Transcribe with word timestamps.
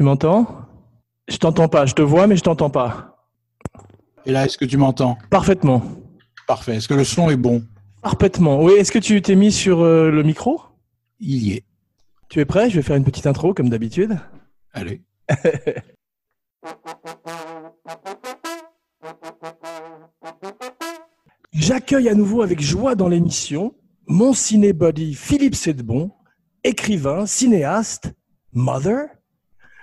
Tu 0.00 0.04
m'entends? 0.04 0.64
Je 1.28 1.36
t'entends 1.36 1.68
pas. 1.68 1.84
Je 1.84 1.92
te 1.92 2.00
vois, 2.00 2.26
mais 2.26 2.34
je 2.34 2.40
t'entends 2.42 2.70
pas. 2.70 3.18
Et 4.24 4.32
là, 4.32 4.46
est-ce 4.46 4.56
que 4.56 4.64
tu 4.64 4.78
m'entends? 4.78 5.18
Parfaitement. 5.28 5.82
Parfait. 6.46 6.76
Est-ce 6.76 6.88
que 6.88 6.94
le 6.94 7.04
son 7.04 7.28
est 7.28 7.36
bon? 7.36 7.62
Parfaitement. 8.00 8.62
Oui, 8.62 8.72
est-ce 8.78 8.92
que 8.92 8.98
tu 8.98 9.20
t'es 9.20 9.34
mis 9.34 9.52
sur 9.52 9.82
euh, 9.82 10.10
le 10.10 10.22
micro? 10.22 10.62
Il 11.18 11.46
y 11.46 11.52
est. 11.52 11.64
Tu 12.30 12.40
es 12.40 12.46
prêt? 12.46 12.70
Je 12.70 12.76
vais 12.76 12.82
faire 12.82 12.96
une 12.96 13.04
petite 13.04 13.26
intro, 13.26 13.52
comme 13.52 13.68
d'habitude. 13.68 14.18
Allez. 14.72 15.02
J'accueille 21.52 22.08
à 22.08 22.14
nouveau 22.14 22.40
avec 22.40 22.62
joie 22.62 22.94
dans 22.94 23.08
l'émission 23.08 23.74
mon 24.06 24.32
cinébody 24.32 25.12
Philippe 25.12 25.56
Sedbon, 25.56 26.10
écrivain, 26.64 27.26
cinéaste, 27.26 28.14
mother, 28.54 29.06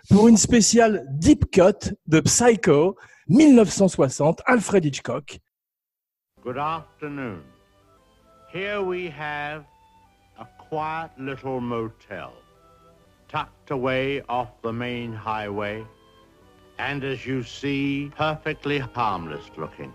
pour 0.10 0.28
une 0.28 0.38
spéciale 0.38 1.06
Deep 1.10 1.52
Cut 1.52 1.94
de 2.08 2.22
Psycho 2.26 2.96
1960, 3.28 4.42
Alfred 4.46 4.86
Hitchcock. 4.86 5.40
Good 6.42 6.58
afternoon. 6.58 7.44
Here 8.52 8.82
we 8.82 9.10
have 9.10 9.66
a 10.40 10.46
quiet 10.58 11.12
little 11.18 11.60
motel 11.60 12.34
tucked 13.28 13.72
away 13.72 14.22
off 14.30 14.62
the 14.62 14.72
main 14.72 15.12
highway 15.12 15.86
and 16.80 17.04
as 17.04 17.26
you 17.26 17.44
see, 17.44 18.12
perfectly 18.16 18.80
harmless 18.80 19.50
looking. 19.58 19.94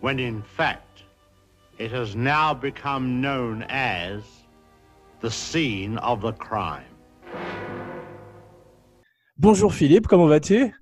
When 0.00 0.18
in 0.18 0.42
fact, 0.42 1.02
it 1.78 1.90
has 1.92 2.16
now 2.16 2.54
become 2.54 3.20
known 3.20 3.64
as 3.68 4.22
the 5.20 5.30
scene 5.30 5.98
of 5.98 6.22
the 6.22 6.32
crime. 6.32 6.84
Bonjour 9.38 9.72
Philippe, 9.72 10.06
comment 10.06 10.26
vas-tu? 10.26 10.74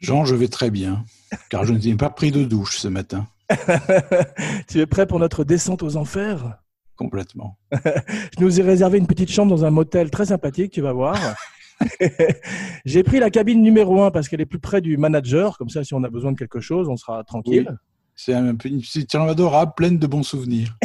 Jean, 0.00 0.24
je 0.24 0.34
vais 0.34 0.48
très 0.48 0.70
bien, 0.70 1.04
car 1.50 1.64
je 1.64 1.74
n'ai 1.74 1.94
pas 1.96 2.08
pris 2.08 2.32
de 2.32 2.42
douche 2.42 2.78
ce 2.78 2.88
matin. 2.88 3.26
Tu 4.68 4.80
es 4.80 4.86
prêt 4.86 5.06
pour 5.06 5.18
notre 5.18 5.44
descente 5.44 5.82
aux 5.82 5.96
enfers? 5.96 6.58
Complètement. 6.96 7.58
Je 7.74 8.42
nous 8.42 8.60
ai 8.60 8.62
réservé 8.62 8.98
une 8.98 9.06
petite 9.06 9.30
chambre 9.30 9.50
dans 9.50 9.64
un 9.64 9.70
motel 9.70 10.10
très 10.10 10.26
sympathique, 10.26 10.72
tu 10.72 10.80
vas 10.80 10.92
voir. 10.92 11.18
J'ai 12.84 13.02
pris 13.02 13.18
la 13.18 13.30
cabine 13.30 13.60
numéro 13.60 14.02
1 14.02 14.10
parce 14.12 14.28
qu'elle 14.28 14.40
est 14.40 14.46
plus 14.46 14.60
près 14.60 14.80
du 14.80 14.96
manager, 14.96 15.58
comme 15.58 15.68
ça 15.68 15.84
si 15.84 15.92
on 15.92 16.04
a 16.04 16.08
besoin 16.08 16.32
de 16.32 16.38
quelque 16.38 16.60
chose, 16.60 16.88
on 16.88 16.96
sera 16.96 17.22
tranquille. 17.24 17.76
C'est 18.16 18.32
un 18.32 18.54
peu 18.54 18.68
une 18.68 18.80
petite 18.80 19.10
chambre 19.10 19.30
adorable, 19.30 19.72
pleine 19.76 19.98
de 19.98 20.06
bons 20.06 20.22
souvenirs. 20.22 20.78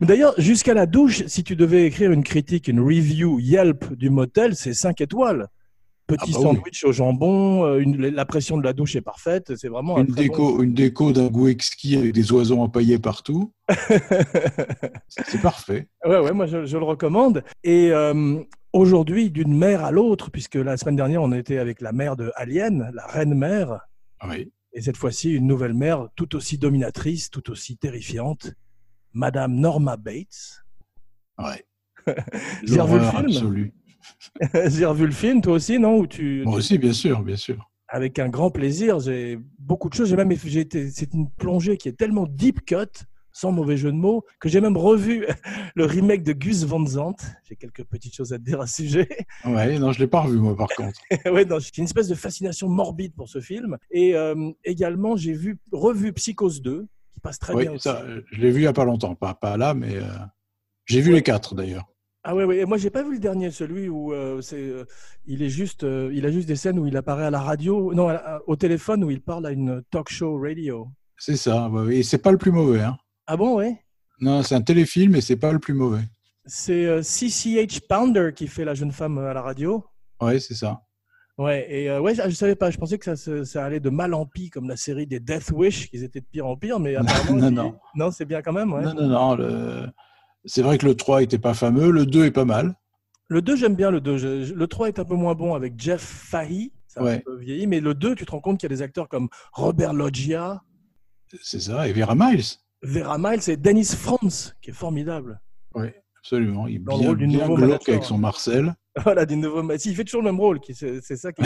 D'ailleurs, 0.00 0.34
jusqu'à 0.38 0.74
la 0.74 0.86
douche, 0.86 1.26
si 1.26 1.44
tu 1.44 1.56
devais 1.56 1.84
écrire 1.84 2.10
une 2.10 2.24
critique, 2.24 2.68
une 2.68 2.80
review 2.80 3.38
Yelp 3.38 3.92
du 3.92 4.08
motel, 4.08 4.56
c'est 4.56 4.72
5 4.74 5.00
étoiles. 5.02 5.48
Petit 6.08 6.32
Ah 6.36 6.38
bah 6.38 6.38
oui. 6.38 6.42
sandwich 6.56 6.84
au 6.84 6.92
jambon, 6.92 7.64
euh, 7.66 7.78
une- 7.80 7.98
la 8.08 8.24
pression 8.24 8.56
de 8.56 8.62
la 8.64 8.72
douche 8.72 8.96
est 8.96 9.02
parfaite, 9.02 9.54
c'est 9.56 9.68
vraiment 9.68 9.98
un 9.98 10.06
Une 10.06 10.14
déco, 10.14 10.62
une 10.62 10.72
déco 10.72 11.12
d'un 11.12 11.26
goût 11.28 11.48
exquis 11.48 11.96
avec 11.96 12.12
des 12.14 12.32
oiseaux 12.32 12.58
empaillés 12.60 12.98
partout. 12.98 13.52
C'est 15.08 15.42
parfait. 15.42 15.88
Ouais, 16.04 16.18
ouais, 16.18 16.32
moi 16.32 16.46
je, 16.46 16.64
je 16.64 16.78
le 16.78 16.84
recommande. 16.84 17.44
Et 17.64 17.90
euh, 17.92 18.40
aujourd'hui, 18.72 19.30
d'une 19.30 19.54
mère 19.56 19.84
à 19.84 19.90
l'autre, 19.90 20.30
puisque 20.30 20.54
la 20.54 20.76
semaine 20.76 20.96
dernière, 20.96 21.22
on 21.22 21.32
était 21.32 21.58
avec 21.58 21.80
la 21.80 21.92
mère 21.92 22.16
de 22.16 22.32
Alien, 22.36 22.90
la 22.94 23.06
reine 23.06 23.34
mère, 23.34 23.80
Oui. 24.28 24.50
et 24.72 24.80
cette 24.80 24.96
fois-ci, 24.96 25.30
une 25.32 25.46
nouvelle 25.46 25.74
mère 25.74 26.08
tout 26.16 26.34
aussi 26.36 26.56
dominatrice, 26.58 27.30
tout 27.30 27.50
aussi 27.50 27.76
terrifiante, 27.76 28.52
Madame 29.12 29.54
Norma 29.56 29.96
Bates. 29.98 30.64
Ouais. 31.38 31.64
J'ai 32.64 32.80
revu 32.80 32.94
le 32.94 32.98
L'horreur 33.00 33.10
film. 33.10 33.26
absolue. 33.26 33.74
J'ai 34.66 34.84
revu 34.84 35.06
le 35.06 35.12
film, 35.12 35.40
toi 35.40 35.54
aussi, 35.54 35.78
non? 35.78 35.98
Où 35.98 36.06
tu, 36.06 36.42
Moi 36.44 36.56
aussi, 36.56 36.78
bien 36.78 36.92
sûr, 36.92 37.22
bien 37.22 37.36
sûr. 37.36 37.70
Avec 37.88 38.18
un 38.18 38.28
grand 38.28 38.50
plaisir, 38.50 39.00
j'ai 39.00 39.38
beaucoup 39.58 39.88
de 39.88 39.94
choses. 39.94 40.10
J'ai 40.10 40.16
même, 40.16 40.30
j'ai 40.44 40.60
été, 40.60 40.90
c'est 40.90 41.14
une 41.14 41.30
plongée 41.30 41.78
qui 41.78 41.88
est 41.88 41.96
tellement 41.96 42.26
deep 42.26 42.66
cut, 42.66 43.04
sans 43.32 43.50
mauvais 43.50 43.76
jeu 43.76 43.90
de 43.90 43.96
mots, 43.96 44.24
que 44.40 44.48
j'ai 44.48 44.60
même 44.60 44.76
revu 44.76 45.24
le 45.74 45.84
remake 45.86 46.22
de 46.22 46.32
Gus 46.32 46.64
Van 46.64 46.84
Sant. 46.84 47.14
J'ai 47.44 47.56
quelques 47.56 47.84
petites 47.84 48.14
choses 48.14 48.32
à 48.32 48.38
te 48.38 48.42
dire 48.42 48.60
à 48.60 48.66
ce 48.66 48.82
sujet. 48.82 49.08
Ouais, 49.44 49.78
non, 49.78 49.92
je 49.92 50.00
l'ai 50.00 50.06
pas 50.06 50.20
revu 50.20 50.38
moi 50.38 50.54
par 50.56 50.68
contre. 50.68 51.00
ouais, 51.32 51.44
non, 51.46 51.58
j'ai 51.60 51.70
une 51.78 51.84
espèce 51.84 52.08
de 52.08 52.14
fascination 52.14 52.68
morbide 52.68 53.14
pour 53.14 53.28
ce 53.28 53.40
film. 53.40 53.78
Et 53.90 54.14
euh, 54.14 54.50
également, 54.64 55.16
j'ai 55.16 55.32
vu, 55.32 55.58
revu 55.72 56.12
Psychose 56.12 56.60
2, 56.60 56.86
qui 57.14 57.20
passe 57.20 57.38
très 57.38 57.54
Oui, 57.54 57.62
bien 57.62 57.72
aussi. 57.72 57.84
ça, 57.84 58.04
je 58.30 58.40
l'ai 58.40 58.50
vu 58.50 58.60
il 58.60 58.64
y 58.64 58.66
a 58.66 58.72
pas 58.74 58.84
longtemps, 58.84 59.14
pas, 59.14 59.32
pas 59.34 59.56
là, 59.56 59.72
mais 59.72 59.96
euh, 59.96 60.02
j'ai 60.84 61.00
vu 61.00 61.12
les 61.12 61.22
quatre 61.22 61.54
d'ailleurs. 61.54 61.86
Ah 62.30 62.34
ouais, 62.34 62.44
ouais. 62.44 62.58
Et 62.58 62.64
moi, 62.66 62.76
j'ai 62.76 62.90
pas 62.90 63.02
vu 63.02 63.12
le 63.14 63.18
dernier, 63.18 63.50
celui 63.50 63.88
où 63.88 64.12
euh, 64.12 64.42
c'est, 64.42 64.56
euh, 64.60 64.84
il 65.26 65.42
est 65.42 65.48
juste, 65.48 65.82
euh, 65.84 66.10
il 66.12 66.26
a 66.26 66.30
juste 66.30 66.46
des 66.46 66.56
scènes 66.56 66.78
où 66.78 66.86
il 66.86 66.94
apparaît 66.94 67.24
à 67.24 67.30
la 67.30 67.40
radio, 67.40 67.94
non, 67.94 68.08
la- 68.08 68.42
au 68.46 68.54
téléphone 68.54 69.02
où 69.02 69.10
il 69.10 69.22
parle 69.22 69.46
à 69.46 69.50
une 69.50 69.82
talk 69.90 70.10
show 70.10 70.38
radio. 70.38 70.88
C'est 71.16 71.36
ça. 71.36 71.70
Et 71.90 72.02
c'est 72.02 72.18
pas 72.18 72.30
le 72.30 72.36
plus 72.36 72.50
mauvais. 72.52 72.82
Hein. 72.82 72.98
Ah 73.26 73.38
bon, 73.38 73.56
ouais? 73.56 73.80
Non, 74.20 74.42
c'est 74.42 74.54
un 74.54 74.60
téléfilm 74.60 75.14
et 75.14 75.22
c'est 75.22 75.36
pas 75.36 75.52
le 75.52 75.58
plus 75.58 75.72
mauvais. 75.72 76.02
C'est 76.44 76.84
euh, 76.84 77.00
CCH 77.02 77.80
Pounder 77.88 78.32
qui 78.36 78.46
fait 78.46 78.66
la 78.66 78.74
jeune 78.74 78.92
femme 78.92 79.16
à 79.16 79.32
la 79.32 79.40
radio. 79.40 79.82
Ouais, 80.20 80.38
c'est 80.38 80.54
ça. 80.54 80.82
Ouais, 81.38 81.66
et 81.70 81.88
euh, 81.88 82.00
ouais, 82.00 82.14
je 82.14 82.22
je 82.28 82.34
savais 82.34 82.56
pas. 82.56 82.70
Je 82.70 82.76
pensais 82.76 82.98
que 82.98 83.14
ça, 83.14 83.64
allait 83.64 83.80
de 83.80 83.90
mal 83.90 84.12
en 84.12 84.26
pis, 84.26 84.50
comme 84.50 84.68
la 84.68 84.76
série 84.76 85.06
des 85.06 85.20
Death 85.20 85.50
Wish, 85.52 85.88
qu'ils 85.88 86.04
étaient 86.04 86.20
de 86.20 86.26
pire 86.26 86.46
en 86.46 86.56
pire, 86.56 86.78
mais 86.78 86.94
apparemment, 87.30 87.36
non, 87.40 87.48
il- 87.48 87.54
non. 87.54 87.74
non, 87.94 88.10
c'est 88.10 88.24
bien 88.26 88.42
quand 88.42 88.52
même. 88.52 88.70
Ouais. 88.72 88.82
Non, 88.82 88.92
non, 88.92 89.06
non. 89.08 89.34
le- 89.36 89.86
C'est 90.44 90.62
vrai 90.62 90.78
que 90.78 90.86
le 90.86 90.94
3 90.94 91.22
était 91.22 91.38
pas 91.38 91.54
fameux, 91.54 91.90
le 91.90 92.06
2 92.06 92.24
est 92.26 92.30
pas 92.30 92.44
mal. 92.44 92.74
Le 93.28 93.42
2, 93.42 93.56
j'aime 93.56 93.74
bien 93.74 93.90
le 93.90 94.00
2. 94.00 94.16
Je- 94.16 94.44
je- 94.44 94.54
Le 94.54 94.66
3 94.66 94.88
est 94.88 94.98
un 94.98 95.04
peu 95.04 95.14
moins 95.14 95.34
bon 95.34 95.54
avec 95.54 95.74
Jeff 95.78 96.00
Fahey. 96.02 96.70
Ça 96.86 97.00
a 97.00 97.02
un 97.02 97.06
Ouais. 97.06 97.18
peu 97.20 97.36
vieilli, 97.36 97.66
mais 97.66 97.80
le 97.80 97.94
2, 97.94 98.14
tu 98.14 98.24
te 98.24 98.30
rends 98.30 98.40
compte 98.40 98.58
qu'il 98.58 98.70
y 98.70 98.72
a 98.72 98.76
des 98.76 98.82
acteurs 98.82 99.08
comme 99.08 99.28
Robert 99.52 99.92
Loggia, 99.92 100.62
C'est 101.42 101.60
ça. 101.60 101.86
Et 101.86 101.92
Vera 101.92 102.14
Miles. 102.14 102.44
Vera 102.82 103.18
Miles 103.18 103.50
et 103.50 103.56
Dennis 103.58 103.94
Franz, 103.94 104.54
qui 104.62 104.70
est 104.70 104.72
formidable. 104.72 105.40
Oui, 105.74 105.88
absolument. 106.18 106.66
Il 106.66 106.76
est 106.76 106.78
Dans 106.78 106.92
le 106.94 106.98
bien, 107.00 107.08
rôle 107.08 107.18
du 107.18 107.26
bien 107.26 107.38
nouveau 107.40 107.56
manager. 107.58 107.80
avec 107.94 108.04
son 108.04 108.16
Marcel. 108.18 108.74
Voilà, 109.04 109.26
du 109.26 109.36
nouveau. 109.36 109.62
Si, 109.78 109.90
il 109.90 109.94
fait 109.94 110.02
toujours 110.04 110.22
le 110.22 110.30
même 110.32 110.40
rôle. 110.40 110.58
C'est 110.72 111.00
c'est 111.02 111.16
ça 111.16 111.32
qu'il 111.32 111.44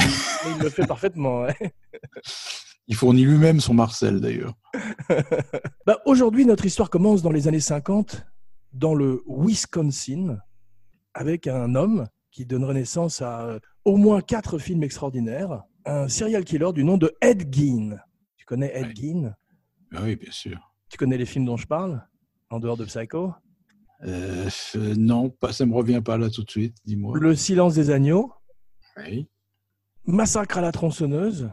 il 0.56 0.62
le 0.62 0.70
fait 0.70 0.86
parfaitement. 0.86 1.42
ouais. 1.42 1.56
Il 2.88 2.96
fournit 2.96 3.24
lui-même 3.24 3.60
son 3.60 3.74
Marcel 3.74 4.20
d'ailleurs. 4.20 4.54
Bah, 5.86 5.98
Aujourd'hui, 6.06 6.46
notre 6.46 6.64
histoire 6.66 6.90
commence 6.90 7.22
dans 7.22 7.30
les 7.30 7.46
années 7.48 7.60
50, 7.60 8.24
dans 8.72 8.94
le 8.94 9.22
Wisconsin, 9.26 10.38
avec 11.14 11.46
un 11.46 11.74
homme 11.74 12.08
qui 12.30 12.46
donnerait 12.46 12.74
naissance 12.74 13.20
à 13.22 13.42
euh, 13.46 13.60
au 13.84 13.96
moins 13.96 14.20
quatre 14.20 14.58
films 14.58 14.82
extraordinaires. 14.82 15.62
Un 15.84 16.08
serial 16.08 16.44
killer 16.44 16.72
du 16.72 16.84
nom 16.84 16.96
de 16.96 17.12
Ed 17.20 17.52
Gein. 17.54 17.98
Tu 18.36 18.44
connais 18.46 18.70
Ed 18.74 18.86
Ouais. 18.86 18.94
Gein? 18.94 19.34
Ah 19.94 20.00
oui, 20.02 20.16
bien 20.16 20.30
sûr. 20.30 20.58
Tu 20.88 20.96
connais 20.96 21.18
les 21.18 21.26
films 21.26 21.44
dont 21.44 21.56
je 21.56 21.66
parle? 21.66 22.06
En 22.50 22.60
dehors 22.60 22.76
de 22.76 22.84
Psycho? 22.84 23.32
Euh, 24.04 24.48
euh, 24.76 24.94
non, 24.96 25.30
pas, 25.30 25.52
ça 25.52 25.66
me 25.66 25.74
revient 25.74 26.00
pas 26.04 26.16
là 26.18 26.28
tout 26.30 26.42
de 26.44 26.50
suite. 26.50 26.76
Dis-moi. 26.84 27.18
Le 27.18 27.34
silence 27.34 27.74
des 27.74 27.90
agneaux, 27.90 28.32
Oui, 28.96 29.28
Massacre 30.04 30.58
à 30.58 30.60
la 30.60 30.72
tronçonneuse, 30.72 31.50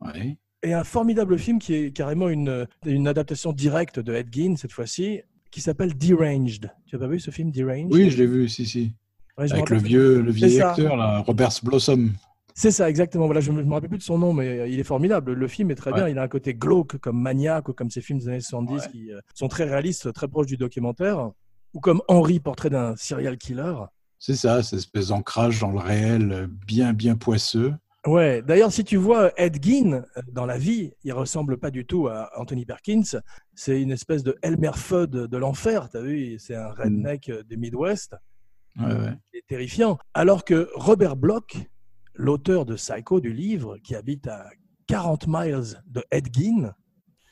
oui. 0.00 0.38
et 0.62 0.74
un 0.74 0.84
formidable 0.84 1.38
film 1.38 1.58
qui 1.58 1.74
est 1.74 1.92
carrément 1.96 2.28
une, 2.28 2.66
une 2.84 3.08
adaptation 3.08 3.52
directe 3.52 3.98
de 3.98 4.12
Ed 4.14 4.28
Gein, 4.32 4.56
cette 4.56 4.72
fois-ci, 4.72 5.22
qui 5.50 5.60
s'appelle 5.60 5.96
Deranged. 5.96 6.70
Tu 6.86 6.96
as 6.96 6.98
pas 6.98 7.06
vu 7.06 7.20
ce 7.20 7.30
film 7.30 7.50
Deranged? 7.50 7.92
Oui, 7.92 8.10
je 8.10 8.18
l'ai 8.18 8.26
vu, 8.26 8.48
si, 8.48 8.66
si. 8.66 8.92
Ouais, 9.38 9.50
Avec 9.52 9.70
le 9.70 9.78
vieux, 9.78 10.20
le 10.20 10.30
vieil 10.30 10.60
acteur, 10.60 10.96
là, 10.96 11.20
Robert 11.20 11.50
Blossom. 11.62 12.12
C'est 12.54 12.70
ça, 12.72 12.90
exactement. 12.90 13.26
Voilà, 13.26 13.40
je 13.40 13.52
ne 13.52 13.62
me 13.62 13.72
rappelle 13.72 13.88
plus 13.88 13.98
de 13.98 14.02
son 14.02 14.18
nom, 14.18 14.32
mais 14.34 14.60
euh, 14.60 14.68
il 14.68 14.78
est 14.78 14.84
formidable. 14.84 15.32
Le 15.32 15.48
film 15.48 15.70
est 15.70 15.76
très 15.76 15.92
Ouais. 15.92 16.00
bien. 16.00 16.08
Il 16.08 16.18
a 16.18 16.22
un 16.22 16.28
côté 16.28 16.52
glauque, 16.52 16.98
comme 16.98 17.18
Maniac, 17.20 17.68
ou 17.68 17.72
comme 17.72 17.90
ces 17.90 18.00
films 18.02 18.18
des 18.18 18.28
années 18.28 18.40
70 18.40 18.72
Ouais. 18.74 18.80
qui 18.90 19.12
euh, 19.12 19.20
sont 19.34 19.48
très 19.48 19.64
réalistes, 19.64 20.12
très 20.12 20.28
proches 20.28 20.46
du 20.48 20.56
documentaire. 20.56 21.30
Ou 21.72 21.80
comme 21.80 22.02
Henry, 22.08 22.38
portrait 22.40 22.68
d'un 22.68 22.96
serial 22.96 23.38
killer. 23.38 23.74
C'est 24.18 24.34
ça, 24.34 24.62
cette 24.62 24.80
espèce 24.80 25.08
d'ancrage 25.08 25.60
dans 25.60 25.70
le 25.70 25.78
réel, 25.78 26.32
euh, 26.32 26.46
bien, 26.66 26.92
bien 26.92 27.14
poisseux. 27.16 27.72
Ouais, 28.06 28.40
d'ailleurs, 28.40 28.72
si 28.72 28.82
tu 28.82 28.96
vois 28.96 29.30
Ed 29.38 29.62
Gein 29.62 29.92
euh, 29.92 30.22
dans 30.32 30.46
la 30.46 30.56
vie, 30.56 30.92
il 31.04 31.12
ressemble 31.12 31.58
pas 31.58 31.70
du 31.70 31.84
tout 31.84 32.08
à 32.08 32.30
Anthony 32.40 32.64
Perkins. 32.64 33.20
C'est 33.54 33.80
une 33.82 33.90
espèce 33.90 34.22
de 34.22 34.38
Elmer 34.42 34.70
Fudd 34.74 35.10
de 35.10 35.36
l'enfer, 35.36 35.90
t'as 35.90 36.00
vu? 36.00 36.38
C'est 36.38 36.54
un 36.54 36.70
redneck 36.70 37.28
euh, 37.28 37.42
du 37.42 37.58
Midwest. 37.58 38.16
Ouais, 38.78 38.86
ouais. 38.86 39.12
Il 39.34 39.38
est 39.38 39.46
terrifiant. 39.46 39.98
Alors 40.14 40.44
que 40.46 40.70
Robert 40.74 41.16
Bloch, 41.16 41.58
l'auteur 42.14 42.64
de 42.64 42.74
Psycho, 42.76 43.20
du 43.20 43.34
livre, 43.34 43.76
qui 43.78 43.94
habite 43.94 44.28
à 44.28 44.48
40 44.86 45.26
miles 45.28 45.82
de 45.86 46.02
Ed 46.10 46.28
Gein, 46.34 46.74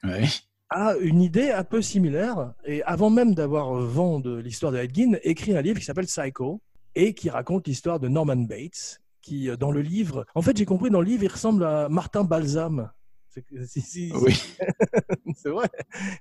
Ouais. 0.05 0.25
a 0.71 0.95
une 1.01 1.23
idée 1.23 1.51
un 1.51 1.65
peu 1.65 1.81
similaire 1.83 2.53
et 2.65 2.83
avant 2.85 3.11
même 3.11 3.35
d'avoir 3.35 3.73
vent 3.73 4.21
de 4.21 4.37
l'histoire 4.37 4.71
de 4.71 4.79
Ed 4.79 4.95
Gein, 4.95 5.17
écrit 5.23 5.57
un 5.57 5.63
livre 5.63 5.79
qui 5.79 5.85
s'appelle 5.87 6.07
Psycho 6.07 6.61
et 6.95 7.15
qui 7.15 7.31
raconte 7.31 7.67
l'histoire 7.67 7.99
de 7.99 8.09
Norman 8.09 8.37
Bates 8.37 9.01
qui 9.29 9.49
euh, 9.51 9.57
dans 9.57 9.71
le 9.71 9.81
livre, 9.83 10.25
en 10.35 10.43
fait 10.43 10.57
j'ai 10.57 10.65
compris 10.65 10.91
dans 10.91 11.01
le 11.01 11.07
livre 11.07 11.25
il 11.25 11.29
ressemble 11.33 11.65
à 11.65 11.89
Martin 11.89 12.25
Balsam. 12.25 12.91
C'est 13.31 13.45
si- 13.67 13.81
si- 13.83 14.13
Oui, 14.15 14.35
c'est 15.37 15.51
vrai. 15.51 15.69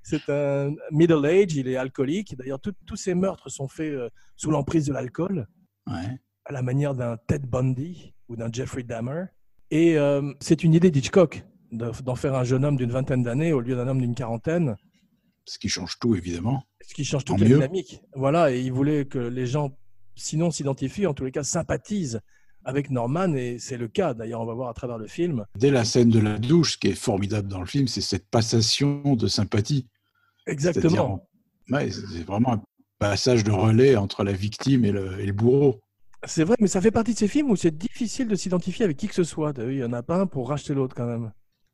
C'est 0.04 0.28
un 0.28 0.72
middle 0.92 1.24
age, 1.26 1.54
il 1.56 1.66
est 1.66 1.76
alcoolique. 1.76 2.36
D'ailleurs, 2.36 2.60
tous 2.60 2.96
ces 2.96 3.14
meurtres 3.14 3.48
sont 3.48 3.66
faits 3.66 3.92
euh, 3.92 4.08
sous 4.36 4.50
l'emprise 4.50 4.86
de 4.86 4.92
l'alcool. 4.92 5.46
ouais. 5.88 6.18
à 6.44 6.52
la 6.52 6.62
manière 6.62 6.94
d'un 6.94 7.16
Ted 7.26 7.46
Bundy 7.46 8.14
ou 8.28 8.36
d'un 8.36 8.50
Jeffrey 8.52 8.82
Dahmer. 8.82 9.24
Et 9.70 9.98
euh, 9.98 10.32
c'est 10.40 10.62
une 10.64 10.72
idée 10.74 10.90
d'Hitchcock 10.90 11.44
de- 11.72 11.90
d'en 12.02 12.14
faire 12.14 12.34
un 12.34 12.44
jeune 12.44 12.64
homme 12.64 12.76
d'une 12.76 12.90
vingtaine 12.92 13.22
d'années 13.22 13.52
au 13.52 13.60
lieu 13.60 13.74
d'un 13.76 13.86
homme 13.88 14.00
d'une 14.00 14.14
quarantaine, 14.14 14.76
Ce 15.44 15.58
qui 15.58 15.68
change 15.68 15.98
tout, 15.98 16.14
évidemment. 16.14 16.62
ce 16.86 16.94
qui 16.94 17.04
change 17.04 17.24
toute 17.24 17.40
la 17.40 17.46
dynamique. 17.46 18.00
Voilà, 18.14 18.50
et 18.52 18.60
il 18.60 18.72
voulait 18.72 19.04
que 19.06 19.18
les 19.18 19.46
gens, 19.46 19.76
sinon 20.14 20.50
s'identifient, 20.50 21.06
en 21.06 21.14
tous 21.14 21.24
les 21.24 21.32
cas 21.32 21.42
sympathisent 21.42 22.20
avec 22.68 22.90
Norman, 22.90 23.32
et 23.34 23.56
c'est 23.58 23.78
le 23.78 23.88
cas. 23.88 24.12
D'ailleurs, 24.12 24.42
on 24.42 24.44
va 24.44 24.52
voir 24.52 24.68
à 24.68 24.74
travers 24.74 24.98
le 24.98 25.06
film. 25.06 25.46
Dès 25.56 25.70
la 25.70 25.86
scène 25.86 26.10
de 26.10 26.18
la 26.20 26.38
douche, 26.38 26.72
ce 26.74 26.76
qui 26.76 26.88
est 26.88 26.94
formidable 26.94 27.48
dans 27.48 27.60
le 27.60 27.66
film, 27.66 27.88
c'est 27.88 28.02
cette 28.02 28.28
passation 28.28 29.14
de 29.14 29.26
sympathie. 29.26 29.88
Exactement. 30.46 31.26
Ouais, 31.70 31.90
c'est 31.90 32.26
vraiment 32.26 32.52
un 32.52 32.62
passage 32.98 33.42
de 33.42 33.52
relais 33.52 33.96
entre 33.96 34.22
la 34.22 34.32
victime 34.32 34.84
et 34.84 34.92
le, 34.92 35.18
et 35.18 35.24
le 35.24 35.32
bourreau. 35.32 35.80
C'est 36.26 36.44
vrai, 36.44 36.56
mais 36.60 36.66
ça 36.66 36.82
fait 36.82 36.90
partie 36.90 37.14
de 37.14 37.18
ces 37.18 37.28
films 37.28 37.50
où 37.50 37.56
c'est 37.56 37.74
difficile 37.74 38.28
de 38.28 38.34
s'identifier 38.34 38.84
avec 38.84 38.98
qui 38.98 39.08
que 39.08 39.14
ce 39.14 39.24
soit. 39.24 39.54
Il 39.56 39.78
y 39.78 39.84
en 39.84 39.94
a 39.94 40.02
pas 40.02 40.20
un 40.20 40.26
pour 40.26 40.50
racheter 40.50 40.74
l'autre 40.74 40.94
quand 40.94 41.06
même. 41.06 41.32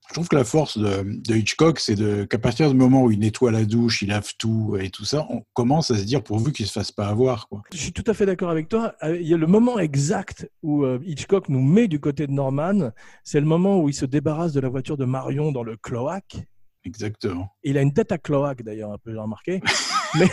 Je 0.09 0.13
trouve 0.15 0.29
que 0.29 0.37
la 0.37 0.45
force 0.45 0.77
de, 0.79 1.03
de 1.03 1.35
Hitchcock, 1.35 1.81
c'est 1.81 1.97
qu'à 2.29 2.39
partir 2.39 2.69
du 2.71 2.77
moment 2.77 3.03
où 3.03 3.11
il 3.11 3.19
nettoie 3.19 3.51
la 3.51 3.65
douche, 3.65 4.03
il 4.03 4.09
lave 4.11 4.33
tout 4.39 4.77
et 4.79 4.91
tout 4.91 5.05
ça, 5.05 5.27
on 5.31 5.43
commence 5.55 5.91
à 5.91 5.97
se 5.97 6.05
dire 6.05 6.23
pourvu 6.23 6.53
qu'il 6.53 6.67
se 6.67 6.73
fasse 6.73 6.93
pas 6.93 7.09
avoir. 7.09 7.49
Quoi. 7.49 7.63
Je 7.73 7.79
suis 7.79 7.93
tout 7.93 8.05
à 8.07 8.15
fait 8.15 8.27
d'accord 8.27 8.51
avec 8.51 8.69
toi. 8.69 8.95
Euh, 9.03 9.19
Il 9.19 9.27
y 9.27 9.35
a 9.35 9.37
le 9.39 9.47
moment 9.47 9.79
exact 9.79 10.49
où 10.63 10.85
euh, 10.85 10.99
Hitchcock 11.05 11.49
nous 11.49 11.63
met 11.63 11.89
du 11.89 12.01
côté 12.01 12.27
de 12.27 12.33
Norman. 12.33 12.91
C'est 13.25 13.41
le 13.41 13.47
moment 13.47 13.81
où 13.81 13.89
il 13.89 13.95
se 13.95 14.05
débarrasse 14.05 14.53
de 14.53 14.61
la 14.61 14.69
voiture 14.69 14.97
de 14.97 15.05
Marion 15.07 15.53
dans 15.53 15.63
le 15.65 15.77
cloaque. 15.77 16.37
Exactement. 16.85 17.49
Il 17.63 17.79
a 17.79 17.81
une 17.83 17.95
tête 17.95 18.13
à 18.13 18.19
cloaque 18.19 18.63
d'ailleurs, 18.63 18.93
un 18.93 18.99
peu 18.99 19.11
j'ai 19.13 19.19
remarqué. 19.19 19.63
Mais- 20.17 20.29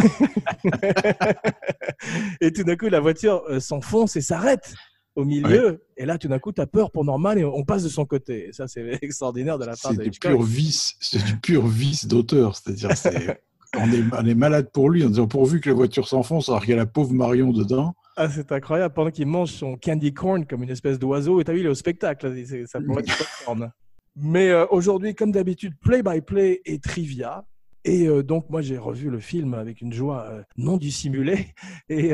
et 2.41 2.51
tout 2.51 2.63
d'un 2.63 2.75
coup, 2.75 2.87
la 2.89 2.99
voiture 2.99 3.41
euh, 3.49 3.59
s'enfonce 3.59 4.15
et 4.17 4.21
s'arrête 4.21 4.75
au 5.15 5.25
milieu. 5.25 5.83
Et 5.97 6.05
là, 6.05 6.17
tout 6.17 6.27
d'un 6.27 6.39
coup, 6.39 6.51
tu 6.51 6.61
as 6.61 6.67
peur 6.67 6.91
pour 6.91 7.03
Norman 7.05 7.31
et 7.33 7.43
on 7.43 7.63
passe 7.63 7.83
de 7.83 7.89
son 7.89 8.05
côté. 8.05 8.49
Et 8.49 8.53
ça, 8.53 8.67
c'est 8.67 8.97
extraordinaire 9.03 9.57
de 9.59 9.65
la 9.65 9.75
part 9.81 9.93
de 9.93 10.03
Hitchcock. 10.03 10.41
vice, 10.41 10.95
c'est 10.99 11.23
du 11.23 11.37
pur 11.37 11.65
vice 11.67 12.05
d'auteur. 12.07 12.55
C'est-à-dire, 12.55 12.95
c'est- 12.95 13.41
on 13.77 13.89
est, 13.91 14.03
on 14.19 14.25
est 14.25 14.35
malade 14.35 14.69
pour 14.73 14.89
lui 14.89 15.03
en 15.05 15.07
disant 15.07 15.27
pourvu 15.27 15.61
que 15.61 15.69
la 15.69 15.75
voiture 15.75 16.05
s'enfonce 16.07 16.49
alors 16.49 16.59
qu'il 16.61 16.71
y 16.71 16.73
a 16.73 16.77
la 16.77 16.85
pauvre 16.85 17.13
Marion 17.13 17.51
dedans. 17.53 17.93
Ah, 18.17 18.29
c'est 18.29 18.51
incroyable. 18.51 18.93
Pendant 18.93 19.11
qu'il 19.11 19.27
mange 19.27 19.51
son 19.51 19.77
candy 19.77 20.13
corn 20.13 20.45
comme 20.45 20.63
une 20.63 20.69
espèce 20.69 20.99
d'oiseau, 20.99 21.39
et 21.39 21.45
t'as 21.45 21.53
vu, 21.53 21.61
il 21.61 21.65
est 21.65 21.69
au 21.69 21.73
spectacle. 21.75 22.33
Ça 22.67 22.81
pourrait 22.81 23.03
être 23.03 23.17
popcorn. 23.17 23.71
Mais 24.17 24.49
euh, 24.49 24.65
aujourd'hui, 24.71 25.15
comme 25.15 25.31
d'habitude, 25.31 25.73
play-by-play 25.81 26.61
et 26.65 26.79
trivia. 26.79 27.45
Et 27.85 28.07
euh, 28.07 28.21
donc, 28.23 28.49
moi, 28.49 28.61
j'ai 28.61 28.77
revu 28.77 29.09
le 29.09 29.19
film 29.19 29.53
avec 29.53 29.79
une 29.79 29.93
joie 29.93 30.25
euh, 30.29 30.43
non 30.57 30.75
dissimulée. 30.75 31.47
Et 31.87 32.11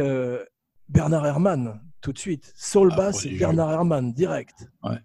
Bernard 0.90 1.26
Herrmann, 1.26 1.82
tout 2.02 2.14
de 2.14 2.18
suite. 2.20 2.52
Saul 2.56 2.90
Ah, 2.94 2.98
Bass 2.98 3.26
et. 3.26 3.38
Bernard 3.38 3.72
Herrmann, 3.72 4.14
direct. 4.14 4.70
Ouais. 4.84 5.00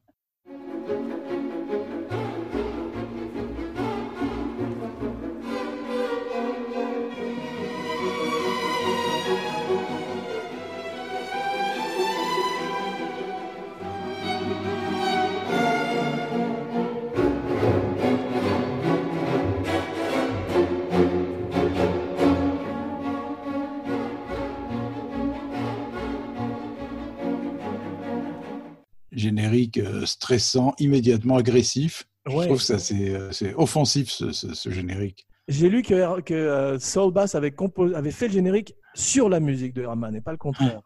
Générique 29.13 29.79
euh, 29.79 30.07
stressant, 30.07 30.75
immédiatement 30.79 31.37
agressif. 31.37 32.05
Je 32.27 32.33
trouve 32.47 32.61
ça 32.63 32.79
c'est 32.79 33.11
euh, 33.11 33.31
offensif 33.57 34.11
ce, 34.11 34.33
ce- 34.33 34.55
ce 34.55 34.71
générique. 34.71 35.27
J'ai 35.49 35.69
lu 35.69 35.83
que, 35.83 36.21
que 36.21 36.35
euh, 36.35 36.79
Saul 36.79 37.13
Bass 37.13 37.35
avait, 37.35 37.53
avait 37.95 38.11
fait 38.13 38.29
le 38.29 38.33
générique 38.35 38.75
sur 38.95 39.29
la 39.29 39.41
musique 39.41 39.75
de 39.75 39.83
Herrmann 39.83 40.15
et 40.15 40.21
pas 40.21 40.31
le 40.31 40.39
contraire. 40.39 40.81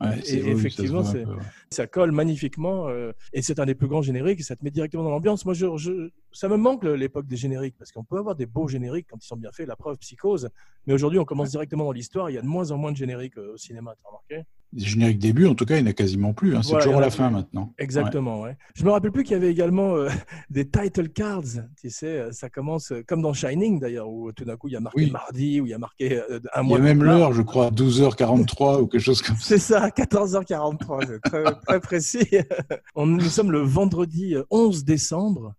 Ouais, 0.00 0.18
Et 0.26 0.36
oui, 0.36 0.40
ça 0.44 0.48
effectivement, 0.48 1.02
peu, 1.12 1.18
ouais. 1.24 1.42
ça 1.70 1.86
colle 1.86 2.10
magnifiquement 2.12 2.88
euh, 2.88 3.12
et 3.34 3.42
c'est 3.42 3.60
un 3.60 3.66
des 3.66 3.74
plus 3.74 3.86
grands 3.86 4.00
génériques 4.00 4.40
et 4.40 4.42
ça 4.42 4.56
te 4.56 4.64
met 4.64 4.70
directement 4.70 5.02
dans 5.02 5.10
l'ambiance. 5.10 5.44
Moi, 5.44 5.52
je, 5.52 5.66
je- 5.76 6.08
ça 6.32 6.48
me 6.48 6.56
manque 6.56 6.84
l'époque 6.84 7.26
des 7.26 7.36
génériques 7.36 7.74
parce 7.78 7.92
qu'on 7.92 8.04
peut 8.04 8.18
avoir 8.18 8.34
des 8.36 8.46
beaux 8.46 8.68
génériques 8.68 9.06
quand 9.10 9.22
ils 9.22 9.26
sont 9.26 9.36
bien 9.36 9.50
faits, 9.52 9.66
la 9.68 9.76
preuve 9.76 9.96
psychose. 9.98 10.48
Mais 10.86 10.94
aujourd'hui, 10.94 11.18
on 11.18 11.24
commence 11.24 11.50
directement 11.50 11.84
dans 11.84 11.92
l'histoire. 11.92 12.30
Il 12.30 12.34
y 12.34 12.38
a 12.38 12.42
de 12.42 12.46
moins 12.46 12.70
en 12.70 12.78
moins 12.78 12.92
de 12.92 12.96
génériques 12.96 13.36
euh, 13.38 13.54
au 13.54 13.56
cinéma, 13.56 13.94
tu 13.96 14.02
as 14.04 14.08
remarqué? 14.08 14.48
Les 14.72 14.84
génériques 14.84 15.18
début, 15.18 15.46
en 15.46 15.56
tout 15.56 15.64
cas, 15.64 15.78
il 15.78 15.82
n'y 15.82 15.88
en 15.88 15.90
a 15.90 15.94
quasiment 15.94 16.32
plus. 16.32 16.54
hein. 16.54 16.62
C'est 16.62 16.70
Voilà, 16.70 16.84
toujours 16.84 16.98
à 16.98 17.02
la 17.02 17.10
fin 17.10 17.28
maintenant. 17.28 17.74
Exactement, 17.76 18.40
ouais. 18.42 18.56
Je 18.76 18.84
me 18.84 18.90
rappelle 18.92 19.10
plus 19.10 19.24
qu'il 19.24 19.32
y 19.32 19.34
avait 19.34 19.50
également 19.50 19.96
euh, 19.96 20.08
des 20.50 20.68
title 20.68 21.08
cards. 21.08 21.42
Tu 21.80 21.90
sais, 21.90 22.06
euh, 22.06 22.30
ça 22.32 22.48
commence 22.50 22.92
comme 23.08 23.20
dans 23.20 23.32
Shining 23.32 23.80
d'ailleurs, 23.80 24.08
où 24.08 24.30
tout 24.30 24.44
d'un 24.44 24.56
coup 24.56 24.68
il 24.68 24.74
y 24.74 24.76
a 24.76 24.80
marqué 24.80 25.00
Oui. 25.00 25.10
mardi, 25.10 25.60
où 25.60 25.66
il 25.66 25.70
y 25.70 25.74
a 25.74 25.78
marqué 25.78 26.18
euh, 26.20 26.38
un 26.54 26.62
Il 26.62 26.66
y 26.66 26.68
mois. 26.68 26.78
a 26.78 26.80
même 26.82 27.02
l'heure, 27.02 27.32
je 27.32 27.42
crois, 27.42 27.70
12h43 27.72 28.80
ou 28.82 28.86
quelque 28.86 29.00
chose 29.02 29.22
comme 29.22 29.34
ça. 29.36 29.42
C'est 29.48 29.58
ça, 29.58 29.88
14h43, 29.88 31.06
c'est 31.06 31.20
très, 31.20 31.44
très 31.66 31.80
précis. 31.80 32.28
On, 32.94 33.06
nous 33.06 33.20
sommes 33.22 33.50
le 33.50 33.60
vendredi 33.60 34.36
euh, 34.36 34.44
11 34.50 34.84
décembre, 34.84 35.54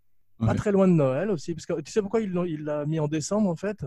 pas 0.47 0.55
très 0.55 0.71
loin 0.71 0.87
de 0.87 0.93
Noël 0.93 1.29
aussi. 1.31 1.53
Parce 1.53 1.65
que 1.65 1.79
tu 1.81 1.91
sais 1.91 2.01
pourquoi 2.01 2.21
il 2.21 2.31
l'a- 2.33 2.45
il 2.47 2.63
l'a 2.63 2.85
mis 2.85 2.99
en 2.99 3.07
décembre 3.07 3.49
en 3.49 3.55
fait? 3.55 3.85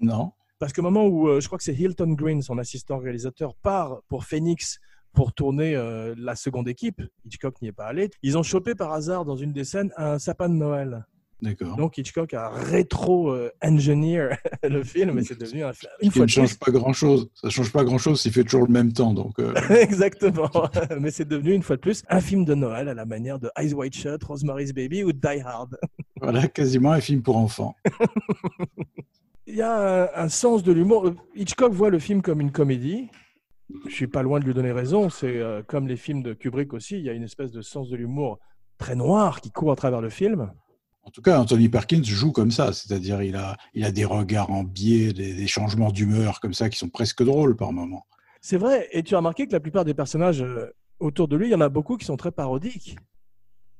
Non 0.00 0.32
Parce 0.58 0.72
qu'au 0.72 0.82
moment 0.82 1.06
où 1.06 1.28
euh, 1.28 1.40
je 1.40 1.46
crois 1.46 1.58
que 1.58 1.64
c'est 1.64 1.74
Hilton 1.74 2.12
Green, 2.14 2.42
son 2.42 2.58
assistant 2.58 2.98
réalisateur, 2.98 3.54
part 3.56 4.00
pour 4.08 4.24
Phoenix 4.24 4.78
pour 5.12 5.32
tourner 5.32 5.74
euh, 5.74 6.14
la 6.18 6.36
seconde 6.36 6.68
équipe, 6.68 7.02
Hitchcock 7.24 7.60
n'y 7.62 7.68
est 7.68 7.72
pas 7.72 7.86
allé, 7.86 8.10
ils 8.22 8.36
ont 8.38 8.42
chopé 8.42 8.74
par 8.74 8.92
hasard 8.92 9.24
dans 9.24 9.36
une 9.36 9.52
des 9.52 9.64
scènes 9.64 9.92
un 9.96 10.18
sapin 10.18 10.48
de 10.48 10.54
Noël. 10.54 11.06
Donc 11.40 11.98
Hitchcock 11.98 12.34
a 12.34 12.48
rétro-engineer 12.48 14.30
le 14.68 14.82
film 14.82 15.18
et 15.18 15.22
c'est 15.22 15.38
devenu 15.38 15.64
un, 15.64 15.72
Ce 15.72 15.86
une 16.02 16.10
qui 16.10 16.20
ne 16.20 16.26
change 16.26 16.58
pas 16.58 16.72
grand-chose. 16.72 17.30
Ça 17.34 17.48
change 17.48 17.72
pas 17.72 17.84
grand-chose 17.84 18.20
s'il 18.20 18.32
fait 18.32 18.42
toujours 18.42 18.66
le 18.66 18.72
même 18.72 18.92
temps. 18.92 19.14
Donc, 19.14 19.38
euh, 19.38 19.54
Exactement. 19.70 20.50
Mais 21.00 21.10
c'est 21.10 21.28
devenu 21.28 21.52
une 21.52 21.62
fois 21.62 21.76
de 21.76 21.80
plus 21.80 22.02
un 22.08 22.20
film 22.20 22.44
de 22.44 22.54
Noël 22.54 22.88
à 22.88 22.94
la 22.94 23.04
manière 23.04 23.38
de 23.38 23.50
Eyes 23.56 23.72
Wide 23.72 23.94
Shut, 23.94 24.22
Rosemary's 24.24 24.72
Baby 24.72 25.04
ou 25.04 25.12
Die 25.12 25.40
Hard. 25.44 25.78
voilà, 26.20 26.48
quasiment 26.48 26.92
un 26.92 27.00
film 27.00 27.22
pour 27.22 27.36
enfants. 27.36 27.76
Il 29.46 29.54
y 29.54 29.62
a 29.62 30.04
un, 30.04 30.24
un 30.24 30.28
sens 30.28 30.62
de 30.62 30.72
l'humour. 30.72 31.14
Hitchcock 31.36 31.72
voit 31.72 31.90
le 31.90 31.98
film 31.98 32.20
comme 32.20 32.40
une 32.40 32.50
comédie. 32.52 33.08
Je 33.86 33.94
suis 33.94 34.06
pas 34.06 34.22
loin 34.22 34.40
de 34.40 34.44
lui 34.44 34.54
donner 34.54 34.72
raison. 34.72 35.08
C'est 35.08 35.38
euh, 35.38 35.62
comme 35.62 35.86
les 35.86 35.96
films 35.96 36.22
de 36.22 36.32
Kubrick 36.32 36.72
aussi. 36.72 36.98
Il 36.98 37.04
y 37.04 37.10
a 37.10 37.12
une 37.12 37.22
espèce 37.22 37.52
de 37.52 37.60
sens 37.60 37.88
de 37.88 37.96
l'humour 37.96 38.38
très 38.78 38.94
noir 38.94 39.40
qui 39.40 39.50
court 39.50 39.72
à 39.72 39.76
travers 39.76 40.00
le 40.00 40.10
film. 40.10 40.52
En 41.08 41.10
tout 41.10 41.22
cas, 41.22 41.40
Anthony 41.40 41.70
Perkins 41.70 42.02
joue 42.04 42.32
comme 42.32 42.50
ça, 42.50 42.74
c'est-à-dire 42.74 43.22
il 43.22 43.34
a, 43.34 43.56
il 43.72 43.82
a 43.84 43.90
des 43.90 44.04
regards 44.04 44.50
en 44.50 44.62
biais, 44.62 45.14
des, 45.14 45.32
des 45.32 45.46
changements 45.46 45.90
d'humeur 45.90 46.38
comme 46.38 46.52
ça 46.52 46.68
qui 46.68 46.76
sont 46.78 46.90
presque 46.90 47.22
drôles 47.24 47.56
par 47.56 47.72
moments. 47.72 48.06
C'est 48.42 48.58
vrai. 48.58 48.88
Et 48.92 49.02
tu 49.02 49.14
as 49.14 49.18
remarqué 49.18 49.46
que 49.46 49.52
la 49.52 49.60
plupart 49.60 49.86
des 49.86 49.94
personnages 49.94 50.42
euh, 50.42 50.66
autour 51.00 51.26
de 51.26 51.36
lui, 51.36 51.46
il 51.48 51.50
y 51.50 51.54
en 51.54 51.62
a 51.62 51.70
beaucoup 51.70 51.96
qui 51.96 52.04
sont 52.04 52.18
très 52.18 52.30
parodiques. 52.30 52.96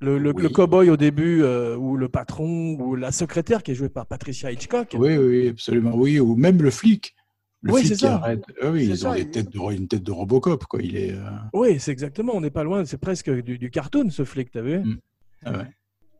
Le, 0.00 0.16
le, 0.18 0.32
Oui. 0.34 0.42
le 0.42 0.48
cow-boy 0.48 0.88
au 0.88 0.96
début, 0.96 1.42
euh, 1.42 1.76
ou 1.76 1.98
le 1.98 2.08
patron, 2.08 2.78
ou 2.80 2.94
la 2.96 3.12
secrétaire 3.12 3.62
qui 3.62 3.72
est 3.72 3.74
jouée 3.74 3.90
par 3.90 4.06
Patricia 4.06 4.50
Hitchcock. 4.50 4.96
Oui, 4.98 5.18
oui, 5.18 5.48
absolument. 5.48 5.94
Oui, 5.94 6.18
ou 6.18 6.34
même 6.34 6.62
le 6.62 6.70
flic. 6.70 7.14
Le 7.60 7.72
Oui, 7.74 7.84
c'est 7.86 7.96
ça. 7.96 8.22
Ah 8.62 8.70
oui, 8.70 8.86
ils 8.88 8.96
ça, 8.98 9.10
ont 9.10 9.14
des 9.14 9.20
il- 9.22 9.30
têtes 9.30 9.50
de, 9.50 9.58
une 9.72 9.86
tête 9.86 10.02
de 10.04 10.12
Robocop, 10.12 10.64
quoi. 10.64 10.80
Il 10.80 10.96
est. 10.96 11.12
euh, 11.12 11.28
Oui, 11.52 11.78
c'est 11.78 11.90
exactement. 11.92 12.32
On 12.34 12.40
n'est 12.40 12.50
pas 12.50 12.64
loin. 12.64 12.84
C'est 12.86 12.96
presque 12.98 13.28
du, 13.30 13.58
du 13.58 13.70
cartoon, 13.70 14.08
ce 14.10 14.24
flic, 14.24 14.50
t'as 14.50 14.62
vu? 14.62 14.78
Mm. 14.78 14.98
ah 15.44 15.52
ouais. 15.58 15.64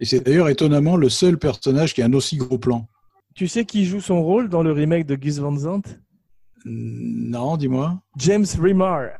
Et 0.00 0.04
c'est 0.04 0.20
d'ailleurs 0.20 0.48
étonnamment 0.48 0.96
le 0.96 1.08
seul 1.08 1.38
personnage 1.38 1.94
qui 1.94 2.02
a 2.02 2.06
un 2.06 2.12
aussi 2.12 2.36
gros 2.36 2.58
plan. 2.58 2.86
Tu 3.34 3.48
sais 3.48 3.64
qui 3.64 3.84
joue 3.84 4.00
son 4.00 4.22
rôle 4.22 4.48
dans 4.48 4.62
le 4.62 4.72
remake 4.72 5.06
de 5.06 5.14
Gus 5.16 5.38
Van 5.38 5.56
Sant? 5.56 5.82
Non, 6.64 7.56
dis-moi. 7.56 8.00
James 8.16 8.46
Remar. 8.60 9.10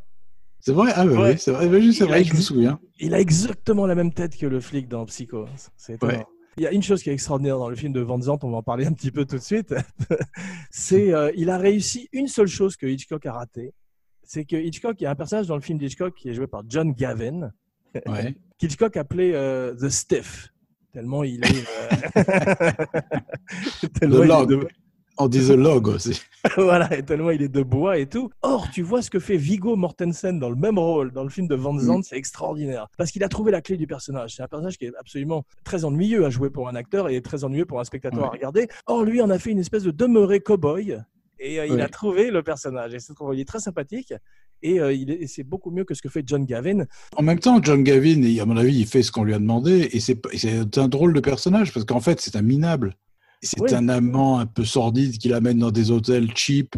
C'est 0.61 0.73
vrai? 0.73 0.91
Ah, 0.95 1.05
bah 1.07 1.13
Ouais. 1.13 1.31
oui, 1.33 1.39
c'est 1.39 1.53
vrai, 1.53 1.69
bah, 1.69 1.79
c'est 1.93 2.05
vrai, 2.05 2.25
je 2.25 2.35
me 2.35 2.41
souviens. 2.41 2.81
Il 2.99 3.15
a 3.15 3.21
exactement 3.21 3.87
la 3.87 3.95
même 3.95 4.13
tête 4.13 4.37
que 4.37 4.47
le 4.47 4.61
flic 4.61 4.89
dans 4.89 5.05
Psycho. 5.07 5.47
C'est 5.77 5.95
étonnant. 5.95 6.13
Ouais. 6.15 6.27
Il 6.57 6.65
y 6.65 6.67
a 6.67 6.73
une 6.73 6.83
chose 6.83 7.03
qui 7.05 7.11
est 7.11 7.13
extraordinaire 7.13 7.59
dans 7.59 7.69
le 7.71 7.77
film 7.77 7.93
de 7.93 8.01
Van 8.01 8.21
Sant, 8.21 8.39
on 8.43 8.51
va 8.51 8.57
en 8.57 8.63
parler 8.65 8.85
un 8.85 8.93
petit 8.93 9.13
peu 9.13 9.25
tout 9.25 9.37
de 9.37 9.41
suite. 9.43 9.73
c'est 10.71 11.15
euh, 11.15 11.31
il 11.37 11.51
a 11.51 11.59
réussi 11.59 12.09
une 12.13 12.27
seule 12.27 12.49
chose 12.49 12.77
que 12.77 12.87
Hitchcock 12.87 13.25
a 13.27 13.33
raté. 13.33 13.73
C'est 14.25 14.45
que 14.45 14.57
Hitchcock, 14.57 15.01
il 15.01 15.05
y 15.05 15.07
a 15.07 15.11
un 15.13 15.15
personnage 15.15 15.47
dans 15.47 15.55
le 15.55 15.63
film 15.63 15.79
d'Hitchcock 15.79 16.15
qui 16.17 16.29
est 16.29 16.35
joué 16.35 16.49
par 16.49 16.63
John 16.69 16.93
Gavin, 16.93 17.53
Ouais. 18.07 18.35
qu'Hitchcock 18.59 18.97
appelait 18.97 19.33
euh, 19.35 19.75
The 19.77 19.89
Stiff. 19.89 20.53
Tellement 20.93 21.23
il 21.25 21.45
est. 21.45 21.65
euh, 22.17 22.71
tellement 24.01 24.23
il 24.25 24.31
est 24.43 24.47
de- 24.47 24.69
On 25.21 25.27
dit 25.29 25.41
The 25.47 25.51
Log 25.51 25.89
aussi. 25.89 26.23
voilà, 26.57 26.97
et 26.97 27.03
tellement 27.03 27.31
il 27.31 27.43
est 27.43 27.49
de 27.49 27.63
bois 27.63 27.99
et 27.99 28.07
tout. 28.07 28.31
Or, 28.43 28.69
tu 28.73 28.83
vois 28.83 29.03
ce 29.03 29.11
que 29.11 29.19
fait 29.19 29.37
Vigo 29.37 29.75
Mortensen 29.75 30.39
dans 30.39 30.49
le 30.49 30.55
même 30.57 30.79
rôle 30.79 31.11
dans 31.13 31.25
le 31.25 31.29
film 31.29 31.49
de 31.49 31.57
Van 31.57 31.77
Zandt, 31.79 32.07
c'est 32.09 32.17
extraordinaire. 32.17 32.87
Parce 32.97 33.11
qu'il 33.11 33.25
a 33.25 33.29
trouvé 33.29 33.51
la 33.51 33.61
clé 33.61 33.77
du 33.77 33.87
personnage. 33.89 34.35
C'est 34.37 34.43
un 34.43 34.49
personnage 34.49 34.79
qui 34.79 34.85
est 34.87 34.93
absolument 34.99 35.45
très 35.65 35.85
ennuyeux 35.85 36.25
à 36.25 36.31
jouer 36.31 36.51
pour 36.51 36.69
un 36.69 36.75
acteur 36.77 37.09
et 37.09 37.21
très 37.21 37.43
ennuyeux 37.43 37.67
pour 37.67 37.81
un 37.81 37.85
spectateur 37.85 38.21
à 38.27 38.31
regarder. 38.31 38.69
Or, 38.87 39.03
lui 39.05 39.21
en 39.21 39.29
a 39.31 39.39
fait 39.41 39.51
une 39.51 39.59
espèce 39.59 39.83
de 39.83 39.91
demeuré 39.91 40.39
cow-boy. 40.41 41.03
Et 41.41 41.61
euh, 41.61 41.67
il 41.67 41.81
a 41.81 41.89
trouvé 41.89 42.31
le 42.31 42.43
personnage. 42.43 42.95
Et 42.95 42.99
c'est 43.01 43.13
il 43.33 43.41
est 43.41 43.45
très 43.49 43.61
sympathique. 43.61 44.13
Et, 44.63 44.81
euh, 44.81 44.93
il 44.93 45.11
est- 45.11 45.23
et 45.23 45.27
c'est 45.27 45.45
beaucoup 45.45 45.71
mieux 45.71 45.85
que 45.85 45.95
ce 45.95 46.03
que 46.03 46.09
fait 46.09 46.23
John 46.27 46.45
Gavin. 46.45 46.85
En 47.17 47.23
même 47.23 47.39
temps, 47.39 47.61
John 47.63 47.83
Gavin, 47.85 48.23
à 48.41 48.45
mon 48.45 48.57
avis, 48.57 48.77
il 48.81 48.87
fait 48.87 49.03
ce 49.03 49.13
qu'on 49.13 49.25
lui 49.25 49.35
a 49.35 49.39
demandé, 49.39 49.89
et 49.93 50.01
c'est 50.01 50.21
c'est 50.37 50.79
un 50.79 50.89
drôle 50.89 51.13
de 51.13 51.21
personnage, 51.21 51.73
parce 51.73 51.85
qu'en 51.87 52.01
fait, 52.01 52.21
c'est 52.21 52.37
un 52.37 52.43
minable. 52.43 52.95
C'est 53.43 53.61
Oui. 53.61 53.73
un 53.73 53.89
amant 53.89 54.39
un 54.41 54.47
peu 54.47 54.65
sordide 54.65 55.17
qui 55.19 55.29
l'amène 55.29 55.59
dans 55.59 55.71
des 55.71 55.91
hôtels 55.93 56.29
cheap, 56.35 56.75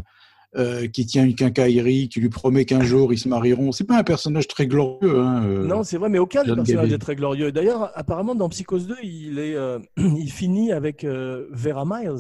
euh, 0.57 0.89
qui 0.89 1.07
tient 1.07 1.25
une 1.25 1.35
quincaillerie, 1.35 2.09
qui 2.11 2.21
lui 2.21 2.29
promet 2.29 2.65
qu'un 2.67 2.83
jour 2.83 3.13
ils 3.15 3.19
se 3.19 3.29
marieront. 3.29 3.73
C'est 3.73 3.85
pas 3.85 3.97
un 3.99 4.03
personnage 4.03 4.47
très 4.49 4.67
glorieux. 4.67 5.19
Hein, 5.21 5.45
euh. 5.47 5.67
Non, 5.67 5.83
c'est 5.85 5.97
vrai, 5.97 6.09
mais 6.11 6.19
aucun 6.19 6.43
des 6.45 6.55
personnages 6.55 6.91
n'est 6.91 6.99
très 6.99 7.15
glorieux. 7.17 7.51
D'ailleurs, 7.53 7.91
apparemment, 7.95 8.35
dans 8.35 8.49
Psychose 8.51 8.87
2, 8.89 8.97
il, 9.03 9.39
est, 9.39 9.55
il 9.97 10.31
finit 10.31 10.73
avec 10.73 11.05
Vera 11.05 11.85
Miles, 11.87 12.19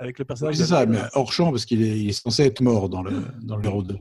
avec 0.00 0.18
le 0.18 0.22
Oui, 0.22 0.26
personnage. 0.26 0.56
c'est 0.56 0.62
de- 0.62 0.66
ça, 0.68 0.86
mais 0.86 0.98
hors 1.14 1.32
champ, 1.32 1.50
parce 1.52 1.64
qu'il 1.66 1.82
est, 1.82 2.00
il 2.00 2.08
est 2.08 2.12
censé 2.20 2.42
être 2.42 2.62
mort 2.62 2.88
dans 2.88 3.02
le, 3.02 3.12
dans 3.42 3.56
le 3.56 3.64
héros 3.64 3.82
2. 3.84 3.96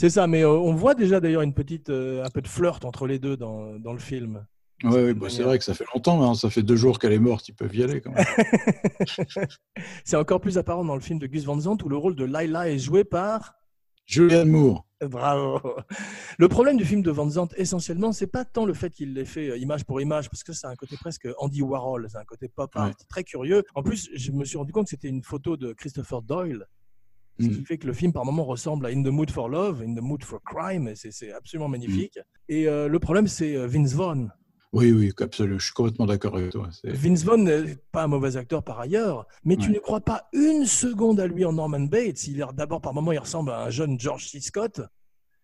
C'est 0.00 0.08
ça, 0.08 0.26
mais 0.26 0.44
euh, 0.44 0.48
on 0.48 0.72
voit 0.72 0.94
déjà 0.94 1.20
d'ailleurs 1.20 1.42
une 1.42 1.52
petite, 1.52 1.90
euh, 1.90 2.24
un 2.24 2.30
peu 2.30 2.40
de 2.40 2.48
flirt 2.48 2.86
entre 2.86 3.06
les 3.06 3.18
deux 3.18 3.36
dans, 3.36 3.78
dans 3.78 3.92
le 3.92 3.98
film. 3.98 4.46
Ouais, 4.82 5.12
bah, 5.12 5.26
c'est 5.28 5.42
vrai 5.42 5.58
que 5.58 5.64
ça 5.64 5.74
fait 5.74 5.84
longtemps, 5.94 6.22
hein, 6.22 6.34
ça 6.34 6.48
fait 6.48 6.62
deux 6.62 6.76
jours 6.76 6.98
qu'elle 6.98 7.12
est 7.12 7.18
morte, 7.18 7.46
ils 7.50 7.52
peuvent 7.52 7.76
y 7.76 7.82
aller 7.82 8.00
quand 8.00 8.12
même. 8.12 8.24
C'est 10.06 10.16
encore 10.16 10.40
plus 10.40 10.56
apparent 10.56 10.86
dans 10.86 10.94
le 10.94 11.02
film 11.02 11.18
de 11.18 11.26
Gus 11.26 11.44
Van 11.44 11.60
Sant 11.60 11.76
où 11.84 11.90
le 11.90 11.98
rôle 11.98 12.16
de 12.16 12.24
Laila 12.24 12.70
est 12.70 12.78
joué 12.78 13.04
par. 13.04 13.56
Julianne 14.06 14.48
Moore. 14.48 14.86
Bravo. 15.02 15.60
Le 16.38 16.48
problème 16.48 16.78
du 16.78 16.86
film 16.86 17.02
de 17.02 17.10
Van 17.10 17.28
Sant, 17.28 17.48
essentiellement, 17.56 18.12
c'est 18.12 18.26
pas 18.26 18.46
tant 18.46 18.64
le 18.64 18.72
fait 18.72 18.88
qu'il 18.88 19.12
l'ait 19.12 19.26
fait 19.26 19.50
euh, 19.50 19.58
image 19.58 19.84
pour 19.84 20.00
image, 20.00 20.30
parce 20.30 20.42
que 20.42 20.54
c'est 20.54 20.66
un 20.66 20.76
côté 20.76 20.96
presque 20.96 21.28
Andy 21.36 21.60
Warhol, 21.60 22.06
c'est 22.10 22.16
un 22.16 22.24
côté 22.24 22.48
pop 22.48 22.74
art 22.74 22.86
Ouais. 22.86 22.94
très 23.10 23.22
curieux. 23.22 23.64
En 23.74 23.82
plus, 23.82 24.08
je 24.14 24.32
me 24.32 24.46
suis 24.46 24.56
rendu 24.56 24.72
compte 24.72 24.84
que 24.84 24.90
c'était 24.90 25.08
une 25.08 25.22
photo 25.22 25.58
de 25.58 25.74
Christopher 25.74 26.22
Doyle, 26.22 26.64
ce 27.40 27.48
qui 27.48 27.60
Mm. 27.60 27.64
fait 27.66 27.78
que 27.78 27.86
le 27.86 27.92
film 27.92 28.12
par 28.12 28.24
moments 28.24 28.44
ressemble 28.44 28.86
à 28.86 28.90
In 28.90 29.02
the 29.02 29.08
Mood 29.08 29.30
for 29.30 29.48
Love, 29.48 29.82
In 29.86 29.94
the 29.94 30.00
Mood 30.02 30.22
for 30.24 30.40
Crime, 30.42 30.88
et 30.88 30.94
c'est- 30.94 31.32
absolument 31.32 31.68
magnifique. 31.68 32.18
Et 32.48 32.68
euh, 32.68 32.88
le 32.88 32.98
problème, 32.98 33.26
c'est 33.26 33.56
euh, 33.56 33.66
Vince 33.66 33.94
Vaughn. 33.94 34.30
Oui, 34.72 34.92
oui, 34.92 35.10
absolument. 35.20 35.58
Je 35.58 35.64
suis 35.64 35.72
complètement 35.74 36.06
d'accord 36.06 36.36
avec 36.36 36.52
toi. 36.52 36.68
Vince 36.84 37.24
Vaughn 37.24 37.42
n'est 37.42 37.76
pas 37.90 38.04
un 38.04 38.06
mauvais 38.06 38.36
acteur 38.36 38.62
par 38.62 38.78
ailleurs, 38.78 39.26
mais 39.44 39.56
tu 39.56 39.70
ne 39.72 39.78
crois 39.80 40.00
pas 40.00 40.28
une 40.32 40.64
seconde 40.64 41.18
à 41.18 41.26
lui 41.26 41.44
en 41.44 41.52
Norman 41.52 41.80
Bates. 41.80 42.28
Il 42.28 42.44
d'abord 42.54 42.80
par 42.80 42.94
moment, 42.94 43.10
il 43.10 43.18
ressemble 43.18 43.50
à 43.50 43.64
un 43.64 43.70
jeune 43.70 43.98
George 43.98 44.28
C. 44.28 44.38
Scott. 44.40 44.80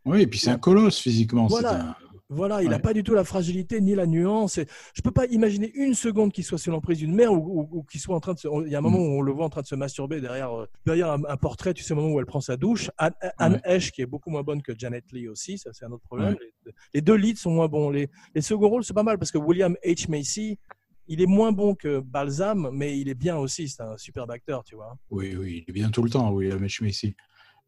Oui, 0.05 0.23
et 0.23 0.27
puis 0.29 0.39
c'est 0.39 0.51
un 0.51 0.59
colosse 0.59 1.01
physiquement. 1.01 1.49
Voilà. 1.49 1.97
Voilà, 2.29 2.61
il 2.63 2.71
n'a 2.71 2.77
Ouais. 2.77 2.83
pas 2.83 2.93
du 2.93 3.05
tout 3.05 3.15
la 3.15 3.23
fragilité 3.23 3.81
ni 3.81 3.95
la 3.95 4.05
nuance. 4.07 4.59
Et 4.59 4.67
je 4.95 5.01
peux 5.03 5.13
pas 5.13 5.27
imaginer 5.27 5.71
une 5.75 5.95
seconde 5.95 6.33
qu'il 6.33 6.43
soit 6.43 6.59
sous 6.59 6.73
l'emprise 6.73 6.99
d'une 6.99 7.15
mère 7.15 7.33
ou, 7.33 7.37
ou- 7.61 7.69
ou 7.79 7.83
qu'il 7.85 8.01
soit 8.01 8.17
en 8.17 8.21
train 8.21 8.35
de 8.35 8.39
se... 8.41 8.49
Il 8.67 8.73
y 8.73 8.75
a 8.75 8.79
un 8.79 8.81
moment 8.81 8.99
Mm. 8.99 9.03
où 9.03 9.19
on 9.19 9.23
le 9.23 9.31
voit 9.33 9.45
en 9.45 9.49
train 9.49 9.61
de 9.63 9.67
se 9.67 9.77
masturber 9.77 10.21
derrière, 10.21 10.53
euh, 10.53 10.67
derrière 10.85 11.13
un, 11.13 11.23
un 11.29 11.37
portrait, 11.37 11.73
tu 11.73 11.85
sais, 11.85 11.93
au 11.93 11.97
moment 11.97 12.13
où 12.13 12.19
elle 12.19 12.27
prend 12.27 12.41
sa 12.41 12.57
douche. 12.57 12.91
Anne, 12.99 13.13
Anne 13.39 13.61
Heche, 13.65 13.93
qui 13.93 14.03
est 14.03 14.07
beaucoup 14.07 14.31
moins 14.31 14.43
bonne 14.43 14.61
que 14.61 14.73
Janet 14.77 15.05
Lee 15.13 15.29
aussi, 15.29 15.57
ça 15.59 15.71
c'est 15.73 15.85
un 15.85 15.93
autre 15.93 16.03
problème. 16.03 16.37
Les, 16.65 16.73
les 16.95 17.01
deux 17.01 17.15
leads 17.15 17.39
sont 17.39 17.53
moins 17.53 17.69
bons. 17.69 17.91
Les, 17.91 18.09
les 18.35 18.43
seconds 18.43 18.69
rôles, 18.71 18.83
c'est 18.85 18.95
pas 18.95 19.05
mal 19.05 19.19
parce 19.19 19.31
que 19.31 19.39
William 19.39 19.77
H. 19.85 20.11
Macy, 20.11 20.59
il 21.07 21.21
est 21.23 21.27
moins 21.27 21.53
bon 21.53 21.77
que 21.77 22.01
Balsam, 22.01 22.71
mais 22.73 22.99
il 22.99 23.09
est 23.09 23.15
bien 23.15 23.37
aussi. 23.37 23.69
C'est 23.69 23.83
un 23.83 23.97
superbe 23.97 24.33
acteur, 24.33 24.65
tu 24.65 24.75
vois. 24.75 24.99
Oui, 25.11 25.37
oui, 25.37 25.63
il 25.65 25.71
est 25.71 25.73
bien 25.73 25.91
tout 25.91 26.03
le 26.03 26.11
temps, 26.11 26.33
oui, 26.33 26.53
Mitch 26.59 26.81
Macy. 26.81 27.15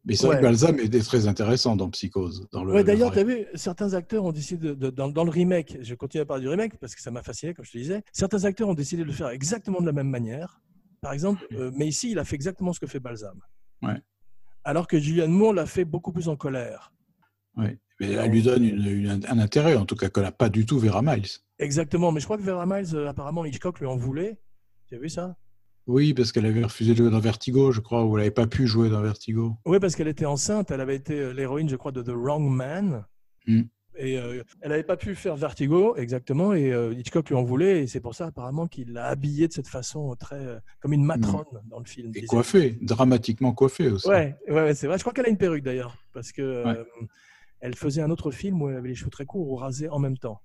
Mais 0.05 0.15
c'est 0.15 0.23
Ouais. 0.23 0.35
vrai 0.35 0.37
que 0.37 0.43
Balsam 0.43 0.79
était 0.79 0.99
très 1.01 1.27
intéressant 1.27 1.75
dans 1.75 1.89
Psychose. 1.89 2.47
Dans 2.51 2.63
le, 2.63 2.73
Ouais, 2.73 2.83
d'ailleurs, 2.83 3.09
le 3.09 3.15
tu 3.15 3.19
as 3.19 3.23
vu, 3.23 3.45
certains 3.55 3.93
acteurs 3.93 4.23
ont 4.23 4.31
décidé, 4.31 4.69
de, 4.69 4.73
de- 4.73 4.89
dans, 4.89 5.09
dans 5.09 5.23
le 5.25 5.29
remake, 5.29 5.77
je 5.81 5.93
continue 5.93 6.21
à 6.21 6.25
parler 6.25 6.43
du 6.43 6.49
remake 6.49 6.77
parce 6.77 6.95
que 6.95 7.01
ça 7.01 7.11
m'a 7.11 7.21
fasciné, 7.21 7.53
comme 7.53 7.65
je 7.65 7.71
te 7.71 7.77
disais, 7.77 8.01
certains 8.13 8.45
acteurs 8.45 8.69
ont 8.69 8.73
décidé 8.73 9.01
de 9.03 9.07
le 9.07 9.13
faire 9.13 9.29
exactement 9.29 9.81
de 9.81 9.85
la 9.85 9.91
même 9.91 10.09
manière. 10.09 10.61
Par 11.01 11.11
exemple, 11.13 11.45
euh, 11.53 11.71
Macy, 11.71 12.11
il 12.11 12.19
a 12.19 12.23
fait 12.23 12.35
exactement 12.35 12.71
ce 12.73 12.79
que 12.79 12.87
fait 12.87 12.99
Balsam. 12.99 13.39
Ouais. 13.81 14.01
Alors 14.63 14.87
que 14.87 14.97
Julianne 14.99 15.31
Moore 15.31 15.53
l'a 15.53 15.65
fait 15.65 15.85
beaucoup 15.85 16.11
plus 16.11 16.27
en 16.29 16.35
colère. 16.35 16.91
Ouais. 17.57 17.77
Mais 17.99 18.11
elle 18.13 18.31
lui 18.31 18.41
donne 18.41 18.63
une- 18.63 18.85
une- 18.85 19.25
un 19.27 19.39
intérêt, 19.39 19.75
en 19.75 19.85
tout 19.85 19.95
cas, 19.95 20.09
qu'elle 20.09 20.23
n'a 20.23 20.31
pas 20.31 20.47
du 20.49 20.65
tout 20.65 20.79
Vera 20.79 21.01
Miles. 21.01 21.27
Exactement, 21.59 22.13
mais 22.13 22.21
je 22.21 22.25
crois 22.25 22.37
que 22.37 22.41
Vera 22.43 22.65
Miles, 22.65 22.95
euh, 22.95 23.09
apparemment, 23.09 23.43
Hitchcock 23.43 23.79
lui 23.81 23.87
en 23.87 23.97
voulait. 23.97 24.39
Tu 24.87 24.95
as 24.95 24.99
vu 24.99 25.09
ça 25.09 25.35
Oui, 25.89 26.13
parce 26.13 26.31
qu'elle 26.31 26.45
avait 26.45 26.63
refusé 26.63 26.91
de 26.91 26.97
jouer 26.97 27.09
dans 27.09 27.19
Vertigo, 27.19 27.71
je 27.71 27.79
crois, 27.79 28.05
ou 28.05 28.15
elle 28.15 28.21
n'avait 28.21 28.31
pas 28.31 28.45
pu 28.45 28.67
jouer 28.67 28.91
dans 28.91 29.01
Vertigo. 29.01 29.55
Oui, 29.65 29.79
parce 29.79 29.95
qu'elle 29.95 30.07
était 30.07 30.27
enceinte, 30.27 30.69
elle 30.69 30.81
avait 30.81 30.95
été 30.95 31.19
euh, 31.19 31.33
l'héroïne, 31.33 31.67
je 31.67 31.75
crois, 31.75 31.91
de 31.91 32.03
The 32.03 32.13
Wrong 32.13 32.47
Man. 32.47 33.05
Mm. 33.47 33.63
Et 33.97 34.19
euh, 34.19 34.43
elle 34.61 34.69
n'avait 34.69 34.83
pas 34.83 34.97
pu 34.97 35.15
faire 35.15 35.35
Vertigo, 35.35 35.95
exactement, 35.95 36.53
et 36.53 36.71
euh, 36.71 36.93
Hitchcock 36.93 37.27
lui 37.29 37.35
en 37.35 37.43
voulait, 37.43 37.81
et 37.83 37.87
c'est 37.87 37.99
pour 37.99 38.13
ça 38.13 38.27
apparemment 38.27 38.67
qu'il 38.67 38.93
l'a 38.93 39.07
habillée 39.07 39.47
de 39.47 39.53
cette 39.53 39.67
façon, 39.67 40.15
très 40.15 40.35
euh, 40.35 40.59
comme 40.79 40.93
une 40.93 41.03
matrone 41.03 41.43
dans 41.65 41.79
le 41.79 41.85
film. 41.85 42.11
Et 42.13 42.25
coiffée, 42.27 42.77
dramatiquement 42.81 43.51
coiffée 43.53 43.89
aussi. 43.89 44.07
Ouais, 44.07 44.37
ouais, 44.47 44.75
c'est 44.75 44.85
vrai. 44.85 44.97
Je 44.99 45.03
crois 45.03 45.11
qu'elle 45.11 45.25
a 45.25 45.29
une 45.29 45.37
perruque 45.37 45.63
d'ailleurs, 45.63 45.97
parce 46.13 46.31
que 46.31 46.63
Ouais. 46.65 46.77
elle 47.61 47.75
faisait 47.75 48.03
un 48.03 48.11
autre 48.11 48.29
film 48.29 48.61
où 48.61 48.69
elle 48.69 48.77
avait 48.77 48.89
les 48.89 48.95
cheveux 48.95 49.09
très 49.09 49.25
courts 49.25 49.49
ou 49.49 49.55
rasés 49.55 49.89
en 49.89 49.97
même 49.99 50.19
temps. 50.19 50.39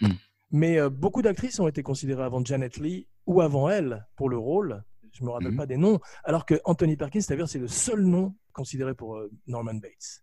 Hmm. 0.00 0.12
Mais 0.52 0.78
beaucoup 0.88 1.22
d'actrices 1.22 1.58
ont 1.58 1.66
été 1.66 1.82
considérées 1.82 2.22
avant 2.22 2.42
Janet 2.44 2.76
Lee 2.78 3.08
ou 3.26 3.40
avant 3.40 3.68
elle 3.68 4.06
pour 4.16 4.28
le 4.28 4.38
rôle. 4.38 4.82
Je 5.12 5.24
me 5.24 5.30
rappelle 5.30 5.52
Mhm. 5.52 5.56
pas 5.56 5.66
des 5.66 5.76
noms, 5.78 5.98
alors 6.24 6.44
que 6.44 6.60
Anthony 6.64 6.96
Perkins, 6.96 7.20
c'est-à-dire 7.20 7.48
c'est 7.48 7.58
le 7.58 7.68
seul 7.68 8.00
nom 8.02 8.34
considéré 8.52 8.94
pour 8.94 9.16
euh, 9.16 9.30
Norman 9.46 9.74
Bates. 9.74 10.22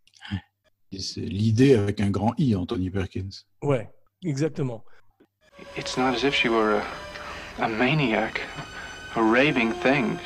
Et 0.92 1.00
C'est 1.00 1.22
l'idée 1.22 1.74
avec 1.76 2.00
un 2.02 2.12
grand 2.12 2.34
I, 2.38 2.56
Anthony 2.56 2.92
Perkins. 2.92 3.30
Ouais, 3.64 3.90
exactement. 4.24 4.84
It's 5.76 5.98
not 5.98 6.14
as 6.14 6.24
if 6.24 6.36
she 6.36 6.48
were 6.50 6.80
a, 7.60 7.64
a 7.66 7.68
maniac, 7.68 8.42
a 9.16 9.22
raving 9.24 9.72
thing. 9.82 10.18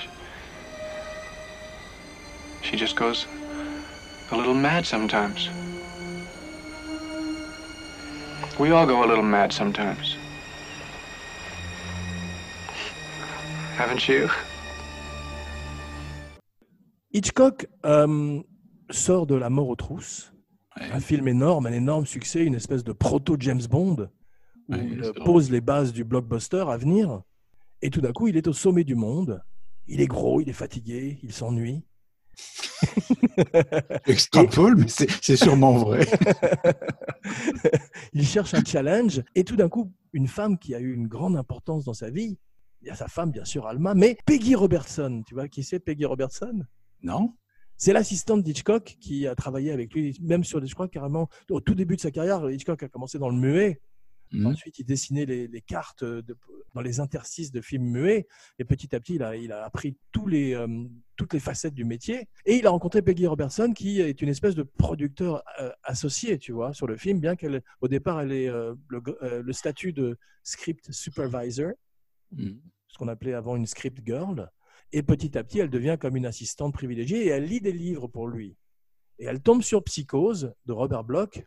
She 2.61 2.75
just 2.77 2.97
goes 2.97 3.25
a 4.31 4.35
little 4.35 4.53
mad 4.53 4.85
sometimes. 4.85 5.49
We 8.59 8.71
all 8.71 8.85
go 8.85 9.03
a 9.03 9.07
little 9.07 9.23
mad 9.23 9.53
sometimes. 9.53 10.16
Haven't 13.77 14.07
you? 14.07 14.27
Hitchcock 17.13 17.67
euh, 17.85 18.41
sort 18.89 19.27
de 19.27 19.35
La 19.35 19.49
mort 19.49 19.69
aux 19.69 19.75
trousses, 19.75 20.33
Ouais. 20.79 20.91
un 20.91 20.99
film 20.99 21.27
énorme, 21.27 21.65
un 21.65 21.71
énorme 21.73 22.05
succès, 22.05 22.43
une 22.43 22.53
espèce 22.53 22.83
de 22.83 22.91
proto-James 22.91 23.63
Bond, 23.69 24.09
où 24.69 24.73
Ouais, 24.73 24.87
il 24.91 25.03
euh, 25.03 25.11
pose 25.25 25.49
les 25.49 25.61
bases 25.61 25.91
du 25.91 26.03
blockbuster 26.03 26.65
à 26.69 26.77
venir. 26.77 27.21
Et 27.81 27.89
tout 27.89 28.01
d'un 28.01 28.11
coup, 28.11 28.27
il 28.27 28.37
est 28.37 28.47
au 28.47 28.53
sommet 28.53 28.83
du 28.83 28.93
monde. 28.95 29.41
Il 29.87 30.01
est 30.01 30.07
gros, 30.07 30.39
il 30.41 30.49
est 30.49 30.53
fatigué, 30.53 31.19
il 31.23 31.33
s'ennuie. 31.33 31.83
Extrapole, 34.05 34.75
mais 34.77 34.87
c'est 34.87 35.35
sûrement 35.37 35.77
vrai. 35.77 36.05
il 38.13 38.27
cherche 38.27 38.53
un 38.53 38.63
challenge. 38.63 39.23
Et 39.33 39.43
tout 39.43 39.55
d'un 39.55 39.69
coup, 39.69 39.91
une 40.13 40.27
femme 40.27 40.59
qui 40.59 40.75
a 40.75 40.79
eu 40.79 40.93
une 40.93 41.07
grande 41.07 41.37
importance 41.37 41.85
dans 41.85 41.93
sa 41.95 42.11
vie, 42.11 42.37
il 42.81 42.87
y 42.87 42.91
a 42.91 42.95
sa 42.95 43.07
femme, 43.07 43.31
bien 43.31 43.45
sûr, 43.45 43.67
Alma, 43.67 43.93
mais 43.95 44.17
Peggy 44.25 44.55
Robertson. 44.55 45.23
Tu 45.27 45.33
vois 45.33 45.47
qui 45.47 45.63
c'est, 45.63 45.79
Peggy 45.79 46.05
Robertson? 46.05 46.63
Non 47.01 47.33
C'est 47.75 47.93
l'assistante 47.93 48.43
d'Hitchcock 48.43 48.97
qui 48.99 49.27
a 49.27 49.35
travaillé 49.35 49.71
avec 49.71 49.93
lui, 49.93 50.17
même 50.21 50.43
sur, 50.43 50.65
je 50.65 50.73
crois 50.73 50.87
carrément, 50.87 51.29
au 51.49 51.59
tout 51.61 51.75
début 51.75 51.95
de 51.95 52.01
sa 52.01 52.11
carrière, 52.11 52.49
Hitchcock 52.49 52.81
a 52.83 52.87
commencé 52.87 53.19
dans 53.19 53.29
le 53.29 53.37
muet. 53.37 53.81
Mhm. 54.31 54.47
Ensuite, 54.47 54.77
il 54.79 54.85
dessinait 54.85 55.25
les, 55.25 55.47
les 55.47 55.61
cartes 55.61 56.03
de- 56.03 56.37
dans 56.73 56.81
les 56.81 56.99
interstices 56.99 57.49
de 57.51 57.61
films 57.61 57.85
muets. 57.85 58.27
Et 58.59 58.65
petit 58.65 58.93
à 58.93 58.99
petit, 58.99 59.15
il 59.15 59.23
a, 59.23 59.37
il 59.37 59.53
a 59.53 59.63
appris 59.63 59.97
tous 60.11 60.27
les, 60.27 60.53
euh, 60.53 60.67
toutes 61.15 61.33
les 61.33 61.39
facettes 61.39 61.73
du 61.73 61.85
métier. 61.85 62.27
Et 62.45 62.57
il 62.57 62.67
a 62.67 62.71
rencontré 62.71 63.01
Peggy 63.01 63.25
Robertson, 63.25 63.71
qui 63.73 64.01
est 64.01 64.21
une 64.21 64.27
espèce 64.27 64.53
de 64.53 64.63
producteur 64.63 65.43
euh, 65.61 65.71
associé, 65.83 66.37
tu 66.39 66.51
vois, 66.51 66.73
sur 66.73 66.87
le 66.87 66.97
film, 66.97 67.21
bien 67.21 67.37
qu'elle, 67.37 67.63
au 67.79 67.87
départ, 67.87 68.19
elle 68.19 68.33
ait 68.33 68.49
euh, 68.49 68.75
le, 68.89 69.01
euh, 69.23 69.41
le 69.41 69.53
statut 69.53 69.93
de 69.93 70.17
script 70.43 70.91
supervisor, 70.91 71.71
Mhm. 72.31 72.61
ce 72.87 72.97
qu'on 72.97 73.07
appelait 73.07 73.33
avant 73.33 73.55
une 73.55 73.65
script 73.65 73.99
girl. 74.05 74.49
Et 74.93 75.03
petit 75.03 75.37
à 75.37 75.43
petit, 75.43 75.59
elle 75.59 75.69
devient 75.69 75.97
comme 75.99 76.15
une 76.15 76.25
assistante 76.25 76.73
privilégiée 76.73 77.25
et 77.25 77.27
elle 77.27 77.45
lit 77.45 77.61
des 77.61 77.73
livres 77.73 78.07
pour 78.07 78.27
lui. 78.27 78.57
Et 79.19 79.25
elle 79.25 79.41
tombe 79.41 79.61
sur 79.61 79.83
Psychose 79.83 80.53
de 80.65 80.73
Robert 80.73 81.03
Bloch, 81.03 81.43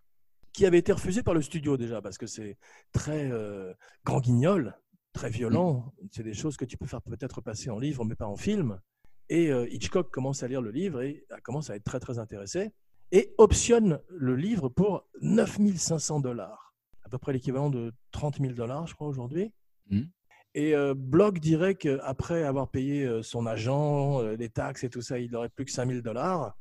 qui 0.53 0.67
avait 0.67 0.79
été 0.79 0.93
refusé 0.93 1.23
par 1.23 1.35
le 1.35 1.43
studio 1.43 1.77
déjà, 1.77 2.03
parce 2.03 2.19
que 2.19 2.27
c'est 2.27 2.59
très 2.93 3.31
euh, 3.31 3.73
grand 4.05 4.21
guignol, 4.21 4.77
très 5.13 5.31
violent. 5.31 5.95
C'est 6.11 6.25
des 6.25 6.35
choses 6.35 6.57
que 6.57 6.65
tu 6.65 6.77
peux 6.77 6.87
faire 6.87 7.03
peut-être 7.03 7.41
passer 7.41 7.71
en 7.71 7.79
livre, 7.79 8.05
mais 8.05 8.17
pas 8.17 8.27
en 8.27 8.37
film. 8.37 8.81
Et 9.29 9.51
euh, 9.53 9.69
Hitchcock 9.71 10.11
commence 10.11 10.43
à 10.43 10.49
lire 10.49 10.61
le 10.61 10.71
livre 10.71 11.03
et 11.03 11.25
euh, 11.31 11.37
commence 11.45 11.71
à 11.71 11.77
être 11.77 11.85
très 11.85 12.01
très 12.01 12.19
intéressé 12.19 12.73
et 13.13 13.35
optionne 13.39 14.01
le 14.09 14.37
livre 14.37 14.69
pour 14.69 15.09
9500 15.21 16.21
dollars, 16.21 16.75
à 17.05 17.09
peu 17.09 17.19
près 17.19 17.33
l'équivalent 17.33 17.71
de 17.71 17.93
30 18.13 18.39
000 18.41 18.53
dollars, 18.55 18.87
je 18.87 18.95
crois, 18.95 19.09
aujourd'hui. 19.09 19.53
Mhm. 19.89 20.11
Et 20.55 20.75
euh, 20.75 20.95
Bloch 20.97 21.39
dirait 21.39 21.75
qu'après 21.77 22.43
avoir 22.45 22.69
payé 22.69 23.09
son 23.23 23.47
agent, 23.47 24.21
les 24.39 24.49
taxes 24.49 24.85
et 24.85 24.89
tout 24.91 25.03
ça, 25.03 25.19
il 25.19 25.31
n'aurait 25.31 25.49
plus 25.49 25.65
que 25.65 25.71
5000 25.71 26.03
dollars, 26.03 26.57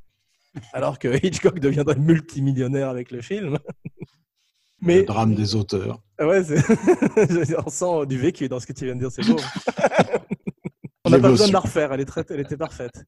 alors 0.74 1.00
que 1.00 1.08
Hitchcock 1.26 1.60
deviendrait 1.60 1.96
multimillionnaire 1.98 2.90
avec 2.90 3.12
le 3.12 3.22
film. 3.22 3.58
Le 4.82 5.04
drame 5.04 5.36
des 5.36 5.56
auteurs. 5.56 6.00
Ah 6.18 6.26
Ouais, 6.26 6.42
on 7.66 7.70
sent 7.70 8.06
du 8.08 8.18
vécu 8.18 8.48
dans 8.48 8.62
ce 8.62 8.66
que 8.66 8.72
tu 8.72 8.86
viens 8.86 8.96
de 8.96 9.02
dire, 9.02 9.12
c'est 9.12 9.28
beau. 9.28 9.36
on 11.04 11.10
n'a 11.10 11.20
pas 11.20 11.30
besoin 11.32 11.48
de 11.50 11.54
la 11.54 11.60
refaire, 11.60 11.92
elle, 11.92 12.00
est 12.00 12.06
très- 12.06 12.24
elle 12.30 12.40
était 12.40 12.56
parfaite. 12.56 13.04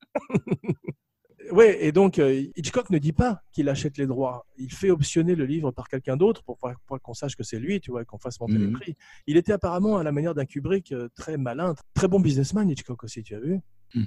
Ouais, 1.51 1.83
et 1.85 1.91
donc 1.91 2.19
euh, 2.19 2.43
Hitchcock 2.55 2.89
ne 2.89 2.97
dit 2.97 3.13
pas 3.13 3.41
qu'il 3.51 3.69
achète 3.69 3.97
les 3.97 4.07
droits. 4.07 4.45
Il 4.57 4.71
fait 4.71 4.89
optionner 4.91 5.35
le 5.35 5.45
livre 5.45 5.71
par 5.71 5.87
quelqu'un 5.87 6.17
d'autre 6.17 6.43
pour, 6.43 6.57
qu'on 7.01 7.13
sache 7.13 7.35
que 7.35 7.43
c'est 7.43 7.59
lui, 7.59 7.79
tu 7.79 7.91
vois, 7.91 8.01
et 8.01 8.05
qu'on 8.05 8.17
fasse 8.19 8.39
monter 8.39 8.57
les 8.57 8.67
Mhm. 8.67 8.73
prix. 8.73 8.95
Il 9.27 9.37
était 9.37 9.53
apparemment 9.53 9.97
à 9.97 10.03
la 10.03 10.11
manière 10.11 10.33
d'un 10.33 10.45
Kubrick 10.45 10.91
euh, 10.91 11.09
très 11.15 11.37
malin, 11.37 11.75
très 11.93 12.07
bon 12.07 12.19
businessman, 12.19 12.69
Hitchcock 12.69 13.03
aussi, 13.03 13.23
tu 13.23 13.35
as 13.35 13.39
vu. 13.39 13.59
Ah 13.95 13.99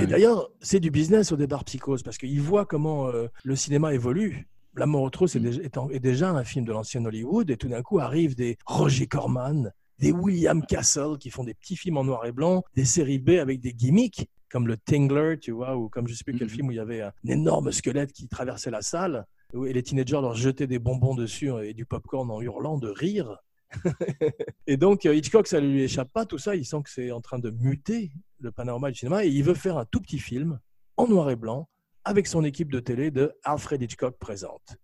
Et 0.00 0.04
oui. 0.04 0.06
d'ailleurs, 0.08 0.50
c'est 0.60 0.80
du 0.80 0.90
business 0.90 1.30
au 1.30 1.36
départ 1.36 1.64
Psychose, 1.64 2.02
parce 2.02 2.18
qu'il 2.18 2.40
voit 2.40 2.66
comment 2.66 3.06
euh, 3.08 3.28
le 3.44 3.54
cinéma 3.54 3.94
évolue. 3.94 4.48
La 4.74 4.84
mort 4.86 5.02
au 5.02 5.10
trot, 5.10 5.26
c'est 5.28 5.38
Mm. 5.38 5.42
déjà, 5.42 5.60
est 5.92 6.00
déjà 6.00 6.30
un 6.32 6.42
film 6.44 6.64
de 6.64 6.72
l'ancienne 6.72 7.06
Hollywood, 7.06 7.48
et 7.50 7.56
tout 7.56 7.68
d'un 7.68 7.82
coup 7.82 8.00
arrivent 8.00 8.34
des 8.34 8.58
Roger 8.66 9.06
Corman, 9.06 9.70
des 10.00 10.10
William 10.12 10.60
Castle 10.66 11.18
qui 11.20 11.30
font 11.30 11.44
des 11.44 11.54
petits 11.54 11.76
films 11.76 11.96
en 11.98 12.04
noir 12.04 12.26
et 12.26 12.32
blanc, 12.32 12.62
des 12.74 12.84
séries 12.84 13.18
B 13.20 13.30
avec 13.40 13.60
des 13.60 13.72
gimmicks, 13.72 14.26
comme 14.50 14.66
le 14.68 14.76
Tingler, 14.76 15.36
tu 15.40 15.50
vois, 15.52 15.76
ou 15.76 15.88
comme 15.88 16.06
je 16.08 16.14
sais 16.14 16.24
plus 16.24 16.34
quel 16.36 16.48
Mhm. 16.48 16.52
film 16.54 16.68
où 16.68 16.70
il 16.72 16.76
y 16.76 16.80
avait 16.80 17.00
un 17.02 17.12
énorme 17.26 17.72
squelette 17.72 18.12
qui 18.12 18.28
traversait 18.28 18.70
la 18.70 18.82
salle, 18.82 19.26
et 19.66 19.72
les 19.72 19.82
teenagers 19.82 20.20
leur 20.20 20.34
jetaient 20.34 20.66
des 20.66 20.78
bonbons 20.78 21.14
dessus 21.14 21.50
et 21.62 21.72
du 21.74 21.86
popcorn 21.86 22.30
en 22.30 22.40
hurlant 22.40 22.78
de 22.78 22.88
rire. 22.88 23.38
et 24.66 24.76
donc, 24.76 25.06
euh, 25.06 25.14
Hitchcock, 25.14 25.46
ça 25.46 25.60
ne 25.60 25.66
lui 25.68 25.82
échappe 25.82 26.12
pas, 26.12 26.24
tout 26.24 26.38
ça. 26.38 26.54
Il 26.56 26.64
sent 26.64 26.82
que 26.84 26.90
c'est 26.90 27.10
en 27.10 27.20
train 27.20 27.38
de 27.38 27.50
muter 27.50 28.12
le 28.40 28.52
panorama 28.52 28.90
du 28.90 28.98
cinéma 28.98 29.24
et 29.24 29.28
il 29.28 29.42
veut 29.42 29.54
faire 29.54 29.78
un 29.78 29.84
tout 29.84 30.00
petit 30.00 30.18
film 30.18 30.60
en 30.96 31.06
noir 31.08 31.30
et 31.30 31.36
blanc 31.36 31.68
avec 32.04 32.26
son 32.26 32.44
équipe 32.44 32.70
de 32.70 32.78
télé 32.80 33.10
de 33.10 33.32
Alfred 33.44 33.82
Hitchcock 33.82 34.16
présente. 34.18 34.76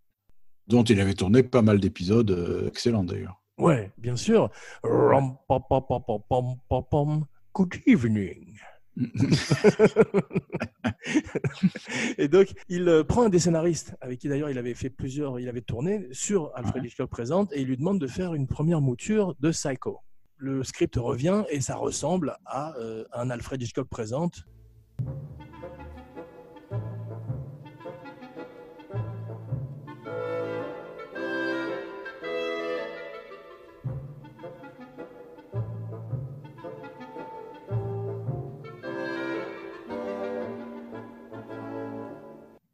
Dont 0.67 0.83
il 0.85 1.01
avait 1.01 1.15
tourné 1.15 1.43
pas 1.43 1.63
mal 1.63 1.79
d'épisodes 1.81 2.31
euh, 2.31 2.69
excellents 2.69 3.05
d'ailleurs. 3.05 3.41
Ouais, 3.59 3.93
bien 3.99 4.17
sûr. 4.17 4.51
Good 7.55 7.83
evening. 7.87 8.59
Et 12.19 12.29
donc, 12.29 12.53
il 12.69 12.89
euh, 12.89 13.05
prend 13.05 13.23
un 13.25 13.29
des 13.29 13.39
scénaristes, 13.39 13.95
avec 14.01 14.19
qui 14.19 14.29
d'ailleurs 14.29 14.51
il 14.51 14.59
avait 14.59 14.75
fait 14.75 14.91
plusieurs, 14.91 15.41
il 15.41 15.49
avait 15.49 15.63
tourné 15.63 16.09
sur 16.13 16.53
Alfred. 16.55 16.85
Hitchcock 16.85 17.11
présente, 17.11 17.53
et 17.53 17.63
il 17.63 17.69
lui 17.69 17.77
demande 17.77 17.99
de 18.01 18.07
faire 18.07 18.35
une 18.35 18.47
première 18.47 18.81
mouture 18.81 19.35
de 19.41 19.51
Psycho. 19.51 20.01
Le 20.37 20.65
script 20.65 20.97
revient 20.97 21.45
et 21.51 21.61
ça 21.61 21.77
ressemble 21.77 22.37
à 22.47 22.75
euh, 22.77 23.05
un 23.13 23.31
Alfred 23.31 23.63
Hitchcock 23.63 23.89
présente. 23.89 24.45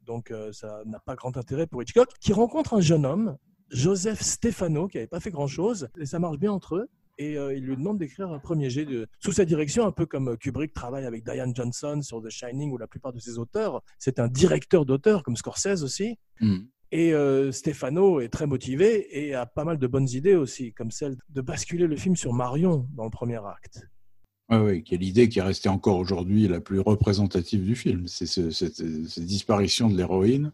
Donc 0.09 0.31
euh, 0.31 0.51
ça 0.51 0.81
n'a 0.87 0.99
pas 0.99 1.15
grand 1.15 1.37
intérêt 1.37 1.67
pour 1.67 1.83
Hitchcock, 1.83 2.09
qui 2.19 2.33
rencontre 2.33 2.73
un 2.73 2.81
jeune 2.81 3.05
homme, 3.05 3.37
Joseph 3.69 4.21
Stefano, 4.21 4.87
qui 4.87 4.97
n'avait 4.97 5.07
pas 5.07 5.19
fait 5.19 5.29
grand-chose, 5.29 5.87
et 5.99 6.07
ça 6.07 6.17
marche 6.17 6.39
bien 6.39 6.51
entre 6.51 6.77
eux. 6.77 6.89
Et 7.19 7.37
euh, 7.37 7.53
il 7.53 7.63
lui 7.63 7.77
demande 7.77 7.99
d'écrire 7.99 8.31
un 8.31 8.39
premier 8.39 8.71
jet 8.71 8.85
de... 8.85 9.07
sous 9.19 9.33
sa 9.33 9.45
direction, 9.45 9.85
un 9.85 9.91
peu 9.91 10.07
comme 10.07 10.35
Kubrick 10.37 10.73
travaille 10.73 11.05
avec 11.05 11.23
Diane 11.23 11.55
Johnson 11.55 12.01
sur 12.01 12.23
The 12.23 12.29
Shining 12.31 12.71
ou 12.71 12.79
la 12.79 12.87
plupart 12.87 13.13
de 13.13 13.19
ses 13.19 13.37
auteurs. 13.37 13.83
C'est 13.99 14.17
un 14.17 14.27
directeur 14.27 14.83
d'auteur, 14.83 15.21
comme 15.21 15.35
Scorsese 15.35 15.83
aussi. 15.83 16.17
Mm. 16.41 16.57
Et 16.91 17.13
euh, 17.13 17.51
Stefano 17.51 18.19
est 18.19 18.29
très 18.29 18.47
motivé 18.47 19.05
et 19.15 19.35
a 19.35 19.45
pas 19.45 19.63
mal 19.63 19.77
de 19.77 19.85
bonnes 19.85 20.09
idées 20.09 20.33
aussi, 20.35 20.73
comme 20.73 20.89
celle 20.89 21.17
de 21.29 21.41
basculer 21.41 21.85
le 21.85 21.97
film 21.97 22.15
sur 22.15 22.33
Marion 22.33 22.87
dans 22.95 23.03
le 23.03 23.11
premier 23.11 23.45
acte. 23.45 23.85
Ouais, 24.49 24.57
ouais, 24.59 24.81
qui 24.81 24.95
est 24.95 24.97
l'idée 24.97 25.29
qui 25.29 25.39
est 25.39 25.43
restée 25.43 25.69
encore 25.69 25.97
aujourd'hui 25.97 26.47
la 26.47 26.59
plus 26.59 26.79
représentative 26.79 27.63
du 27.63 27.75
film. 27.75 28.07
C'est 28.07 28.25
ce- 28.25 28.49
cette, 28.49 28.75
cette 28.75 29.25
disparition 29.25 29.89
de 29.89 29.95
l'héroïne 29.97 30.51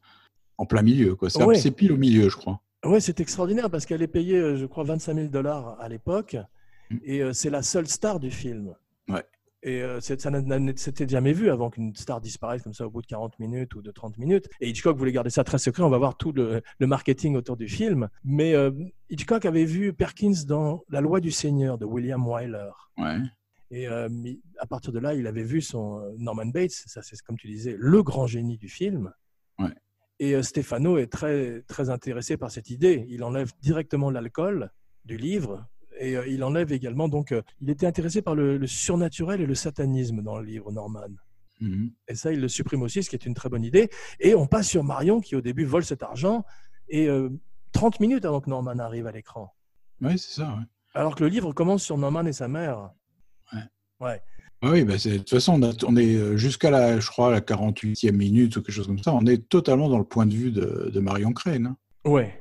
en 0.58 0.66
plein 0.66 0.82
milieu. 0.82 1.16
quoi. 1.16 1.30
C'est 1.30 1.44
Ouais. 1.44 1.56
c'est 1.56 1.72
pile 1.72 1.92
au 1.94 1.98
milieu, 1.98 2.30
je 2.30 2.36
crois. 2.36 2.62
Ouais, 2.86 3.00
c'est 3.00 3.20
extraordinaire 3.20 3.70
parce 3.70 3.86
qu'elle 3.86 4.02
est 4.02 4.08
payée, 4.08 4.38
euh, 4.38 4.58
je 4.58 4.66
crois, 4.66 4.84
25 4.84 5.16
000 5.16 5.28
dollars 5.30 5.78
à 5.80 5.88
l'époque. 5.90 6.36
Mm. 6.92 6.98
Et 7.04 7.22
euh, 7.22 7.34
c'est 7.34 7.50
la 7.50 7.62
seule 7.64 7.88
star 7.88 8.20
du 8.20 8.32
film. 8.32 8.76
Ouais. 9.10 9.24
Et 9.64 9.82
euh, 9.82 10.00
ça 10.00 10.16
s'était 10.76 11.08
jamais 11.08 11.34
vu 11.34 11.50
avant 11.50 11.72
qu'une 11.72 11.96
star 11.96 12.22
disparaisse 12.22 12.62
comme 12.62 12.74
ça 12.76 12.86
au 12.86 12.92
bout 12.92 13.02
de 13.02 13.08
40 13.08 13.40
minutes 13.40 13.74
ou 13.76 13.82
de 13.82 13.90
30 13.90 14.18
minutes. 14.20 14.48
Et 14.62 14.70
Hitchcock 14.70 14.96
voulait 14.96 15.12
garder 15.14 15.32
ça 15.32 15.44
très 15.44 15.58
secret. 15.58 15.82
On 15.82 15.90
va 15.90 15.98
voir 15.98 16.18
tout 16.18 16.32
le, 16.34 16.62
le 16.78 16.86
marketing 16.88 17.36
autour 17.36 17.58
du 17.58 17.68
film. 17.68 18.08
Mais 18.24 18.54
euh, 18.54 18.70
Hitchcock 19.10 19.44
avait 19.46 19.66
vu 19.66 19.92
Perkins 19.94 20.44
dans 20.46 20.84
La 20.90 21.02
loi 21.02 21.20
du 21.22 21.32
Seigneur 21.32 21.80
de 21.80 21.86
William 21.86 22.24
Wyler. 22.28 22.70
Ouais. 23.00 23.18
Et 23.72 23.88
euh, 23.88 24.10
à 24.60 24.68
partir 24.68 24.92
de 24.92 25.00
là, 25.00 25.14
il 25.16 25.28
avait 25.28 25.44
vu 25.44 25.62
son 25.62 26.00
euh, 26.00 26.12
Norman 26.18 26.46
Bates, 26.46 26.72
ça 26.72 27.02
c'est 27.02 27.20
comme 27.22 27.38
tu 27.38 27.48
disais, 27.48 27.76
le 27.80 28.04
grand 28.04 28.28
génie 28.28 28.58
du 28.58 28.70
film. 28.70 29.12
Ouais. 29.60 29.74
Et 30.20 30.36
euh, 30.36 30.44
Stefano 30.44 30.98
est 30.98 31.12
très, 31.12 31.62
très 31.68 31.90
intéressé 31.90 32.38
par 32.38 32.52
cette 32.52 32.70
idée. 32.70 33.06
Il 33.10 33.24
enlève 33.24 33.52
directement 33.62 34.12
l'alcool 34.12 34.72
du 35.04 35.18
livre 35.18 35.68
et 36.00 36.16
euh, 36.16 36.28
il 36.28 36.44
enlève 36.44 36.72
également, 36.72 37.08
donc, 37.08 37.34
il 37.62 37.70
était 37.70 37.88
intéressé 37.88 38.22
par 38.22 38.36
le, 38.36 38.58
le 38.58 38.68
surnaturel 38.68 39.42
et 39.42 39.46
le 39.46 39.56
satanisme 39.56 40.22
dans 40.22 40.38
le 40.38 40.46
livre 40.46 40.72
Norman. 40.72 41.08
Mhm. 41.62 41.92
Et 42.08 42.16
ça, 42.16 42.32
il 42.34 42.42
le 42.42 42.48
supprime 42.48 42.82
aussi, 42.82 43.04
ce 43.04 43.10
qui 43.10 43.16
est 43.16 43.26
une 43.26 43.34
très 43.34 43.50
bonne 43.50 43.64
idée. 43.64 43.90
Et 44.20 44.36
on 44.36 44.48
passe 44.48 44.68
sur 44.68 44.84
Marion 44.84 45.22
qui, 45.22 45.36
au 45.36 45.42
début, 45.42 45.66
vole 45.66 45.86
cet 45.86 46.04
argent. 46.04 46.44
Et 46.90 47.08
euh, 47.08 47.30
30 47.72 48.00
minutes 48.00 48.26
avant 48.26 48.42
que 48.42 48.50
Norman 48.50 48.78
arrive 48.80 49.08
à 49.08 49.12
l'écran. 49.12 49.54
Ouais, 50.02 50.18
c'est 50.18 50.42
ça. 50.42 50.56
ouais. 50.56 50.64
Alors 50.94 51.16
que 51.16 51.24
le 51.24 51.30
livre 51.30 51.54
commence 51.54 51.84
sur 51.84 51.98
Norman 51.98 52.26
et 52.26 52.34
sa 52.34 52.48
mère. 52.48 52.92
Ouais. 54.06 54.22
Ah 54.62 54.70
Oui, 54.72 54.84
bah 54.84 54.94
de 54.96 55.18
toute 55.18 55.30
façon, 55.30 55.62
on, 55.62 55.70
a- 55.70 55.74
on 55.86 55.96
est 55.98 56.16
euh, 56.16 56.38
jusqu'à 56.38 56.72
la, 56.72 57.00
je 57.00 57.08
crois, 57.08 57.30
la 57.32 57.42
48e 57.42 58.12
minute 58.14 58.56
ou 58.56 58.62
quelque 58.62 58.74
chose 58.74 58.88
comme 58.88 59.00
ça. 59.04 59.14
On 59.14 59.26
est 59.26 59.48
totalement 59.50 59.90
dans 59.90 59.98
le 60.00 60.06
point 60.06 60.26
de 60.26 60.34
vue 60.34 60.52
de, 60.52 60.90
de 60.94 61.00
Marion 61.00 61.34
Crane. 61.34 61.68
hein. 61.68 61.78
Ouais. 62.10 62.40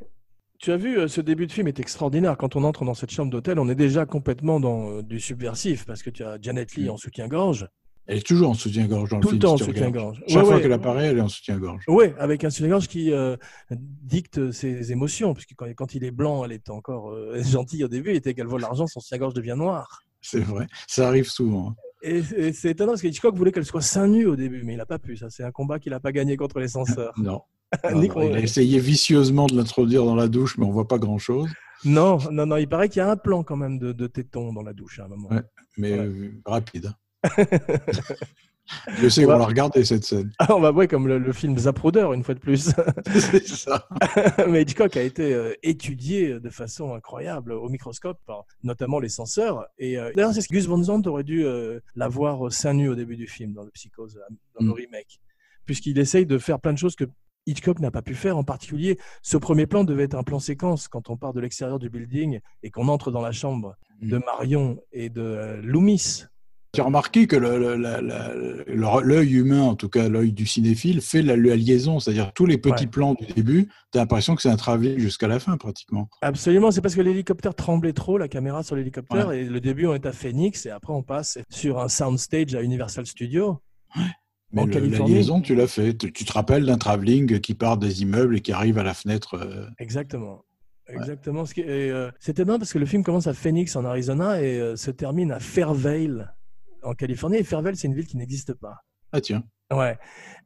Tu 0.59 0.71
as 0.73 0.77
vu, 0.77 0.99
euh, 0.99 1.09
ce 1.09 1.21
début 1.21 1.47
de 1.47 1.53
film 1.53 1.67
est 1.69 1.81
extraordinaire. 1.81 2.37
Quand 2.39 2.57
on 2.57 2.65
entre 2.65 2.85
dans 2.85 2.95
cette 2.95 3.11
chambre 3.11 3.31
d'hôtel, 3.31 3.59
on 3.59 3.69
est 3.69 3.75
déjà 3.75 4.07
complètement 4.07 4.61
dans 4.61 4.91
euh, 4.91 5.03
du 5.03 5.21
subversif 5.21 5.85
parce 5.85 6.03
que 6.03 6.09
tu 6.11 6.23
as 6.25 6.39
Janet 6.41 6.75
Lee 6.77 6.85
Mm. 6.87 6.91
en 6.91 6.97
soutien-gorge. 6.97 7.69
Elle 8.07 8.19
est 8.19 8.27
toujours 8.27 8.51
en 8.51 8.55
soutien-gorge 8.55 9.11
dans 9.11 9.21
Tout 9.21 9.29
le 9.31 9.35
le 9.37 9.41
film. 9.41 9.41
temps 9.41 9.53
en 9.55 9.59
si 9.59 9.65
soutien-gorge. 9.65 10.23
Chaque 10.29 10.37
Ouais, 10.39 10.45
fois 10.45 10.55
ouais. 10.57 10.63
qu'elle 10.63 10.73
apparaît, 10.75 11.07
elle 11.07 11.19
est 11.19 11.23
en 11.23 11.29
soutien-gorge. 11.29 11.85
Ouais, 11.89 12.15
avec 12.19 12.45
un 12.45 12.51
soutien-gorge 12.51 12.87
qui 12.89 13.13
euh, 13.13 13.37
dicte 13.71 14.53
ses 14.53 14.93
émotions. 14.93 15.35
Puisque 15.35 15.55
quand, 15.57 15.67
quand 15.75 15.95
il 15.95 16.05
est 16.05 16.11
blanc, 16.11 16.45
elle 16.45 16.53
est 16.53 16.71
encore 16.71 17.11
euh, 17.11 17.43
gentille 17.43 17.83
au 17.85 17.89
début. 17.89 18.11
Et 18.11 18.21
dès 18.21 18.35
qu'elle 18.35 18.47
vole 18.47 18.61
l'argent, 18.61 18.87
son 18.87 19.01
soutien-gorge 19.01 19.35
devient 19.35 19.57
noir. 19.57 20.01
C'est 20.27 20.41
vrai. 20.41 20.67
Ça 20.89 21.07
arrive 21.07 21.29
souvent. 21.29 21.69
hein. 21.71 21.75
Et, 22.03 22.23
c'est 22.53 22.71
étonnant 22.71 22.93
parce 22.93 23.03
que 23.03 23.07
Hitchcock 23.09 23.35
voulait 23.37 23.53
qu'elle 23.53 23.65
soit 23.65 23.81
seins 23.83 24.09
nus 24.09 24.27
au 24.27 24.37
début, 24.37 24.63
mais 24.63 24.75
il 24.75 24.77
n'a 24.77 24.87
pas 24.87 24.99
pu. 24.99 25.17
Ça, 25.17 25.29
c'est 25.31 25.43
un 25.45 25.51
combat 25.53 25.79
qu'il 25.79 25.93
n'a 25.93 26.01
pas 26.01 26.13
gagné 26.13 26.37
contre 26.37 26.61
les 26.61 26.69
censeurs. 26.69 27.13
Non. 27.19 27.43
Il 27.91 28.13
a 28.37 28.39
essayé 28.41 28.79
vicieusement 28.79 29.47
de 29.47 29.57
l'introduire 29.57 30.05
dans 30.05 30.15
la 30.15 30.29
douche, 30.29 30.59
mais 30.59 30.65
on 30.65 30.71
voit 30.71 30.87
pas 30.87 30.99
grand-chose. 30.99 31.49
non, 31.85 32.19
non, 32.31 32.47
non. 32.47 32.57
Il 32.57 32.69
paraît 32.69 32.89
qu'il 32.89 33.01
y 33.01 33.03
a 33.03 33.11
un 33.11 33.17
plan 33.17 33.43
quand 33.43 33.57
même 33.57 33.79
de, 33.79 33.93
de 33.93 34.07
téton 34.07 34.53
dans 34.53 34.63
la 34.63 34.73
douche 34.73 35.01
à 35.01 35.05
un 35.05 35.09
moment. 35.09 35.29
Ouais. 35.31 35.43
Mais 35.77 35.93
euh, 35.93 36.31
rapide. 36.47 36.93
Je 38.97 39.09
sais 39.09 39.25
qu'on 39.25 39.37
l'a 39.39 39.45
regardé 39.45 39.85
cette 39.85 40.05
scène. 40.05 40.33
Ah, 40.39 40.47
on 40.57 40.61
va 40.61 40.71
voir 40.71 40.89
comme 40.89 41.07
le, 41.07 41.19
le 41.19 41.33
film 41.33 41.57
Zapruder, 41.59 42.09
une 42.15 42.25
fois 42.25 42.35
de 42.35 42.41
plus. 42.41 42.73
c'est 43.15 43.47
ça. 43.47 43.87
Mais 44.49 44.63
Hitchcock 44.63 44.97
a 44.97 45.03
été 45.03 45.35
euh, 45.35 45.53
étudié 45.63 46.41
de 46.41 46.51
façon 46.51 46.95
incroyable 46.95 47.53
au 47.53 47.69
microscope 47.69 48.19
par 48.27 48.45
notamment 48.63 48.99
les 49.01 49.09
censeurs. 49.11 49.67
Et 49.79 49.99
euh, 49.99 50.11
d'ailleurs, 50.15 50.33
c'est 50.33 50.41
ce 50.41 50.49
que 50.49 50.55
Gus 50.55 50.67
Van 50.67 50.83
Sant 50.83 51.03
aurait 51.07 51.25
dû 51.25 51.45
euh, 51.45 51.81
l'avoir 51.95 52.51
seins 52.53 52.75
nus 52.75 52.89
au 52.89 52.95
début 52.95 53.17
du 53.17 53.27
film, 53.27 53.53
dans 53.53 53.65
le 53.65 53.71
Psychose, 53.71 54.17
euh, 54.17 54.35
dans 54.59 54.67
le 54.67 54.73
Mm. 54.73 54.75
remake. 54.75 55.21
Puisqu'il 55.67 55.99
essaye 55.99 56.27
de 56.27 56.39
faire 56.39 56.59
plein 56.61 56.73
de 56.73 56.79
choses 56.79 56.97
que 56.97 57.05
Hitchcock 57.47 57.79
n'a 57.81 57.91
pas 57.91 58.01
pu 58.03 58.15
faire. 58.15 58.39
En 58.39 58.45
particulier, 58.45 58.99
ce 59.23 59.37
premier 59.37 59.67
plan 59.67 59.85
devait 59.85 60.05
être 60.05 60.15
un 60.15 60.23
plan 60.23 60.39
séquence 60.39 60.89
quand 60.89 61.11
on 61.11 61.17
part 61.19 61.35
de 61.35 61.41
l'extérieur 61.41 61.79
du 61.79 61.91
building 61.91 62.41
et 62.63 62.71
qu'on 62.71 62.89
entre 62.89 63.11
dans 63.11 63.21
la 63.21 63.33
chambre 63.33 63.77
de 64.01 64.17
Mm. 64.19 64.23
Marion 64.25 64.81
et 64.93 65.11
de 65.11 65.21
euh, 65.21 65.61
Loomis. 65.63 66.25
Tu 66.75 66.81
as 66.81 66.85
remarqué 66.85 67.27
que 67.27 67.37
l'œil 67.37 69.33
humain, 69.35 69.63
en 69.63 69.75
tout 69.75 69.89
cas 69.89 70.09
l'œil 70.09 70.33
du 70.33 70.47
cinéphile, 70.47 71.01
fait 71.01 71.23
la, 71.23 71.37
la 71.37 71.57
liaison. 71.57 71.99
C'est-à-dire 72.01 72.33
tous 72.35 72.47
les 72.47 72.59
petits 72.59 72.85
Ouais. 72.85 72.91
plans 72.91 73.15
du 73.15 73.27
début, 73.27 73.69
tu 73.93 73.99
as 73.99 74.03
l'impression 74.03 74.35
que 74.35 74.43
c'est 74.43 74.49
un 74.51 74.57
travelling 74.57 74.99
jusqu'à 74.99 75.29
la 75.29 75.39
fin 75.39 75.57
pratiquement. 75.57 76.09
Absolument, 76.23 76.71
c'est 76.71 76.81
parce 76.81 76.95
que 76.95 77.01
l'hélicoptère 77.01 77.55
tremblait 77.55 77.93
trop, 77.93 78.19
la 78.19 78.29
caméra 78.29 78.63
sur 78.63 78.77
l'hélicoptère, 78.77 79.33
et 79.33 79.45
le 79.45 79.61
début 79.61 79.87
on 79.87 79.95
est 79.95 80.07
à 80.07 80.13
Phoenix, 80.13 80.67
et 80.67 80.71
après 80.71 80.93
on 80.93 81.03
passe 81.03 81.39
sur 81.49 81.81
un 81.81 81.89
soundstage 81.89 82.55
à 82.55 82.63
Universal 82.63 83.07
Studios. 83.07 83.61
Mais 84.53 84.63
En 84.63 84.67
le- 84.67 84.87
la 84.89 84.99
liaison, 85.01 85.41
tu 85.41 85.55
l'as 85.55 85.67
fait. 85.67 85.95
Tu, 85.97 86.13
tu 86.13 86.25
te 86.25 86.33
rappelles 86.33 86.65
d'un 86.67 86.79
travelling 86.79 87.41
qui 87.41 87.55
part 87.55 87.77
des 87.77 88.03
immeubles 88.03 88.37
et 88.37 88.41
qui 88.41 88.53
arrive 88.53 88.79
à 88.79 88.83
la 88.85 88.95
fenêtre. 88.95 89.35
euh, 89.35 89.67
Exactement. 89.79 90.45
Exactement. 90.87 91.45
Ce 91.47 91.55
qui 91.55 91.63
est, 91.63 91.91
euh, 91.91 92.11
étonnant 92.27 92.59
parce 92.59 92.73
que 92.73 92.79
le 92.79 92.87
film 92.87 93.03
commence 93.03 93.27
à 93.27 93.33
Phoenix 93.35 93.75
en 93.75 93.85
Arizona 93.85 94.41
et 94.43 94.61
euh, 94.61 94.77
se 94.77 94.91
termine 94.91 95.33
à 95.33 95.41
Fairvale 95.41 96.35
en 96.85 96.95
Californie. 96.95 97.37
Et 97.39 97.45
Fairvale, 97.45 97.77
c'est 97.77 97.89
une 97.89 97.95
ville 97.95 98.07
qui 98.07 98.17
n'existe 98.17 98.55
pas. 98.55 98.77
Ah 99.13 99.21
tiens. 99.21 99.45
Ouais, 99.73 99.97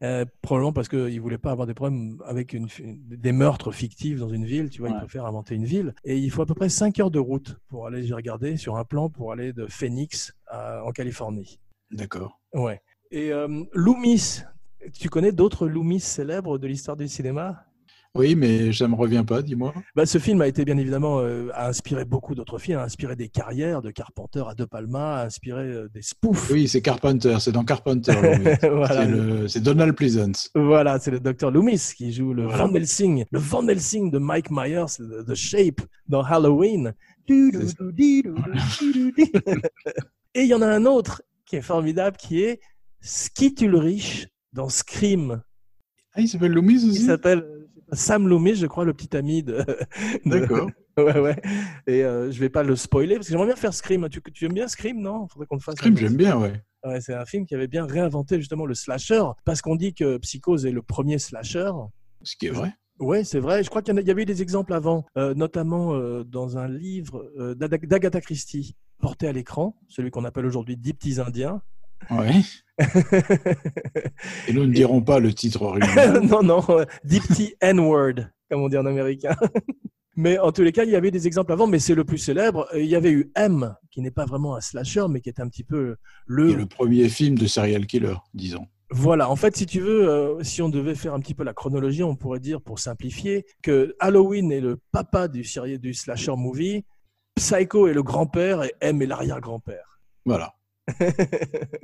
Euh, 0.03 0.25
probablement 0.43 0.73
parce 0.73 0.89
qu'il 0.89 1.15
ne 1.15 1.21
voulait 1.21 1.39
pas 1.39 1.51
avoir 1.51 1.67
des 1.67 1.75
problèmes 1.75 2.19
avec 2.25 2.53
une, 2.53 2.69
des 2.81 3.33
meurtres 3.33 3.73
fictifs 3.73 4.19
dans 4.21 4.29
une 4.29 4.45
ville. 4.45 4.71
Tu 4.71 4.79
vois, 4.81 4.91
il 4.91 4.93
Ouais. 4.93 4.99
préfère 5.01 5.27
inventer 5.27 5.55
une 5.57 5.65
ville. 5.65 5.93
Et 6.05 6.17
il 6.17 6.31
faut 6.31 6.43
à 6.43 6.47
peu 6.47 6.55
près 6.55 6.69
5 6.69 6.99
heures 7.01 7.11
de 7.11 7.19
route 7.19 7.59
pour 7.69 7.87
aller, 7.87 8.05
j'ai 8.05 8.15
regardé 8.15 8.57
sur 8.57 8.77
un 8.77 8.85
plan, 8.85 9.11
pour 9.11 9.33
aller 9.33 9.53
de 9.53 9.67
Phoenix 9.67 10.33
à- 10.47 10.85
en 10.85 10.93
Californie. 10.93 11.59
D'accord. 11.91 12.41
Ouais. 12.55 12.81
Et 13.11 13.33
euh, 13.33 13.65
Loomis, 13.73 14.43
Tu 14.95 15.09
connais 15.11 15.33
d'autres 15.33 15.67
Loomis 15.67 15.99
célèbres 16.01 16.57
de 16.57 16.67
l'histoire 16.69 16.97
du 16.97 17.09
cinéma? 17.09 17.65
Oui, 18.19 18.35
mais 18.35 18.73
ça 18.73 18.89
me 18.89 18.97
revient 18.97 19.25
pas, 19.27 19.41
dis-moi. 19.43 19.73
bah, 19.95 20.05
Ce 20.05 20.19
film 20.19 20.43
a 20.43 20.49
été 20.49 20.65
bien 20.65 20.77
évidemment 20.77 21.21
euh, 21.21 21.49
a 21.55 21.69
inspiré 21.69 22.05
beaucoup 22.05 22.35
d'autres 22.35 22.59
films, 22.59 22.79
a 22.79 22.83
inspiré 22.83 23.15
des 23.15 23.29
carrières 23.29 23.81
de 23.81 23.93
Carpenter 23.93 24.43
à 24.49 24.55
De 24.55 24.65
Palma, 24.65 25.21
a 25.21 25.27
inspiré 25.27 25.63
euh, 25.63 25.89
des 25.89 26.03
spoofs. 26.03 26.51
Oui, 26.51 26.67
c'est 26.67 26.83
Carpenter, 26.83 27.37
c'est 27.41 27.53
dans 27.53 27.65
Carpenter. 27.65 28.13
Voilà. 28.63 29.07
C'est 29.49 29.63
Donald 29.63 29.95
Pleasance. 29.95 30.51
Voilà, 30.55 30.99
c'est 30.99 31.13
le 31.13 31.21
docteur 31.21 31.53
Loomis 31.53 31.93
qui 31.97 32.13
joue 32.13 32.35
le 32.35 32.47
Voilà. 32.47 32.67
Van 32.67 32.75
Helsing, 32.75 33.25
le 33.31 33.39
Van 33.39 33.67
Helsing 33.69 34.11
de 34.11 34.19
Mike 34.19 34.51
Myers, 34.51 34.97
The 35.27 35.35
Shape 35.35 35.81
dans 36.09 36.23
Halloween. 36.23 36.93
Et 37.31 37.51
il 40.35 40.47
y 40.47 40.55
en 40.55 40.63
a 40.63 40.67
un 40.67 40.87
autre 40.87 41.23
qui 41.47 41.57
est 41.57 41.63
formidable, 41.63 42.17
qui 42.17 42.43
est 42.43 42.61
Skit 43.01 43.55
Ulrich 43.61 44.29
dans 44.53 44.69
Scream. 44.69 45.43
Ah, 46.15 46.21
il 46.21 46.29
s'appelle 46.29 46.53
Loomis 46.53 46.83
Il 46.83 46.91
aussi 46.91 47.05
s'appelle 47.05 47.41
euh, 47.41 47.58
Sam 47.93 48.29
Loomis, 48.29 48.57
je 48.57 48.67
crois, 48.67 48.85
le 48.85 48.95
petit 48.95 49.17
ami 49.17 49.43
de. 49.43 49.59
de- 49.59 50.31
D'accord. 50.31 50.71
Ouais, 50.99 51.21
ouais. 51.21 51.41
Et 51.87 52.03
euh, 52.03 52.33
je 52.33 52.41
vais 52.41 52.49
pas 52.49 52.65
le 52.65 52.75
spoiler 52.75 53.15
parce 53.15 53.29
que 53.29 53.31
j'aimerais 53.31 53.47
bien 53.47 53.55
faire 53.55 53.73
Scream. 53.73 54.09
Tu, 54.09 54.21
tu 54.35 54.47
aimes 54.47 54.53
bien 54.53 54.67
Scream, 54.67 55.01
non? 55.01 55.29
Faudrait 55.29 55.47
qu'on 55.47 55.55
le 55.55 55.61
fasse. 55.61 55.77
Scream, 55.77 55.97
j'aime 55.97 56.17
bien, 56.17 56.37
ouais. 56.37 56.61
Ouais, 56.85 57.01
c'est 57.01 57.15
un 57.15 57.25
film 57.25 57.47
qui 57.47 57.55
avait 57.55 57.69
bien 57.69 57.87
réinventé 57.87 58.39
justement 58.39 58.67
le 58.67 58.75
slasher 58.75 59.23
parce 59.45 59.63
qu'on 59.63 59.77
dit 59.77 59.95
que 59.95 60.19
Psychose 60.19 60.67
est 60.67 60.73
le 60.73 60.83
premier 60.83 61.21
slasher. 61.21 61.71
Ce 62.25 62.35
qui 62.35 62.47
est 62.47 62.51
vrai. 62.51 62.73
Oui, 62.99 63.25
c'est 63.25 63.39
vrai. 63.39 63.63
Je 63.63 63.71
crois 63.71 63.81
qu'il 63.83 63.95
y, 63.95 64.11
avait 64.11 64.23
eu 64.23 64.25
des 64.25 64.43
exemples 64.43 64.73
avant, 64.73 65.05
euh, 65.17 65.35
notamment 65.35 65.95
euh, 65.95 66.25
dans 66.25 66.59
un 66.59 66.67
livre 66.67 67.31
euh, 67.39 67.55
d'Agatha 67.55 68.21
Christie 68.21 68.75
porté 68.99 69.29
à 69.29 69.33
l'écran, 69.33 69.77
celui 69.87 70.11
qu'on 70.11 70.25
appelle 70.25 70.47
aujourd'hui 70.47 70.77
Dix 70.77 70.95
petits 70.95 71.21
Indiens. 71.21 71.63
Ouais. 72.11 72.43
Et 74.49 74.53
nous 74.53 74.67
ne 74.67 74.73
dirons 74.73 75.03
pas 75.03 75.19
le 75.19 75.33
titre 75.33 75.63
original. 75.63 76.21
non, 76.23 76.43
non, 76.43 76.65
euh, 76.71 76.85
petits 77.05 77.55
N-word, 77.61 78.29
comme 78.51 78.63
on 78.63 78.69
dit 78.69 78.79
en 78.79 78.87
américain. 78.87 79.37
mais 80.17 80.39
en 80.39 80.53
tous 80.53 80.63
les 80.63 80.73
cas, 80.73 80.85
il 80.85 80.91
y 80.91 80.97
avait 80.97 81.11
des 81.11 81.27
exemples 81.27 81.53
avant, 81.53 81.67
mais 81.67 81.79
c'est 81.79 81.95
le 81.95 82.05
plus 82.05 82.19
célèbre. 82.19 82.69
Euh, 82.75 82.81
Il 82.81 82.87
y 82.87 82.95
avait 82.95 83.11
eu 83.11 83.31
M, 83.35 83.75
qui 83.91 84.01
n'est 84.01 84.11
pas 84.11 84.27
vraiment 84.27 84.57
un 84.57 84.61
slasher, 84.61 85.07
mais 85.11 85.21
qui 85.21 85.29
est 85.29 85.41
un 85.41 85.49
petit 85.49 85.65
peu 85.65 85.97
le, 86.27 86.51
Et 86.51 86.55
le 86.55 86.67
premier 86.67 87.09
film 87.09 87.37
de 87.37 87.47
serial 87.47 87.87
killer, 87.87 88.17
disons. 88.35 88.67
Voilà, 88.91 89.29
en 89.29 89.37
fait, 89.37 89.55
si 89.55 89.67
tu 89.67 89.81
veux, 89.81 90.09
euh, 90.09 90.43
si 90.43 90.63
on 90.63 90.71
devait 90.71 90.95
faire 90.95 91.13
un 91.13 91.21
petit 91.21 91.35
peu 91.35 91.45
la 91.45 91.53
chronologie, 91.53 92.03
on 92.03 92.17
pourrait 92.17 92.41
dire, 92.41 92.63
pour 92.63 92.79
simplifier, 92.79 93.45
que 93.63 93.95
Halloween 94.01 94.51
est 94.51 94.61
le 94.61 94.79
papa 94.93 95.29
du, 95.29 95.45
du 95.79 95.95
slasher 95.95 96.37
movie, 96.37 96.85
Psycho 97.37 97.87
est 97.87 97.93
le 97.93 98.03
grand-père 98.03 98.63
et 98.63 98.73
M 98.81 99.03
est 99.03 99.07
l'arrière-grand-père. 99.07 100.01
Voilà. 100.25 100.55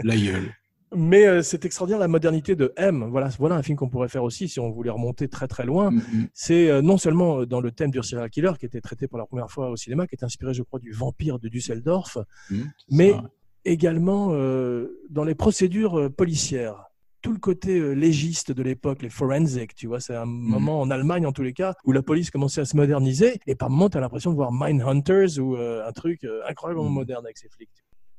L'aïeul. 0.03 0.53
Mais 0.97 1.27
euh, 1.27 1.43
c'est 1.43 1.65
extraordinaire 1.65 1.99
la 1.99 2.07
modernité 2.09 2.55
de 2.55 2.73
M. 2.77 3.09
Voilà, 3.11 3.29
voilà 3.39 3.57
un 3.57 3.63
film 3.63 3.77
qu'on 3.77 3.89
pourrait 3.89 4.09
faire 4.09 4.23
aussi 4.23 4.49
si 4.49 4.61
on 4.61 4.71
voulait 4.71 4.91
remonter 4.91 5.27
très 5.29 5.49
très 5.49 5.65
loin. 5.67 5.91
Mhm. 5.91 6.29
C'est 6.33 6.71
euh, 6.71 6.83
non 6.83 6.99
seulement 6.99 7.41
euh, 7.41 7.47
dans 7.47 7.61
le 7.61 7.73
thème 7.73 7.91
du 7.91 8.01
serial 8.03 8.31
killer 8.31 8.53
qui 8.61 8.67
était 8.67 8.81
traité 8.81 9.09
pour 9.09 9.19
la 9.19 9.27
première 9.27 9.51
fois 9.51 9.71
au 9.71 9.77
cinéma, 9.77 10.07
qui 10.07 10.15
est 10.15 10.23
inspiré, 10.23 10.55
je 10.55 10.63
crois, 10.63 10.79
du 10.79 10.93
vampire 10.93 11.39
de 11.41 11.49
Düsseldorf, 11.49 12.19
Mhm. 12.51 12.71
C'est 12.77 12.97
Mais- 12.97 13.11
ça, 13.11 13.23
également 13.65 14.29
euh, 14.33 15.01
dans 15.11 15.25
les 15.25 15.35
procédures 15.35 16.11
policières. 16.17 16.85
Tout 17.23 17.33
le 17.33 17.39
côté 17.39 17.95
légiste 17.95 18.53
de 18.53 18.63
l'époque, 18.63 19.01
les 19.01 19.09
forensics, 19.09 19.75
tu 19.75 19.87
vois, 19.87 19.99
c'est 19.99 20.15
un 20.15 20.27
moment 20.27 20.81
en 20.83 20.91
Allemagne 20.91 21.25
en 21.27 21.33
tous 21.33 21.43
les 21.43 21.55
cas 21.55 21.73
où 21.87 21.93
la 21.93 22.03
police 22.03 22.31
commençait 22.31 22.61
à 22.61 22.67
se 22.67 22.77
moderniser 22.77 23.41
et 23.47 23.55
par 23.55 23.71
moments 23.71 23.89
tu 23.89 23.97
as 23.97 24.01
l'impression 24.03 24.31
de 24.31 24.37
voir 24.37 24.53
Mindhunters 24.53 25.39
ou 25.41 25.57
un 25.57 25.93
truc 25.93 26.27
incroyablement 26.47 26.91
moderne 26.91 27.25
avec 27.25 27.39
ses 27.39 27.49
flics. 27.49 27.71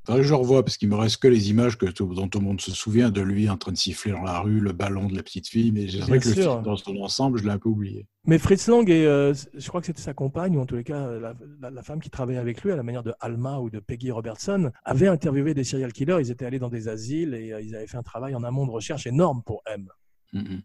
Faudrait 0.06 0.22
que 0.22 0.28
je 0.28 0.34
revois 0.34 0.64
parce 0.64 0.78
qu'il 0.78 0.88
me 0.90 0.96
reste 0.96 1.18
que 1.18 1.28
les 1.28 1.50
images 1.50 1.78
que 1.78 1.86
tout- 1.88 2.14
dont 2.14 2.28
tout 2.28 2.40
le 2.40 2.46
monde 2.46 2.62
se 2.62 2.72
souvient 2.72 3.10
de 3.10 3.22
lui 3.22 3.50
en 3.50 3.58
train 3.58 3.72
de 3.72 3.78
siffler 3.78 4.12
dans 4.12 4.22
la 4.22 4.40
rue, 4.40 4.60
le 4.60 4.72
ballon 4.72 5.08
de 5.08 5.16
la 5.16 5.24
petite 5.24 5.48
fille. 5.48 5.72
Mais 5.72 5.88
c'est 5.88 6.00
vrai 6.00 6.20
que 6.20 6.28
le 6.30 6.34
film 6.36 6.62
dans 6.64 6.76
son 6.78 6.96
ensemble, 6.98 7.40
je 7.40 7.44
l'ai 7.46 7.50
un 7.52 7.58
peu 7.58 7.70
oublié. 7.70 8.08
Mais 8.26 8.38
Fritz 8.38 8.68
Lang, 8.68 8.90
et, 8.90 9.06
euh, 9.06 9.34
je 9.54 9.68
crois 9.68 9.82
que 9.82 9.88
c'était 9.88 10.02
sa 10.02 10.14
compagne, 10.14 10.56
ou 10.58 10.62
en 10.62 10.66
tous 10.66 10.76
les 10.76 10.84
cas 10.84 11.12
la, 11.20 11.34
la- 11.62 11.70
la 11.72 11.84
femme 11.84 12.00
qui 12.00 12.10
travaillait 12.10 12.40
avec 12.40 12.64
lui, 12.64 12.72
à 12.72 12.76
la 12.76 12.84
manière 12.84 13.04
de 13.04 13.14
Alma 13.20 13.60
ou 13.60 13.70
de 13.70 13.80
Peggy 13.80 14.12
Robertson, 14.12 14.72
avait 14.84 15.08
interviewé 15.08 15.54
des 15.54 15.64
serial 15.64 15.92
killers. 15.94 16.18
Ils 16.20 16.32
étaient 16.32 16.46
allés 16.46 16.60
dans 16.60 16.70
des 16.70 16.88
asiles 16.88 17.34
et 17.34 17.52
euh, 17.54 17.62
ils 17.62 17.76
avaient 17.76 17.88
fait 17.88 17.98
un 17.98 18.04
travail 18.04 18.36
en 18.36 18.44
amont 18.44 18.66
de 18.66 18.72
recherche 18.72 19.08
énorme 19.08 19.42
pour 19.46 19.62
M. 19.66 19.88
Mhm. 20.34 20.62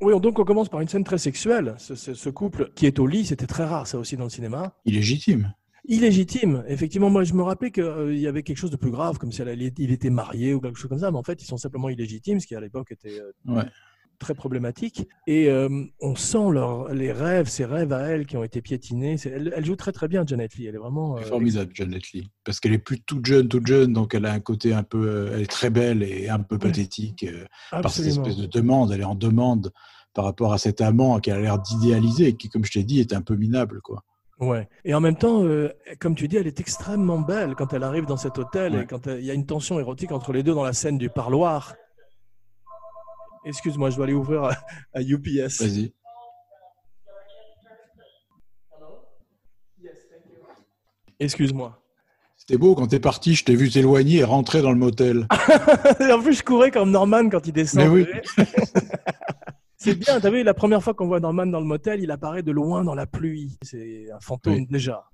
Oui, 0.00 0.18
donc 0.20 0.38
on 0.40 0.44
commence 0.44 0.68
par 0.68 0.80
une 0.80 0.88
scène 0.88 1.04
très 1.04 1.18
sexuelle. 1.18 1.74
Ce, 1.78 1.94
ce- 1.94 2.14
ce 2.14 2.28
couple 2.30 2.72
qui 2.74 2.86
est 2.86 2.98
au 2.98 3.06
lit, 3.06 3.24
c'était 3.26 3.46
très 3.46 3.64
rare 3.64 3.86
ça 3.86 3.98
aussi 3.98 4.16
dans 4.16 4.24
le 4.24 4.30
cinéma. 4.30 4.74
Illégitime. 4.84 5.54
Illégitime. 5.86 6.62
Effectivement, 6.68 7.10
moi 7.10 7.24
je 7.24 7.34
me 7.34 7.42
rappelais 7.42 7.70
qu'il 7.72 8.18
y 8.18 8.26
avait 8.28 8.42
quelque 8.42 8.56
chose 8.58 8.70
de 8.70 8.76
plus 8.76 8.90
grave, 8.90 9.18
comme 9.18 9.32
si 9.32 9.42
elle 9.42 9.60
il 9.60 9.90
était 9.92 10.10
marié 10.10 10.54
ou 10.54 10.60
quelque 10.60 10.78
chose 10.78 10.88
comme 10.88 10.98
ça, 11.00 11.10
mais 11.10 11.18
en 11.18 11.22
fait 11.24 11.42
ils 11.42 11.46
sont 11.46 11.56
simplement 11.56 11.88
illégitimes, 11.88 12.38
ce 12.40 12.46
qui 12.46 12.54
à 12.54 12.60
l'époque 12.60 12.92
était 12.92 13.20
euh, 13.20 13.32
Ouais. 13.52 13.64
très 14.20 14.34
problématique. 14.34 15.08
Et 15.26 15.48
euh, 15.48 15.68
on 16.00 16.14
sent 16.14 16.50
leur, 16.52 16.94
les 16.94 17.10
rêves, 17.10 17.48
ces 17.48 17.64
rêves 17.64 17.92
à 17.92 18.02
elle 18.02 18.26
qui 18.26 18.36
ont 18.36 18.44
été 18.44 18.62
piétinés. 18.62 19.16
Elle, 19.24 19.52
elle 19.56 19.64
joue 19.64 19.74
très 19.74 19.90
très 19.90 20.06
bien, 20.06 20.24
Janet 20.24 20.54
Lee. 20.54 20.66
Elle 20.66 20.76
est 20.76 20.78
vraiment. 20.78 21.16
euh, 21.18 21.22
Formidable, 21.22 21.72
Janet 21.74 22.12
Lee. 22.12 22.30
Parce 22.44 22.60
qu'elle 22.60 22.72
est 22.74 22.78
plus 22.78 23.00
toute 23.00 23.26
jeune, 23.26 23.48
toute 23.48 23.66
jeune, 23.66 23.92
donc 23.92 24.14
elle 24.14 24.26
a 24.26 24.32
un 24.32 24.38
côté 24.40 24.72
un 24.74 24.84
peu. 24.84 25.04
euh, 25.08 25.30
Elle 25.34 25.42
est 25.42 25.50
très 25.50 25.70
belle 25.70 26.04
et 26.04 26.28
un 26.28 26.38
peu 26.38 26.58
pathétique 26.58 27.24
euh, 27.24 27.44
par 27.82 27.90
cette 27.90 28.06
espèce 28.06 28.36
de 28.36 28.46
demande. 28.46 28.92
Elle 28.92 29.00
est 29.00 29.04
en 29.04 29.16
demande 29.16 29.72
par 30.14 30.26
rapport 30.26 30.52
à 30.52 30.58
cet 30.58 30.80
amant 30.80 31.18
qu'elle 31.18 31.34
a 31.38 31.40
l'air 31.40 31.58
d'idéaliser 31.58 32.28
et 32.28 32.36
qui, 32.36 32.48
comme 32.48 32.64
je 32.64 32.70
t'ai 32.70 32.84
dit, 32.84 33.00
est 33.00 33.12
un 33.14 33.22
peu 33.22 33.34
minable, 33.34 33.80
quoi. 33.82 34.04
Ouais. 34.42 34.68
Et 34.84 34.92
en 34.92 35.00
même 35.00 35.16
temps, 35.16 35.44
euh, 35.44 35.72
comme 36.00 36.16
tu 36.16 36.26
dis, 36.26 36.36
elle 36.36 36.48
est 36.48 36.58
extrêmement 36.58 37.20
belle 37.20 37.54
quand 37.54 37.72
elle 37.72 37.84
arrive 37.84 38.06
dans 38.06 38.16
cet 38.16 38.38
hôtel 38.38 38.74
et 38.74 38.86
quand 38.86 39.06
euh, 39.06 39.20
il 39.20 39.24
y 39.24 39.30
a 39.30 39.34
une 39.34 39.46
tension 39.46 39.78
érotique 39.78 40.10
entre 40.10 40.32
les 40.32 40.42
deux 40.42 40.52
dans 40.52 40.64
la 40.64 40.72
scène 40.72 40.98
du 40.98 41.08
parloir. 41.08 41.74
Excuse-moi, 43.44 43.90
je 43.90 43.96
dois 43.96 44.04
aller 44.06 44.14
ouvrir 44.14 44.42
à, 44.42 44.52
à 44.94 45.00
UPS. 45.00 45.60
Vas-y. 45.60 45.92
Excuse-moi. 51.20 51.78
C'était 52.36 52.58
beau, 52.58 52.74
quand 52.74 52.88
t'es 52.88 52.98
parti, 52.98 53.36
je 53.36 53.44
t'ai 53.44 53.54
vu 53.54 53.70
t'éloigner 53.70 54.18
et 54.18 54.24
rentrer 54.24 54.60
dans 54.60 54.72
le 54.72 54.78
motel. 54.78 55.28
en 56.00 56.20
plus, 56.20 56.38
je 56.38 56.42
courais 56.42 56.72
comme 56.72 56.90
Norman 56.90 57.28
quand 57.28 57.46
il 57.46 57.52
descend. 57.52 57.84
Mais 57.84 57.88
oui. 57.88 58.06
T'as 59.84 59.90
C'est 59.90 59.94
bien, 59.98 60.20
t'as 60.20 60.30
vu, 60.30 60.42
la 60.42 60.54
première 60.54 60.82
fois 60.82 60.94
qu'on 60.94 61.06
voit 61.06 61.20
Norman 61.20 61.46
dans 61.46 61.60
le 61.60 61.66
motel, 61.66 62.00
il 62.02 62.10
apparaît 62.10 62.42
de 62.42 62.52
loin 62.52 62.84
dans 62.84 62.94
la 62.94 63.06
pluie. 63.06 63.56
C'est 63.62 64.10
un 64.12 64.20
fantôme 64.20 64.54
Oui. 64.54 64.66
déjà. 64.66 65.04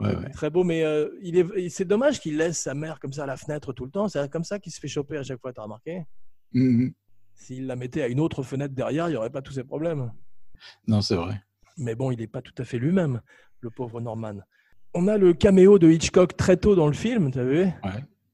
Ouais, 0.00 0.14
ouais. 0.14 0.30
Très 0.30 0.48
beau, 0.50 0.62
mais 0.62 0.84
euh, 0.84 1.08
il 1.22 1.36
est, 1.36 1.68
c'est 1.70 1.84
dommage 1.84 2.20
qu'il 2.20 2.36
laisse 2.36 2.58
sa 2.58 2.74
mère 2.74 3.00
comme 3.00 3.12
ça 3.12 3.24
à 3.24 3.26
la 3.26 3.36
fenêtre 3.36 3.72
tout 3.72 3.84
le 3.84 3.90
temps. 3.90 4.06
C'est 4.08 4.30
comme 4.30 4.44
ça 4.44 4.58
qu'il 4.60 4.72
se 4.72 4.78
fait 4.78 4.86
choper 4.88 5.16
à 5.18 5.22
chaque 5.24 5.40
fois, 5.40 5.52
t'as 5.52 5.62
remarqué? 5.62 6.04
Mhm. 6.52 6.92
S'il 7.34 7.66
la 7.66 7.76
mettait 7.76 8.02
à 8.02 8.08
une 8.08 8.20
autre 8.20 8.42
fenêtre 8.42 8.74
derrière, 8.74 9.08
il 9.08 9.12
n'y 9.12 9.16
aurait 9.16 9.30
pas 9.30 9.42
tous 9.42 9.52
ces 9.52 9.64
problèmes. 9.64 10.12
Non, 10.86 11.00
c'est 11.00 11.16
vrai. 11.16 11.40
Mais 11.76 11.94
bon, 11.94 12.10
il 12.10 12.18
n'est 12.18 12.26
pas 12.26 12.42
tout 12.42 12.54
à 12.58 12.64
fait 12.64 12.78
lui-même, 12.78 13.20
le 13.60 13.70
pauvre 13.70 14.00
Norman. 14.00 14.34
On 14.94 15.06
a 15.08 15.18
le 15.18 15.34
caméo 15.34 15.78
de 15.78 15.88
Hitchcock 15.90 16.36
très 16.36 16.56
tôt 16.56 16.74
dans 16.74 16.86
le 16.86 16.92
film, 16.92 17.30
tu 17.30 17.38
as 17.38 17.44
vu 17.44 17.66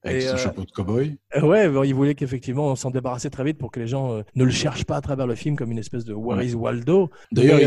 Avec 0.05 0.21
Et, 0.21 0.27
son 0.27 0.35
euh, 0.35 0.37
chapeau 0.37 0.61
de 0.63 0.71
cow-boy. 0.71 1.17
Euh, 1.35 1.41
Ouais, 1.41 1.65
il 1.87 1.93
voulait 1.95 2.15
qu'effectivement 2.15 2.67
on 2.67 2.75
s'en 2.75 2.91
débarrassait 2.91 3.29
très 3.29 3.43
vite 3.43 3.57
pour 3.57 3.71
que 3.71 3.79
les 3.79 3.87
gens 3.87 4.13
euh, 4.13 4.21
ne 4.35 4.43
le 4.43 4.51
cherchent 4.51 4.85
pas 4.85 4.95
à 4.97 5.01
travers 5.01 5.27
le 5.27 5.35
film 5.35 5.55
comme 5.55 5.71
une 5.71 5.79
espèce 5.79 6.05
de 6.05 6.13
Where 6.13 6.37
Ouais. 6.37 6.47
is 6.47 6.53
Waldo. 6.53 7.09
D'ailleurs, 7.31 7.59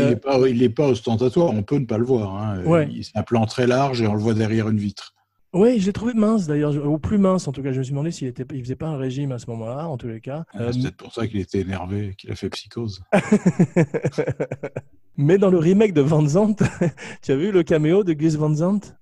il 0.47 0.57
n'est 0.59 0.69
pas, 0.69 0.87
ostentatoire, 0.87 1.49
on 1.51 1.63
peut 1.63 1.77
ne 1.77 1.85
pas 1.85 1.97
le 1.97 2.05
voir. 2.05 2.35
Hein. 2.35 2.63
Ouais. 2.63 2.87
Il- 2.91 3.03
C'est 3.03 3.17
un 3.17 3.23
plan 3.23 3.45
très 3.45 3.67
large 3.67 4.01
et 4.01 4.07
on 4.07 4.13
le 4.13 4.19
voit 4.21 4.33
derrière 4.33 4.69
une 4.69 4.77
vitre. 4.79 5.13
Oui, 5.51 5.79
je 5.79 5.87
l'ai 5.87 5.93
trouvé 5.93 6.13
mince 6.13 6.45
d'ailleurs, 6.45 6.75
ou 6.87 6.99
plus 6.99 7.17
mince 7.17 7.47
en 7.47 7.51
tout 7.51 7.63
cas. 7.63 7.71
Je 7.71 7.79
me 7.79 7.83
suis 7.83 7.91
demandé 7.91 8.11
s'il 8.11 8.27
était, 8.27 8.45
il 8.53 8.61
faisait 8.63 8.75
pas 8.75 8.85
un 8.85 8.97
régime 8.97 9.31
à 9.31 9.39
ce 9.39 9.49
moment-là, 9.49 9.87
en 9.87 9.97
tous 9.97 10.07
les 10.07 10.21
cas. 10.21 10.45
Euh, 10.59 10.71
C'est 10.71 10.81
peut-être 10.81 10.97
pour 10.97 11.11
ça 11.11 11.25
qu'il 11.27 11.39
était 11.39 11.61
énervé, 11.61 12.13
qu'il 12.19 12.31
a 12.31 12.35
fait 12.35 12.49
psychose. 12.51 13.01
mais 15.17 15.37
dans 15.37 15.49
le 15.49 15.57
remake 15.57 15.93
de 15.93 16.01
Van 16.01 16.25
Zandt, 16.27 16.63
tu 17.21 17.31
as 17.31 17.35
vu 17.35 17.51
le 17.51 17.63
caméo 17.63 18.03
de 18.03 18.13
Gus 18.13 18.35
Van 18.35 18.53
Zandt? 18.53 18.95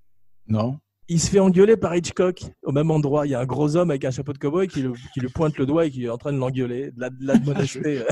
Non 0.48 0.78
Il 1.10 1.18
se 1.20 1.30
fait 1.30 1.40
engueuler 1.40 1.76
par 1.78 1.96
Hitchcock 1.96 2.42
au 2.62 2.70
même 2.72 2.90
endroit. 2.90 3.26
Il 3.26 3.30
y 3.30 3.34
a 3.34 3.40
un 3.40 3.46
gros 3.46 3.76
homme 3.76 3.90
avec 3.90 4.04
un 4.04 4.10
chapeau 4.10 4.34
de 4.34 4.38
cowboy 4.38 4.68
qui, 4.68 4.84
qui 5.14 5.20
lui 5.20 5.28
pointe 5.28 5.56
le 5.56 5.64
doigt 5.64 5.86
et 5.86 5.90
qui 5.90 6.04
est 6.04 6.08
en 6.10 6.18
train 6.18 6.32
de 6.34 6.38
l'engueuler, 6.38 6.90
de 6.90 7.00
la- 7.00 7.08
de 7.10 7.24
l'admonester. 7.26 8.02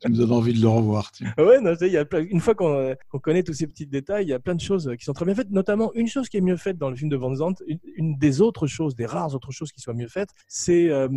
Ça 0.00 0.08
me 0.08 0.16
donne 0.16 0.30
envie 0.30 0.54
de 0.54 0.60
le 0.60 0.68
revoir. 0.68 1.10
Ouais, 1.38 1.60
non, 1.60 1.72
tu 1.72 1.78
sais, 1.78 1.86
il 1.88 1.92
y 1.92 1.96
a 1.96 2.04
plein- 2.04 2.24
une 2.24 2.38
fois 2.40 2.54
qu'on 2.54 2.94
connaît 3.20 3.42
tous 3.42 3.54
ces 3.54 3.66
petits 3.66 3.86
détails, 3.86 4.26
il 4.26 4.28
y 4.28 4.32
a 4.32 4.38
plein 4.38 4.54
de 4.54 4.60
choses 4.60 4.88
qui 4.96 5.04
sont 5.04 5.12
très 5.12 5.24
bien 5.24 5.34
faites. 5.34 5.50
Notamment, 5.50 5.92
une 5.94 6.06
chose 6.06 6.28
qui 6.28 6.36
est 6.36 6.40
mieux 6.40 6.56
faite 6.56 6.78
dans 6.78 6.90
le 6.90 6.96
film 6.96 7.10
de 7.10 7.16
Van 7.16 7.34
Zandt, 7.34 7.64
une, 7.66 7.78
une 7.96 8.18
des 8.18 8.40
autres 8.40 8.68
choses, 8.68 8.94
des 8.94 9.06
rares 9.06 9.34
autres 9.34 9.50
choses 9.50 9.72
qui 9.72 9.80
soient 9.80 9.94
mieux 9.94 10.08
faites, 10.08 10.30
c'est 10.46 10.90
euh, 10.90 11.08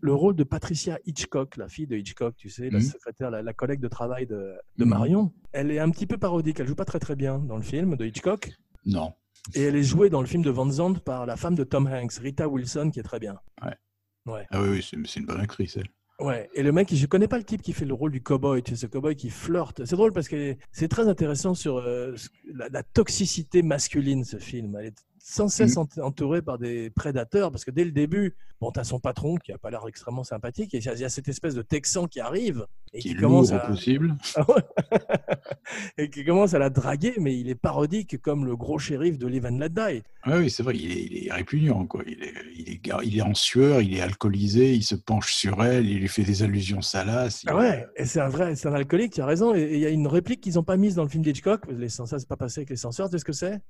le 0.00 0.14
rôle 0.14 0.36
de 0.36 0.44
Patricia 0.44 0.98
Hitchcock, 1.04 1.58
la 1.58 1.68
fille 1.68 1.86
de 1.86 1.96
Hitchcock, 1.96 2.34
tu 2.36 2.48
sais, 2.48 2.70
la 2.70 2.78
Mhm. 2.78 2.84
secrétaire, 2.84 3.30
la, 3.30 3.42
la 3.42 3.52
collègue 3.52 3.80
de 3.80 3.88
travail 3.88 4.26
de, 4.26 4.54
de 4.78 4.84
Mhm. 4.84 4.88
Marion. 4.90 5.32
Elle 5.52 5.70
est 5.70 5.80
un 5.80 5.90
petit 5.90 6.06
peu 6.06 6.16
parodique, 6.16 6.60
elle 6.60 6.66
joue 6.68 6.76
pas 6.76 6.84
très 6.86 6.98
très 7.00 7.14
bien 7.16 7.38
dans 7.40 7.56
le 7.56 7.62
film 7.62 7.94
de 7.96 8.06
Hitchcock. 8.06 8.52
Non. 8.86 9.12
Et 9.54 9.62
elle 9.62 9.76
est 9.76 9.82
jouée 9.82 10.10
dans 10.10 10.20
le 10.20 10.26
film 10.26 10.42
de 10.42 10.50
Van 10.50 10.70
Zandt 10.70 11.00
par 11.00 11.26
la 11.26 11.36
femme 11.36 11.54
de 11.54 11.64
Tom 11.64 11.86
Hanks, 11.86 12.14
Rita 12.14 12.48
Wilson, 12.48 12.90
qui 12.92 13.00
est 13.00 13.04
très 13.04 13.18
bien. 13.18 13.38
Ouais. 13.62 14.46
Ah 14.50 14.60
oui, 14.60 14.68
oui, 14.68 15.04
c'est 15.06 15.20
une 15.20 15.26
bonne 15.26 15.40
actrice, 15.40 15.76
elle. 15.76 15.88
Ouais, 16.20 16.50
et 16.52 16.64
le 16.64 16.72
mec, 16.72 16.92
je 16.92 17.06
connais 17.06 17.28
pas 17.28 17.38
le 17.38 17.44
type 17.44 17.62
qui 17.62 17.72
fait 17.72 17.84
le 17.84 17.94
rôle 17.94 18.10
du 18.10 18.20
cowboy, 18.20 18.62
tu 18.62 18.72
sais, 18.72 18.76
ce 18.76 18.86
cowboy 18.86 19.14
qui 19.14 19.30
flirte. 19.30 19.84
C'est 19.84 19.94
drôle 19.94 20.12
parce 20.12 20.28
que 20.28 20.56
c'est 20.72 20.88
très 20.88 21.08
intéressant 21.08 21.54
sur 21.54 21.78
euh, 21.78 22.14
la, 22.52 22.68
la 22.68 22.82
toxicité 22.82 23.62
masculine, 23.62 24.24
ce 24.24 24.38
film. 24.38 24.76
Elle 24.80 24.86
est 24.86 25.04
sans 25.20 25.48
cesse 25.48 25.76
ent- 25.76 25.88
entouré 26.00 26.42
par 26.42 26.58
des 26.58 26.90
prédateurs, 26.90 27.50
parce 27.50 27.64
que 27.64 27.70
dès 27.70 27.84
le 27.84 27.92
début, 27.92 28.36
bon, 28.60 28.70
tu 28.72 28.80
as 28.80 28.84
son 28.84 28.98
patron 29.00 29.36
qui 29.36 29.52
a 29.52 29.58
pas 29.58 29.70
l'air 29.70 29.82
extrêmement 29.88 30.24
sympathique, 30.24 30.74
et 30.74 30.78
il 30.78 30.98
y 31.00 31.04
a 31.04 31.08
cette 31.08 31.28
espèce 31.28 31.54
de 31.54 31.62
Texan 31.62 32.06
qui 32.06 32.20
arrive 32.20 32.66
et 32.92 32.98
Qui 33.00 33.08
qui, 33.10 33.14
est 33.14 33.20
commence 33.20 33.50
lourd 33.52 33.60
à, 33.60 33.64
au 33.64 33.68
possible. 33.68 34.16
et 35.98 36.10
qui 36.10 36.24
commence 36.24 36.54
à 36.54 36.58
la 36.58 36.70
draguer, 36.70 37.14
mais 37.20 37.38
il 37.38 37.48
est 37.48 37.54
parodique 37.54 38.20
comme 38.20 38.44
le 38.44 38.56
gros 38.56 38.78
shérif 38.78 39.18
de 39.18 39.26
Let 39.26 39.68
Die. 39.68 40.02
Ah 40.22 40.38
oui, 40.38 40.50
c'est 40.50 40.62
vrai, 40.62 40.74
il 40.76 40.90
est, 40.90 41.04
il 41.04 41.26
est 41.28 41.32
répugnant. 41.32 41.86
Quoi. 41.86 42.02
Il, 42.06 42.22
est, 42.22 42.32
il, 42.56 42.68
est, 42.70 42.80
il 43.04 43.18
est 43.18 43.22
en 43.22 43.34
sueur, 43.34 43.80
il 43.82 43.94
est 43.96 44.00
alcoolisé, 44.00 44.74
il 44.74 44.82
se 44.82 44.94
penche 44.94 45.32
sur 45.34 45.62
elle, 45.62 45.86
il 45.88 45.98
lui 46.00 46.08
fait 46.08 46.24
des 46.24 46.42
allusions 46.42 46.80
salaces. 46.82 47.42
Ah 47.46 47.56
ouais, 47.56 47.86
et 47.96 48.04
c'est 48.04 48.20
un 48.20 48.28
vrai, 48.28 48.56
c'est 48.56 48.68
un 48.68 48.74
alcoolique, 48.74 49.12
tu 49.14 49.20
as 49.20 49.26
raison. 49.26 49.54
Et 49.54 49.68
et 49.68 49.74
il 49.74 49.80
y 49.80 49.86
a 49.86 49.90
une 49.90 50.06
réplique 50.06 50.40
qu'ils 50.40 50.54
n'ont 50.54 50.62
pas 50.62 50.76
mise 50.78 50.94
dans 50.94 51.02
le 51.02 51.08
film 51.10 51.22
d'Hitchcock, 51.22 51.66
les 51.70 51.88
censeurs, 51.90 52.18
c'est 52.20 52.28
pas 52.28 52.36
passé 52.36 52.60
avec 52.60 52.70
les 52.70 52.76
censeurs, 52.76 53.08
tu 53.08 53.12
sais 53.12 53.18
ce 53.18 53.24
que 53.24 53.32
c'est? 53.32 53.60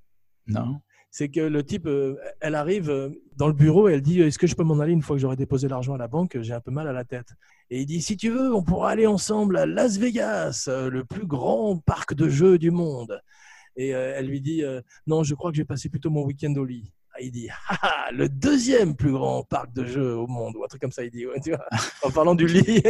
Non 0.47 0.81
c'est 1.11 1.29
que 1.29 1.41
le 1.41 1.65
type, 1.65 1.87
euh, 1.87 2.17
elle 2.41 2.55
arrive 2.55 2.91
euh, 2.91 3.11
dans 3.37 3.47
le 3.47 3.53
bureau 3.53 3.89
et 3.89 3.95
elle 3.95 4.03
dit 4.03 4.21
Est-ce 4.21 4.39
que 4.39 4.47
je 4.47 4.55
peux 4.55 4.63
m'en 4.63 4.79
aller 4.79 4.93
une 4.93 5.03
fois 5.03 5.17
que 5.17 5.23
j'aurai 5.23 5.37
déposé 5.37 5.69
l'argent 5.69 5.95
à 5.95 5.99
la 5.99 6.09
banque? 6.09 6.39
J'ai 6.41 6.53
un 6.53 6.61
peu 6.61 6.71
mal 6.71 6.87
à 6.87 6.93
la 6.93 7.05
tête. 7.05 7.33
Et 7.71 7.81
il 7.81 7.87
dit 7.87 8.03
Si 8.03 8.17
tu 8.17 8.31
veux, 8.31 8.55
on 8.55 8.63
pourra 8.63 8.91
aller 8.91 9.07
ensemble 9.07 9.57
à 9.57 9.67
Las 9.67 9.99
Vegas, 9.99 10.67
euh, 10.69 10.91
le 10.91 11.05
plus 11.05 11.27
grand 11.27 11.79
parc 11.79 12.15
de 12.15 12.29
jeux 12.29 12.59
du 12.59 12.71
monde. 12.71 13.21
Et 13.77 13.91
elle 13.91 14.27
lui 14.27 14.41
dit 14.41 14.65
Non, 15.07 15.23
je 15.23 15.37
crois 15.37 15.53
que 15.53 15.57
je 15.57 15.63
vais 15.63 15.67
passer 15.67 15.89
plutôt 15.89 16.11
mon 16.11 16.25
week-end 16.25 16.53
au 16.57 16.65
lit. 16.65 16.93
Ah, 17.15 17.21
il 17.21 17.31
dit 17.31 17.49
Ah, 17.69 17.79
ah, 17.83 18.09
le 18.13 18.29
deuxième 18.29 18.97
plus 18.97 19.13
grand 19.13 19.45
parc 19.45 19.73
de 19.73 19.85
jeux 19.85 20.17
au 20.17 20.27
monde, 20.27 20.57
ou 20.57 20.65
un 20.65 20.67
truc 20.67 20.81
comme 20.81 20.91
ça, 20.91 21.05
il 21.05 21.13
dit, 21.13 21.27
ouais, 21.27 21.39
tu 21.41 21.51
vois, 21.51 21.65
en 22.03 22.11
parlant 22.11 22.35
du 22.35 22.49
lit. 22.49 22.83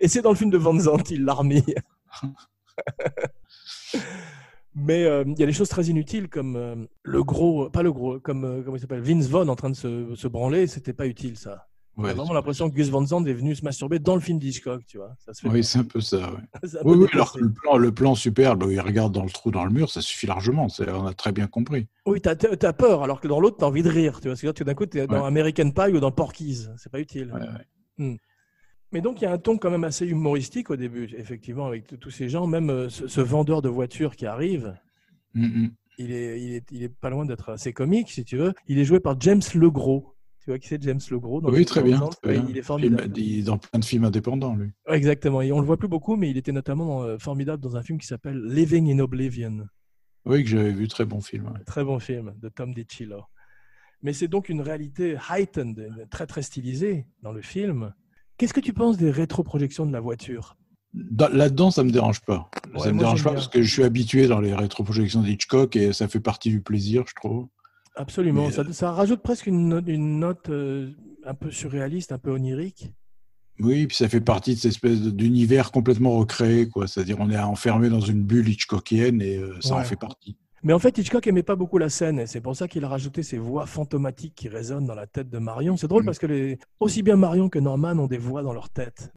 Et 0.00 0.08
c'est 0.08 0.20
dans 0.20 0.30
le 0.30 0.36
film 0.36 0.50
de 0.50 0.58
Van 0.58 0.76
Zandt, 0.76 1.14
il 1.14 1.24
l'a 1.24 1.34
remis. 1.34 1.62
Mais 4.74 5.04
euh, 5.04 5.24
il 5.26 5.38
y 5.38 5.42
a 5.42 5.46
des 5.46 5.52
choses 5.52 5.68
très 5.68 5.84
inutiles 5.86 6.28
comme 6.28 6.54
euh, 6.56 6.76
le 7.02 7.24
gros, 7.24 7.68
pas 7.70 7.82
le 7.82 7.92
gros, 7.92 8.20
comme 8.20 8.44
euh, 8.44 8.62
comment 8.62 8.76
il 8.76 8.80
s'appelle, 8.80 9.00
Vince 9.02 9.26
Vaughn 9.28 9.48
en 9.50 9.56
train 9.56 9.70
de 9.70 9.76
se, 9.76 10.14
se 10.14 10.28
branler, 10.28 10.66
c'était 10.68 10.92
pas 10.92 11.06
utile 11.06 11.36
ça. 11.36 11.66
Ouais, 11.96 12.10
J'ai 12.10 12.14
vraiment 12.14 12.32
l'impression 12.32 12.70
que 12.70 12.74
Gus 12.76 12.88
Van 12.88 13.04
Sant 13.04 13.24
est 13.26 13.32
venu 13.34 13.54
se 13.56 13.64
masturber 13.64 13.98
dans 13.98 14.14
le 14.14 14.20
film 14.20 14.38
d'Hitchcock, 14.38 14.86
tu 14.86 14.96
vois. 14.96 15.12
Ça 15.18 15.34
se 15.34 15.40
fait 15.42 15.48
Oui, 15.48 15.64
c'est 15.64 15.80
un 15.80 15.84
peu 15.84 16.00
ça. 16.00 16.18
ouais. 16.18 16.38
Oui, 16.84 16.96
oui, 16.98 17.06
alors 17.12 17.32
que 17.32 17.40
le 17.40 17.52
plan, 17.52 17.76
le 17.76 17.92
plan 17.92 18.14
superbe 18.14 18.62
où 18.62 18.70
il 18.70 18.80
regarde 18.80 19.12
dans 19.12 19.24
le 19.24 19.30
trou 19.30 19.50
dans 19.50 19.64
le 19.64 19.72
mur, 19.72 19.90
ça 19.90 20.00
suffit 20.00 20.26
largement. 20.28 20.68
On 20.78 21.06
a 21.06 21.14
très 21.14 21.32
bien 21.32 21.48
compris. 21.48 21.88
Oui, 22.06 22.20
t'as 22.20 22.36
as 22.62 22.72
peur, 22.72 23.02
alors 23.02 23.20
que 23.20 23.26
dans 23.26 23.40
l'autre, 23.40 23.56
t'as 23.58 23.66
envie 23.66 23.82
de 23.82 23.90
rire, 23.90 24.20
tu 24.20 24.28
vois. 24.28 24.36
C'est-à-dire 24.36 24.54
que 24.58 24.64
d'un 24.64 24.74
coup, 24.74 24.86
t'es 24.86 25.06
dans 25.08 25.20
Ouais. 25.22 25.26
American 25.26 25.72
Pie 25.72 25.92
ou 25.92 25.98
dans 26.00 26.12
Porky's, 26.12 26.70
c'est 26.76 26.92
pas 26.92 27.00
utile. 27.00 27.32
Ouais. 27.98 28.16
Mais 28.92 29.00
donc, 29.00 29.20
il 29.20 29.24
y 29.24 29.26
a 29.26 29.32
un 29.32 29.38
ton 29.38 29.56
quand 29.56 29.70
même 29.70 29.84
assez 29.84 30.06
humoristique 30.06 30.70
au 30.70 30.76
début, 30.76 31.08
effectivement, 31.16 31.66
avec 31.66 31.98
tous 32.00 32.10
ces 32.10 32.28
gens, 32.28 32.46
même 32.46 32.70
euh, 32.70 32.88
ce, 32.88 33.06
ce 33.06 33.20
vendeur 33.20 33.62
de 33.62 33.68
voitures 33.68 34.16
qui 34.16 34.26
arrive. 34.26 34.76
Mm, 35.34 35.44
mm. 35.44 35.70
il 35.98 36.12
est, 36.12 36.42
il 36.42 36.52
est, 36.54 36.72
il 36.72 36.82
est 36.82 36.88
pas 36.88 37.10
loin 37.10 37.24
d'être 37.24 37.50
assez 37.50 37.72
comique, 37.72 38.10
si 38.10 38.24
tu 38.24 38.36
veux. 38.36 38.52
Il 38.66 38.78
est 38.78 38.84
joué 38.84 39.00
par 39.00 39.20
James 39.20 39.42
Legros. 39.54 40.14
Tu 40.42 40.50
vois 40.50 40.58
qui 40.58 40.68
c'est 40.68 40.82
James 40.82 41.00
Legros 41.10 41.42
Oui, 41.44 41.66
très 41.66 41.82
bien. 41.82 42.00
Très. 42.22 42.38
Il 42.48 42.56
est 42.56 42.62
formidable. 42.62 43.12
il 43.18 43.40
est 43.40 43.42
dans 43.42 43.58
plein 43.58 43.78
de 43.78 43.84
films 43.84 44.04
indépendants, 44.04 44.56
lui. 44.56 44.70
Ouais, 44.88 44.96
Exactement. 44.96 45.42
Et 45.42 45.52
on 45.52 45.60
le 45.60 45.66
voit 45.66 45.76
plus 45.76 45.88
beaucoup, 45.88 46.16
mais 46.16 46.30
il 46.30 46.38
était 46.38 46.52
notamment 46.52 47.02
euh, 47.02 47.18
formidable 47.18 47.62
dans 47.62 47.76
un 47.76 47.82
film 47.82 47.98
qui 47.98 48.06
s'appelle 48.06 48.42
Living 48.42 48.90
in 48.90 49.00
Oblivion. 49.00 49.66
Oui, 50.24 50.42
que 50.42 50.48
j'avais 50.48 50.72
vu, 50.72 50.88
très 50.88 51.04
bon 51.04 51.20
film. 51.20 51.46
ouais. 51.46 51.64
Très 51.66 51.84
bon 51.84 51.98
film 51.98 52.34
de 52.40 52.48
Tom 52.48 52.72
DiCillo. 52.72 53.22
Mais 54.02 54.14
c'est 54.14 54.28
donc 54.28 54.48
une 54.48 54.62
réalité 54.62 55.18
heightened, 55.30 56.06
très 56.10 56.26
très 56.26 56.42
stylisée 56.42 57.06
dans 57.22 57.32
le 57.32 57.42
film. 57.42 57.92
Qu'est-ce 58.40 58.54
que 58.54 58.60
tu 58.60 58.72
penses 58.72 58.96
des 58.96 59.10
rétroprojections 59.10 59.84
de 59.84 59.92
la 59.92 60.00
voiture? 60.00 60.56
Dans- 60.94 61.28
Là-dedans, 61.28 61.70
ça 61.70 61.84
me 61.84 61.90
dérange 61.90 62.20
pas. 62.22 62.50
Ouais, 62.72 62.80
ça 62.80 62.90
me 62.90 62.98
dérange 62.98 63.22
pas 63.22 63.30
bien. 63.32 63.34
parce 63.34 63.48
que 63.48 63.60
je 63.60 63.70
suis 63.70 63.82
habitué 63.84 64.28
dans 64.28 64.40
les 64.40 64.54
rétroprojections 64.54 65.20
d'Hitchcock 65.20 65.76
et 65.76 65.92
ça 65.92 66.08
fait 66.08 66.20
partie 66.20 66.48
du 66.48 66.62
plaisir, 66.62 67.04
je 67.06 67.12
trouve. 67.14 67.48
Absolument. 67.96 68.46
Mais, 68.46 68.50
Ça, 68.50 68.64
ça 68.72 68.92
rajoute 68.92 69.20
presque 69.20 69.46
une 69.46 69.68
note, 69.68 69.84
une 69.88 70.20
note 70.20 70.48
euh, 70.48 70.90
un 71.26 71.34
peu 71.34 71.50
surréaliste, 71.50 72.12
un 72.12 72.18
peu 72.18 72.30
onirique. 72.30 72.90
Oui, 73.58 73.86
puis 73.86 73.94
ça 73.98 74.08
fait 74.08 74.22
partie 74.22 74.54
de 74.54 74.58
cette 74.58 74.70
espèce 74.72 75.02
d'univers 75.02 75.70
complètement 75.70 76.16
recréé, 76.16 76.66
quoi. 76.66 76.88
C'est-à-dire, 76.88 77.16
on 77.20 77.28
est 77.28 77.38
enfermé 77.38 77.90
dans 77.90 78.00
une 78.00 78.22
bulle 78.22 78.48
Hitchcockienne 78.48 79.20
et 79.20 79.36
euh, 79.36 79.60
ça 79.60 79.76
en 79.76 79.84
fait 79.84 79.96
partie. 79.96 80.38
Mais 80.62 80.72
en 80.72 80.78
fait, 80.78 80.96
Hitchcock 80.98 81.26
aimait 81.26 81.42
pas 81.42 81.56
beaucoup 81.56 81.78
la 81.78 81.88
scène, 81.88 82.18
et 82.20 82.26
c'est 82.26 82.40
pour 82.40 82.54
ça 82.54 82.68
qu'il 82.68 82.84
a 82.84 82.88
rajouté 82.88 83.22
ces 83.22 83.38
voix 83.38 83.66
fantomatiques 83.66 84.34
qui 84.34 84.48
résonnent 84.48 84.86
dans 84.86 84.94
la 84.94 85.06
tête 85.06 85.30
de 85.30 85.38
Marion. 85.38 85.76
C'est 85.76 85.88
drôle 85.88 86.02
Mm. 86.02 86.06
parce 86.06 86.18
que 86.18 86.26
les... 86.26 86.58
aussi 86.80 87.02
bien 87.02 87.16
Marion 87.16 87.48
que 87.48 87.58
Norman 87.58 87.98
ont 87.98 88.06
des 88.06 88.18
voix 88.18 88.42
dans 88.42 88.52
leur 88.52 88.68
tête. 88.70 89.12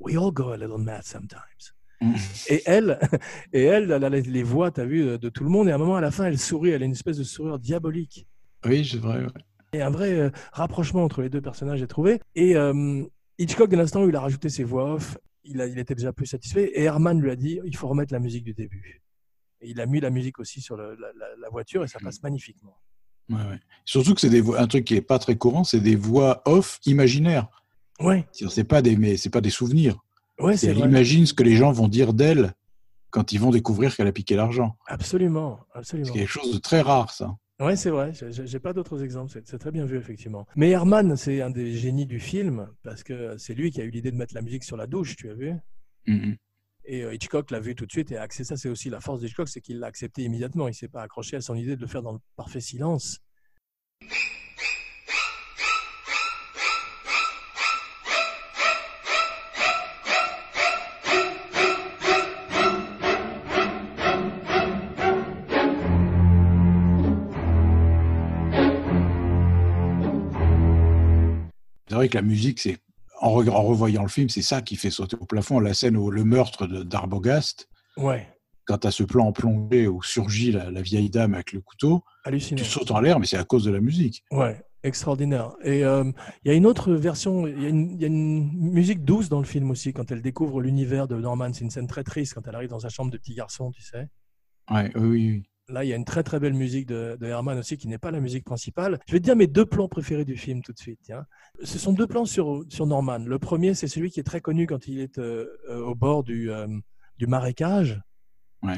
We 0.00 0.16
all 0.16 0.30
go 0.32 0.50
a 0.50 0.56
little 0.56 0.78
mad 0.78 1.02
sometimes. 1.04 1.72
Mm. 2.00 2.14
Et 2.50 2.62
elle, 2.66 2.98
et 3.52 3.62
elle, 3.62 3.90
elle 3.90 4.04
a 4.04 4.08
les 4.10 4.22
les 4.22 4.42
voix, 4.42 4.70
tu 4.70 4.80
as 4.80 4.84
vu, 4.84 5.18
de 5.18 5.28
tout 5.28 5.44
le 5.44 5.50
monde, 5.50 5.68
et 5.68 5.72
à 5.72 5.76
un 5.76 5.78
moment, 5.78 5.96
à 5.96 6.00
la 6.02 6.10
fin, 6.10 6.24
elle 6.26 6.38
sourit, 6.38 6.70
elle 6.70 6.82
a 6.82 6.86
une 6.86 6.92
espèce 6.92 7.16
de 7.16 7.24
sourire 7.24 7.58
diabolique. 7.58 8.26
Oui, 8.66 8.84
c'est 8.84 8.98
vrai. 8.98 9.20
ouais. 9.20 9.28
Et 9.72 9.82
un 9.82 9.90
vrai 9.90 10.12
euh, 10.12 10.30
rapprochement 10.52 11.02
entre 11.02 11.20
les 11.22 11.28
deux 11.30 11.40
personnages 11.40 11.82
est 11.82 11.86
trouvé. 11.88 12.20
Et 12.36 12.56
euh, 12.56 13.02
Hitchcock, 13.38 13.68
dès 13.70 13.76
l'instant 13.76 14.04
où 14.04 14.08
il 14.08 14.14
a 14.16 14.20
rajouté 14.20 14.48
ses 14.48 14.62
voix 14.64 14.94
off, 14.94 15.18
il, 15.44 15.60
a, 15.60 15.66
il 15.66 15.78
était 15.78 15.94
déjà 15.96 16.12
plus 16.12 16.26
satisfait. 16.26 16.70
Et 16.74 16.84
Herman 16.84 17.20
lui 17.20 17.30
a 17.30 17.36
dit 17.36 17.58
il 17.64 17.76
faut 17.76 17.88
remettre 17.88 18.12
la 18.12 18.20
musique 18.20 18.44
du 18.44 18.54
début. 18.54 19.02
Et 19.60 19.70
il 19.70 19.80
a 19.80 19.86
mis 19.86 20.00
la 20.00 20.10
musique 20.10 20.38
aussi 20.38 20.60
sur 20.60 20.76
le- 20.76 20.96
la, 20.96 21.48
voiture 21.50 21.84
et 21.84 21.88
ça 21.88 21.98
passe 22.02 22.22
magnifiquement. 22.22 22.76
Ouais, 23.30 23.36
ouais. 23.36 23.60
Surtout 23.84 24.14
que 24.14 24.20
c'est 24.20 24.28
des 24.30 24.40
voix- 24.40 24.60
un 24.60 24.66
truc 24.66 24.84
qui 24.84 24.94
est 24.96 25.00
pas 25.02 25.18
très 25.18 25.36
courant, 25.36 25.64
c'est 25.64 25.80
des 25.80 25.96
voix 25.96 26.42
off 26.46 26.78
imaginaires. 26.86 27.48
Ouais, 28.00 28.26
C'est 28.32 28.64
pas 28.64 28.82
des, 28.82 28.96
mais 28.96 29.16
c'est 29.16 29.30
pas 29.30 29.40
des 29.40 29.50
souvenirs. 29.50 29.96
ouais 30.40 30.56
C'est 30.56 30.66
c'est 30.66 30.72
elle 30.72 30.78
vrai. 30.78 30.88
imagine 30.88 31.24
ce 31.26 31.32
que 31.32 31.42
les 31.44 31.56
gens 31.56 31.70
vont 31.72 31.88
dire 31.88 32.12
d'elle 32.12 32.52
quand 33.10 33.32
ils 33.32 33.38
vont 33.38 33.50
découvrir 33.50 33.94
qu'elle 33.96 34.08
a 34.08 34.12
piqué 34.12 34.34
l'argent. 34.34 34.76
Absolument, 34.86 35.60
C'est 35.72 35.78
absolument. 35.78 36.12
quelque 36.12 36.28
chose 36.28 36.52
de 36.52 36.58
très 36.58 36.80
rare, 36.80 37.10
ça. 37.12 37.36
Ouais, 37.60 37.76
c'est 37.76 37.90
vrai. 37.90 38.12
J'ai- 38.30 38.58
pas 38.58 38.72
d'autres 38.72 39.04
exemples. 39.04 39.30
C'est 39.32 39.46
c'est 39.46 39.58
très 39.58 39.70
bien 39.70 39.84
vu, 39.86 39.96
effectivement. 39.96 40.44
Mais 40.56 40.70
Herman, 40.70 41.14
c'est 41.16 41.40
un 41.40 41.50
des 41.50 41.72
génies 41.76 42.04
du 42.06 42.18
film 42.18 42.68
parce 42.82 43.04
que 43.04 43.38
c'est 43.38 43.54
lui 43.54 43.70
qui 43.70 43.80
a 43.80 43.84
eu 43.84 43.90
l'idée 43.90 44.10
de 44.10 44.16
mettre 44.16 44.34
la 44.34 44.42
musique 44.42 44.64
sur 44.64 44.76
la 44.76 44.88
douche, 44.88 45.14
tu 45.14 45.30
as 45.30 45.34
vu? 45.34 45.54
Mhm. 46.08 46.36
Et 46.86 47.02
euh, 47.02 47.14
Hitchcock 47.14 47.50
l'a 47.50 47.60
vu 47.60 47.74
tout 47.74 47.86
de 47.86 47.90
suite 47.90 48.12
et 48.12 48.16
a 48.16 48.22
accepté 48.22 48.44
ça. 48.44 48.56
C'est 48.56 48.68
aussi 48.68 48.90
la 48.90 49.00
force 49.00 49.20
d'Hitchcock, 49.20 49.48
c'est 49.48 49.60
qu'il 49.60 49.78
l'a 49.78 49.86
accepté 49.86 50.22
immédiatement. 50.22 50.68
Il 50.68 50.74
s'est 50.74 50.88
pas 50.88 51.02
accroché 51.02 51.36
à 51.36 51.40
son 51.40 51.54
idée 51.54 51.76
de 51.76 51.80
le 51.80 51.86
faire 51.86 52.02
dans 52.02 52.12
le 52.12 52.18
parfait 52.36 52.60
silence. 52.60 53.20
C'est 71.86 71.94
vrai 71.94 72.08
que 72.08 72.16
la 72.16 72.22
musique, 72.22 72.58
c'est 72.58 72.78
en, 73.24 73.30
re- 73.42 73.50
en 73.50 73.62
revoyant 73.62 74.02
le 74.02 74.08
film, 74.08 74.28
c'est 74.28 74.42
ça 74.42 74.62
qui 74.62 74.76
fait 74.76 74.90
sauter 74.90 75.16
au 75.20 75.24
plafond 75.26 75.58
la 75.60 75.74
scène 75.74 75.96
où 75.96 76.10
le 76.10 76.24
meurtre 76.24 76.66
d'Arbogast, 76.66 77.68
Ouais, 77.96 78.28
quand 78.66 78.78
tu 78.78 78.86
as 78.86 78.90
ce 78.90 79.02
plan 79.04 79.26
en 79.26 79.32
plongée 79.32 79.86
où 79.88 80.02
surgit 80.02 80.52
la, 80.52 80.70
la 80.70 80.82
vieille 80.82 81.10
dame 81.10 81.34
avec 81.34 81.52
le 81.52 81.60
couteau, 81.60 82.02
hallucinant. 82.24 82.58
tu 82.62 82.64
sautes 82.64 82.90
en 82.90 83.00
l'air, 83.00 83.18
mais 83.20 83.26
c'est 83.26 83.36
à 83.36 83.44
cause 83.44 83.64
de 83.64 83.70
la 83.70 83.80
musique. 83.80 84.24
Ouais, 84.30 84.62
extraordinaire. 84.82 85.52
Et 85.62 85.84
euh, 85.84 86.04
il 86.44 86.48
y 86.48 86.50
a 86.50 86.54
une 86.54 86.66
autre 86.66 86.92
version, 86.92 87.46
il 87.46 87.62
y, 87.62 87.66
a 87.66 87.68
une- 87.68 87.90
il 87.92 88.00
y 88.00 88.04
a 88.04 88.08
une 88.08 88.50
musique 88.72 89.04
douce 89.04 89.28
dans 89.28 89.38
le 89.40 89.44
film 89.46 89.70
aussi, 89.70 89.92
quand 89.92 90.10
elle 90.10 90.22
découvre 90.22 90.60
l'univers 90.60 91.08
de 91.08 91.16
Norman. 91.16 91.52
C'est 91.52 91.64
une 91.64 91.70
scène 91.70 91.86
très 91.86 92.04
triste 92.04 92.34
quand 92.34 92.46
elle 92.48 92.54
arrive 92.54 92.70
dans 92.70 92.80
sa 92.80 92.88
chambre 92.88 93.10
de 93.10 93.18
petit 93.18 93.34
garçon, 93.34 93.70
tu 93.70 93.82
sais. 93.82 94.08
Ouais, 94.70 94.90
oui, 94.96 95.02
oui, 95.08 95.30
oui. 95.30 95.42
Là, 95.68 95.82
il 95.82 95.88
y 95.88 95.92
a 95.94 95.96
une 95.96 96.04
très 96.04 96.22
très 96.22 96.38
belle 96.40 96.52
musique 96.52 96.86
de, 96.86 97.16
de 97.18 97.26
Herman 97.26 97.58
aussi, 97.58 97.78
qui 97.78 97.88
n'est 97.88 97.98
pas 97.98 98.10
la 98.10 98.20
musique 98.20 98.44
principale. 98.44 98.98
Je 99.06 99.12
vais 99.12 99.18
te 99.20 99.24
dire 99.24 99.34
mes 99.36 99.46
deux 99.46 99.64
plans 99.64 99.88
préférés 99.88 100.26
du 100.26 100.36
film 100.36 100.62
tout 100.62 100.72
de 100.72 100.78
suite. 100.78 101.00
Ce 101.62 101.78
sont 101.78 101.92
deux 101.94 102.06
plans 102.06 102.26
sur, 102.26 102.64
sur 102.68 102.86
Norman. 102.86 103.18
Le 103.18 103.38
premier, 103.38 103.72
c'est 103.74 103.88
celui 103.88 104.10
qui 104.10 104.20
est 104.20 104.24
très 104.24 104.42
connu 104.42 104.66
quand 104.66 104.86
il 104.88 105.00
est 105.00 105.18
euh, 105.18 105.46
euh, 105.70 105.80
au 105.82 105.94
bord 105.94 106.22
du, 106.22 106.50
euh, 106.50 106.66
du 107.16 107.26
marécage, 107.26 107.98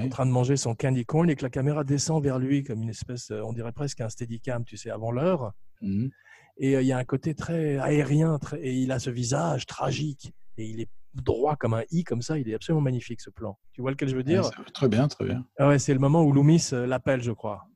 en 0.05 0.09
train 0.09 0.27
de 0.27 0.31
manger 0.31 0.57
son 0.57 0.75
candy 0.77 1.05
corn, 1.05 1.29
et 1.29 1.35
que 1.35 1.43
la 1.43 1.51
caméra 1.51 1.83
descend 1.83 2.23
vers 2.23 2.39
lui 2.39 2.63
comme 2.63 2.83
une 2.83 2.91
espèce, 2.91 3.31
on 3.33 3.53
dirait 3.53 3.73
presque 3.73 4.01
un 4.01 4.09
steadicam, 4.09 4.65
tu 4.65 4.77
sais, 4.77 4.91
avant 4.91 5.11
l'heure. 5.11 5.53
Mhm. 5.81 6.11
Et 6.59 6.77
euh, 6.77 6.83
il 6.83 6.87
y 6.87 6.93
a 6.93 6.99
un 6.99 7.05
côté 7.05 7.35
très 7.35 7.79
aérien, 7.79 8.39
très- 8.39 8.61
et 8.61 8.73
il 8.75 8.93
a 8.93 8.99
ce 9.01 9.11
visage 9.11 9.67
tragique, 9.67 10.33
et 10.57 10.67
il 10.67 10.81
est 10.81 10.89
droit 11.23 11.57
comme 11.57 11.75
un 11.75 11.83
i, 11.91 12.05
comme 12.05 12.23
ça. 12.23 12.39
Il 12.39 12.49
est 12.49 12.55
absolument 12.55 12.81
magnifique 12.83 13.21
ce 13.21 13.31
plan. 13.31 13.59
Tu 13.73 13.81
vois 13.81 13.91
lequel 13.91 14.09
je 14.09 14.17
veux 14.17 14.23
dire? 14.23 14.45
Ouais, 14.45 14.65
très 14.73 14.89
bien, 14.89 15.09
très 15.09 15.25
bien. 15.25 15.45
ah 15.59 15.69
ouais, 15.69 15.79
C'est 15.79 15.93
le 15.95 16.01
moment 16.01 16.23
où 16.23 16.33
Loomis 16.33 16.71
euh, 16.73 16.87
l'appelle, 16.87 17.23
je 17.23 17.33
crois 17.33 17.67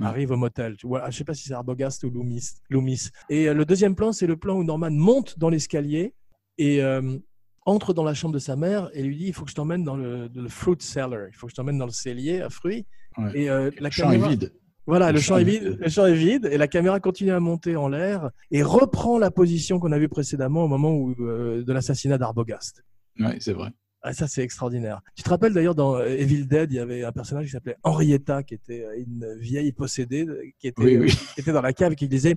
Ouais. 0.00 0.06
arrive 0.06 0.30
au 0.30 0.36
motel. 0.36 0.76
Tu 0.76 0.86
vois, 0.86 1.02
ah, 1.04 1.10
je 1.10 1.18
sais 1.18 1.24
pas 1.24 1.34
si 1.34 1.44
c'est 1.44 1.52
Arbogast 1.52 2.02
ou 2.04 2.10
Loomis. 2.10 2.48
Loomis. 2.70 3.10
Et 3.28 3.48
euh, 3.48 3.54
le 3.54 3.64
deuxième 3.66 3.94
plan, 3.94 4.12
c'est 4.12 4.26
le 4.26 4.36
plan 4.36 4.56
où 4.56 4.64
Norman 4.64 4.90
monte 4.90 5.38
dans 5.38 5.50
l'escalier 5.50 6.14
et 6.56 6.82
euh, 6.82 7.18
entre 7.66 7.92
dans 7.92 8.02
la 8.02 8.14
chambre 8.14 8.32
de 8.34 8.38
sa 8.38 8.56
mère 8.56 8.88
et 8.94 9.02
lui 9.02 9.16
dit 9.18 9.26
il 9.26 9.32
faut 9.34 9.44
que 9.44 9.50
je 9.50 9.54
t'emmène 9.54 9.84
dans 9.84 9.96
le, 9.96 10.28
le 10.34 10.48
fruit 10.48 10.76
cellar, 10.80 11.28
il 11.28 11.34
faut 11.34 11.46
que 11.46 11.50
je 11.50 11.56
t'emmène 11.56 11.76
dans 11.78 11.84
le 11.84 11.92
cellier 11.92 12.40
à 12.40 12.48
fruits. 12.48 12.86
Ouais. 13.18 13.30
Et 13.38 13.50
euh, 13.50 13.70
Le 13.76 13.82
la 13.82 13.90
caméra, 13.90 14.26
est 14.26 14.30
vide. 14.30 14.52
Voilà, 14.86 15.08
Le 15.08 15.14
le, 15.14 15.20
champ 15.20 15.34
champ 15.34 15.38
est 15.40 15.44
vide, 15.44 15.78
le 15.80 15.88
champ 15.88 16.06
est 16.06 16.14
vide 16.14 16.48
et 16.50 16.58
la 16.58 16.68
caméra 16.68 17.00
continue 17.00 17.32
à 17.32 17.40
monter 17.40 17.76
en 17.76 17.88
l'air 17.88 18.30
et 18.50 18.62
reprend 18.62 19.18
la 19.18 19.30
position 19.30 19.78
qu'on 19.78 19.92
a 19.92 19.98
vue 19.98 20.08
précédemment 20.08 20.64
au 20.64 20.68
moment 20.68 20.92
où, 20.92 21.14
euh, 21.20 21.64
de 21.64 21.72
l'assassinat 21.72 22.18
d'Arbogast. 22.18 22.84
Ouais, 23.18 23.36
c'est 23.40 23.52
vrai. 23.52 23.70
Ah, 24.06 24.12
ça, 24.12 24.28
c'est 24.28 24.42
extraordinaire. 24.42 25.00
Tu 25.16 25.22
te 25.22 25.30
rappelles 25.30 25.54
d'ailleurs 25.54 25.74
dans 25.74 25.96
euh, 25.96 26.04
Evil 26.04 26.44
Dead, 26.46 26.70
il 26.70 26.76
y 26.76 26.78
avait 26.78 27.04
un 27.04 27.12
personnage 27.12 27.46
qui 27.46 27.52
s'appelait 27.52 27.76
Henrietta, 27.82 28.42
qui 28.42 28.52
était 28.52 28.84
euh, 28.84 28.98
une 28.98 29.38
vieille 29.38 29.72
possédée, 29.72 30.26
qui 30.58 30.68
était, 30.68 30.82
Oui, 30.82 30.98
oui. 30.98 31.18
qui 31.34 31.40
était 31.40 31.52
dans 31.52 31.62
la 31.62 31.72
cave 31.72 31.92
et 31.92 31.96
qui 31.96 32.06
disait 32.06 32.36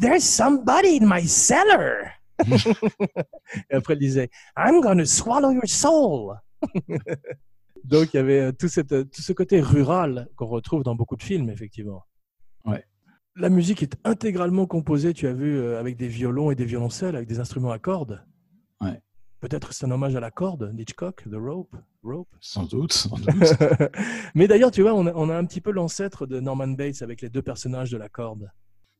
There's 0.00 0.24
somebody 0.24 0.98
in 1.02 1.06
my 1.06 1.28
cellar. 1.28 2.12
et 3.70 3.74
après, 3.74 3.92
elle 3.92 3.98
disait 3.98 4.30
I'm 4.56 4.80
gonna 4.80 5.04
swallow 5.04 5.50
your 5.52 5.68
soul. 5.68 6.36
Donc, 7.84 8.14
il 8.14 8.16
y 8.16 8.20
avait 8.20 8.40
euh, 8.40 8.52
tout, 8.52 8.68
cette, 8.68 8.92
euh, 8.92 9.04
tout 9.04 9.22
ce 9.22 9.32
côté 9.32 9.60
rural 9.60 10.28
qu'on 10.36 10.46
retrouve 10.46 10.82
dans 10.82 10.94
beaucoup 10.94 11.16
de 11.16 11.22
films, 11.22 11.50
effectivement. 11.50 12.04
Ouais. 12.64 12.84
La 13.36 13.48
musique 13.48 13.82
est 13.82 13.96
intégralement 14.04 14.66
composée, 14.66 15.14
tu 15.14 15.26
as 15.26 15.32
vu, 15.32 15.58
euh, 15.58 15.80
avec 15.80 15.96
des 15.96 16.08
violons 16.08 16.50
et 16.50 16.54
des 16.54 16.64
violoncelles, 16.64 17.16
avec 17.16 17.28
des 17.28 17.40
instruments 17.40 17.70
à 17.70 17.78
cordes. 17.78 18.24
Ouais. 18.80 19.00
Peut-être 19.40 19.72
c'est 19.72 19.86
un 19.86 19.90
hommage 19.90 20.14
à 20.14 20.20
la 20.20 20.30
corde 20.30 20.72
d'Hitchcock, 20.74 21.24
The 21.24 21.34
Rope. 21.34 21.74
Rope. 22.04 22.28
Sans 22.40 22.64
doute, 22.64 22.92
sans 22.92 23.16
doute. 23.16 23.32
Mais 24.34 24.46
d'ailleurs, 24.46 24.70
tu 24.70 24.82
vois, 24.82 24.94
on 24.94 25.06
a, 25.06 25.12
on 25.14 25.28
a 25.28 25.36
un 25.36 25.44
petit 25.44 25.60
peu 25.60 25.72
l'ancêtre 25.72 26.26
de 26.26 26.38
Norman 26.38 26.68
Bates 26.68 27.02
avec 27.02 27.20
les 27.22 27.28
deux 27.28 27.42
personnages 27.42 27.90
de 27.90 27.96
la 27.96 28.08
corde. 28.08 28.50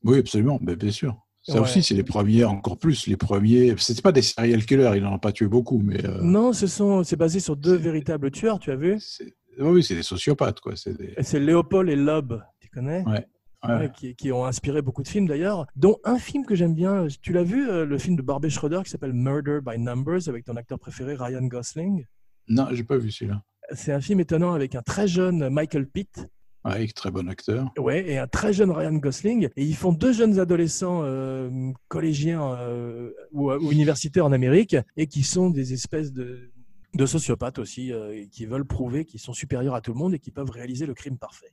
Oui, 0.05 0.18
absolument, 0.18 0.59
mais 0.61 0.75
bien 0.75 0.90
sûr. 0.90 1.16
Ça 1.42 1.55
Ouais. 1.55 1.61
aussi, 1.61 1.83
c'est 1.83 1.94
les 1.94 2.05
premiers, 2.05 2.44
encore 2.44 2.78
plus, 2.78 3.07
les 3.09 3.16
premiers. 3.16 3.74
C'était 3.78 4.02
pas 4.02 4.12
des 4.12 4.22
serial 4.22 4.64
killers, 4.64 4.92
il 4.96 5.02
n'en 5.02 5.14
a 5.14 5.18
pas 5.18 5.33
tué 5.33 5.46
beaucoup, 5.48 5.78
mais. 5.78 6.05
euh, 6.07 6.20
Non, 6.22 6.52
ce 6.52 6.66
sont, 6.68 7.02
c'est 7.02 7.16
basé 7.16 7.40
sur 7.40 7.57
deux 7.57 7.74
véritables 7.74 8.31
tueurs, 8.31 8.59
tu 8.61 8.70
as 8.70 8.76
vu? 8.76 8.98
c'est- 9.00 9.35
oui, 9.59 9.83
c'est 9.83 9.94
des 9.96 10.02
sociopathes, 10.05 10.61
quoi. 10.61 10.76
C'est 10.76 10.96
des... 10.96 11.14
C'est 11.20 11.40
Léopold 11.40 11.88
et 11.90 11.96
Loeb, 11.96 12.35
tu 12.61 12.68
connais? 12.70 13.05
Ouais. 13.07 13.26
Ouais, 13.64 13.74
Ouais, 13.76 13.90
qui, 13.94 14.16
qui 14.16 14.33
ont 14.33 14.44
inspiré 14.44 14.83
beaucoup 14.83 15.02
de 15.05 15.09
films 15.09 15.26
d'ailleurs, 15.28 15.66
dont 15.76 15.98
un 16.05 16.18
film 16.18 16.44
que 16.44 16.55
j'aime 16.57 16.74
bien. 16.74 17.07
Tu 17.20 17.33
l'as 17.33 17.44
vu, 17.44 17.68
euh, 17.70 17.85
le 17.85 17.96
film 17.98 18.16
de 18.16 18.22
Barbie 18.22 18.50
Schroeder 18.50 18.81
qui 18.85 18.90
s'appelle 18.90 19.12
Murder 19.12 19.61
by 19.64 19.78
Numbers 19.78 20.28
avec 20.28 20.44
ton 20.44 20.57
acteur 20.57 20.81
préféré 20.81 21.14
Ryan 21.14 21.42
Gosling? 21.44 22.05
Non, 22.48 22.66
j'ai 22.72 22.83
pas 22.83 22.96
vu 22.96 23.12
celui-là. 23.12 23.40
C'est 23.72 23.92
un 23.92 24.00
film 24.00 24.18
étonnant 24.18 24.52
avec 24.55 24.74
un 24.74 24.83
très 24.83 25.07
jeune 25.07 25.48
Michael 25.48 25.87
Pitt 25.87 26.26
Ouais, 26.64 26.87
très 26.88 27.11
bon 27.11 27.29
acteur. 27.29 27.72
Ouais, 27.79 28.09
et 28.09 28.18
un 28.18 28.27
très 28.29 28.53
jeune 28.53 28.70
Ryan 28.70 28.92
Gosling. 28.94 29.48
Et 29.57 29.64
ils 29.64 29.75
font 29.75 29.92
deux 29.92 30.12
jeunes 30.12 30.38
adolescents 30.38 31.01
euh, 31.03 31.51
collégiens 31.88 32.55
euh, 32.55 33.11
ou, 33.33 33.51
ou 33.53 33.72
universitaires 33.72 34.25
en 34.27 34.33
Amérique 34.33 34.77
et 34.96 35.07
qui 35.09 35.22
sont 35.25 35.51
des 35.51 35.72
espèces 35.72 36.12
de, 36.12 36.53
de 36.94 37.07
sociopathes 37.07 37.59
aussi, 37.59 37.92
euh, 37.92 38.14
et 38.16 38.29
qui 38.29 38.46
veulent 38.46 38.64
prouver 38.66 39.05
qu'ils 39.05 39.20
sont 39.20 39.33
supérieurs 39.33 39.75
à 39.75 39.81
tout 39.81 39.92
le 39.92 39.98
monde 39.98 40.14
et 40.14 40.18
qui 40.20 40.31
peuvent 40.31 40.51
réaliser 40.51 40.87
le 40.87 40.94
crime 40.94 41.18
parfait. 41.18 41.53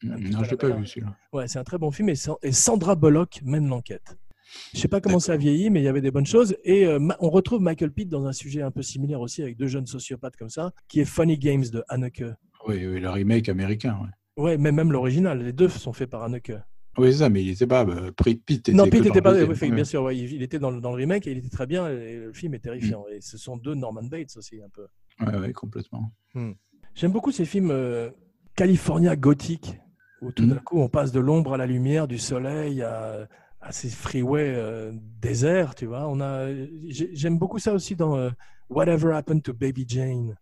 Petit 0.00 0.10
Non, 0.30 0.44
je 0.44 0.50
l'ai 0.50 0.50
la 0.50 0.56
pas 0.56 0.70
vu 0.70 0.86
celui-là. 0.86 1.16
Ouais, 1.32 1.48
c'est 1.48 1.58
un 1.58 1.64
très 1.64 1.78
bon 1.78 1.90
film 1.90 2.08
et, 2.08 2.14
Sa- 2.14 2.36
et 2.42 2.52
Sandra 2.52 2.94
Bullock 2.96 3.40
mène 3.44 3.68
l'enquête. 3.68 4.16
Je 4.72 4.78
sais 4.80 4.88
pas 4.88 5.00
comment 5.00 5.20
ça 5.20 5.34
a 5.34 5.36
vieilli, 5.36 5.68
mais 5.70 5.80
il 5.80 5.84
y 5.84 5.88
avait 5.88 6.00
des 6.00 6.10
bonnes 6.10 6.24
choses. 6.26 6.56
Et 6.64 6.86
euh, 6.86 6.98
on 7.20 7.28
retrouve 7.30 7.60
Michael 7.60 7.92
Pitt 7.92 8.08
dans 8.08 8.26
un 8.26 8.32
sujet 8.32 8.62
un 8.62 8.70
peu 8.70 8.80
similaire 8.82 9.20
aussi, 9.20 9.42
avec 9.42 9.56
deux 9.58 9.66
jeunes 9.66 9.86
sociopathes 9.86 10.36
comme 10.36 10.48
ça, 10.48 10.72
qui 10.88 11.00
est 11.00 11.04
Funny 11.04 11.36
Games 11.38 11.64
de 11.70 11.84
Haneke. 11.88 12.22
Oui, 12.66 12.86
oui, 12.86 12.98
le 13.00 13.10
remake 13.10 13.48
américain. 13.50 13.98
Ouais. 14.02 14.08
Ouais, 14.38 14.56
mais 14.56 14.72
même 14.72 14.92
l'original, 14.92 15.42
les 15.42 15.52
deux 15.52 15.68
sont 15.68 15.92
faits 15.92 16.08
par 16.08 16.22
Haneke. 16.22 16.52
Oui, 16.96 17.12
c'est 17.12 17.18
ça, 17.18 17.28
mais 17.28 17.42
il 17.44 17.50
était 17.50 17.66
pas. 17.66 17.84
euh, 17.84 18.10
Pitt 18.46 18.50
était 18.50 18.72
Non, 18.72 18.84
dans 18.84 18.90
n'était 19.04 19.20
pas. 19.20 19.32
ouais, 19.34 19.54
fait, 19.54 19.68
Ouais. 19.68 19.74
Bien 19.74 19.84
sûr, 19.84 20.02
ouais, 20.02 20.16
il, 20.16 20.42
était 20.42 20.58
dans 20.58 20.70
le, 20.70 20.80
dans 20.80 20.90
le 20.90 20.96
remake 20.96 21.26
et 21.26 21.32
il 21.32 21.38
était 21.38 21.48
très 21.50 21.66
bien. 21.66 21.88
Et 21.90 22.16
le 22.16 22.32
film 22.32 22.54
est 22.54 22.58
terrifiant. 22.60 23.04
Et 23.12 23.20
ce 23.20 23.36
sont 23.36 23.56
deux 23.56 23.74
Norman 23.74 24.02
Bates 24.04 24.36
aussi, 24.36 24.60
un 24.62 24.68
peu. 24.70 24.86
Ouais, 25.24 25.36
ouais, 25.38 25.52
complètement. 25.52 26.12
J'aime 26.94 27.12
beaucoup 27.12 27.30
ces 27.32 27.44
films 27.44 27.70
euh, 27.70 28.10
California 28.56 29.14
gothiques, 29.16 29.78
où 30.22 30.32
tout 30.32 30.42
Mhm. 30.44 30.48
d'un 30.50 30.56
coup 30.56 30.80
on 30.80 30.88
passe 30.88 31.12
de 31.12 31.20
l'ombre 31.20 31.54
à 31.54 31.56
la 31.56 31.66
lumière, 31.66 32.08
du 32.08 32.18
soleil 32.18 32.82
à, 32.82 33.28
à 33.60 33.70
ces 33.72 33.88
freeways 33.90 34.54
euh, 34.56 34.92
déserts, 35.20 35.74
tu 35.76 35.86
vois. 35.86 36.08
On 36.08 36.20
a, 36.20 36.48
j'ai- 36.88 37.10
j'aime 37.14 37.38
beaucoup 37.38 37.58
ça 37.60 37.72
aussi 37.74 37.94
dans 37.96 38.16
euh, 38.16 38.30
Whatever 38.70 39.12
Happened 39.14 39.42
to 39.42 39.52
Baby 39.52 39.84
Jane. 39.86 40.36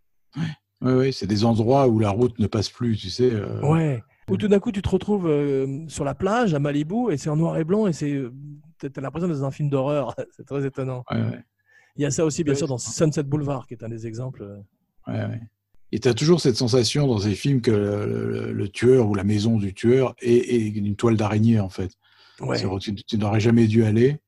Oui, 0.82 0.92
oui, 0.92 1.12
c'est 1.12 1.26
des 1.26 1.44
endroits 1.44 1.88
où 1.88 1.98
la 1.98 2.10
route 2.10 2.38
ne 2.38 2.46
passe 2.46 2.68
plus, 2.68 2.96
tu 2.96 3.10
sais. 3.10 3.30
euh, 3.32 3.60
Ouais. 3.62 4.02
Où 4.28 4.36
tout 4.36 4.48
d'un 4.48 4.58
coup 4.58 4.72
tu 4.72 4.82
te 4.82 4.88
retrouves 4.88 5.28
euh, 5.28 5.84
sur 5.88 6.04
la 6.04 6.14
plage 6.14 6.52
à 6.52 6.58
Malibu 6.58 7.12
et 7.12 7.16
c'est 7.16 7.30
en 7.30 7.36
noir 7.36 7.56
et 7.58 7.64
blanc 7.64 7.86
et 7.86 7.92
c'est, 7.92 8.12
euh, 8.12 8.32
t'as 8.80 9.00
l'impression 9.00 9.28
d'être 9.28 9.38
dans 9.38 9.44
un 9.46 9.50
film 9.52 9.70
d'horreur. 9.70 10.14
c'est 10.36 10.44
très 10.44 10.66
étonnant. 10.66 11.04
ouais, 11.12 11.16
ouais, 11.20 11.44
Il 11.96 12.02
y 12.02 12.04
a 12.04 12.10
ça 12.10 12.24
aussi, 12.24 12.42
bien 12.44 12.54
sûr, 12.54 12.66
dans 12.66 12.76
Sunset 12.78 13.22
Boulevard, 13.22 13.66
qui 13.66 13.74
est 13.74 13.84
un 13.84 13.88
des 13.88 14.06
exemples. 14.06 14.42
euh, 14.42 14.56
ouais, 15.12 15.24
ouais. 15.26 15.40
Et 15.92 16.00
tu 16.00 16.08
as 16.08 16.14
toujours 16.14 16.40
cette 16.40 16.56
sensation 16.56 17.06
dans 17.06 17.18
ces 17.18 17.36
films 17.36 17.60
que 17.60 17.70
le, 17.70 18.26
le- 18.30 18.52
le 18.52 18.68
tueur 18.68 19.08
ou 19.08 19.14
la 19.14 19.22
maison 19.22 19.56
du 19.56 19.72
tueur 19.72 20.14
est, 20.20 20.32
est 20.54 20.66
une 20.68 20.96
toile 20.96 21.16
d'araignée, 21.16 21.60
en 21.60 21.68
fait. 21.68 21.92
Ouais, 22.40 22.58
Tu, 22.80 22.94
tu 22.96 23.16
n'aurais 23.18 23.38
jamais 23.40 23.68
dû 23.68 23.84
aller, 23.84 24.18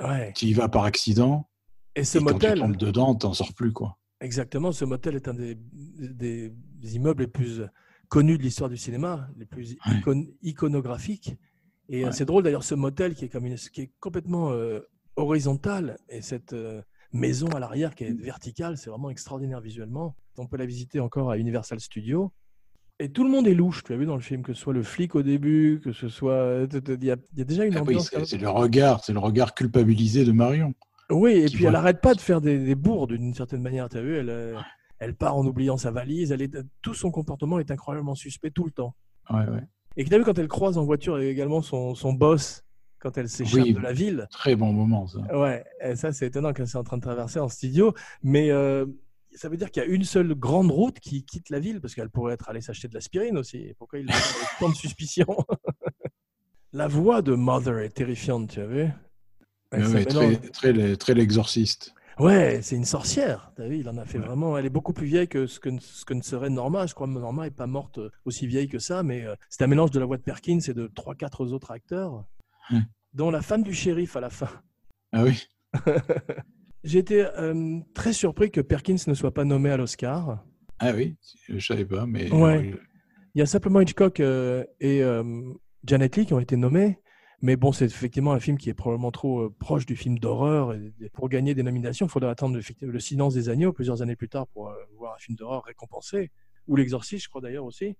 ouais. 0.00 0.32
tu 0.36 0.46
y 0.46 0.52
vas 0.54 0.68
par 0.68 0.84
accident, 0.84 1.48
Et 1.96 2.04
ce 2.04 2.18
et 2.18 2.24
quand 2.24 2.38
tu 2.38 2.46
tombes 2.54 2.76
dedans, 2.76 3.14
tu 3.16 3.26
n'en 3.26 3.34
sors 3.34 3.52
plus, 3.52 3.72
quoi. 3.72 3.98
Exactement, 4.20 4.72
ce 4.72 4.84
motel 4.84 5.16
est 5.16 5.28
un 5.28 5.34
des, 5.34 5.56
immeubles 6.82 7.22
les 7.24 7.28
plus 7.28 7.62
connus 8.08 8.38
de 8.38 8.42
l'histoire 8.42 8.70
du 8.70 8.76
cinéma, 8.76 9.28
les 9.36 9.44
plus 9.46 9.74
icon- 9.86 10.28
iconographiques. 10.42 11.36
Et 11.88 12.02
euh, 12.02 12.06
Ouais. 12.06 12.12
c'est 12.12 12.24
drôle 12.24 12.42
d'ailleurs, 12.42 12.64
ce 12.64 12.74
motel 12.74 13.14
qui 13.14 13.24
est, 13.26 13.28
comme 13.28 13.46
une, 13.46 13.56
qui 13.56 13.82
est 13.82 13.90
complètement 14.00 14.50
euh, 14.52 14.80
horizontal 15.16 15.98
et 16.08 16.20
cette 16.22 16.52
euh, 16.52 16.82
maison 17.12 17.48
à 17.48 17.60
l'arrière 17.60 17.94
qui 17.94 18.04
est 18.04 18.12
verticale, 18.12 18.76
c'est 18.76 18.90
vraiment 18.90 19.10
extraordinaire 19.10 19.60
visuellement. 19.60 20.14
On 20.36 20.46
peut 20.46 20.56
la 20.58 20.66
visiter 20.66 21.00
encore 21.00 21.30
à 21.30 21.38
Universal 21.38 21.80
Studios. 21.80 22.32
Et 23.00 23.10
tout 23.12 23.22
le 23.24 23.30
monde 23.30 23.46
est 23.46 23.54
louche, 23.54 23.84
tu 23.84 23.92
as 23.92 23.96
vu 23.96 24.06
dans 24.06 24.16
le 24.16 24.20
film, 24.20 24.42
que 24.42 24.52
ce 24.52 24.60
soit 24.60 24.72
le 24.74 24.82
flic 24.82 25.14
au 25.14 25.22
début, 25.22 25.80
que 25.82 25.92
ce 25.92 26.08
soit. 26.08 26.66
Il 26.72 27.04
y 27.04 27.10
a, 27.12 27.16
il 27.32 27.38
y 27.38 27.42
a 27.42 27.44
déjà 27.44 27.64
une 27.64 27.74
Ah 27.76 27.82
oui, 27.82 27.94
ambiance. 27.94 28.10
c'est 28.12 28.24
c'est 28.24 28.38
le 28.38 28.48
regard, 28.48 29.04
c'est 29.04 29.12
le 29.12 29.20
regard 29.20 29.54
culpabilisé 29.54 30.24
de 30.24 30.32
Marion. 30.32 30.74
Oui, 31.10 31.32
et 31.32 31.46
puis 31.46 31.64
elle 31.64 31.72
n'arrête 31.72 32.00
pas 32.00 32.14
de 32.14 32.20
faire 32.20 32.40
des, 32.40 32.58
des 32.58 32.74
bourdes 32.74 33.12
d'une 33.12 33.32
certaine 33.34 33.62
manière. 33.62 33.88
Tu 33.88 33.96
as 33.96 34.02
vu, 34.02 34.16
elle, 34.16 34.28
euh, 34.30 34.58
elle 34.98 35.14
part 35.14 35.36
en 35.36 35.46
oubliant 35.46 35.76
sa 35.76 35.90
valise. 35.90 36.32
Elle 36.32 36.42
est, 36.42 36.56
tout 36.82 36.94
son 36.94 37.10
comportement 37.10 37.58
est 37.58 37.70
incroyablement 37.70 38.14
suspect 38.14 38.50
tout 38.50 38.64
le 38.64 38.70
temps. 38.70 38.94
Ouais, 39.30 39.46
ouais. 39.48 39.62
Et 39.96 40.04
tu 40.04 40.14
as 40.14 40.18
vu 40.18 40.24
quand 40.24 40.38
elle 40.38 40.48
croise 40.48 40.76
en 40.78 40.84
voiture 40.84 41.18
également 41.18 41.62
son, 41.62 41.94
son 41.94 42.12
boss, 42.12 42.62
quand 42.98 43.16
elle 43.16 43.28
s'échappe 43.28 43.62
Oui. 43.64 43.72
de 43.72 43.80
la 43.80 43.92
ville. 43.92 44.26
Très 44.30 44.54
bon 44.54 44.72
moment, 44.72 45.06
ça. 45.06 45.18
Ouais, 45.36 45.64
et 45.82 45.96
ça 45.96 46.12
c'est 46.12 46.26
étonnant 46.26 46.52
qu'elle 46.52 46.66
soit 46.68 46.80
en 46.80 46.84
train 46.84 46.98
de 46.98 47.02
traverser 47.02 47.38
en 47.40 47.48
studio. 47.48 47.94
Mais 48.22 48.50
euh, 48.50 48.84
ça 49.34 49.48
veut 49.48 49.56
dire 49.56 49.70
qu'il 49.70 49.82
y 49.82 49.86
a 49.86 49.88
une 49.88 50.04
seule 50.04 50.34
grande 50.34 50.70
route 50.70 51.00
qui 51.00 51.24
quitte 51.24 51.48
la 51.50 51.58
ville 51.58 51.80
parce 51.80 51.94
qu'elle 51.94 52.10
pourrait 52.10 52.34
être 52.34 52.48
allée 52.50 52.60
s'acheter 52.60 52.86
de 52.88 52.94
l'aspirine 52.94 53.38
aussi. 53.38 53.72
Pourquoi 53.78 53.98
il 54.00 54.10
a 54.10 54.14
tant 54.60 54.68
de 54.68 54.74
suspicion? 54.74 55.26
La 56.72 56.86
voix 56.86 57.22
de 57.22 57.34
Mother 57.34 57.78
est 57.78 57.90
terrifiante, 57.90 58.50
tu 58.50 58.60
as 58.60 58.66
vu? 58.66 58.88
Ouais, 59.72 59.78
ouais, 59.80 60.04
s'appelle- 60.04 60.40
très, 60.40 60.72
très, 60.72 60.96
très 60.96 61.14
l'exorciste. 61.14 61.94
Ouais, 62.18 62.60
c'est 62.62 62.74
une 62.74 62.84
sorcière. 62.84 63.52
Vu, 63.58 63.78
il 63.78 63.88
en 63.88 63.96
a 63.96 64.04
fait 64.04 64.18
Ouais. 64.18 64.24
vraiment. 64.26 64.58
Elle 64.58 64.66
est 64.66 64.70
beaucoup 64.70 64.92
plus 64.92 65.06
vieille 65.06 65.28
que 65.28 65.46
ce 65.46 65.60
que, 65.60 65.70
ce 65.78 66.04
que 66.04 66.14
ne 66.14 66.22
serait 66.22 66.50
Norma. 66.50 66.86
Je 66.86 66.94
crois 66.94 67.06
que 67.06 67.12
Norma 67.12 67.44
n'est 67.44 67.50
pas 67.52 67.66
morte 67.68 68.00
aussi 68.24 68.46
vieille 68.48 68.66
que 68.68 68.78
ça, 68.80 69.02
mais 69.04 69.24
euh, 69.24 69.34
c'est 69.48 69.62
un 69.62 69.68
mélange 69.68 69.92
de 69.92 70.00
la 70.00 70.06
voix 70.06 70.16
de 70.16 70.22
Perkins 70.22 70.58
et 70.66 70.74
de 70.74 70.88
trois, 70.88 71.14
quatre 71.14 71.46
autres 71.52 71.70
acteurs, 71.70 72.24
Ouais. 72.72 72.80
dont 73.14 73.30
la 73.30 73.40
femme 73.40 73.62
du 73.62 73.72
shérif 73.72 74.16
à 74.16 74.20
la 74.20 74.30
fin. 74.30 74.48
Ah 75.12 75.22
oui 75.22 75.46
J'ai 76.84 76.98
été 76.98 77.24
euh, 77.24 77.78
très 77.94 78.12
surpris 78.12 78.50
que 78.50 78.60
Perkins 78.60 78.96
ne 79.06 79.14
soit 79.14 79.34
pas 79.34 79.44
nommé 79.44 79.70
à 79.70 79.76
l'Oscar. 79.76 80.44
Ah 80.78 80.92
oui, 80.94 81.16
je 81.48 81.58
savais 81.64 81.84
pas, 81.84 82.06
mais. 82.06 82.30
Ouais. 82.32 82.72
Il 83.34 83.38
y 83.38 83.42
a 83.42 83.46
simplement 83.46 83.80
Hitchcock 83.80 84.20
euh, 84.20 84.64
et 84.80 85.02
euh, 85.02 85.22
Janet 85.84 86.16
Leigh 86.16 86.26
qui 86.26 86.34
ont 86.34 86.40
été 86.40 86.56
nommés. 86.56 86.98
Mais 87.40 87.56
bon, 87.56 87.70
c'est 87.70 87.84
effectivement 87.84 88.32
un 88.32 88.40
film 88.40 88.58
qui 88.58 88.68
est 88.68 88.74
probablement 88.74 89.12
trop 89.12 89.42
euh, 89.42 89.54
proche 89.60 89.86
du 89.86 89.94
film 89.94 90.18
d'horreur. 90.18 90.74
Et 90.74 90.92
Pour 91.12 91.28
gagner 91.28 91.54
des 91.54 91.62
nominations, 91.62 92.06
il 92.06 92.08
faudrait 92.08 92.30
attendre 92.30 92.58
Le 92.80 93.00
Silence 93.00 93.34
des 93.34 93.48
Agneaux 93.48 93.72
plusieurs 93.72 94.02
années 94.02 94.16
plus 94.16 94.28
tard 94.28 94.48
pour 94.48 94.68
euh, 94.68 94.74
voir 94.96 95.14
un 95.14 95.18
film 95.18 95.36
d'horreur 95.36 95.62
récompensé. 95.64 96.30
Ou 96.66 96.74
L'Exorciste, 96.76 97.24
je 97.24 97.28
crois 97.28 97.40
d'ailleurs 97.40 97.64
aussi. 97.64 97.96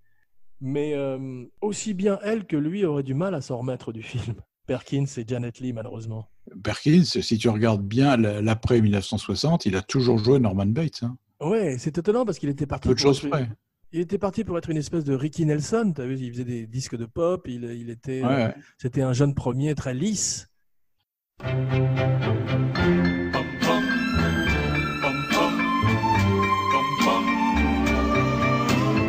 Mais 0.60 0.94
euh, 0.94 1.44
aussi 1.60 1.94
bien 1.94 2.18
elle 2.24 2.46
que 2.46 2.56
lui 2.56 2.84
auraient 2.84 3.04
du 3.04 3.14
mal 3.14 3.34
à 3.34 3.40
s'en 3.40 3.58
remettre 3.58 3.92
du 3.92 4.02
film. 4.02 4.34
Perkins 4.66 5.04
et 5.16 5.24
Janet 5.26 5.60
Leigh, 5.60 5.72
malheureusement. 5.72 6.28
Perkins, 6.62 7.04
si 7.04 7.38
tu 7.38 7.48
regardes 7.48 7.82
bien 7.86 8.16
la- 8.16 8.42
l'après 8.42 8.80
1960, 8.80 9.66
il 9.66 9.76
a 9.76 9.82
toujours 9.82 10.18
joué 10.18 10.40
Norman 10.40 10.66
Bates. 10.66 11.04
Hein. 11.04 11.16
Ouais, 11.40 11.78
c'est 11.78 11.96
étonnant 11.96 12.24
parce 12.24 12.38
qu'il 12.40 12.48
était 12.48 12.66
parti. 12.66 12.88
Peu 12.88 12.94
de 12.94 12.98
choses 12.98 13.20
près. 13.20 13.48
Il 13.92 14.00
était 14.00 14.18
parti 14.18 14.44
pour 14.44 14.58
être 14.58 14.68
une 14.68 14.76
espèce 14.76 15.04
de 15.04 15.14
Ricky 15.14 15.46
Nelson. 15.46 15.92
Tu 15.96 16.02
vu, 16.06 16.16
il 16.18 16.32
faisait 16.32 16.44
des 16.44 16.66
disques 16.66 16.96
de 16.96 17.06
pop. 17.06 17.46
Il, 17.48 17.64
il 17.64 17.88
était, 17.90 18.22
Ouais, 18.22 18.28
ouais. 18.28 18.54
c'était 18.76 19.02
un 19.02 19.12
jeune 19.14 19.34
premier 19.34 19.74
très 19.74 19.94
lisse. 19.94 20.46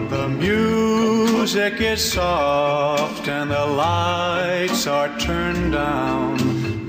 The 0.10 0.28
music 0.28 1.80
is 1.82 1.98
soft 2.14 3.28
and 3.28 3.50
the 3.52 3.66
lights 3.66 4.88
are 4.88 5.10
turned 5.20 5.72
down. 5.74 6.38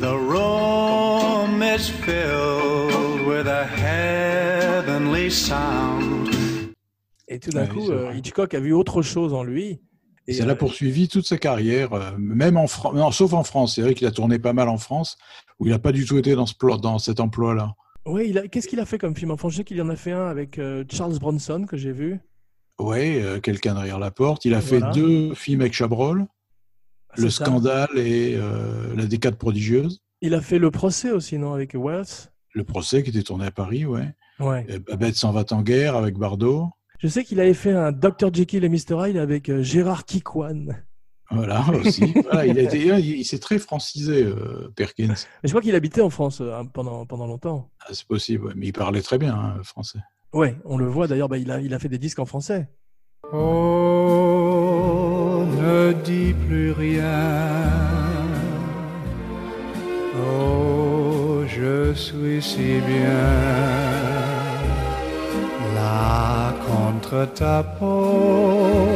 The 0.00 0.16
room 0.16 1.62
is 1.62 1.88
filled 1.90 3.26
with 3.26 3.46
a 3.46 3.64
heavenly 3.66 5.28
sound. 5.30 6.19
Et 7.30 7.38
tout 7.38 7.50
d'un 7.50 7.62
Ouais, 7.62 7.68
coup, 7.68 7.90
euh. 7.90 8.12
Hitchcock 8.14 8.52
a 8.54 8.60
vu 8.60 8.72
autre 8.72 9.00
chose 9.02 9.32
en 9.32 9.42
lui. 9.42 9.80
Et 10.26 10.34
ça 10.34 10.44
l'a 10.44 10.52
euh, 10.52 10.56
poursuivi 10.56 11.08
toute 11.08 11.26
sa 11.26 11.38
carrière, 11.38 11.92
euh, 11.94 12.10
même 12.18 12.56
en 12.56 12.66
France, 12.66 12.94
non, 12.94 13.10
sauf 13.10 13.32
en 13.32 13.42
France. 13.44 13.76
C'est 13.76 13.82
vrai 13.82 13.94
qu'il 13.94 14.06
a 14.06 14.10
tourné 14.10 14.38
pas 14.38 14.52
mal 14.52 14.68
en 14.68 14.76
France, 14.78 15.16
où 15.58 15.66
il 15.66 15.70
n'a 15.70 15.78
pas 15.78 15.92
du 15.92 16.04
tout 16.04 16.18
été 16.18 16.34
dans, 16.34 16.44
ce 16.46 16.54
plo- 16.54 16.78
dans 16.80 16.98
cet 16.98 17.20
emploi-là. 17.20 17.74
Oui, 18.06 18.36
a... 18.36 18.46
qu'est-ce 18.48 18.68
qu'il 18.68 18.80
a 18.80 18.84
fait 18.84 18.98
comme 18.98 19.16
film? 19.16 19.30
Enfin, 19.30 19.48
je 19.48 19.56
sais 19.56 19.64
qu'il 19.64 19.80
en 19.80 19.88
a 19.88 19.96
fait 19.96 20.12
un 20.12 20.26
avec 20.26 20.58
euh, 20.58 20.84
Charles 20.90 21.18
Bronson 21.18 21.64
que 21.66 21.76
j'ai 21.76 21.92
vu. 21.92 22.20
Euh, 22.80 23.40
quelqu'un 23.40 23.74
derrière 23.74 23.98
la 23.98 24.10
porte. 24.10 24.44
Il 24.44 24.54
a 24.54 24.60
Voilà. 24.60 24.92
fait 24.92 25.00
deux 25.00 25.34
films 25.34 25.60
avec 25.60 25.72
Chabrol, 25.72 26.26
C'est 27.14 27.22
Le 27.22 27.30
ça. 27.30 27.44
Scandale 27.44 27.90
et 27.96 28.34
euh, 28.36 28.94
La 28.96 29.06
Décade 29.06 29.36
prodigieuse. 29.36 30.00
Il 30.22 30.34
a 30.34 30.40
fait 30.40 30.58
Le 30.58 30.70
Procès 30.70 31.12
aussi, 31.12 31.38
non 31.38 31.52
Avec 31.52 31.74
Wells? 31.74 32.30
Le 32.52 32.64
procès 32.64 33.02
qui 33.04 33.10
était 33.10 33.22
tourné 33.22 33.46
à 33.46 33.50
Paris, 33.52 33.86
ouais. 33.86 34.12
Ouais. 34.40 34.66
Et 34.68 34.78
Babette 34.80 35.14
s'en 35.14 35.30
va 35.30 35.44
en 35.52 35.62
guerre 35.62 35.94
avec 35.94 36.16
Bardot. 36.18 36.68
Je 37.00 37.08
sais 37.08 37.24
qu'il 37.24 37.40
avait 37.40 37.54
fait 37.54 37.72
un 37.72 37.90
Dr. 37.92 38.28
Jekyll 38.30 38.62
et 38.62 38.68
Mr. 38.68 39.08
Hyde 39.08 39.16
avec 39.16 39.48
euh, 39.48 39.62
Gérard 39.62 40.04
Kikwan. 40.04 40.84
Voilà, 41.30 41.64
aussi. 41.70 42.12
Voilà, 42.30 42.44
il 42.44 43.24
s'est 43.24 43.38
très 43.38 43.58
francisé, 43.58 44.22
euh, 44.22 44.70
Perkins. 44.76 45.06
Mais 45.08 45.14
je 45.44 45.48
crois 45.48 45.62
qu'il 45.62 45.74
habitait 45.74 46.02
en 46.02 46.10
France 46.10 46.42
euh, 46.42 46.62
pendant, 46.74 47.06
pendant 47.06 47.26
longtemps. 47.26 47.70
Ah, 47.80 47.94
c'est 47.94 48.06
possible, 48.06 48.48
ouais. 48.48 48.52
mais 48.54 48.66
il 48.66 48.74
parlait 48.74 49.00
très 49.00 49.16
bien 49.16 49.34
hein, 49.34 49.62
français. 49.62 50.00
Ouais, 50.34 50.56
on 50.66 50.76
le 50.76 50.86
voit 50.88 51.06
d'ailleurs, 51.06 51.30
bah, 51.30 51.38
il, 51.38 51.50
a, 51.50 51.62
il 51.62 51.72
a 51.72 51.78
fait 51.78 51.88
des 51.88 51.96
disques 51.96 52.18
en 52.18 52.26
français. 52.26 52.68
Oh, 53.32 53.38
ne 55.58 55.94
dis 56.04 56.34
plus 56.46 56.72
rien. 56.72 57.30
Oh, 60.22 61.44
je 61.46 61.94
suis 61.94 62.42
si 62.42 62.78
bien 62.86 63.08
là 65.74 66.29
contre 67.10 67.32
ta 67.34 67.62
peau, 67.62 68.86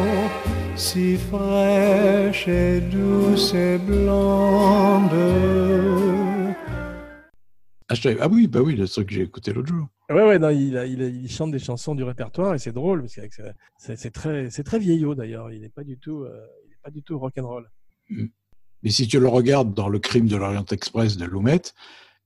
si 0.76 1.16
fraîche 1.16 2.46
et 2.48 2.80
douce 2.80 3.54
et 3.54 3.78
blonde. 3.78 5.10
Ah, 7.88 7.94
ah 8.20 8.28
oui, 8.30 8.46
bah 8.46 8.60
oui, 8.62 8.76
le 8.76 8.88
truc 8.88 9.08
que 9.08 9.14
j'ai 9.14 9.22
écouté 9.22 9.52
l'autre 9.52 9.68
jour. 9.68 9.86
Ouais, 10.10 10.22
ouais, 10.24 10.38
non, 10.38 10.50
il, 10.50 10.76
a- 10.76 10.86
il, 10.86 11.02
a- 11.02 11.06
il 11.08 11.28
chante 11.30 11.50
des 11.50 11.58
chansons 11.58 11.94
du 11.94 12.02
répertoire 12.02 12.54
et 12.54 12.58
c'est 12.58 12.72
drôle 12.72 13.02
parce 13.02 13.14
que 13.14 13.42
c'est 13.78 14.10
très, 14.12 14.50
c'est 14.50 14.64
très 14.64 14.78
vieillot 14.78 15.14
d'ailleurs. 15.14 15.50
Il 15.52 15.60
n'est 15.62 15.68
pas 15.68 15.84
du 15.84 15.98
tout, 15.98 16.22
euh, 16.22 16.46
il 16.66 16.72
est 16.72 16.78
pas 16.82 16.90
du 16.90 17.02
tout 17.02 17.18
rock'n'roll. 17.18 17.68
Mais 18.10 18.90
si 18.90 19.06
tu 19.08 19.18
le 19.18 19.28
regardes 19.28 19.74
dans 19.74 19.88
Le 19.88 19.98
crime 19.98 20.26
de 20.28 20.36
l'Orient 20.36 20.64
Express 20.70 21.16
de 21.16 21.24
Lumet, 21.24 21.62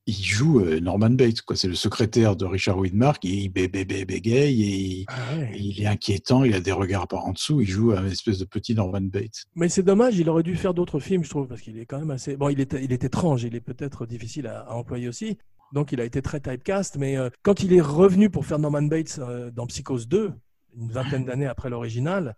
il 0.09 0.25
joue 0.25 0.61
euh, 0.61 0.81
Norman 0.81 1.11
Bates. 1.11 1.43
quoi. 1.43 1.55
C'est 1.55 1.69
le 1.69 1.75
secrétaire 1.75 2.35
de 2.35 2.47
Richard 2.47 2.79
Widmark. 2.79 3.25
et 3.25 3.29
Il 3.29 3.49
bé- 3.51 3.69
bé- 3.69 3.85
bé- 3.85 4.05
bégaye 4.07 4.63
et 4.63 4.77
il, 5.01 5.05
Ah 5.09 5.37
ouais. 5.37 5.51
et 5.55 5.59
il 5.61 5.83
est 5.83 5.87
inquiétant. 5.87 6.45
Il 6.45 6.55
a 6.55 6.61
des 6.61 6.73
regards 6.73 7.07
par 7.07 7.27
en 7.27 7.33
dessous. 7.33 7.61
Il 7.61 7.69
joue 7.69 7.93
un 7.93 8.07
espèce 8.07 8.39
de 8.39 8.45
petit 8.47 8.75
Norman 8.75 9.03
Bates. 9.03 9.45
Mais 9.55 9.69
c'est 9.69 9.83
dommage, 9.83 10.19
il 10.19 10.29
aurait 10.31 10.43
dû 10.43 10.57
faire 10.57 10.73
d'autres 10.73 10.99
films, 10.99 11.25
je 11.25 11.31
trouve, 11.31 11.47
parce 11.47 11.61
qu'il 11.61 11.79
est 11.79 11.85
quand 11.87 11.99
même 11.99 12.11
assez. 12.11 12.37
Bon, 12.37 12.49
il 12.49 12.59
est, 12.61 12.73
il 12.83 12.93
est 12.93 13.05
étrange, 13.05 13.45
il 13.45 13.55
est 13.55 13.61
peut-être 13.61 14.07
difficile 14.07 14.47
à, 14.47 14.61
à 14.61 14.73
employer 14.75 15.09
aussi. 15.09 15.37
Donc, 15.75 15.93
il 15.93 16.01
a 16.01 16.05
été 16.05 16.23
très 16.23 16.41
typecast. 16.41 16.97
Mais 16.97 17.17
euh, 17.19 17.29
quand 17.43 17.63
il 17.63 17.73
est 17.75 17.81
revenu 17.83 18.31
pour 18.31 18.47
faire 18.47 18.59
Norman 18.59 18.83
Bates 18.83 19.19
euh, 19.19 19.51
dans 19.51 19.67
Psychose 19.67 20.09
2, 20.09 20.33
une 20.79 20.91
vingtaine 20.91 21.25
d'années 21.27 21.47
après 21.47 21.69
l'original, 21.69 22.35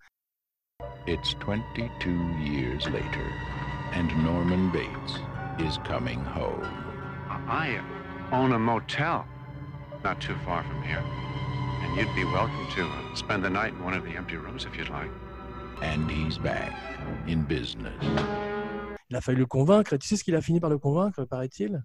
It's 1.07 1.35
22 1.47 2.11
years 2.45 2.85
later, 2.87 3.25
and 3.95 4.09
Norman 4.25 4.71
Bates 4.73 5.21
is 5.61 5.79
coming 5.87 6.19
home. 6.35 6.90
I 7.51 7.81
own 8.31 8.53
a 8.53 8.59
motel 8.61 9.27
not 10.05 10.21
too 10.21 10.37
far 10.45 10.63
from 10.63 10.83
here. 10.85 11.03
And 11.83 11.97
you'd 11.97 12.15
be 12.15 12.23
welcome 12.23 12.65
to 12.77 12.83
uh, 12.85 13.17
spend 13.17 13.45
the 13.45 13.51
night 13.51 13.73
in 13.73 13.85
one 13.85 13.93
of 13.93 14.05
the 14.05 14.17
empty 14.17 14.37
rooms 14.37 14.67
if 14.67 14.77
you'd 14.79 14.89
like. 14.89 15.11
And 15.83 16.09
he's 16.09 16.39
back 16.39 16.73
in 17.27 17.43
business. 17.43 17.93
il 19.11 19.17
a 19.17 19.21
fallu 19.21 19.41
le 19.41 19.47
convaincre. 19.47 19.95
Et 19.95 19.99
tu 19.99 20.07
sais 20.07 20.17
ce 20.17 20.23
qu'il 20.23 20.37
a 20.37 20.41
fini 20.41 20.61
par 20.61 20.71
le 20.71 20.79
convaincre, 20.79 21.25
paraît-il? 21.25 21.83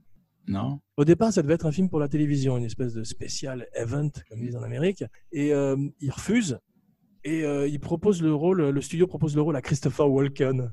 Non 0.47 0.81
Au 0.97 1.03
départ, 1.03 1.33
ça 1.33 1.41
devait 1.41 1.55
être 1.55 1.65
un 1.65 1.71
film 1.71 1.89
pour 1.89 1.99
la 1.99 2.09
télévision, 2.09 2.57
une 2.57 2.65
espèce 2.65 2.93
de 2.93 3.03
spécial 3.03 3.65
event, 3.73 4.11
comme 4.29 4.37
ils 4.41 4.45
disent 4.45 4.57
en 4.57 4.61
Amérique. 4.61 5.03
Et 5.31 5.51
euh, 5.51 5.75
il 5.99 6.11
refuse. 6.11 6.59
Et 7.23 7.43
euh, 7.43 7.67
il 7.67 7.79
propose 7.79 8.21
le 8.21 8.35
rôle, 8.35 8.69
le 8.69 8.81
studio 8.81 9.07
propose 9.07 9.35
le 9.35 9.41
rôle 9.41 9.55
à 9.55 9.63
Christopher 9.63 10.11
Walken. 10.11 10.71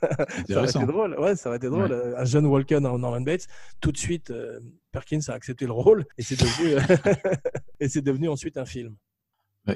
Ça 0.48 0.58
aurait 0.58 0.68
été 0.70 0.86
drôle, 0.86 1.18
ouais, 1.18 1.36
ça 1.36 1.48
aurait 1.48 1.58
été 1.58 1.68
drôle. 1.68 1.92
Ouais. 1.92 2.14
Un 2.16 2.24
jeune 2.24 2.46
Walken 2.46 2.86
en 2.86 2.98
Norman 2.98 3.20
Bates. 3.20 3.46
Tout 3.80 3.92
de 3.92 3.96
suite, 3.98 4.30
euh, 4.30 4.60
Perkins 4.92 5.20
a 5.28 5.32
accepté 5.32 5.66
le 5.66 5.72
rôle 5.72 6.04
et 6.18 6.22
c'est 6.22 6.36
devenu, 6.38 6.76
et 7.80 7.88
c'est 7.88 8.02
devenu 8.02 8.28
ensuite 8.28 8.56
un 8.58 8.64
film. 8.64 8.94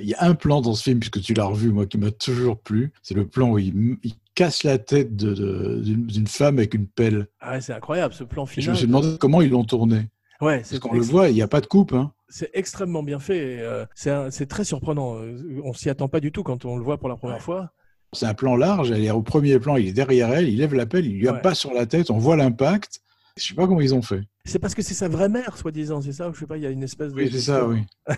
Il 0.00 0.08
y 0.08 0.14
a 0.14 0.24
un 0.24 0.34
plan 0.34 0.60
dans 0.60 0.74
ce 0.74 0.82
film, 0.82 0.98
puisque 0.98 1.20
tu 1.20 1.32
l'as 1.32 1.44
revu, 1.44 1.70
moi, 1.70 1.86
qui 1.86 1.96
m'a 1.96 2.10
toujours 2.10 2.58
plu. 2.58 2.92
C'est 3.02 3.14
le 3.14 3.24
plan 3.24 3.50
où 3.50 3.58
il, 3.58 3.96
il 4.02 4.14
casse 4.34 4.64
la 4.64 4.78
tête 4.78 5.14
d'une 5.16 6.26
femme 6.26 6.58
avec 6.58 6.74
une 6.74 6.88
pelle. 6.88 7.28
Ah 7.40 7.60
c'est 7.60 7.72
incroyable 7.72 8.12
ce 8.12 8.24
plan 8.24 8.44
Et 8.44 8.48
je 8.48 8.52
final. 8.54 8.70
me 8.72 8.76
suis 8.76 8.86
demandé 8.88 9.16
comment 9.20 9.40
ils 9.42 9.50
l'ont 9.50 9.64
tourné. 9.64 10.08
Ouais, 10.40 10.58
Parce 10.58 10.78
qu'on 10.80 10.92
le 10.92 11.00
voit, 11.00 11.28
il 11.30 11.34
n'y 11.34 11.42
a 11.42 11.48
pas 11.48 11.60
de 11.60 11.66
coupe. 11.66 11.92
Hein. 11.94 12.12
c'est 12.28 12.50
extrêmement 12.52 13.02
bien 13.02 13.18
fait. 13.20 13.58
euh, 13.60 13.86
c'est 13.94 14.46
très 14.48 14.64
surprenant. 14.64 15.16
Euh, 15.18 15.60
On 15.64 15.72
s'y 15.72 15.88
attend 15.88 16.08
pas 16.08 16.20
du 16.20 16.32
tout 16.32 16.42
quand 16.42 16.64
on 16.64 16.76
le 16.76 16.82
voit 16.82 16.98
pour 16.98 17.08
la 17.08 17.16
première 17.16 17.36
Ouais. 17.36 17.42
fois. 17.42 17.70
C'est 18.12 18.26
un 18.26 18.34
plan 18.34 18.56
large, 18.56 18.90
elle 18.92 19.04
est 19.04 19.10
au 19.10 19.22
premier 19.22 19.58
plan, 19.58 19.76
il 19.76 19.88
est 19.88 19.92
derrière 19.92 20.32
elle, 20.32 20.48
il 20.48 20.56
lève 20.58 20.74
la 20.74 20.86
pelle, 20.86 21.06
il 21.06 21.18
lui 21.18 21.28
Ouais. 21.28 21.40
passe 21.42 21.58
sur 21.58 21.72
la 21.74 21.86
tête, 21.86 22.10
on 22.10 22.18
voit 22.18 22.36
l'impact. 22.36 23.00
Je 23.36 23.44
sais 23.48 23.54
pas 23.54 23.66
comment 23.66 23.80
ils 23.82 23.94
ont 23.94 24.00
fait. 24.02 24.22
C'est 24.46 24.58
parce 24.58 24.74
que 24.74 24.80
c'est 24.80 24.94
sa 24.94 25.08
vraie 25.08 25.28
mère, 25.28 25.58
soi-disant, 25.58 26.00
c'est 26.00 26.12
ça 26.12 26.30
Je 26.32 26.38
sais 26.38 26.46
pas, 26.46 26.56
il 26.56 26.62
y 26.62 26.66
a 26.66 26.70
une 26.70 26.82
espèce 26.82 27.12
de. 27.12 27.16
Oui, 27.16 27.28
c'est 27.30 27.40
ça, 27.40 27.66
oui. 27.66 27.80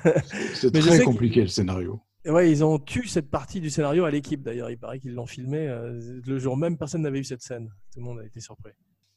C'est 0.55 0.71
très 0.71 1.03
compliqué 1.03 1.41
le 1.43 1.49
scénario. 1.49 2.01
Ouais, 2.27 2.51
ils 2.51 2.63
ont 2.63 2.79
tué 2.79 3.03
cette 3.09 3.31
partie 3.31 3.61
du 3.61 3.71
scénario 3.71 4.05
à 4.05 4.11
l'équipe 4.11 4.43
d'ailleurs. 4.43 4.71
Il 4.71 4.77
paraît 4.79 4.99
qu'ils 5.01 5.15
l'ont 5.15 5.27
filmé 5.27 5.67
euh, 5.67 5.99
le 6.27 6.39
jour 6.39 6.57
même. 6.57 6.77
Personne 6.77 7.03
n'avait 7.03 7.21
eu 7.21 7.25
cette 7.25 7.43
scène. 7.43 7.69
Tout 7.93 8.01
le 8.01 8.05
monde 8.05 8.19
a 8.21 8.25
été 8.27 8.39
surpris. 8.41 8.73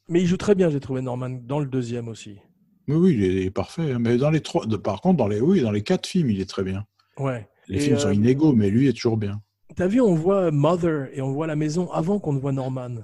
Mais 0.08 0.22
il 0.22 0.28
joue 0.28 0.38
très 0.38 0.56
bien, 0.56 0.70
j'ai 0.70 0.80
trouvé 0.80 1.02
Norman 1.02 1.30
dans 1.30 1.60
le 1.60 1.66
deuxième 1.68 2.08
aussi. 2.08 2.38
Oui, 2.88 2.96
oui, 2.96 3.14
il 3.20 3.38
est, 3.40 3.52
parfait. 3.52 3.92
hein. 3.92 4.00
Mais 4.00 4.18
dans 4.18 4.30
les 4.32 4.42
trois, 4.42 4.66
par 4.82 5.02
contre, 5.02 5.18
dans 5.18 5.28
les, 5.28 5.40
oui, 5.42 5.62
dans 5.62 5.72
les 5.72 5.84
quatre 5.84 6.08
films, 6.08 6.30
il 6.32 6.42
est 6.42 6.50
très 6.50 6.64
bien. 6.64 6.86
Ouais. 7.20 7.48
Les 7.68 7.78
Et, 7.78 7.80
films 7.82 8.00
sont 8.00 8.08
euh, 8.08 8.14
inégaux, 8.14 8.54
mais 8.54 8.70
lui 8.70 8.88
est 8.88 8.94
toujours 8.94 9.18
bien. 9.18 9.42
T'as 9.76 9.88
vu, 9.88 10.02
on 10.02 10.16
voit 10.16 10.52
Mother 10.52 11.10
et 11.14 11.22
on 11.22 11.32
voit 11.32 11.48
la 11.48 11.56
maison 11.56 11.90
avant 11.92 12.20
qu'on 12.20 12.34
ne 12.34 12.40
voit 12.40 12.52
Norman. 12.52 12.98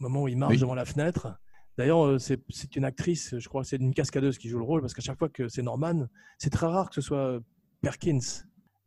Au 0.00 0.02
moment 0.02 0.22
où 0.24 0.28
il 0.28 0.36
marche 0.36 0.54
Oui. 0.54 0.60
devant 0.60 0.74
la 0.74 0.84
fenêtre. 0.84 1.38
D'ailleurs, 1.76 2.06
euh, 2.06 2.18
c'est 2.18 2.76
une 2.76 2.84
actrice, 2.84 3.34
je 3.38 3.48
crois, 3.48 3.64
c'est 3.64 3.76
une 3.76 3.92
cascadeuse 3.94 4.38
qui 4.38 4.48
joue 4.48 4.58
le 4.58 4.64
rôle 4.64 4.80
parce 4.80 4.94
qu'à 4.94 5.02
chaque 5.02 5.18
fois 5.18 5.28
que 5.28 5.48
c'est 5.48 5.62
Norman, 5.62 6.06
c'est 6.38 6.50
très 6.50 6.66
rare 6.66 6.88
que 6.88 6.94
ce 6.94 7.00
soit 7.00 7.18
euh, 7.18 7.40
Perkins. 7.82 8.20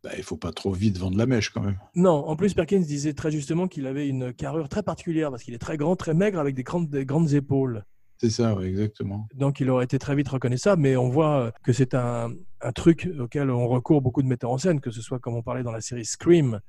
Bah, 0.03 0.11
il 0.15 0.23
faut 0.23 0.37
pas 0.37 0.53
trop 0.53 0.71
vite 0.71 0.97
vendre 0.97 1.17
la 1.17 1.25
mèche 1.25 1.49
quand 1.49 1.61
même. 1.61 1.77
Non, 1.95 2.11
en 2.11 2.35
plus, 2.37 2.53
Perkins 2.53 2.79
disait 2.79 3.13
très 3.13 3.31
justement 3.31 3.67
qu'il 3.67 3.87
avait 3.87 4.07
une 4.07 4.31
carrure 4.33 4.69
très 4.69 4.83
particulière 4.83 5.31
parce 5.31 5.43
qu'il 5.43 5.53
est 5.53 5.57
très 5.59 5.75
grand, 5.75 5.95
très 5.97 6.13
maigre 6.13 6.39
avec 6.39 6.55
des 6.55 6.63
grandes, 6.63 6.89
des 6.89 7.05
grandes 7.05 7.33
épaules. 7.33 7.83
C'est 8.19 8.29
ça, 8.29 8.55
oui, 8.55 8.67
exactement. 8.67 9.27
Donc 9.35 9.59
il 9.59 9.69
aurait 9.69 9.83
été 9.83 9.99
très 9.99 10.15
vite 10.15 10.29
reconnaissable, 10.29 10.81
mais 10.81 10.95
on 10.95 11.09
voit 11.09 11.39
euh, 11.39 11.51
que 11.63 11.73
c'est 11.73 11.93
un, 11.93 12.31
un 12.61 12.71
truc 12.71 13.09
auquel 13.19 13.49
on 13.51 13.67
recourt 13.67 14.01
beaucoup 14.01 14.23
de 14.23 14.27
metteurs 14.27 14.51
en 14.51 14.57
scène, 14.57 14.79
que 14.79 14.91
ce 14.91 15.01
soit 15.01 15.19
comme 15.19 15.35
on 15.35 15.43
parlait 15.43 15.63
dans 15.63 15.71
la 15.73 15.81
série 15.81 16.05
Scream, 16.05 16.59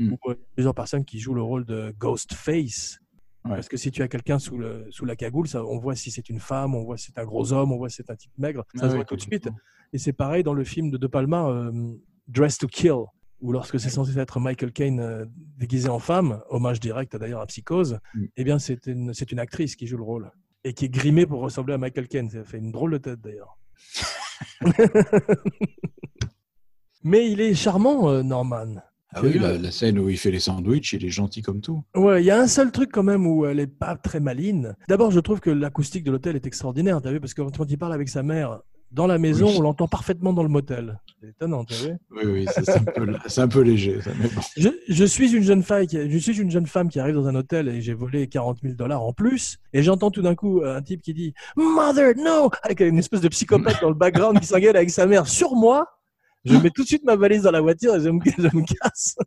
Mm. 0.00 0.12
où 0.14 0.30
euh, 0.30 0.34
plusieurs 0.54 0.74
personnes 0.74 1.04
qui 1.04 1.18
jouent 1.18 1.34
le 1.34 1.42
rôle 1.42 1.64
de 1.64 1.94
Ghostface. 1.98 2.98
Ouais. 3.44 3.52
Parce 3.52 3.68
que 3.68 3.76
si 3.76 3.90
tu 3.90 4.02
as 4.02 4.08
quelqu'un 4.08 4.38
sous, 4.38 4.58
le, 4.58 4.86
sous 4.90 5.04
la 5.04 5.16
cagoule, 5.16 5.48
ça, 5.48 5.64
on 5.64 5.78
voit 5.78 5.94
si 5.94 6.10
c'est 6.10 6.28
une 6.28 6.40
femme, 6.40 6.74
on 6.74 6.84
voit 6.84 6.96
si 6.98 7.06
c'est 7.06 7.18
un 7.18 7.24
gros 7.24 7.52
homme, 7.52 7.72
on 7.72 7.78
voit 7.78 7.88
si 7.88 7.96
c'est 7.96 8.10
un 8.10 8.16
type 8.16 8.32
maigre, 8.36 8.64
ça 8.74 8.80
Ah 8.82 8.86
se 8.86 8.90
oui, 8.92 8.96
voit 8.96 9.04
tout 9.04 9.16
de 9.16 9.20
suite. 9.22 9.48
Et 9.92 9.98
c'est 9.98 10.12
pareil 10.12 10.42
dans 10.42 10.52
le 10.54 10.62
film 10.64 10.90
de 10.90 10.98
De 10.98 11.06
Palma, 11.06 11.46
euh, 11.48 11.94
Dress 12.28 12.58
to 12.58 12.66
Kill, 12.66 12.92
où 13.40 13.52
lorsque 13.52 13.80
c'est 13.80 13.88
censé 13.88 14.18
être 14.18 14.40
Michael 14.40 14.72
Caine 14.72 15.00
euh, 15.00 15.24
déguisé 15.56 15.88
en 15.88 15.98
femme, 15.98 16.42
hommage 16.50 16.80
direct 16.80 17.16
d'ailleurs 17.16 17.40
à 17.40 17.46
Psychose, 17.46 17.98
Mm. 18.14 18.24
eh 18.36 18.44
bien 18.44 18.58
c'est 18.58 18.86
une, 18.86 19.14
c'est 19.14 19.32
une 19.32 19.38
actrice 19.38 19.74
qui 19.74 19.86
joue 19.86 19.96
le 19.96 20.02
rôle 20.04 20.30
et 20.64 20.74
qui 20.74 20.84
est 20.84 20.90
grimée 20.90 21.24
pour 21.24 21.40
ressembler 21.40 21.72
à 21.74 21.78
Michael 21.78 22.08
Caine. 22.08 22.28
Ça 22.28 22.44
fait 22.44 22.58
une 22.58 22.70
drôle 22.72 22.92
de 22.92 22.98
tête 22.98 23.20
d'ailleurs. 23.22 23.58
Mais 27.02 27.30
il 27.30 27.40
est 27.40 27.54
charmant, 27.54 28.10
euh, 28.10 28.22
Norman. 28.22 28.76
Ah 29.14 29.20
oui, 29.22 29.30
vu, 29.32 29.38
la, 29.38 29.48
euh, 29.48 29.58
la 29.58 29.70
scène 29.70 29.98
où 29.98 30.08
il 30.08 30.16
fait 30.18 30.30
les 30.30 30.40
sandwichs, 30.40 30.92
il 30.92 31.04
est 31.04 31.10
gentil 31.10 31.42
comme 31.42 31.60
tout. 31.60 31.82
Ouais, 31.96 32.22
il 32.22 32.26
y 32.26 32.30
a 32.30 32.40
un 32.40 32.46
seul 32.46 32.70
truc 32.70 32.90
quand 32.92 33.02
même 33.02 33.26
où 33.26 33.44
elle 33.46 33.58
est 33.60 33.66
pas 33.66 33.96
très 33.96 34.20
maline. 34.20 34.74
D'abord, 34.88 35.10
je 35.10 35.20
trouve 35.20 35.40
que 35.40 35.50
l'acoustique 35.50 36.04
de 36.04 36.10
l'hôtel 36.12 36.36
est 36.36 36.46
extraordinaire, 36.46 37.00
t'as 37.02 37.10
vu, 37.10 37.20
parce 37.20 37.34
que 37.34 37.42
quand 37.42 37.66
il 37.70 37.78
parle 37.78 37.92
avec 37.92 38.08
sa 38.08 38.22
mère 38.22 38.60
dans 38.92 39.06
la 39.06 39.18
maison, 39.18 39.46
Oui. 39.46 39.54
on 39.58 39.62
l'entend 39.62 39.86
parfaitement 39.86 40.32
dans 40.32 40.42
le 40.42 40.48
motel. 40.48 41.00
C'est 41.20 41.28
étonnant, 41.28 41.64
t'as 41.64 41.74
vu 41.76 41.92
Oui, 42.10 42.22
oui, 42.24 42.46
c'est 42.52 42.68
un, 42.70 42.82
peu- 42.82 43.14
c'est 43.26 43.40
un 43.40 43.46
peu 43.46 43.60
léger. 43.60 44.00
Ça, 44.00 44.10
mais 44.20 44.28
bon. 44.28 44.40
je, 44.56 44.68
je 44.88 45.04
suis 45.04 45.32
une 45.32 45.44
jeune 45.44 45.62
femme, 45.62 45.86
qui, 45.86 46.10
je 46.10 46.18
suis 46.18 46.36
une 46.40 46.50
jeune 46.50 46.66
femme 46.66 46.88
qui 46.88 46.98
arrive 46.98 47.14
dans 47.14 47.28
un 47.28 47.34
hôtel 47.36 47.68
et 47.68 47.80
j'ai 47.82 47.94
volé 47.94 48.26
40 48.26 48.58
000 48.62 48.74
dollars 48.74 49.02
en 49.04 49.12
plus. 49.12 49.58
Et 49.72 49.82
j'entends 49.84 50.10
tout 50.10 50.22
d'un 50.22 50.34
coup 50.34 50.62
un 50.64 50.82
type 50.82 51.02
qui 51.02 51.14
dit 51.14 51.34
Mother, 51.56 52.14
no 52.16 52.50
Avec 52.64 52.80
une 52.80 52.98
espèce 52.98 53.20
de 53.20 53.28
psychopathe 53.28 53.78
dans 53.82 53.90
le 53.90 53.94
background 53.94 54.40
qui 54.40 54.46
s'engueule 54.46 54.76
avec 54.76 54.90
sa 54.90 55.06
mère 55.06 55.28
sur 55.28 55.54
moi. 55.54 55.86
Je 56.44 56.56
mets 56.56 56.70
tout 56.70 56.82
de 56.82 56.86
suite 56.88 57.04
ma 57.04 57.16
valise 57.16 57.42
dans 57.42 57.50
la 57.50 57.60
voiture 57.60 57.94
et 57.96 58.00
je 58.00 58.08
me, 58.08 58.20
je 58.24 58.56
me 58.56 58.64
casse. 58.64 59.16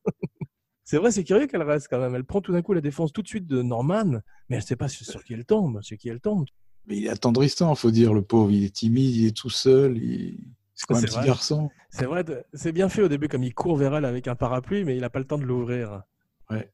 C'est 0.86 0.98
vrai, 0.98 1.12
c'est 1.12 1.24
curieux 1.24 1.48
qu'elle 1.48 1.64
reste 1.64 1.88
quand 1.90 1.98
même. 2.00 2.14
Elle 2.14 2.26
prend 2.26 2.42
tout 2.42 2.52
d'un 2.52 2.62
coup 2.62 2.74
la 2.74 2.82
défense 2.82 3.14
tout 3.14 3.22
de 3.22 3.28
suite 3.28 3.48
de 3.48 3.62
Norman, 3.62 4.04
mais 4.06 4.20
elle 4.50 4.58
ne 4.58 4.62
sait 4.62 4.76
pas 4.76 4.90
sur 4.90 5.24
qui 5.24 5.34
elle 5.34 5.46
tombe. 5.46 5.82
Sur 5.82 5.98
qui 5.98 6.10
elle 6.10 6.20
tombe. 6.20 6.46
Mais 6.86 6.98
il 6.98 7.06
est 7.06 7.10
attendrissant, 7.10 7.74
faut 7.74 7.90
dire, 7.90 8.14
le 8.14 8.22
pauvre. 8.22 8.52
Il 8.52 8.66
est 8.66 8.76
timide, 8.76 9.16
il 9.16 9.26
est 9.28 9.36
tout 9.36 9.50
seul. 9.50 9.98
il- 9.98 10.38
C'est 10.76 10.86
comme 10.86 10.98
un 10.98 11.02
petit 11.02 11.16
vrai. 11.16 11.26
garçon. 11.26 11.70
C'est 11.90 12.06
vrai, 12.06 12.26
c'est 12.54 12.74
bien 12.74 12.90
fait 12.90 13.02
au 13.02 13.08
début, 13.08 13.30
comme 13.30 13.44
il 13.44 13.54
court 13.54 13.78
vers 13.78 13.96
elle 13.96 14.06
avec 14.06 14.28
un 14.28 14.36
parapluie, 14.36 14.84
mais 14.84 14.96
il 14.96 15.02
n'a 15.02 15.10
pas 15.10 15.20
le 15.20 15.26
temps 15.26 15.38
de 15.38 15.46
l'ouvrir. 15.46 16.02
Ouais. 16.50 16.70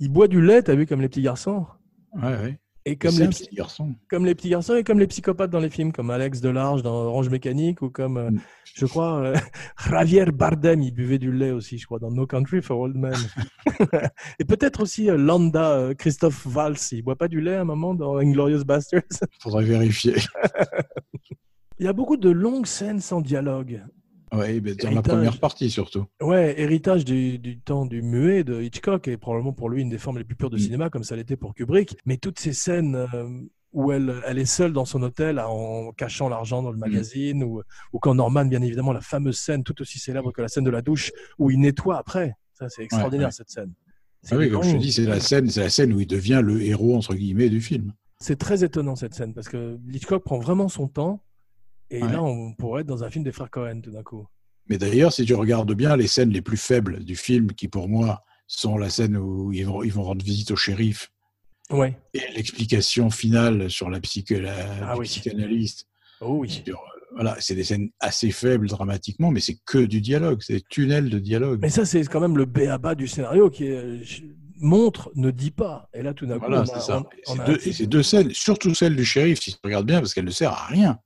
Il 0.00 0.08
boit 0.10 0.26
du 0.26 0.42
lait, 0.42 0.62
t'as 0.64 0.74
vu, 0.74 0.84
comme 0.86 1.00
les 1.00 1.08
petits 1.08 1.22
garçons? 1.22 1.64
Ouais, 2.14 2.22
ouais. 2.36 2.58
Et 2.84 2.96
comme 2.96 3.16
les, 3.16 3.28
petits- 3.28 3.44
petit 3.46 3.54
garçon. 3.54 3.94
comme 4.10 4.26
les 4.26 4.34
petits 4.34 4.48
garçons 4.50 4.74
et 4.74 4.82
comme 4.82 4.98
les 4.98 5.06
psychopathes 5.06 5.50
dans 5.50 5.60
les 5.60 5.70
films, 5.70 5.92
comme 5.92 6.10
Alex 6.10 6.40
Delarge 6.40 6.82
dans 6.82 6.94
Orange 7.04 7.28
Mécanique 7.28 7.80
ou 7.80 7.90
comme, 7.90 8.16
euh, 8.16 8.30
Mm. 8.30 8.40
je 8.74 8.86
crois, 8.86 9.18
euh, 9.22 9.34
Javier 9.88 10.24
Bardem, 10.26 10.82
il 10.82 10.92
buvait 10.92 11.18
du 11.18 11.30
lait 11.30 11.52
aussi, 11.52 11.78
je 11.78 11.86
crois, 11.86 12.00
dans 12.00 12.10
No 12.10 12.26
Country 12.26 12.60
for 12.60 12.80
Old 12.80 12.96
Men. 12.96 13.14
et 14.40 14.44
peut-être 14.44 14.80
aussi 14.82 15.08
euh, 15.10 15.16
Landa, 15.16 15.94
Christophe 15.96 16.44
Valls, 16.46 16.76
il 16.90 17.02
boit 17.02 17.16
pas 17.16 17.28
du 17.28 17.40
lait 17.40 17.54
à 17.54 17.60
un 17.60 17.64
moment 17.64 17.94
dans 17.94 18.16
Inglorious 18.16 18.64
Bastards. 18.64 19.02
Faudrait 19.40 19.64
vérifier. 19.64 20.14
il 21.78 21.84
y 21.86 21.88
a 21.88 21.92
beaucoup 21.92 22.16
de 22.16 22.30
longues 22.30 22.66
scènes 22.66 23.00
sans 23.00 23.20
dialogue. 23.20 23.82
Mais 24.32 24.60
dans 24.60 24.90
la 24.90 25.02
première 25.02 25.38
partie 25.38 25.70
surtout. 25.70 26.06
Ouais, 26.20 26.58
héritage 26.58 27.04
du, 27.04 27.38
du 27.38 27.60
temps 27.60 27.86
du 27.86 28.02
muet 28.02 28.44
de 28.44 28.62
Hitchcock 28.62 29.08
et 29.08 29.16
probablement 29.16 29.52
pour 29.52 29.68
lui 29.68 29.82
une 29.82 29.88
des 29.90 29.98
formes 29.98 30.18
les 30.18 30.24
plus 30.24 30.36
pures 30.36 30.50
de 30.50 30.56
Mm. 30.56 30.60
cinéma, 30.60 30.90
comme 30.90 31.04
ça 31.04 31.16
l'était 31.16 31.36
pour 31.36 31.54
Kubrick. 31.54 31.96
Mais 32.06 32.16
toutes 32.16 32.38
ces 32.38 32.52
scènes 32.52 32.94
euh, 32.96 33.28
où 33.72 33.92
elle, 33.92 34.14
elle 34.26 34.38
est 34.38 34.44
seule 34.46 34.72
dans 34.72 34.84
son 34.84 35.02
hôtel 35.02 35.38
en 35.38 35.92
cachant 35.92 36.28
l'argent 36.28 36.62
dans 36.62 36.70
le 36.72 36.78
magazine, 36.78 37.42
ou, 37.44 37.62
ou 37.92 37.98
quand 37.98 38.14
Norman, 38.14 38.44
bien 38.44 38.62
évidemment, 38.62 38.92
la 38.92 39.00
fameuse 39.00 39.38
scène 39.38 39.64
tout 39.64 39.80
aussi 39.80 39.98
célèbre 39.98 40.32
que 40.32 40.42
la 40.42 40.48
scène 40.48 40.64
de 40.64 40.70
la 40.70 40.82
douche 40.82 41.10
où 41.38 41.50
il 41.50 41.58
nettoie 41.60 41.98
après. 41.98 42.34
Ça, 42.54 42.68
c'est 42.68 42.82
extraordinaire 42.82 43.28
ouais. 43.28 43.32
cette 43.32 43.50
scène. 43.50 43.72
Ah 44.30 44.36
oui, 44.36 44.50
comme 44.50 44.62
je 44.62 44.72
te 44.72 44.76
dis, 44.76 44.92
c'est 44.92 45.04
la 45.04 45.18
scène, 45.20 45.50
c'est 45.50 45.60
la 45.60 45.70
scène 45.70 45.92
où 45.92 46.00
il 46.00 46.06
devient 46.06 46.40
le 46.44 46.62
héros 46.62 46.96
entre 46.96 47.14
guillemets 47.14 47.48
du 47.48 47.60
film. 47.60 47.92
C'est 48.20 48.38
très 48.38 48.62
étonnant 48.62 48.94
cette 48.94 49.14
scène 49.14 49.34
parce 49.34 49.48
que 49.48 49.78
Hitchcock 49.92 50.22
prend 50.22 50.38
vraiment 50.38 50.68
son 50.68 50.86
temps. 50.86 51.24
Et 51.92 52.02
Ouais. 52.02 52.10
là, 52.10 52.22
on 52.22 52.54
pourrait 52.54 52.80
être 52.80 52.86
dans 52.88 53.04
un 53.04 53.10
film 53.10 53.22
des 53.22 53.32
frères 53.32 53.50
Cohen 53.50 53.80
tout 53.82 53.90
d'un 53.90 54.02
coup. 54.02 54.26
Mais 54.68 54.78
d'ailleurs, 54.78 55.12
si 55.12 55.24
tu 55.26 55.34
regardes 55.34 55.72
bien 55.74 55.94
les 55.96 56.06
scènes 56.06 56.30
les 56.30 56.40
plus 56.40 56.56
faibles 56.56 57.04
du 57.04 57.16
film, 57.16 57.52
qui 57.52 57.68
pour 57.68 57.88
moi 57.88 58.22
sont 58.46 58.78
la 58.78 58.88
scène 58.88 59.16
où 59.16 59.52
ils 59.52 59.66
vont, 59.66 59.82
ils 59.82 59.92
vont 59.92 60.02
rendre 60.04 60.24
visite 60.24 60.50
au 60.52 60.56
shérif 60.56 61.10
Ouais. 61.70 61.96
et 62.14 62.20
l'explication 62.34 63.10
finale 63.10 63.70
sur 63.70 63.90
la, 63.90 64.00
psycho, 64.00 64.36
la 64.40 64.54
Ah 64.88 64.96
oui. 64.96 65.04
psychanalyste. 65.06 65.86
Oh 66.20 66.38
oui. 66.40 66.62
Sur, 66.66 66.78
euh, 66.78 67.00
voilà, 67.14 67.36
c'est 67.40 67.54
des 67.54 67.64
scènes 67.64 67.90
assez 68.00 68.30
faibles 68.30 68.68
dramatiquement, 68.68 69.30
mais 69.30 69.40
c'est 69.40 69.58
que 69.66 69.78
du 69.78 70.00
dialogue, 70.00 70.40
c'est 70.42 70.54
des 70.54 70.62
tunnels 70.70 71.10
de 71.10 71.18
dialogue. 71.18 71.58
Mais 71.60 71.68
ça, 71.70 71.84
c'est 71.84 72.02
quand 72.06 72.20
même 72.20 72.38
le 72.38 72.46
béaba 72.46 72.94
du 72.94 73.06
scénario 73.08 73.50
qui 73.50 73.66
est 73.66 74.02
je- 74.02 74.22
montre, 74.60 75.10
ne 75.16 75.30
dit 75.32 75.50
pas. 75.50 75.88
Et 75.92 76.02
là, 76.02 76.14
tout 76.14 76.24
d'un 76.24 76.34
coup, 76.38 76.46
Voilà, 76.46 76.60
on 76.60 76.62
a- 76.62 76.66
c'est 76.66 76.80
ça. 76.86 76.98
on- 77.00 77.02
Et 77.02 77.22
on 77.26 77.34
c'est 77.34 77.40
a 77.40 77.42
un 77.42 77.46
deux, 77.46 77.54
et 77.54 77.58
type- 77.58 77.72
ces 77.74 77.86
deux 77.86 78.02
scènes, 78.02 78.30
surtout 78.32 78.74
celle 78.74 78.94
du 78.96 79.04
shérif, 79.04 79.40
si 79.40 79.50
tu 79.52 79.58
regardes 79.64 79.86
bien, 79.86 79.98
parce 80.00 80.14
qu'elle 80.14 80.24
ne 80.24 80.30
sert 80.30 80.52
à 80.52 80.66
rien. 80.66 80.98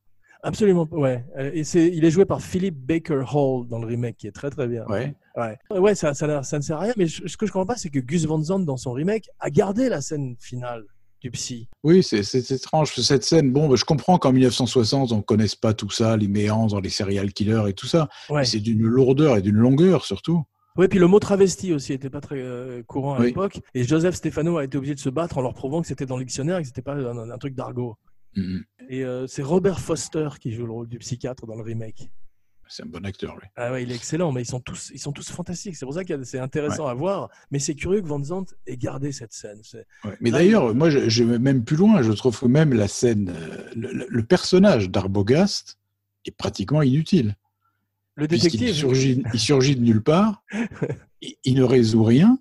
Absolument, 0.47 0.88
ouais. 0.92 1.24
Euh, 1.38 1.51
Et 1.53 1.64
c'est, 1.64 1.88
il 1.88 2.05
est 2.05 2.11
joué 2.11 2.24
par 2.24 2.40
Philip 2.40 2.74
Baker 2.76 3.22
Hall 3.32 3.66
dans 3.68 3.78
le 3.78 3.86
remake, 3.86 4.16
qui 4.16 4.26
est 4.26 4.32
très 4.32 4.51
très 4.51 4.66
bien. 4.68 4.84
Ouais. 4.88 5.14
Ouais, 5.36 5.78
ouais 5.78 5.94
ça, 5.94 6.14
ça, 6.14 6.26
n'a- 6.26 6.42
ça 6.42 6.57
ne 6.59 6.62
sert 6.62 6.76
à 6.76 6.80
rien. 6.80 6.92
Mais 6.97 7.07
je- 7.07 7.26
ce 7.26 7.36
que 7.36 7.47
je 7.47 7.53
comprends 7.53 7.66
pas, 7.66 7.76
c'est 7.76 7.90
que 7.90 7.99
Gus 7.99 8.24
Van 8.26 8.42
Sant, 8.42 8.61
dans 8.61 8.76
son 8.76 8.92
remake, 8.92 9.28
a 9.40 9.51
gardé 9.51 9.88
la 9.88 10.01
scène 10.01 10.36
finale 10.40 10.84
du 11.20 11.30
psy. 11.30 11.68
Oui, 11.82 12.03
c'est 12.03 12.22
c'est 12.22 12.49
étrange. 12.51 12.92
Cette 12.94 13.24
scène, 13.24 13.51
bon, 13.53 13.74
je 13.74 13.84
comprends 13.84 14.18
qu'en 14.18 14.32
1960, 14.32 15.12
on 15.12 15.16
ne 15.16 15.22
connaisse 15.22 15.55
pas 15.57 15.74
tout 15.74 15.90
ça, 15.90 16.16
les 16.16 16.28
méandres, 16.28 16.80
les 16.80 16.90
serial 16.90 17.32
killers 17.32 17.64
et 17.68 17.72
tout 17.72 17.86
ça. 17.86 18.09
Ouais. 18.30 18.40
Mais 18.40 18.44
c'est 18.44 18.61
d'une 18.61 18.82
lourdeur 18.86 19.36
et 19.36 19.42
d'une 19.42 19.57
longueur 19.57 20.05
surtout. 20.05 20.44
Ouais, 20.76 20.88
puis 20.88 20.99
le 20.99 21.07
mot 21.07 21.18
travesti 21.18 21.72
aussi 21.72 21.94
était 21.94 22.11
pas 22.11 22.20
très 22.20 22.36
euh, 22.38 22.82
courant 22.86 23.14
à 23.14 23.20
Oui. 23.20 23.28
l'époque. 23.28 23.61
Et 23.74 23.82
Joseph 23.84 24.14
Stefano 24.14 24.59
a 24.59 24.64
été 24.64 24.76
obligé 24.76 24.94
de 24.94 25.01
se 25.01 25.09
battre 25.09 25.38
en 25.38 25.40
leur 25.40 25.55
prouvant 25.55 25.80
que 25.80 25.86
c'était 25.88 26.05
dans 26.05 26.18
le 26.18 26.24
dictionnaire 26.24 26.59
et 26.59 26.61
que 26.62 26.66
c'était 26.68 26.82
pas 26.82 26.92
un, 26.94 27.30
un 27.30 27.38
truc 27.38 27.55
d'argot. 27.55 27.97
Mhm. 28.37 28.64
Et 28.89 29.05
euh, 29.05 29.26
c'est 29.26 29.43
Robert 29.43 29.80
Foster 29.80 30.28
qui 30.41 30.53
joue 30.53 30.66
le 30.66 30.72
rôle 30.72 30.89
du 30.89 30.99
psychiatre 30.99 31.47
dans 31.47 31.57
le 31.57 31.62
remake. 31.62 32.11
C'est 32.68 32.82
un 32.82 32.87
bon 32.87 33.05
acteur, 33.05 33.37
lui. 33.37 33.47
Ah 33.57 33.70
ouais, 33.70 33.84
il 33.84 33.93
est 33.93 33.95
excellent, 33.95 34.32
mais 34.32 34.43
ils 34.43 34.47
sont 34.47 34.61
tous, 34.61 34.91
ils 34.93 34.99
sont 34.99 35.12
tous 35.12 35.30
fantastiques. 35.30 35.76
C'est 35.76 35.87
pour 35.87 35.95
ça 35.95 36.05
que 36.05 36.24
c'est 36.24 36.41
intéressant 36.41 36.87
à 36.87 36.95
voir. 36.95 37.30
Mais 37.51 37.59
c'est 37.59 37.74
curieux 37.74 38.01
que 38.01 38.09
Van 38.09 38.22
Sant 38.22 38.45
ait 38.66 38.76
gardé 38.76 39.12
cette 39.12 39.32
scène. 39.32 39.61
Ouais. 40.05 40.16
Mais 40.20 40.30
d'ailleurs, 40.32 40.74
moi, 40.74 40.91
je, 40.91 41.09
je 41.09 41.22
vais 41.22 41.39
même 41.39 41.64
plus 41.64 41.76
loin. 41.76 42.03
Je 42.03 42.11
trouve 42.12 42.39
que 42.39 42.47
même 42.47 42.72
la 42.72 42.89
scène, 42.89 43.32
euh, 43.37 43.70
le, 43.74 44.22
personnage 44.24 44.91
d'Arbogast 44.91 45.78
est 46.24 46.37
pratiquement 46.37 46.82
inutile. 46.82 47.37
Le 48.16 48.26
détective. 48.26 48.74
surgit, 48.74 49.22
il 49.32 49.41
surgit 49.41 49.76
de 49.76 49.82
nulle 49.82 50.03
part, 50.03 50.43
il, 51.20 51.37
il 51.45 51.55
ne 51.55 51.62
résout 51.62 52.03
rien 52.03 52.39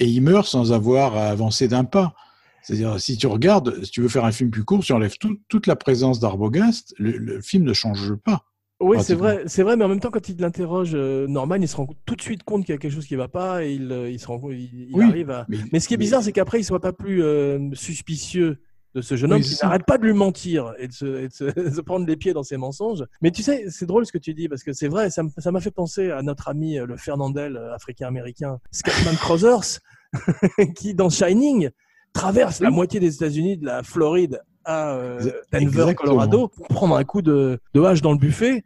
et 0.00 0.06
il 0.06 0.20
meurt 0.20 0.48
sans 0.48 0.72
avoir 0.72 1.16
à 1.16 1.28
avancer 1.28 1.68
d'un 1.68 1.84
pas. 1.84 2.14
C'est-à-dire, 2.62 3.00
si 3.00 3.16
tu 3.16 3.26
regardes, 3.26 3.82
si 3.84 3.90
tu 3.90 4.00
veux 4.02 4.08
faire 4.08 4.24
un 4.24 4.32
film 4.32 4.50
plus 4.50 4.64
court, 4.64 4.80
si 4.82 4.88
tu 4.88 4.92
enlèves 4.92 5.16
tout- 5.18 5.38
toute 5.48 5.66
la 5.66 5.76
présence 5.76 6.20
d'Arbogast, 6.20 6.94
le, 6.98 7.12
le 7.12 7.40
film 7.40 7.64
ne 7.64 7.72
change 7.72 8.14
pas. 8.14 8.44
Oui, 8.82 8.96
c'est 9.02 9.14
vrai, 9.14 9.42
c'est 9.46 9.62
vrai, 9.62 9.76
mais 9.76 9.84
en 9.84 9.88
même 9.88 10.00
temps, 10.00 10.10
quand 10.10 10.26
il 10.30 10.40
l'interroge, 10.40 10.92
euh, 10.94 11.26
Norman, 11.26 11.56
il 11.56 11.68
se 11.68 11.76
rend 11.76 11.86
tout 12.06 12.16
de 12.16 12.22
suite 12.22 12.44
compte 12.44 12.64
qu'il 12.64 12.72
y 12.72 12.76
a 12.76 12.78
quelque 12.78 12.94
chose 12.94 13.06
qui 13.06 13.14
va 13.14 13.28
pas 13.28 13.62
et 13.62 13.74
il, 13.74 13.92
euh, 13.92 14.10
il 14.10 14.18
se 14.18 14.26
rend, 14.26 14.40
il, 14.50 14.88
il 14.88 14.94
Oui, 14.94 15.04
arrive 15.04 15.30
à. 15.30 15.44
Mais, 15.50 15.58
Mais 15.72 15.80
ce 15.80 15.88
qui 15.88 15.92
est 15.94 15.98
bizarre, 15.98 16.22
c'est 16.22 16.32
qu'après, 16.32 16.60
il 16.60 16.64
soit 16.64 16.80
pas 16.80 16.94
plus 16.94 17.22
euh, 17.22 17.58
suspicieux 17.74 18.62
de 18.94 19.02
ce 19.02 19.16
jeune 19.16 19.30
Oui, 19.32 19.36
homme 19.36 19.42
c'est 19.42 19.56
qui 19.56 19.64
n'arrête 19.64 19.84
pas 19.84 19.98
de 19.98 20.04
lui 20.06 20.14
mentir 20.14 20.72
et 20.78 20.88
de, 20.88 20.92
se, 20.94 21.04
et 21.24 21.28
de 21.28 21.32
se- 21.32 21.44
de 21.68 21.70
se 21.74 21.80
prendre 21.82 22.06
les 22.06 22.16
pieds 22.16 22.32
dans 22.32 22.42
ses 22.42 22.56
mensonges. 22.56 23.04
Mais 23.20 23.30
tu 23.30 23.42
sais, 23.42 23.66
c'est 23.68 23.84
drôle 23.86 24.06
ce 24.06 24.12
que 24.12 24.18
tu 24.18 24.32
dis 24.32 24.48
parce 24.48 24.62
que 24.62 24.72
c'est 24.72 24.88
vrai, 24.88 25.10
ça 25.10 25.22
m'a 25.52 25.60
fait 25.60 25.70
penser 25.70 26.10
à 26.10 26.22
notre 26.22 26.48
ami 26.48 26.76
le 26.76 26.96
Fernandel 26.96 27.58
africain-américain, 27.74 28.60
Scatman 28.72 29.14
Crothers, 29.16 29.80
qui 30.74 30.94
dans 30.94 31.10
Shining 31.10 31.68
traverse 32.12 32.60
la 32.60 32.70
moitié 32.70 33.00
des 33.00 33.14
États-Unis, 33.14 33.56
de 33.58 33.66
la 33.66 33.82
Floride 33.82 34.40
à 34.64 34.92
euh, 34.94 35.18
Denver, 35.52 35.62
Exactement. 35.62 35.94
Colorado, 35.94 36.48
pour 36.48 36.68
prendre 36.68 36.96
un 36.96 37.04
coup 37.04 37.22
de, 37.22 37.58
de 37.74 37.80
hache 37.82 38.02
dans 38.02 38.12
le 38.12 38.18
buffet. 38.18 38.62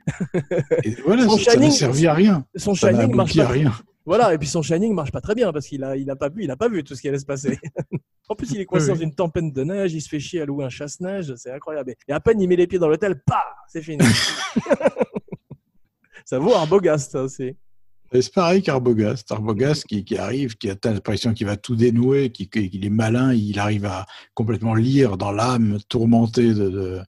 et 0.85 0.95
voilà, 1.07 1.25
Son 1.25 1.37
ça- 1.39 1.45
ça 1.45 1.51
Shining- 1.53 1.71
servi 1.71 2.07
à 2.07 2.15
rien. 2.15 2.45
Son 2.57 2.75
Ça 2.75 2.91
Shining 2.91 3.15
marche 3.15 3.39
à 3.39 3.45
pas. 3.45 3.51
rien. 3.53 3.73
Voilà, 4.07 4.35
et 4.35 4.39
puis 4.39 4.49
son 4.49 4.61
Shining 4.61 4.93
marche 4.93 5.13
pas 5.13 5.21
très 5.23 5.35
bien 5.35 5.51
parce 5.53 5.67
qu'il 5.67 5.83
a, 5.85 5.97
il 5.97 6.11
a 6.11 6.17
pas 6.17 6.29
vu, 6.29 6.45
il 6.45 6.51
a 6.51 6.57
pas 6.57 6.69
vu 6.69 6.85
tout 6.85 6.95
ce 6.95 7.01
qui 7.01 7.09
allait 7.09 7.19
se 7.19 7.25
passer. 7.25 7.59
en 8.29 8.35
plus, 8.35 8.51
il 8.53 8.61
est 8.61 8.67
coincé 8.67 8.91
Oui, 8.91 8.99
dans 8.99 9.03
une 9.03 9.15
tempête 9.15 9.51
de 9.53 9.65
neige, 9.65 9.95
il 9.95 10.03
se 10.03 10.09
fait 10.11 10.21
chier 10.21 10.43
à 10.43 10.47
louer 10.47 10.65
un 10.65 10.69
chasse-neige, 10.69 11.33
c'est 11.37 11.53
incroyable. 11.53 11.95
Et 12.09 12.13
à 12.13 12.21
peine 12.21 12.39
il 12.41 12.49
met 12.49 12.57
les 12.57 12.67
pieds 12.67 12.79
dans 12.79 12.89
l'hôtel, 12.89 13.23
pah, 13.25 13.45
c'est 13.69 13.81
fini. 13.83 14.05
ça 16.25 16.39
vaut 16.39 16.55
un 16.55 16.67
beau 16.67 16.81
gast, 16.81 17.13
ça 17.13 17.23
aussi. 17.23 17.57
C'est 18.13 18.33
pareil 18.33 18.63
qu'Arbogast. 18.63 19.31
Arbogast 19.33 19.85
qui, 19.87 20.05
qui 20.05 20.17
arrive, 20.17 20.57
qui 20.57 20.71
a 20.71 20.77
l'impression 20.85 21.35
qu'il 21.35 21.47
va 21.47 21.57
tout 21.57 21.75
dénouer, 21.75 22.31
qui- 22.31 22.49
qui- 22.49 22.71
qu'il 22.71 22.85
est 22.85 22.91
malin, 22.91 23.33
il 23.35 23.59
arrive 23.59 23.87
à 23.87 24.07
complètement 24.35 24.75
lire 24.75 25.17
dans 25.17 25.33
l'âme 25.33 25.79
tourmentée 25.89 26.55
de, 26.55 26.69
de- 26.69 27.01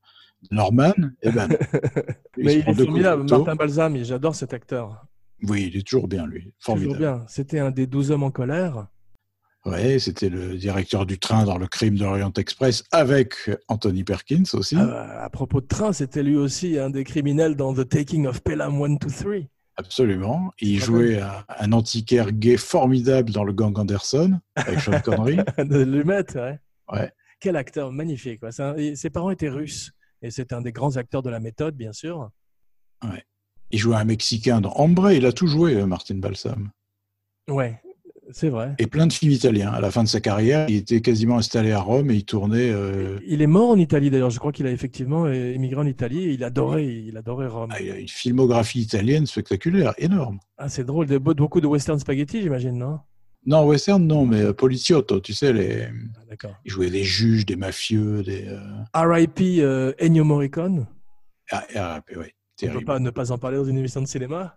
de 0.42 0.54
Norman. 0.54 0.92
Et 1.22 1.30
ben, 1.30 1.48
Mais 2.36 2.54
il 2.54 2.68
est 2.68 2.74
de 2.74 2.84
formidable. 2.84 3.30
Martin 3.30 3.54
Balsam, 3.54 3.96
j'adore 4.02 4.34
cet 4.34 4.52
acteur. 4.52 5.04
Oui, 5.42 5.70
il 5.72 5.78
est 5.78 5.86
toujours 5.86 6.08
bien, 6.08 6.26
lui. 6.26 6.40
Toujours 6.42 6.54
Formidable. 6.60 6.98
bien. 6.98 7.24
C'était 7.28 7.58
un 7.60 7.70
des 7.70 7.86
douze 7.86 8.10
hommes 8.10 8.22
en 8.24 8.30
colère. 8.30 8.88
Ouais, 9.64 9.98
c'était 9.98 10.28
le 10.28 10.56
directeur 10.56 11.06
du 11.06 11.18
train 11.18 11.44
dans 11.44 11.58
le 11.58 11.66
crime 11.66 11.96
d'Orient 11.98 12.32
Express 12.36 12.84
avec 12.92 13.50
Anthony 13.68 14.04
Perkins 14.04 14.44
aussi. 14.54 14.76
Euh, 14.76 15.24
à 15.24 15.28
propos 15.28 15.60
de 15.60 15.66
train, 15.66 15.92
c'était 15.92 16.22
lui 16.22 16.36
aussi 16.36 16.78
un 16.78 16.88
des 16.90 17.02
criminels 17.04 17.56
dans 17.56 17.74
The 17.74 17.88
Taking 17.88 18.26
of 18.26 18.42
Pelham 18.42 18.80
1, 18.80 18.90
2, 18.94 19.06
3. 19.08 19.32
Absolument. 19.76 20.52
Il 20.60 20.80
jouait 20.80 21.20
un, 21.20 21.44
un 21.48 21.72
antiquaire 21.72 22.32
gay 22.32 22.56
formidable 22.56 23.30
dans 23.30 23.44
le 23.44 23.52
gang 23.52 23.76
Anderson 23.78 24.40
avec 24.54 24.80
Sean 24.80 25.00
Connery. 25.02 25.36
de 25.58 25.82
Lumet, 25.82 26.24
ouais. 26.36 26.58
Ouais. 26.90 27.12
Quel 27.40 27.56
acteur 27.56 27.92
magnifique. 27.92 28.40
un- 28.58 28.94
Ses 28.94 29.10
parents 29.10 29.30
étaient 29.30 29.50
russes. 29.50 29.92
Et 30.22 30.30
c'est 30.30 30.52
un 30.54 30.62
des 30.62 30.72
grands 30.72 30.96
acteurs 30.96 31.22
de 31.22 31.28
la 31.28 31.40
méthode, 31.40 31.76
bien 31.76 31.92
sûr. 31.92 32.30
Il 33.70 33.78
jouait 33.78 33.96
un 33.96 34.04
Mexicain 34.04 34.60
dans 34.62 34.72
Ombre. 34.76 35.10
Il 35.10 35.26
a 35.26 35.32
tout 35.32 35.46
joué, 35.46 35.74
euh, 35.74 35.86
Martin 35.86 36.14
Balsam. 36.16 36.70
Ouais, 37.48 37.80
c'est 38.30 38.48
vrai. 38.48 38.74
Et 38.78 38.86
plein 38.86 39.06
de 39.06 39.12
films 39.12 39.32
italiens. 39.32 39.70
À 39.70 39.80
la 39.80 39.90
fin 39.90 40.02
de 40.02 40.08
sa 40.08 40.20
carrière, 40.20 40.68
il 40.68 40.76
était 40.76 41.00
quasiment 41.00 41.38
installé 41.38 41.72
à 41.72 41.80
Rome 41.80 42.10
et 42.10 42.14
il 42.16 42.24
tournait. 42.24 42.70
euh, 42.70 43.18
Il 43.26 43.42
est 43.42 43.46
mort 43.46 43.70
en 43.70 43.76
Italie 43.78 44.10
d'ailleurs. 44.10 44.30
Je 44.30 44.38
crois 44.38 44.52
qu'il 44.52 44.66
a 44.66 44.70
effectivement 44.70 45.28
é- 45.28 45.52
émigré 45.54 45.80
en 45.80 45.86
Italie. 45.86 46.24
Et 46.24 46.32
il 46.32 46.44
adorait, 46.44 46.86
il 46.86 47.16
adorait 47.16 47.46
Rome. 47.46 47.70
ah, 47.72 47.80
il 47.80 47.90
a 47.90 47.98
une 47.98 48.08
filmographie 48.08 48.80
italienne 48.80 49.26
spectaculaire, 49.26 49.94
énorme. 49.98 50.38
Ah, 50.58 50.68
c'est 50.68 50.84
drôle. 50.84 51.06
Beaucoup 51.18 51.60
de 51.60 51.66
western 51.66 51.98
spaghetti, 51.98 52.42
j'imagine, 52.42 52.76
non? 52.78 53.00
Non, 53.48 53.64
western, 53.64 54.04
non, 54.04 54.26
mais 54.26 54.40
euh, 54.42 54.52
Poliziotto, 54.52 55.20
tu 55.20 55.32
sais, 55.32 55.52
les... 55.52 55.82
Ah, 55.84 56.20
D'accord. 56.28 56.54
il 56.64 56.70
jouait 56.72 56.90
des 56.90 57.04
juges, 57.04 57.46
des 57.46 57.54
mafieux, 57.54 58.24
des. 58.24 58.44
euh, 58.48 58.58
R.I.P. 58.92 59.58
euh, 59.60 59.92
Ennio 60.00 60.24
Morricone. 60.24 60.86
Ah, 61.52 61.64
ah, 61.76 62.00
ouais, 62.16 62.34
On 62.64 62.66
ne 62.66 62.72
peut 62.72 62.84
pas 62.84 62.98
ne 62.98 63.10
pas 63.10 63.30
en 63.30 63.38
parler 63.38 63.56
dans 63.58 63.64
une 63.64 63.78
émission 63.78 64.02
de 64.02 64.06
cinéma? 64.08 64.56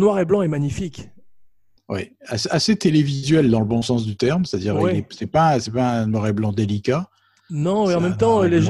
Noir 0.00 0.18
et 0.18 0.24
blanc 0.24 0.42
est 0.42 0.48
magnifique. 0.48 1.08
Ouais, 1.88 2.12
assez, 2.28 2.76
télévisuel 2.76 3.50
dans 3.50 3.60
le 3.60 3.66
bon 3.66 3.82
sens 3.82 4.06
du 4.06 4.16
terme, 4.16 4.44
c'est-à-dire 4.44 4.76
Ouais. 4.76 5.04
c'est 5.10 5.26
pas 5.26 5.58
c'est 5.58 5.72
pas 5.72 5.90
un 5.90 6.06
noir 6.06 6.26
et 6.28 6.32
blanc 6.32 6.52
délicat. 6.52 7.08
Non, 7.50 7.90
et 7.90 7.94
en 7.96 8.00
même 8.00 8.16
temps, 8.16 8.44
euh. 8.44 8.60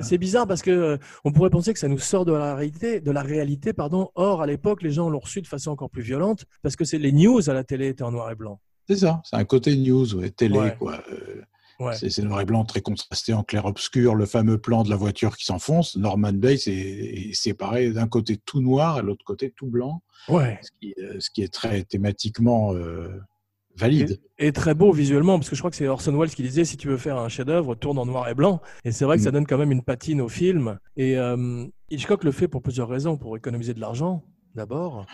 c'est 0.00 0.16
bizarre 0.16 0.46
parce 0.46 0.62
que 0.62 0.70
euh, 0.70 0.96
on 1.26 1.32
pourrait 1.32 1.50
penser 1.50 1.74
que 1.74 1.78
ça 1.78 1.88
nous 1.88 1.98
sort 1.98 2.24
de 2.24 2.32
la 2.32 2.54
réalité, 2.54 3.00
de 3.00 3.10
la 3.10 3.20
réalité, 3.20 3.74
pardon. 3.74 4.08
Or, 4.14 4.40
à 4.40 4.46
l'époque, 4.46 4.82
les 4.82 4.92
gens 4.92 5.10
l'ont 5.10 5.18
reçu 5.18 5.42
de 5.42 5.46
façon 5.46 5.70
encore 5.72 5.90
plus 5.90 6.00
violente 6.00 6.46
parce 6.62 6.74
que 6.74 6.86
c'est 6.86 6.96
les 6.96 7.12
news 7.12 7.50
à 7.50 7.52
la 7.52 7.64
télé 7.64 7.88
étaient 7.88 8.02
en 8.02 8.12
noir 8.12 8.30
et 8.30 8.34
blanc. 8.34 8.58
C'est 8.88 8.96
ça, 8.96 9.20
c'est 9.24 9.36
un 9.36 9.44
côté 9.44 9.76
news, 9.76 10.14
ouais, 10.14 10.30
télé 10.30 10.58
Ouais. 10.58 10.74
quoi. 10.78 11.02
Euh, 11.12 11.42
Ouais. 11.80 11.96
C'est 11.96 12.10
c'est 12.10 12.22
noir 12.22 12.40
et 12.40 12.44
blanc 12.44 12.64
très 12.64 12.80
contrasté 12.82 13.32
en 13.32 13.42
clair-obscur, 13.42 14.14
le 14.14 14.26
fameux 14.26 14.58
plan 14.58 14.82
de 14.84 14.90
la 14.90 14.96
voiture 14.96 15.36
qui 15.36 15.44
s'enfonce. 15.46 15.96
Norman 15.96 16.32
Bates 16.34 16.66
est, 16.68 17.30
est 17.30 17.32
séparé 17.34 17.90
d'un 17.90 18.06
côté 18.06 18.36
tout 18.36 18.60
noir 18.60 18.98
et 18.98 19.02
de 19.02 19.06
l'autre 19.06 19.24
côté 19.24 19.50
tout 19.50 19.66
blanc, 19.66 20.02
Ouais. 20.28 20.58
ce 20.62 20.70
qui, 20.80 20.94
euh, 20.98 21.16
ce 21.18 21.30
qui 21.30 21.42
est 21.42 21.52
très 21.52 21.82
thématiquement 21.84 22.74
euh, 22.74 23.08
valide. 23.76 24.20
Et 24.38 24.52
très 24.52 24.74
beau 24.74 24.92
visuellement, 24.92 25.38
parce 25.38 25.48
que 25.48 25.56
je 25.56 25.60
crois 25.62 25.70
que 25.70 25.76
c'est 25.76 25.88
Orson 25.88 26.14
Welles 26.18 26.34
qui 26.34 26.42
disait 26.42 26.66
si 26.66 26.76
tu 26.76 26.86
veux 26.88 26.98
faire 26.98 27.16
un 27.16 27.28
chef-d'œuvre, 27.30 27.74
tourne 27.74 27.98
en 27.98 28.04
noir 28.04 28.28
et 28.28 28.34
blanc. 28.34 28.60
Et 28.84 28.92
c'est 28.92 29.06
vrai 29.06 29.16
que 29.16 29.22
ça 29.22 29.30
Mm. 29.30 29.32
donne 29.32 29.46
quand 29.46 29.58
même 29.58 29.72
une 29.72 29.82
patine 29.82 30.20
au 30.20 30.28
film. 30.28 30.78
Et 30.98 31.16
euh, 31.16 31.64
Hitchcock 31.90 32.24
le 32.24 32.32
fait 32.32 32.46
pour 32.48 32.60
plusieurs 32.60 32.88
raisons, 32.88 33.16
pour 33.16 33.36
économiser 33.38 33.72
de 33.72 33.80
l'argent 33.80 34.22
d'abord, 34.54 35.06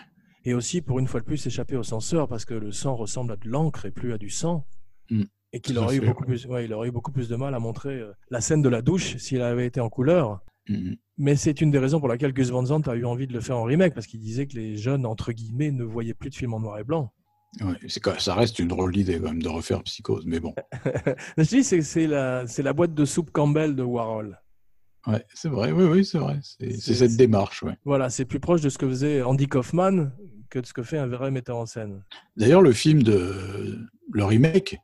et 0.45 0.53
aussi 0.55 0.81
pour 0.81 0.99
une 0.99 1.07
fois 1.07 1.21
de 1.21 1.27
plus 1.27 1.47
échapper 1.47 1.77
au 1.77 1.83
censeur, 1.85 2.27
parce 2.27 2.45
que 2.45 2.55
le 2.55 2.73
sang 2.73 2.97
ressemble 2.97 3.33
à 3.33 3.37
de 3.37 3.49
l'encre 3.49 3.85
et 3.87 3.91
plus 3.93 4.13
à 4.13 4.19
du 4.19 4.31
sang. 4.31 4.67
Mm. 5.11 5.23
Et 5.53 5.61
qu'il 5.61 5.79
aurait 5.79 5.97
eu 5.97 6.01
beaucoup 6.01 6.25
plus, 6.25 6.47
ouais, 6.47 6.65
il 6.65 6.73
aurait 6.73 6.89
eu 6.89 6.91
beaucoup 6.91 7.13
plus 7.13 7.29
de 7.29 7.37
mal 7.37 7.55
à 7.55 7.59
montrer 7.59 7.95
euh, 7.95 8.13
la 8.31 8.41
scène 8.41 8.63
de 8.63 8.69
la 8.69 8.83
douche 8.83 9.17
s'il 9.17 9.43
avait 9.43 9.67
été 9.67 9.81
en 9.81 9.89
couleur. 9.89 10.41
Mhm. 10.69 10.97
Mais 11.19 11.37
c'est 11.37 11.61
une 11.61 11.71
des 11.71 11.79
raisons 11.79 11.99
pour 11.99 12.09
laquelle 12.09 12.33
Gus 12.33 12.51
Van 12.51 12.67
Sant 12.67 12.83
a 12.83 12.95
eu 12.95 13.05
envie 13.05 13.27
de 13.27 13.33
le 13.33 13.41
faire 13.41 13.57
en 13.57 13.63
remake, 13.63 13.95
parce 13.95 14.07
qu'il 14.07 14.21
disait 14.21 14.47
que 14.47 14.57
les 14.57 14.77
jeunes, 14.77 15.07
entre 15.07 15.33
guillemets, 15.33 15.71
ne 15.71 15.85
voyaient 15.85 16.15
plus 16.15 16.31
de 16.31 16.35
films 16.35 16.55
en 16.55 16.61
noir 16.61 16.79
et 16.79 16.85
blanc. 16.85 17.13
Ouais, 17.61 17.79
c'est 17.89 18.05
ça 18.21 18.35
reste 18.35 18.59
une 18.59 18.69
drôle 18.69 18.93
d'idée 18.93 19.19
quand 19.19 19.29
même 19.29 19.43
de 19.43 19.49
refaire 19.49 19.83
Psychose, 19.85 20.27
mais 20.27 20.41
bon, 20.41 20.55
Je 21.39 21.43
dis, 21.45 21.65
c'est 21.65 22.07
la, 22.07 22.47
c'est 22.47 22.63
la 22.63 22.73
boîte 22.75 22.93
de 22.93 23.05
soupe 23.07 23.31
Campbell 23.31 23.75
de 23.75 23.83
Warhol. 23.83 24.39
ouais, 25.07 25.25
c'est 25.33 25.49
vrai, 25.49 25.73
oui, 25.73 25.85
oui, 25.85 26.05
c'est 26.05 26.19
vrai. 26.19 26.39
C'est 26.43 26.95
cette 26.95 27.17
démarche, 27.17 27.63
ouais. 27.63 27.79
Voilà, 27.85 28.11
c'est 28.11 28.27
plus 28.27 28.41
proche 28.41 28.61
de 28.61 28.69
ce 28.69 28.77
que 28.77 28.87
faisait 28.87 29.23
Andy 29.23 29.49
Kaufman 29.49 30.11
que 30.51 30.59
de 30.59 30.67
ce 30.67 30.75
que 30.75 30.83
fait 30.83 30.99
un 30.99 31.07
vrai 31.07 31.31
metteur 31.31 31.57
en 31.57 31.67
scène. 31.67 32.05
D'ailleurs, 32.37 32.63
le 32.63 32.73
film 32.73 33.03
de 33.03 33.79
le 34.13 34.25
remake 34.25 34.79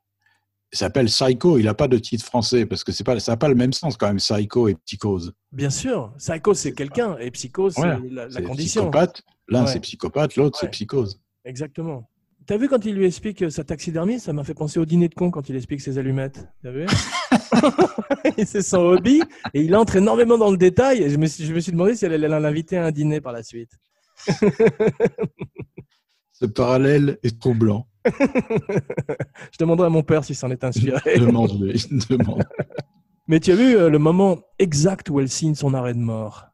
s'appelle 0.78 1.06
Psycho. 1.06 1.58
Il 1.58 1.64
n'a 1.64 1.74
pas 1.74 1.88
de 1.88 1.98
titre 1.98 2.24
français 2.24 2.66
parce 2.66 2.84
que 2.84 2.92
c'est 2.92 3.04
pas 3.04 3.18
ça 3.20 3.32
n'a 3.32 3.36
pas 3.36 3.48
le 3.48 3.54
même 3.54 3.72
sens 3.72 3.96
quand 3.96 4.06
même. 4.08 4.16
Psycho 4.16 4.68
et 4.68 4.74
Psychose. 4.86 5.32
Bien 5.52 5.70
sûr, 5.70 6.12
Psycho, 6.18 6.54
c'est 6.54 6.72
quelqu'un, 6.72 7.16
et 7.18 7.30
Psycho, 7.30 7.70
c'est 7.70 7.82
la, 8.10 8.28
condition. 8.42 8.82
Psychopathe. 8.82 9.22
L'un 9.48 9.64
Ouais. 9.64 9.72
c'est 9.72 9.80
psychopathe, 9.80 10.36
l'autre 10.36 10.58
Ouais. 10.62 10.68
c'est 10.68 10.70
psychose. 10.70 11.20
Exactement. 11.44 12.08
T'as 12.46 12.56
vu 12.56 12.68
quand 12.68 12.84
il 12.86 12.94
lui 12.94 13.06
explique 13.06 13.42
euh, 13.42 13.50
sa 13.50 13.62
taxidermie 13.62 14.18
Ça 14.18 14.32
m'a 14.32 14.42
fait 14.42 14.54
penser 14.54 14.80
au 14.80 14.84
dîner 14.84 15.08
de 15.08 15.14
con 15.14 15.30
quand 15.30 15.48
il 15.48 15.54
explique 15.56 15.80
ses 15.80 15.98
allumettes. 15.98 16.48
T'as 16.62 16.70
vu 16.72 16.86
C'est 18.46 18.62
son 18.62 18.78
hobby, 18.78 19.22
et 19.54 19.62
il 19.62 19.76
entre 19.76 19.96
énormément 19.96 20.38
dans 20.38 20.50
le 20.50 20.56
détail, 20.56 21.02
et 21.02 21.10
je 21.10 21.16
me 21.18 21.26
suis, 21.26 21.44
je 21.44 21.52
me 21.52 21.60
suis 21.60 21.72
demandé 21.72 21.94
si 21.94 22.04
elle 22.04 22.14
allait 22.14 22.28
l'inviter 22.28 22.78
à 22.78 22.86
un 22.86 22.90
dîner 22.90 23.20
par 23.20 23.32
la 23.32 23.42
suite. 23.42 23.72
Ce 26.32 26.46
parallèle 26.46 27.18
est 27.22 27.38
troublant. 27.40 27.86
Je 28.05 29.59
demanderai 29.59 29.86
à 29.86 29.90
mon 29.90 30.03
père 30.03 30.24
si 30.24 30.34
s'en 30.34 30.50
est 30.50 30.64
inspiré. 30.64 31.18
Demande-lui. 31.18 31.84
demande. 32.09 32.44
Mais 33.28 33.40
tu 33.40 33.53
as 33.53 33.57
vu 33.57 33.76
euh, 33.76 33.88
le 33.88 33.98
moment 33.98 34.40
exact 34.59 35.09
où 35.11 35.20
elle 35.20 35.28
signe 35.28 35.55
son 35.55 35.74
arrêt 35.74 35.94
de 35.94 35.98
mort? 35.98 36.46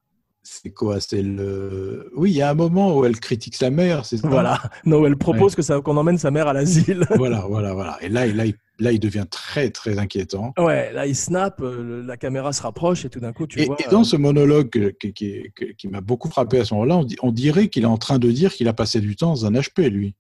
C'est 0.42 0.70
quoi? 0.70 0.99
C'est 1.01 1.20
le. 1.22 2.11
Oui, 2.16 2.30
il 2.30 2.36
y 2.36 2.42
a 2.42 2.49
un 2.51 2.55
moment 2.55 2.96
où 2.96 3.05
elle 3.05 3.20
critique 3.20 3.55
sa 3.55 3.68
mère. 3.68 4.07
C'est 4.07 4.16
ça? 4.16 4.28
Voilà. 4.28 4.59
Non, 4.86 5.05
elle 5.05 5.16
propose 5.16 5.55
que 5.55 5.61
ça- 5.61 5.80
qu'on 5.82 5.96
emmène 5.99 6.16
sa 6.16 6.30
mère 6.30 6.49
à 6.49 6.53
l'asile. 6.55 7.05
Voilà, 7.16 7.40
voilà, 7.49 7.74
voilà. 7.74 7.99
Et 8.01 8.09
là, 8.09 8.26
là, 8.26 8.46
il, 8.46 8.55
là, 8.78 8.92
il 8.92 8.99
devient 9.01 9.26
très, 9.30 9.68
très 9.70 9.99
inquiétant. 9.99 10.53
Ouais, 10.59 10.90
là 10.92 11.07
il 11.07 11.14
snap, 11.16 11.61
euh, 11.61 12.03
la 12.07 12.16
caméra 12.16 12.53
se 12.55 12.62
rapproche 12.62 13.05
et 13.05 13.11
tout 13.11 13.20
d'un 13.20 13.32
coup 13.34 13.46
tu 13.46 13.61
Et, 13.61 13.66
vois. 13.66 13.76
et 13.78 13.90
dans 13.90 14.01
euh, 14.01 14.05
ce 14.05 14.16
monologue 14.16 14.70
que- 14.70 14.88
qui, 14.99 15.12
qui- 15.12 15.53
qui- 15.55 15.74
qui 15.76 15.88
m'a 15.88 16.01
beaucoup 16.01 16.30
frappé 16.30 16.61
à 16.61 16.64
ce 16.64 16.72
moment-là, 16.74 17.01
on 17.22 17.32
dirait 17.32 17.68
qu'il 17.68 17.82
est 17.82 17.86
en 17.86 17.99
train 17.99 18.18
de 18.18 18.30
dire 18.30 18.53
qu'il 18.55 18.68
a 18.68 18.72
passé 18.72 19.01
du 19.01 19.16
temps 19.16 19.30
dans 19.34 19.44
un 19.46 19.53
HP, 19.53 19.90
lui. 19.90 20.14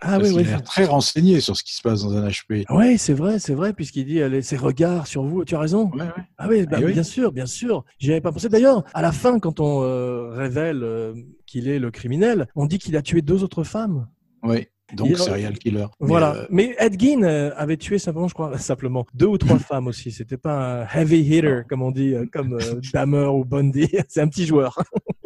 Ah 0.00 0.18
Parce 0.18 0.28
oui, 0.28 0.34
oui. 0.36 0.42
a 0.42 0.50
l'air 0.50 0.62
très 0.62 0.84
renseigné 0.84 1.40
sur 1.40 1.56
ce 1.56 1.62
qui 1.64 1.74
se 1.74 1.80
passe 1.80 2.02
dans 2.02 2.14
un 2.16 2.28
HP. 2.28 2.64
Oui, 2.70 2.98
c'est 2.98 3.14
vrai, 3.14 3.38
c'est 3.38 3.54
vrai, 3.54 3.72
puisqu'il 3.72 4.04
dit 4.04 4.18
elle 4.18 4.34
est- 4.34 4.42
ses 4.42 4.56
regards 4.58 5.06
sur 5.06 5.22
vous. 5.22 5.44
Tu 5.44 5.54
as 5.54 5.58
raison. 5.58 5.90
Ouais, 5.94 6.02
ouais. 6.02 6.08
Ah 6.36 6.46
oui, 6.48 6.66
bah, 6.66 6.76
Eh 6.80 6.84
oui. 6.84 6.92
bien 6.92 7.02
sûr, 7.02 7.32
bien 7.32 7.46
sûr. 7.46 7.84
J'y 7.98 8.10
avais 8.12 8.20
pas 8.20 8.30
pensé. 8.30 8.48
D'ailleurs, 8.50 8.84
à 8.92 9.00
la 9.00 9.10
fin, 9.12 9.38
quand 9.38 9.58
on 9.58 9.82
euh, 9.82 10.28
révèle 10.34 10.82
euh, 10.82 11.14
qu'il 11.46 11.66
est 11.68 11.78
le 11.78 11.90
criminel, 11.90 12.46
on 12.54 12.66
dit 12.66 12.78
qu'il 12.78 12.94
a 12.96 13.02
tué 13.02 13.22
deux 13.22 13.42
autres 13.42 13.64
femmes. 13.64 14.06
Ouais. 14.42 14.70
Donc, 14.94 15.08
Il- 15.10 15.16
serial 15.18 15.58
killer. 15.58 15.86
Mais, 16.00 16.06
Voilà. 16.06 16.34
euh, 16.36 16.46
Mais 16.50 16.76
Ed 16.78 17.00
Gein 17.00 17.22
euh, 17.24 17.50
avait 17.56 17.76
tué 17.76 17.98
simplement, 17.98 18.28
je 18.28 18.34
crois, 18.34 18.52
simplement 18.58 19.04
deux 19.14 19.26
ou 19.26 19.38
trois 19.38 19.58
femmes 19.58 19.88
aussi. 19.88 20.12
C'était 20.12 20.36
pas 20.36 20.82
un 20.82 20.86
heavy 21.00 21.20
hitter, 21.22 21.62
comme 21.68 21.82
on 21.82 21.90
dit, 21.90 22.14
euh, 22.14 22.24
comme 22.32 22.52
euh, 22.52 22.80
Dahmer 22.92 23.26
ou 23.26 23.44
Bundy. 23.44 23.88
C'est 24.08 24.20
un 24.20 24.28
petit 24.28 24.46
joueur. 24.46 24.78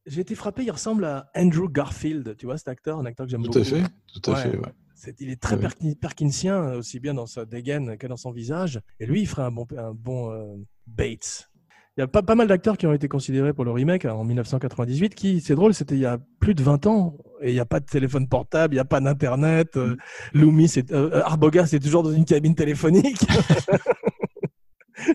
J'ai 0.05 0.21
été 0.21 0.35
frappé, 0.35 0.63
il 0.63 0.71
ressemble 0.71 1.05
à 1.05 1.29
Andrew 1.35 1.69
Garfield, 1.71 2.35
tu 2.37 2.45
vois, 2.45 2.57
cet 2.57 2.67
acteur, 2.67 2.99
un 2.99 3.05
acteur 3.05 3.25
que 3.25 3.31
j'aime 3.31 3.41
tout 3.43 3.47
beaucoup. 3.51 3.59
à 3.59 3.63
fait. 3.63 3.83
Tout 4.13 4.31
à 4.31 4.33
Ouais. 4.35 4.41
fait, 4.41 4.57
ouais. 4.57 4.73
C'est- 4.95 5.19
il 5.21 5.29
est 5.29 5.41
très 5.41 5.55
Ouais. 5.55 5.61
Perkin- 5.61 5.95
Perkinsien, 5.99 6.73
aussi 6.73 6.99
bien 6.99 7.13
dans 7.13 7.25
sa 7.25 7.45
dégaine 7.45 7.97
que 7.97 8.07
dans 8.07 8.17
son 8.17 8.31
visage. 8.31 8.79
Et 8.99 9.05
lui, 9.05 9.21
il 9.21 9.27
ferait 9.27 9.43
un 9.43 9.51
bon, 9.51 9.65
un 9.77 9.93
bon 9.93 10.31
euh, 10.31 10.55
Bates. 10.87 11.49
Il 11.95 12.01
y 12.01 12.03
a 12.03 12.07
pas, 12.07 12.23
pas 12.23 12.33
mal 12.35 12.47
d'acteurs 12.47 12.77
qui 12.77 12.87
ont 12.87 12.93
été 12.93 13.07
considérés 13.07 13.53
pour 13.53 13.65
le 13.65 13.71
remake 13.71 14.05
hein, 14.05 14.13
en 14.13 14.23
1998, 14.23 15.13
qui, 15.13 15.41
c'est 15.41 15.53
drôle, 15.55 15.73
c'était 15.75 15.93
il 15.95 16.01
y 16.01 16.05
a 16.07 16.17
plus 16.39 16.55
de 16.55 16.63
20 16.63 16.85
ans. 16.87 17.17
Et 17.41 17.49
il 17.51 17.53
n'y 17.53 17.59
a 17.59 17.65
pas 17.65 17.79
de 17.79 17.85
téléphone 17.85 18.27
portable, 18.27 18.73
il 18.73 18.77
n'y 18.77 18.81
a 18.81 18.85
pas 18.85 18.99
d'Internet. 18.99 19.77
euh, 19.77 19.95
Loomis, 20.33 20.69
c'est, 20.69 20.91
euh, 20.91 21.21
Arbogast 21.23 21.73
est 21.75 21.79
toujours 21.79 22.01
dans 22.03 22.11
une 22.11 22.25
cabine 22.25 22.55
téléphonique. 22.55 23.19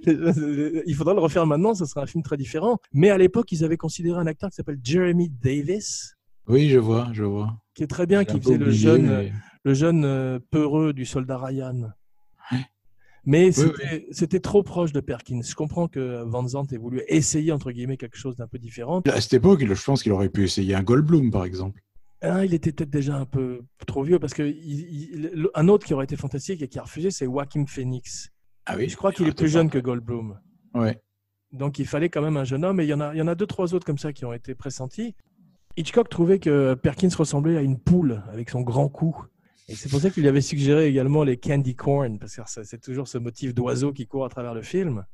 il 0.07 0.95
faudra 0.95 1.15
le 1.15 1.21
refaire 1.21 1.47
maintenant, 1.47 1.75
ce 1.75 1.85
serait 1.87 2.01
un 2.03 2.07
film 2.07 2.23
très 2.23 2.37
différent. 2.37 2.79
Mais 2.93 3.11
à 3.11 3.19
l'époque, 3.19 3.51
ils 3.53 3.65
avaient 3.65 3.77
considéré 3.77 4.19
un 4.19 4.27
acteur 4.27 4.51
qui 4.51 4.57
s'appelle 4.57 4.79
Jeremy 4.83 5.29
Davis, 5.43 6.15
Oui, 6.47 6.69
je 6.69 6.79
vois, 6.79 7.09
je 7.13 7.25
vois. 7.25 7.57
qui 7.75 7.83
est 7.83 7.87
très 7.89 8.07
bien, 8.07 8.25
qui 8.25 8.41
faisait 8.41 8.59
le 8.59 8.71
jeune, 8.71 9.07
mais- 9.07 9.33
le 9.65 9.75
jeune 9.75 10.05
euh, 10.05 10.39
peureux 10.51 10.93
du 10.93 11.05
soldat 11.05 11.39
Ryan. 11.39 11.91
Mais 13.25 13.51
Oui, 13.59 13.75
c'était 14.11 14.41
trop 14.41 14.63
proche 14.63 14.93
de 14.93 15.01
Perkins. 15.01 15.43
Je 15.43 15.55
comprends 15.55 15.87
que 15.87 16.23
Van 16.25 16.47
Zandt 16.49 16.75
ait 16.75 16.79
voulu 16.79 17.03
essayer, 17.09 17.53
entre 17.53 17.73
guillemets, 17.73 17.99
quelque 17.99 18.17
chose 18.17 18.37
d'un 18.37 18.47
peu 18.47 18.59
différent. 18.59 19.03
À 19.07 19.21
cette 19.21 19.35
époque, 19.35 19.63
je 19.67 19.85
pense 19.85 20.03
qu'il 20.03 20.13
aurait 20.13 20.31
pu 20.31 20.45
essayer 20.45 20.75
un 20.75 20.83
Goldblum, 20.83 21.31
par 21.31 21.45
exemple. 21.45 21.83
Un, 22.23 22.43
il 22.45 22.55
était 22.55 22.73
peut-être 22.73 22.91
déjà 22.91 23.17
un 23.17 23.27
peu 23.27 23.61
trop 23.87 24.03
vieux 24.03 24.19
parce 24.19 24.33
que 24.35 24.43
il- 24.43 25.13
il- 25.13 25.31
le- 25.35 25.51
un 25.55 25.69
autre 25.69 25.87
qui 25.87 25.93
aurait 25.95 26.05
été 26.05 26.17
fantastique 26.17 26.63
et 26.63 26.69
qui 26.69 26.79
a 26.79 26.83
refusé, 26.83 27.11
c'est 27.11 27.27
Joaquin 27.27 27.65
Phoenix. 27.67 28.31
Ah 28.69 28.77
oui. 28.77 28.89
Je 28.89 28.97
crois 28.97 29.13
qu'il 29.13 29.27
il 29.27 29.31
est 29.31 29.37
plus 29.37 29.49
jeune 29.49 29.71
que 29.71 29.79
Goldblum. 29.79 30.39
Ouais. 30.75 31.01
Donc 31.53 31.79
il 31.79 31.87
fallait 31.87 32.11
quand 32.11 32.23
même 32.23 32.37
un 32.37 32.45
jeune 32.45 32.65
homme. 32.65 32.81
Et 32.81 32.85
il 32.85 32.89
y 32.89 32.95
en 32.95 33.01
a, 33.01 33.15
il 33.15 33.19
y 33.19 33.23
en 33.23 33.29
a 33.29 33.35
deux, 33.35 33.47
trois 33.47 33.75
autres 33.75 33.87
comme 33.87 33.99
ça 33.99 34.13
qui 34.13 34.25
ont 34.25 34.33
été 34.33 34.55
pressentis. 34.55 35.17
Hitchcock 35.77 36.09
trouvait 36.09 36.39
que 36.39 36.75
Perkins 36.75 37.09
ressemblait 37.17 37.57
à 37.57 37.63
une 37.63 37.79
poule 37.79 38.23
avec 38.31 38.51
son 38.51 38.61
grand 38.61 38.89
cou. 38.89 39.25
Et 39.69 39.75
c'est 39.75 39.89
pour 39.89 40.01
ça 40.01 40.11
qu'il 40.11 40.23
lui 40.23 40.29
avait 40.29 40.41
suggéré 40.41 40.87
également 40.87 41.25
les 41.25 41.37
candy 41.37 41.75
corn, 41.75 42.19
parce 42.19 42.37
que 42.37 42.43
c'est 42.65 42.81
toujours 42.81 43.07
ce 43.07 43.19
motif 43.19 43.55
d'oiseau 43.55 43.93
qui 43.93 44.07
court 44.07 44.25
à 44.25 44.29
travers 44.29 44.55
le 44.55 44.63
film 44.63 45.05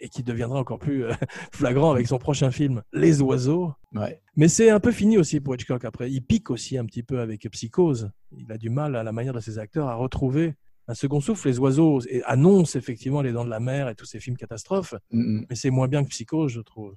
et 0.00 0.08
qui 0.08 0.22
deviendra 0.22 0.60
encore 0.60 0.78
plus 0.78 1.04
euh, 1.04 1.12
flagrant 1.52 1.90
avec 1.90 2.06
son 2.06 2.18
prochain 2.18 2.50
film, 2.50 2.82
Les 2.92 3.20
oiseaux. 3.20 3.72
Ouais. 3.94 4.20
Mais 4.36 4.48
c'est 4.48 4.70
un 4.70 4.80
peu 4.80 4.92
fini 4.92 5.18
aussi 5.18 5.40
pour 5.40 5.54
Hitchcock 5.54 5.84
après. 5.84 6.10
Il 6.10 6.22
pique 6.22 6.50
aussi 6.50 6.78
un 6.78 6.84
petit 6.84 7.02
peu 7.02 7.20
avec 7.20 7.48
Psychose. 7.50 8.10
Il 8.36 8.50
a 8.50 8.58
du 8.58 8.70
mal 8.70 8.96
à 8.96 9.02
la 9.02 9.12
manière 9.12 9.34
de 9.34 9.40
ses 9.40 9.58
acteurs 9.58 9.88
à 9.88 9.94
retrouver 9.94 10.54
un 10.88 10.94
second 10.94 11.20
souffle. 11.20 11.48
Les 11.48 11.58
oiseaux 11.58 12.00
annoncent 12.24 12.78
effectivement 12.78 13.22
les 13.22 13.32
dents 13.32 13.44
de 13.44 13.50
la 13.50 13.60
mer 13.60 13.88
et 13.88 13.94
tous 13.94 14.06
ces 14.06 14.20
films 14.20 14.36
catastrophes, 14.36 14.94
Mm, 15.10 15.20
mm. 15.20 15.46
mais 15.48 15.56
c'est 15.56 15.70
moins 15.70 15.88
bien 15.88 16.02
que 16.02 16.08
Psychose, 16.08 16.52
je 16.52 16.60
trouve. 16.60 16.96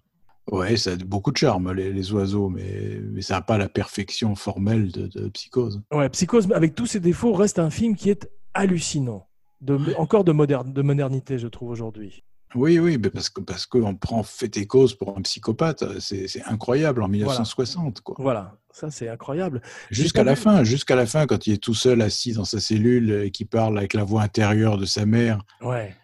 Ouais, 0.51 0.75
ça 0.75 0.93
a 0.93 0.95
beaucoup 0.95 1.31
de 1.31 1.37
charme, 1.37 1.71
les, 1.71 1.93
les 1.93 2.11
oiseaux, 2.13 2.49
mais, 2.49 2.99
mais 3.11 3.21
ça 3.21 3.35
n'a 3.35 3.41
pas 3.41 3.57
la 3.57 3.69
perfection 3.69 4.35
formelle 4.35 4.91
de, 4.91 5.07
de 5.07 5.29
Psychose. 5.29 5.81
Ouais, 5.93 6.09
Psychose, 6.09 6.51
avec 6.51 6.73
tous 6.73 6.87
ses 6.87 6.99
défauts, 6.99 7.33
reste 7.33 7.59
un 7.59 7.69
film 7.69 7.95
qui 7.95 8.09
est 8.09 8.29
hallucinant. 8.53 9.27
De, 9.61 9.77
encore 9.97 10.23
de, 10.23 10.31
moderne, 10.31 10.73
de 10.73 10.81
modernité, 10.81 11.37
je 11.37 11.47
trouve, 11.47 11.69
aujourd'hui. 11.69 12.23
Oui, 12.55 12.79
oui, 12.79 12.97
mais 12.97 13.09
parce 13.09 13.29
que 13.29 13.39
parce 13.39 13.65
qu'on 13.65 13.95
prend 13.95 14.23
fait 14.23 14.57
et 14.57 14.65
cause 14.65 14.93
pour 14.95 15.17
un 15.17 15.21
psychopathe, 15.21 15.99
c'est 15.99 16.27
c'est 16.27 16.43
incroyable 16.43 17.01
en 17.01 17.07
1960, 17.07 18.01
quoi. 18.01 18.15
Voilà, 18.19 18.57
ça 18.73 18.89
c'est 18.89 19.09
incroyable. 19.09 19.61
Jusqu'à 19.89 20.23
la 20.23 20.33
vu. 20.33 20.41
fin, 20.41 20.63
jusqu'à 20.63 20.95
la 20.95 21.05
fin, 21.05 21.25
quand 21.27 21.47
il 21.47 21.53
est 21.53 21.63
tout 21.63 21.73
seul 21.73 22.01
assis 22.01 22.33
dans 22.33 22.45
sa 22.45 22.59
cellule 22.59 23.23
et 23.23 23.31
qui 23.31 23.45
parle 23.45 23.77
avec 23.77 23.93
la 23.93 24.03
voix 24.03 24.21
intérieure 24.21 24.77
de 24.77 24.85
sa 24.85 25.05
mère. 25.05 25.39
Ouais. 25.61 25.95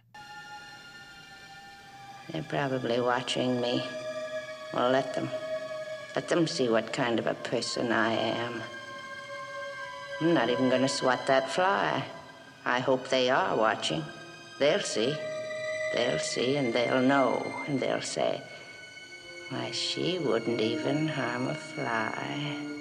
They're 2.32 2.44
probably 2.44 3.00
watching 3.00 3.62
me. 3.62 3.82
Well, 4.74 4.92
let 4.92 5.14
them. 5.14 5.30
Let 6.16 6.28
them 6.28 6.46
see 6.46 6.68
what 6.68 6.92
kind 6.92 7.20
of 7.20 7.28
a 7.28 7.36
person 7.36 7.92
I 7.92 8.14
am. 8.14 8.62
I'm 10.20 10.34
not 10.34 10.50
even 10.50 10.70
going 10.70 10.82
to 10.82 10.90
swat 10.90 11.26
that 11.28 11.50
fly. 11.50 12.04
I 12.66 12.80
hope 12.80 13.08
they 13.10 13.30
are 13.30 13.56
watching. 13.56 14.04
They'll 14.60 14.82
see. 14.82 15.16
They'll 15.94 16.20
see 16.20 16.58
and 16.58 16.74
they'll 16.74 17.02
know 17.02 17.46
and 17.68 17.80
they'll 17.80 18.02
say, 18.02 18.42
Why, 19.50 19.72
she 19.72 20.20
wouldn't 20.20 20.60
even 20.60 21.08
a 21.10 21.54
fly. 21.54 22.78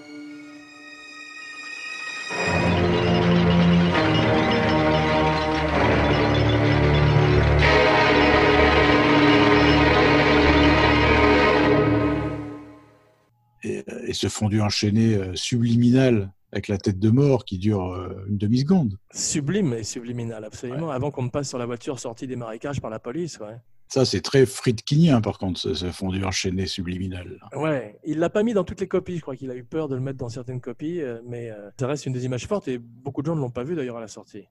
Euh, 13.64 13.82
et, 14.06 14.12
ce 14.12 14.26
fondu 14.28 14.60
enchaîné 14.60 15.14
euh, 15.14 15.36
subliminal 15.36 16.32
avec 16.50 16.66
la 16.66 16.78
tête 16.78 16.98
de 16.98 17.10
mort 17.10 17.44
qui 17.44 17.58
dure 17.58 17.92
euh, 17.92 18.24
une 18.28 18.38
demi-seconde. 18.38 18.98
Sublime 19.12 19.72
et 19.72 19.84
subliminal, 19.84 20.44
absolument. 20.44 20.90
Avant 20.90 21.12
qu'on 21.12 21.22
me 21.22 21.30
passe 21.30 21.48
sur 21.48 21.58
la 21.58 21.66
voiture 21.66 22.00
sortie 22.00 22.26
des 22.26 22.36
marécages 22.36 22.80
par 22.80 22.90
la 22.90 22.98
police. 22.98 23.38
Ouais. 23.38 23.56
Ça, 23.88 24.04
c'est 24.04 24.20
très 24.20 24.46
friedkinien, 24.46 25.20
par 25.20 25.38
contre, 25.38 25.60
ce, 25.60 25.72
ce 25.74 25.90
fondu 25.92 26.24
enchaîné 26.24 26.66
subliminal. 26.66 27.38
Ouais, 27.54 27.98
il 28.04 28.18
l'a 28.18 28.28
pas 28.30 28.42
mis 28.42 28.52
dans 28.52 28.64
toutes 28.64 28.80
les 28.80 28.88
copies. 28.88 29.16
Je 29.16 29.20
crois 29.22 29.36
qu'il 29.36 29.50
a 29.50 29.54
eu 29.54 29.62
peur 29.64 29.88
de 29.88 29.94
le 29.94 30.00
mettre 30.00 30.18
dans 30.18 30.28
certaines 30.28 30.60
copies, 30.60 31.00
euh, 31.00 31.20
mais 31.24 31.50
euh, 31.50 31.70
ça 31.78 31.86
reste 31.86 32.04
une 32.06 32.12
des 32.12 32.24
images 32.24 32.46
fortes 32.46 32.66
et 32.68 32.78
beaucoup 32.78 33.22
de 33.22 33.26
gens 33.26 33.36
ne 33.36 33.40
l'ont 33.40 33.50
pas 33.50 33.62
vu 33.64 33.76
d'ailleurs 33.76 33.96
à 33.96 34.00
la 34.00 34.08
sortie. 34.08 34.44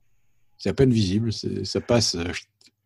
C'est 0.58 0.70
à 0.70 0.74
peine 0.74 0.92
visible, 0.92 1.34
ça 1.34 1.82
passe. 1.82 2.16
euh, 2.16 2.32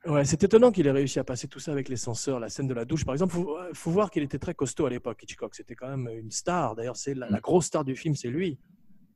Ouais, 0.07 0.23
c'est 0.25 0.41
étonnant 0.43 0.71
qu'il 0.71 0.87
ait 0.87 0.91
réussi 0.91 1.19
à 1.19 1.25
passer 1.25 1.47
tout 1.49 1.59
ça 1.59 1.71
avec 1.73 1.89
les 1.89 1.97
censeurs, 1.97 2.39
la 2.39 2.47
scène 2.49 2.67
de 2.67 2.73
la 2.73 2.85
douche 2.85 3.03
par 3.05 3.13
exemple. 3.13 3.33
Faut, 3.33 3.57
faut 3.73 3.91
voir 3.91 4.09
qu'il 4.09 4.23
était 4.23 4.39
très 4.39 4.53
costaud 4.55 4.85
à 4.85 4.89
l'époque, 4.89 5.21
Hitchcock. 5.21 5.53
C'était 5.53 5.75
quand 5.75 5.89
même 5.89 6.09
une 6.17 6.31
star. 6.31 6.75
D'ailleurs, 6.75 6.95
c'est 6.95 7.13
la, 7.13 7.29
la 7.29 7.39
grosse 7.41 7.65
star 7.65 7.83
du 7.83 7.95
film, 7.97 8.15
c'est 8.15 8.29
lui. 8.29 8.57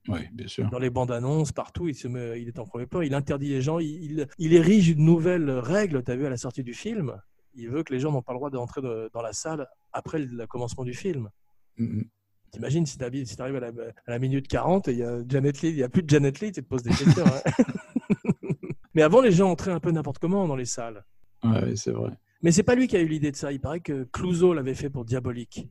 Oui, 0.08 0.20
bien 0.34 0.48
sûr. 0.48 0.70
Dans 0.70 0.80
les 0.80 0.90
bandes 0.90 1.12
annonces, 1.12 1.52
partout, 1.52 1.88
il, 1.88 1.96
se 1.96 2.08
met, 2.08 2.42
il 2.42 2.48
est 2.50 2.60
en 2.60 2.66
premier 2.66 2.86
plan. 2.86 3.02
Il 3.02 3.14
interdit 3.14 3.50
les 3.50 3.62
gens. 3.62 3.80
Il, 3.80 3.88
il, 4.12 4.28
il 4.38 4.54
érige 4.54 4.90
une 4.90 5.06
nouvelle 5.06 5.50
règle. 5.50 6.04
Tu 6.04 6.12
as 6.12 6.16
vu 6.16 6.26
à 6.26 6.30
la 6.30 6.38
sortie 6.38 6.64
du 6.64 6.74
film. 6.74 7.16
Il 7.56 7.70
veut 7.70 7.84
que 7.84 7.94
les 7.94 8.00
gens 8.00 8.12
n'ont 8.12 8.22
pas 8.22 8.34
le 8.34 8.38
droit 8.40 8.50
d'entrer 8.50 8.82
de- 8.82 9.10
dans 9.14 9.22
la 9.22 9.32
salle 9.34 9.68
après 9.94 10.20
le, 10.20 10.46
commencement 10.48 10.84
du 10.84 10.94
film. 10.94 11.30
Mhm. 11.78 12.04
T'imagines 12.52 12.86
si 12.86 12.98
tu 12.98 13.26
si 13.26 13.42
arrives 13.42 13.56
à 13.56 13.60
la, 13.62 13.68
à 13.68 14.12
la 14.12 14.20
minute 14.20 14.48
40 14.48 14.88
et 14.88 14.92
il 14.92 14.98
y 15.00 15.04
a 15.04 15.20
Janet 15.28 15.64
il 15.64 15.76
n'y 15.76 15.84
a 15.84 15.90
plus 15.90 16.04
de 16.04 16.10
Janet 16.10 16.40
Leigh, 16.40 16.52
tu 16.52 16.62
te 16.64 16.68
poses 16.68 16.84
des 16.84 16.92
questions. 16.92 17.24
hein. 17.26 17.64
Mais 18.94 19.02
avant, 19.02 19.22
les 19.22 19.32
gens 19.32 19.50
entraient 19.50 19.72
un 19.72 19.80
peu 19.80 19.90
n'importe 19.92 20.20
comment 20.20 20.48
dans 20.48 20.56
les 20.56 20.66
salles. 20.66 21.04
Ouais, 21.44 21.76
c'est 21.76 21.92
vrai. 21.92 22.12
Mais 22.44 22.52
c'est 22.52 22.62
pas 22.64 22.76
lui 22.76 22.88
qui 22.88 22.96
a 22.96 23.00
eu 23.02 23.08
l'idée 23.08 23.32
de 23.32 23.36
ça. 23.36 23.52
Il 23.52 23.60
paraît 23.60 23.80
que 23.80 24.04
Clouseau 24.12 24.54
l'avait 24.54 24.76
fait 24.76 24.90
pour 24.90 25.06
Diabolique. 25.06 25.68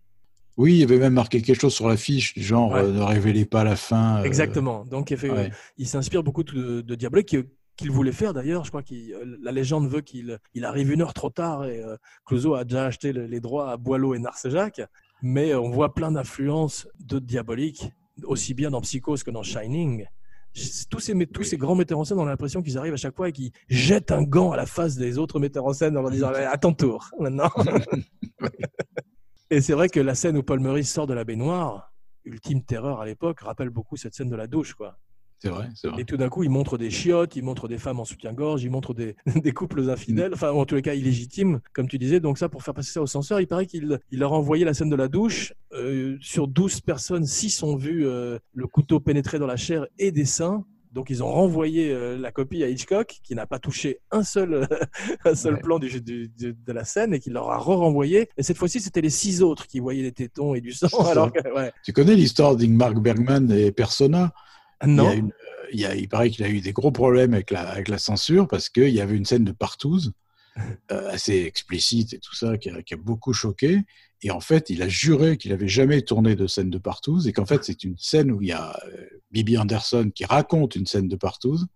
Oui, 0.57 0.75
il 0.75 0.79
y 0.81 0.83
avait 0.83 0.99
même 0.99 1.15
marqué 1.15 1.41
quelque 1.41 1.59
chose 1.61 1.73
sur 1.75 1.89
l'affiche, 1.89 2.35
du 2.35 2.43
genre 2.43 2.73
Ouais. 2.73 2.81
euh, 2.81 2.93
ne 2.93 3.01
révélez 3.03 3.45
pas 3.47 3.65
la 3.65 3.75
fin. 3.77 4.21
euh, 4.21 4.25
Exactement. 4.25 4.85
Donc, 4.85 5.11
il, 5.11 5.31
ouais. 5.31 5.51
il 5.79 5.87
s'inspire 5.89 6.23
beaucoup 6.23 6.43
de, 6.45 6.81
de 6.83 6.95
Diabolique 6.95 7.29
qui- 7.29 7.45
qu'il 7.77 7.91
voulait 7.91 8.13
faire 8.13 8.35
d'ailleurs. 8.35 8.65
Je 8.65 8.71
crois 8.71 8.83
que 8.83 8.95
la 9.43 9.51
légende 9.51 9.89
veut 9.89 10.03
qu'il 10.03 10.39
il 10.55 10.65
arrive 10.67 10.93
une 10.93 11.01
heure 11.01 11.15
trop 11.15 11.31
tard 11.31 11.65
et 11.65 11.83
euh, 11.83 11.97
Clouseau 12.27 12.55
a 12.55 12.65
déjà 12.65 12.85
acheté 12.85 13.13
le- 13.15 13.27
les 13.27 13.41
droits 13.41 13.71
à 13.73 13.77
Boileau 13.79 14.15
et 14.15 14.19
Narcejac. 14.19 14.83
Mais 15.23 15.53
euh, 15.53 15.61
on 15.61 15.71
voit 15.71 15.95
plein 15.95 16.13
d'influences 16.13 16.87
de 17.01 17.19
Diabolique, 17.19 17.91
aussi 18.25 18.53
bien 18.53 18.71
dans 18.71 18.83
Psychose 18.83 19.23
que 19.23 19.31
dans 19.31 19.43
Shining. 19.43 20.05
Tous 20.91 21.01
ces, 21.01 21.15
tous 21.29 21.45
ces 21.45 21.57
grands 21.57 21.75
metteurs 21.75 21.99
en 21.99 22.05
scène, 22.05 22.19
on 22.19 22.27
a 22.27 22.29
l'impression 22.29 22.61
qu'ils 22.61 22.77
arrivent 22.77 22.93
à 22.93 22.99
chaque 22.99 23.17
fois 23.17 23.31
et 23.31 23.33
qu'ils 23.33 23.53
jettent 23.69 24.13
un 24.13 24.23
gant 24.23 24.53
à 24.53 24.57
la 24.59 24.67
face 24.67 24.97
des 24.97 25.17
autres 25.17 25.41
metteurs 25.41 25.65
en 25.65 25.73
scène 25.73 25.97
en 25.97 26.03
leur 26.03 26.11
disant 26.11 26.29
Allez, 26.29 26.45
à 26.53 26.59
ton 26.59 26.75
tour 26.75 27.09
maintenant. 27.19 27.49
et 29.53 29.61
c'est 29.61 29.75
vrai 29.75 29.89
que 29.89 30.01
la 30.01 30.15
scène 30.15 30.37
où 30.39 30.43
Paul 30.43 30.61
Meurice 30.61 30.91
sort 30.91 31.07
de 31.07 31.15
la 31.15 31.25
baignoire, 31.25 31.93
ultime 32.25 32.63
terreur 32.63 33.01
à 33.01 33.07
l'époque, 33.07 33.41
rappelle 33.41 33.69
beaucoup 33.69 33.97
cette 33.97 34.15
scène 34.15 34.31
de 34.31 34.37
la 34.37 34.47
douche. 34.47 34.73
quoi. 34.73 34.99
C'est 35.41 35.51
vrai, 35.51 35.69
c'est 35.75 35.89
vrai. 35.89 36.01
Et 36.01 36.05
tout 36.07 36.17
d'un 36.17 36.31
coup, 36.31 36.43
il 36.43 36.49
montre 36.49 36.79
des 36.79 36.89
chiottes, 36.89 37.37
il 37.37 37.43
montre 37.43 37.69
des 37.69 37.77
femmes 37.77 38.01
en 38.01 38.07
soutien-gorge, 38.07 38.63
il 38.63 38.71
montre 38.71 38.95
des, 38.95 39.15
des 39.37 39.53
couples 39.53 39.91
infidèles, 39.91 40.33
enfin, 40.33 40.53
en 40.53 40.65
tous 40.65 40.77
les 40.77 40.83
cas, 40.83 40.95
illégitimes, 40.95 41.61
comme 41.75 41.87
tu 41.87 41.99
disais. 41.99 42.19
Donc, 42.19 42.39
ça, 42.39 42.49
pour 42.49 42.63
faire 42.63 42.73
passer 42.73 42.93
ça 42.93 43.03
au 43.03 43.07
censeur, 43.07 43.41
il 43.41 43.47
paraît 43.47 43.67
qu'il 43.67 43.99
il 44.11 44.23
a 44.23 44.31
envoyé 44.31 44.65
la 44.65 44.73
scène 44.73 44.89
de 44.89 44.97
la 44.97 45.09
douche. 45.09 45.53
Euh, 45.73 46.17
sur 46.23 46.49
12 46.49 46.81
personnes, 46.81 47.27
6 47.27 47.63
ont 47.63 47.77
vu 47.77 48.07
euh, 48.07 48.39
le 48.55 48.67
couteau 48.67 49.01
pénétrer 49.01 49.39
dans 49.39 49.47
la 49.47 49.57
chair 49.57 49.87
et 49.99 50.13
des 50.13 50.25
seins. 50.25 50.65
Donc, 50.93 51.09
ils 51.11 51.23
ont 51.23 51.31
renvoyé 51.33 51.91
euh, 51.91 52.19
la 52.19 52.31
copie 52.33 52.63
à 52.63 52.69
Hitchcock, 52.69 53.19
qui 53.25 53.35
n'a 53.35 53.47
pas 53.47 53.59
touché 53.59 54.01
un 54.11 54.23
seul, 54.23 54.69
un 55.25 55.35
seul 55.35 55.55
Ouais. 55.55 55.61
plan 55.61 55.79
du, 55.79 56.01
du- 56.03 56.29
du- 56.29 56.53
de 56.55 56.73
la 56.73 56.85
scène 56.85 57.15
et 57.15 57.19
qui 57.21 57.31
leur 57.31 57.51
a 57.51 57.59
re-renvoyé. 57.59 58.29
Et 58.37 58.43
cette 58.43 58.59
fois-ci, 58.59 58.81
c'était 58.81 59.01
les 59.01 59.11
six 59.11 59.43
autres 59.43 59.67
qui 59.67 59.81
voyaient 59.81 60.03
les 60.03 60.13
tétons 60.13 60.55
et 60.55 60.61
du 60.61 60.73
sang. 60.73 60.89
Alors 61.11 61.33
que, 61.33 61.41
ouais. 61.55 61.73
Tu 61.83 61.93
connais 61.93 62.15
l'histoire 62.15 62.57
d'Ingmar 62.57 62.95
Bergman 62.95 63.51
et 63.51 63.73
Persona? 63.73 64.33
Non. 64.87 65.05
Il, 65.05 65.09
y 65.09 65.13
a 65.13 65.15
une- 65.15 65.27
euh, 65.29 65.67
il, 65.73 65.81
y 65.81 65.87
a- 65.87 65.95
il 65.95 66.09
paraît 66.09 66.29
qu'il 66.31 66.45
a 66.45 66.49
eu 66.49 66.61
des 66.61 66.73
gros 66.73 66.93
problèmes 66.93 67.33
avec 67.35 67.51
la, 67.51 67.63
avec 67.69 67.89
la 67.89 67.99
censure 67.99 68.47
parce 68.47 68.69
qu'il 68.69 68.91
y 68.91 69.01
avait 69.01 69.17
une 69.17 69.25
scène 69.25 69.45
de 69.45 69.53
partouze 69.53 70.13
euh, 70.93 71.09
assez 71.11 71.39
explicite 71.45 72.13
et 72.13 72.19
tout 72.19 72.35
ça 72.35 72.59
qui 72.59 72.69
a, 72.69 72.83
qui 72.83 72.93
a 72.95 72.99
beaucoup 72.99 73.33
choqué. 73.33 73.81
Et 74.23 74.31
en 74.31 74.41
fait, 74.41 74.71
il 74.71 74.83
a 74.83 74.89
juré 74.89 75.37
qu'il 75.37 75.53
avait 75.53 75.69
jamais 75.69 76.01
tourné 76.03 76.37
de 76.37 76.47
scène 76.47 76.71
de 76.71 76.79
partouze 76.79 77.27
et 77.27 77.33
qu'en 77.33 77.47
fait, 77.47 77.65
c'est 77.65 77.83
une 77.85 77.97
scène 77.99 78.31
où 78.31 78.41
il 78.41 78.49
y 78.49 78.53
a 78.53 78.79
euh, 78.87 79.07
Bibi 79.33 79.59
Anderson 79.59 80.11
qui 80.15 80.25
raconte 80.25 80.77
une 80.77 80.87
scène 80.87 81.09
de 81.09 81.17
partouze 81.17 81.67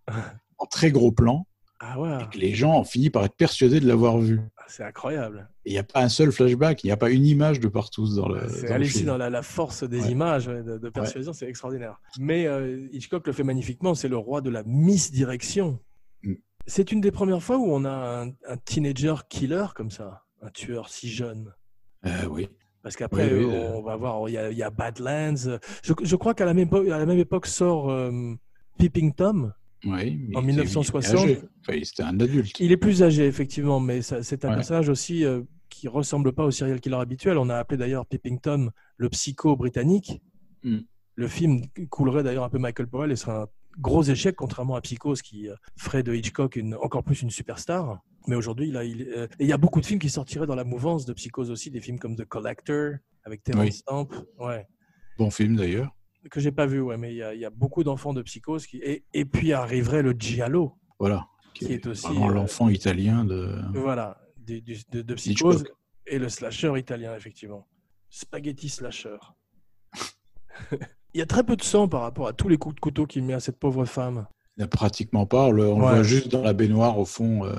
en 0.57 0.65
très 0.65 0.89
gros 0.91 1.11
plan 1.11 1.45
Ah 1.79 1.99
ouais, 1.99 2.23
et 2.23 2.29
que 2.29 2.37
les 2.37 2.53
gens 2.55 2.79
ont 2.79 2.83
fini 2.85 3.09
par 3.09 3.25
être 3.25 3.35
persuadés 3.35 3.79
de 3.81 3.87
l'avoir 3.87 4.17
vu. 4.17 4.39
c'est 4.67 4.83
incroyable. 4.83 5.49
Il 5.65 5.73
n'y 5.73 5.77
a 5.77 5.83
pas 5.83 6.01
un 6.01 6.07
seul 6.09 6.31
flashback, 6.31 6.83
il 6.83 6.87
n'y 6.87 6.91
a 6.91 6.97
pas 6.97 7.09
une 7.09 7.25
image 7.25 7.59
de 7.59 7.67
partouze 7.67 8.15
dans 8.15 8.29
le, 8.29 8.47
C'est 8.49 8.61
dans 8.61 8.67
le 8.69 8.73
hallucinant, 8.75 9.17
la, 9.17 9.29
la 9.29 9.41
force 9.43 9.83
des 9.83 10.01
Ouais. 10.03 10.11
images, 10.11 10.45
de, 10.45 10.77
de 10.77 10.89
persuasion, 10.89 11.33
c'est 11.33 11.47
extraordinaire. 11.49 11.99
Mais 12.17 12.47
euh, 12.47 12.87
Hitchcock 12.93 13.27
le 13.27 13.33
fait 13.33 13.43
magnifiquement, 13.43 13.93
c'est 13.93 14.07
le 14.07 14.17
roi 14.17 14.39
de 14.39 14.49
la 14.49 14.63
misdirection. 14.63 15.79
Mm. 16.23 16.33
C'est 16.65 16.91
une 16.93 17.01
des 17.01 17.11
premières 17.11 17.43
fois 17.43 17.57
où 17.57 17.65
on 17.69 17.83
a 17.85 18.23
un, 18.23 18.27
un 18.47 18.57
teenager 18.63 19.15
killer 19.29 19.65
comme 19.75 19.91
ça, 19.91 20.23
un 20.41 20.49
tueur 20.49 20.87
si 20.89 21.09
jeune. 21.09 21.53
Euh, 22.05 22.25
oui. 22.29 22.47
Parce 22.83 22.95
qu'après, 22.95 23.31
Oui, 23.33 23.45
oui, 23.45 23.51
euh, 23.53 23.71
on 23.75 23.81
va 23.81 23.95
voir, 23.97 24.29
il 24.29 24.33
y 24.33 24.37
a, 24.37 24.49
il 24.51 24.57
y 24.57 24.63
a 24.63 24.69
Badlands. 24.69 25.57
Je, 25.83 25.93
je 26.01 26.15
crois 26.15 26.33
qu'à 26.33 26.45
la, 26.45 26.53
même 26.53 26.67
époque- 26.67 26.87
à 26.87 26.97
la 26.97 27.05
même 27.05 27.17
époque 27.19 27.45
sort 27.47 27.89
euh, 27.89 28.11
Peeping 28.77 29.13
Tom. 29.13 29.53
Oui, 29.83 29.91
En 30.33 30.41
il 30.41 30.49
était- 30.49 30.63
1960. 30.63 31.13
il 31.25 31.29
était 31.29 31.37
âgé. 31.39 31.47
Enfin, 31.67 31.79
c'était 31.83 32.03
un 32.03 32.19
adulte. 32.19 32.59
Il 32.59 32.71
est 32.71 32.77
plus 32.77 33.03
âgé, 33.03 33.25
effectivement, 33.25 33.79
mais 33.79 34.01
c'est 34.01 34.45
un 34.45 34.49
Ouais. 34.49 34.55
personnage 34.55 34.89
aussi 34.89 35.25
euh, 35.25 35.41
qui 35.69 35.87
ressemble 35.87 36.31
pas 36.33 36.45
au 36.45 36.51
serial 36.51 36.79
killer 36.79 36.95
habituel. 36.95 37.37
On 37.37 37.49
a 37.49 37.57
appelé 37.57 37.77
d'ailleurs 37.77 38.05
Peeping 38.05 38.39
Tom 38.39 38.71
le 38.97 39.09
psycho 39.09 39.55
britannique. 39.55 40.21
Mm. 40.63 40.77
Le 41.15 41.27
film 41.27 41.61
coulerait 41.89 42.23
d'ailleurs 42.23 42.43
un 42.43 42.49
peu 42.49 42.57
Michael 42.59 42.87
Powell 42.87 43.11
et 43.11 43.15
serait 43.15 43.33
un 43.33 43.47
gros 43.79 44.03
échec, 44.03 44.35
contrairement 44.35 44.75
à 44.75 44.81
Psychose 44.81 45.21
qui 45.21 45.49
euh, 45.49 45.55
ferait 45.77 46.03
de 46.03 46.13
Hitchcock 46.13 46.55
une, 46.55 46.73
encore 46.75 47.03
plus 47.03 47.21
une 47.21 47.29
superstar. 47.31 47.99
Mais 48.27 48.35
aujourd'hui, 48.35 48.71
là, 48.71 48.83
il, 48.83 49.03
euh, 49.03 49.25
et 49.39 49.43
il 49.45 49.47
y 49.47 49.53
a 49.53 49.57
beaucoup 49.57 49.79
de 49.81 49.85
films 49.85 49.99
qui 49.99 50.09
sortiraient 50.09 50.47
dans 50.47 50.55
la 50.55 50.63
mouvance 50.65 51.05
de 51.05 51.13
Psychose 51.13 51.49
aussi, 51.51 51.71
des 51.71 51.79
films 51.81 51.97
comme 51.99 52.15
The 52.15 52.25
Collector 52.25 52.95
avec 53.23 53.43
Terence 53.43 53.63
Oui. 53.65 53.71
Stamp, 53.71 54.07
ouais, 54.39 54.67
Bon 55.17 55.29
film 55.31 55.55
d'ailleurs. 55.55 55.95
que 56.29 56.39
j'ai 56.39 56.51
pas 56.51 56.65
vu, 56.65 56.81
ouais, 56.81 56.97
mais 56.97 57.13
il 57.13 57.17
y 57.17 57.23
a, 57.23 57.33
il 57.33 57.39
y 57.39 57.45
a 57.45 57.49
beaucoup 57.49 57.83
d'enfants 57.83 58.13
de 58.13 58.21
Psychose 58.21 58.67
qui, 58.67 58.77
et, 58.77 59.05
et 59.13 59.25
puis 59.25 59.53
arriverait 59.53 60.01
le 60.03 60.11
Giallo, 60.11 60.73
Voilà. 60.99 61.27
qui 61.53 61.71
est 61.73 61.87
aussi 61.87 62.07
euh, 62.07 62.27
l'enfant 62.33 62.67
italien 62.69 63.23
de. 63.23 63.55
Voilà, 63.73 64.17
de, 64.37 64.59
de 65.01 65.13
Psychose 65.15 65.61
Hitchcock. 65.61 65.75
et 66.05 66.19
le 66.19 66.27
slasher 66.29 66.73
italien, 66.77 67.15
effectivement. 67.15 67.67
Spaghetti 68.09 68.67
slasher. 68.69 69.17
Il 71.13 71.19
y 71.19 71.21
a 71.21 71.25
très 71.25 71.43
peu 71.43 71.55
de 71.55 71.63
sang 71.63 71.87
par 71.87 72.01
rapport 72.01 72.27
à 72.27 72.33
tous 72.33 72.47
les 72.49 72.57
coups 72.57 72.75
de 72.75 72.79
couteau 72.79 73.05
qu'il 73.05 73.23
met 73.23 73.33
à 73.33 73.39
cette 73.39 73.57
pauvre 73.57 73.85
femme. 73.85 74.27
Il 74.57 74.61
n'a 74.61 74.67
pratiquement 74.67 75.25
pas. 75.25 75.45
On 75.45 75.51
le, 75.51 75.67
on 75.67 75.79
le 75.79 75.85
Ouais. 75.85 75.93
voit 75.93 76.03
juste 76.03 76.27
dans 76.29 76.41
la 76.41 76.53
baignoire 76.53 76.97
au 76.99 77.05
fond. 77.05 77.45
euh, 77.45 77.55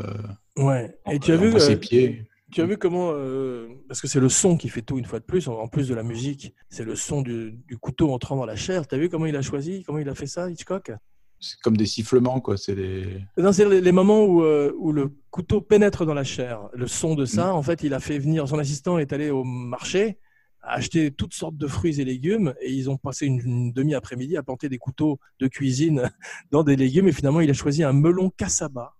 Ouais. 0.58 0.98
Et 1.10 1.18
tu 1.18 1.32
as 1.32 1.36
vu, 1.36 1.58
ses 1.60 1.72
euh, 1.72 1.76
pieds. 1.76 2.26
tu 2.50 2.60
as 2.60 2.66
vu 2.66 2.76
comment, 2.76 3.10
euh, 3.12 3.68
parce 3.86 4.00
que 4.00 4.08
c'est 4.08 4.20
le 4.20 4.28
son 4.28 4.56
qui 4.56 4.68
fait 4.68 4.82
tout 4.82 4.98
une 4.98 5.04
fois 5.04 5.20
de 5.20 5.24
plus, 5.24 5.48
en, 5.48 5.68
plus 5.68 5.88
de 5.88 5.94
la 5.94 6.02
musique, 6.02 6.52
c'est 6.68 6.84
le 6.84 6.96
son 6.96 7.22
du, 7.22 7.52
du 7.66 7.78
couteau 7.78 8.12
entrant 8.12 8.36
dans 8.36 8.46
la 8.46 8.56
chair. 8.56 8.86
Tu 8.86 8.94
as 8.94 8.98
vu 8.98 9.08
comment 9.08 9.26
il 9.26 9.36
a 9.36 9.42
choisi, 9.42 9.84
comment 9.84 9.98
il 9.98 10.08
a 10.08 10.14
fait 10.14 10.26
ça, 10.26 10.50
Hitchcock? 10.50 10.90
C'est 11.40 11.60
comme 11.60 11.76
des 11.76 11.86
sifflements, 11.86 12.40
quoi. 12.40 12.56
C'est 12.56 12.74
des. 12.74 13.20
Non, 13.36 13.52
c'est 13.52 13.68
les, 13.68 13.80
les 13.80 13.92
moments 13.92 14.24
où, 14.24 14.42
euh, 14.42 14.72
où 14.76 14.90
le 14.90 15.12
couteau 15.30 15.60
pénètre 15.60 16.04
dans 16.04 16.14
la 16.14 16.24
chair. 16.24 16.68
Le 16.74 16.88
son 16.88 17.14
de 17.14 17.24
ça, 17.24 17.54
en 17.54 17.62
fait, 17.62 17.84
il 17.84 17.94
a 17.94 18.00
fait 18.00 18.18
venir, 18.18 18.48
son 18.48 18.58
assistant 18.58 18.98
est 18.98 19.12
allé 19.12 19.30
au 19.30 19.44
marché, 19.44 20.18
a 20.62 20.72
acheté 20.74 21.12
toutes 21.12 21.34
sortes 21.34 21.56
de 21.56 21.68
fruits 21.68 22.00
et 22.00 22.04
légumes, 22.04 22.54
et 22.60 22.72
ils 22.72 22.90
ont 22.90 22.96
passé 22.96 23.26
une, 23.26 23.40
une 23.40 23.72
demi-après-midi 23.72 24.36
à 24.36 24.42
planter 24.42 24.68
des 24.68 24.78
couteaux 24.78 25.20
de 25.38 25.46
cuisine 25.46 26.10
dans 26.50 26.64
des 26.64 26.74
légumes, 26.74 27.06
et 27.06 27.12
finalement, 27.12 27.40
il 27.40 27.50
a 27.50 27.54
choisi 27.54 27.84
un 27.84 27.92
melon 27.92 28.30
cassaba. 28.30 28.97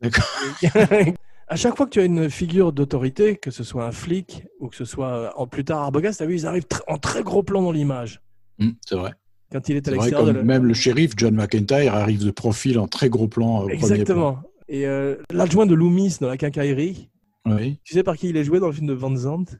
D'accord. 0.00 0.26
à 1.48 1.56
chaque 1.56 1.76
fois 1.76 1.86
que 1.86 1.90
tu 1.92 2.00
as 2.00 2.04
une 2.04 2.28
figure 2.30 2.72
d'autorité, 2.72 3.36
que 3.36 3.50
ce 3.50 3.64
soit 3.64 3.84
un 3.86 3.92
flic 3.92 4.44
ou 4.60 4.68
que 4.68 4.76
ce 4.76 4.84
soit 4.84 5.08
euh, 5.08 5.30
en 5.36 5.46
plus 5.46 5.64
tard 5.64 5.82
Arbogast, 5.82 6.18
tu 6.18 6.24
as 6.24 6.26
vu, 6.26 6.34
ils 6.34 6.46
arrivent 6.46 6.66
tr- 6.70 6.82
en 6.88 6.98
très 6.98 7.22
gros 7.22 7.42
plan 7.42 7.62
dans 7.62 7.72
l'image. 7.72 8.20
Hum, 8.60 8.74
c'est 8.86 8.96
vrai. 8.96 9.12
Quand 9.52 9.68
il 9.68 9.76
est 9.76 9.86
à 9.88 9.92
l'extérieur 9.92 10.26
la- 10.32 10.42
même 10.42 10.64
le 10.64 10.74
shérif 10.74 11.12
John 11.16 11.34
McIntyre 11.34 11.94
arrive 11.94 12.24
de 12.24 12.30
profil 12.30 12.78
en 12.78 12.88
très 12.88 13.08
gros 13.08 13.28
plan. 13.28 13.58
Au 13.58 13.62
Premier 13.62 13.74
Exactement. 13.74 14.40
Et 14.68 14.86
euh, 14.86 15.16
l'adjoint 15.30 15.66
de 15.66 15.74
Loomis 15.74 16.16
dans 16.20 16.28
la 16.28 16.36
quincaillerie. 16.36 17.08
Oui. 17.46 17.78
tu 17.84 17.94
sais 17.94 18.02
par 18.02 18.16
qui 18.16 18.28
il 18.30 18.36
est 18.36 18.42
joué 18.42 18.58
dans 18.58 18.66
le 18.66 18.72
film 18.72 18.88
de 18.88 18.92
Van 18.92 19.14
Zandt? 19.14 19.56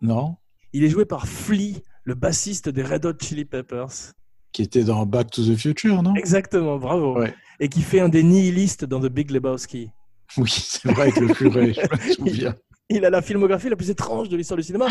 Non. 0.00 0.36
Il 0.72 0.84
est 0.84 0.88
joué 0.88 1.04
par 1.04 1.26
Flea, 1.28 1.74
le 2.04 2.14
bassiste 2.14 2.70
des 2.70 2.82
Red 2.82 3.04
Hot 3.04 3.12
Chili 3.20 3.44
Peppers. 3.44 4.14
Qui 4.52 4.62
était 4.62 4.84
dans 4.84 5.04
Back 5.04 5.30
to 5.30 5.42
the 5.44 5.54
Future, 5.54 6.02
non? 6.02 6.14
Exactement, 6.14 6.78
bravo. 6.78 7.18
Ouais. 7.18 7.34
Et 7.60 7.68
qui 7.68 7.82
fait 7.82 8.00
un 8.00 8.08
des 8.08 8.22
nihilistes 8.22 8.84
dans 8.84 9.00
The 9.00 9.06
Big 9.06 9.30
Lebowski. 9.30 9.90
Oui, 10.36 10.50
c'est 10.50 10.90
vrai 10.90 11.02
avec 11.02 11.16
le 11.16 11.28
curé. 11.28 11.72
je 11.72 12.22
me 12.22 12.28
souviens. 12.28 12.54
Il 12.88 13.04
a 13.04 13.10
la 13.10 13.22
filmographie 13.22 13.68
la 13.68 13.76
plus 13.76 13.90
étrange 13.90 14.28
de 14.28 14.36
l'histoire 14.36 14.56
du 14.56 14.62
cinéma, 14.62 14.86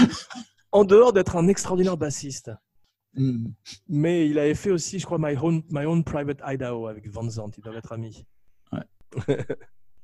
en 0.71 0.83
dehors 0.83 1.13
d'être 1.13 1.35
un 1.35 1.47
extraordinaire 1.47 1.97
bassiste. 1.97 2.51
Hum. 3.17 3.53
Mais 3.87 4.27
il 4.27 4.37
avait 4.39 4.55
fait 4.55 4.71
aussi, 4.71 4.99
je 4.99 5.05
crois, 5.05 5.17
My 5.19 5.35
Own, 5.41 5.63
My 5.69 5.85
Own 5.85 6.03
Private 6.03 6.39
Idaho 6.45 6.87
avec 6.87 7.07
Van 7.09 7.29
Zandt. 7.29 7.57
Ils 7.57 7.63
doivent 7.63 7.77
être 7.77 7.93
amis. 7.93 8.25
Ouais. 8.73 9.37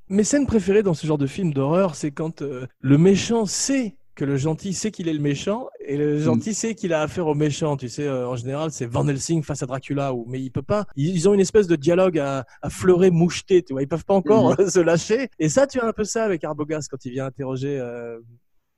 Mes 0.10 0.24
scènes 0.24 0.46
préférées 0.46 0.84
dans 0.84 0.94
ce 0.94 1.08
genre 1.08 1.18
de 1.18 1.28
film 1.28 1.54
d'horreur, 1.54 1.96
c'est 1.96 2.12
quand 2.12 2.42
euh, 2.42 2.68
le 2.80 2.98
méchant 2.98 3.46
sait 3.46 3.96
que 4.16 4.26
le 4.26 4.36
gentil 4.38 4.74
sait 4.74 4.92
qu'il 4.92 5.08
est 5.08 5.14
le 5.14 5.20
méchant 5.20 5.68
et 5.80 5.96
le 5.98 6.20
gentil 6.20 6.54
sait 6.54 6.76
qu'il 6.76 6.94
a 6.94 7.02
affaire 7.02 7.28
au 7.28 7.34
méchant. 7.36 7.78
Tu 7.78 7.88
sais, 7.90 8.06
euh, 8.06 8.28
en 8.28 8.36
général, 8.36 8.72
c'est 8.72 8.86
Van 8.86 9.08
Helsing 9.08 9.42
face 9.44 9.64
à 9.64 9.66
Dracula, 9.66 10.14
ou, 10.14 10.26
mais 10.28 10.42
il 10.42 10.50
peut 10.52 10.62
pas. 10.62 10.86
Ils 10.96 11.28
ont 11.30 11.34
une 11.34 11.40
espèce 11.40 11.68
de 11.68 11.76
dialogue 11.76 12.20
à, 12.20 12.46
à 12.62 12.70
fleurer, 12.70 13.10
moucheté, 13.10 13.64
tu 13.64 13.74
vois. 13.74 13.82
Ils 13.82 13.88
peuvent 13.88 14.06
pas 14.06 14.14
encore 14.14 14.56
se 14.70 14.80
lâcher. 14.80 15.30
Et 15.40 15.48
ça, 15.50 15.66
tu 15.68 15.80
as 15.80 15.86
un 15.86 15.94
peu 15.94 16.04
ça 16.04 16.24
avec 16.26 16.44
Arbogast 16.44 16.90
quand 16.90 17.04
il 17.06 17.12
vient 17.14 17.26
interroger. 17.26 17.80
euh, 17.80 18.18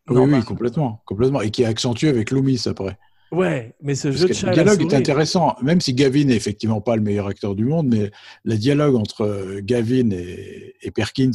Oui, 0.08 0.16
Norman. 0.16 0.38
oui, 0.38 0.44
complètement, 0.44 1.02
complètement. 1.06 1.42
Et 1.42 1.50
qui 1.50 1.64
est 1.64 1.68
accentué 1.68 2.10
avec 2.10 2.30
Loomis 2.32 2.62
après. 2.68 2.98
Ouais, 3.32 3.74
mais 3.82 3.96
ce 3.96 4.10
Parce 4.10 4.20
jeu 4.22 4.28
de 4.28 4.34
chat 4.34 4.48
le 4.50 4.54
dialogue 4.54 4.82
est 4.82 4.94
intéressant, 4.94 5.56
même 5.64 5.82
si 5.82 5.96
Gavin 5.96 6.26
n'est 6.26 6.36
effectivement 6.36 6.82
pas 6.82 6.96
le 6.96 7.02
meilleur 7.02 7.26
acteur 7.26 7.56
du 7.56 7.66
monde, 7.66 7.88
mais 7.88 8.12
le 8.44 8.56
dialogue 8.58 8.94
entre 8.96 9.22
euh, 9.24 9.60
Gavin 9.64 10.12
et, 10.12 10.76
et 10.84 10.92
Perkins 10.92 11.32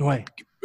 Ouais, 0.00 0.24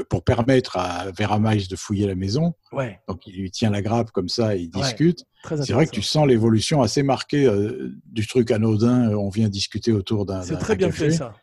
pour 0.09 0.23
permettre 0.23 0.77
à 0.77 1.11
Vera 1.11 1.39
Miles 1.39 1.67
de 1.67 1.75
fouiller 1.75 2.05
la 2.07 2.15
maison, 2.15 2.53
ouais, 2.73 2.99
donc 3.07 3.25
il 3.27 3.35
lui 3.39 3.49
tient 3.51 3.69
la 3.69 3.81
grappe 3.81 4.11
comme 4.11 4.29
ça 4.29 4.55
et 4.55 4.59
ils 4.61 4.71
Ouais, 4.75 4.81
discutent. 4.83 5.23
C'est 5.47 5.73
vrai 5.73 5.85
que 5.85 5.91
tu 5.91 6.01
sens 6.01 6.27
l'évolution 6.27 6.81
assez 6.81 7.03
marquée 7.03 7.45
euh, 7.45 7.93
du 8.05 8.25
truc 8.27 8.51
anodin. 8.51 9.09
On 9.15 9.29
vient 9.29 9.47
discuter 9.47 9.91
autour 9.91 10.25
d'un. 10.25 10.41
C'est 10.41 10.57
très 10.57 10.75
bien 10.75 10.87
café. 10.87 11.05
fait 11.05 11.11
ça. 11.17 11.35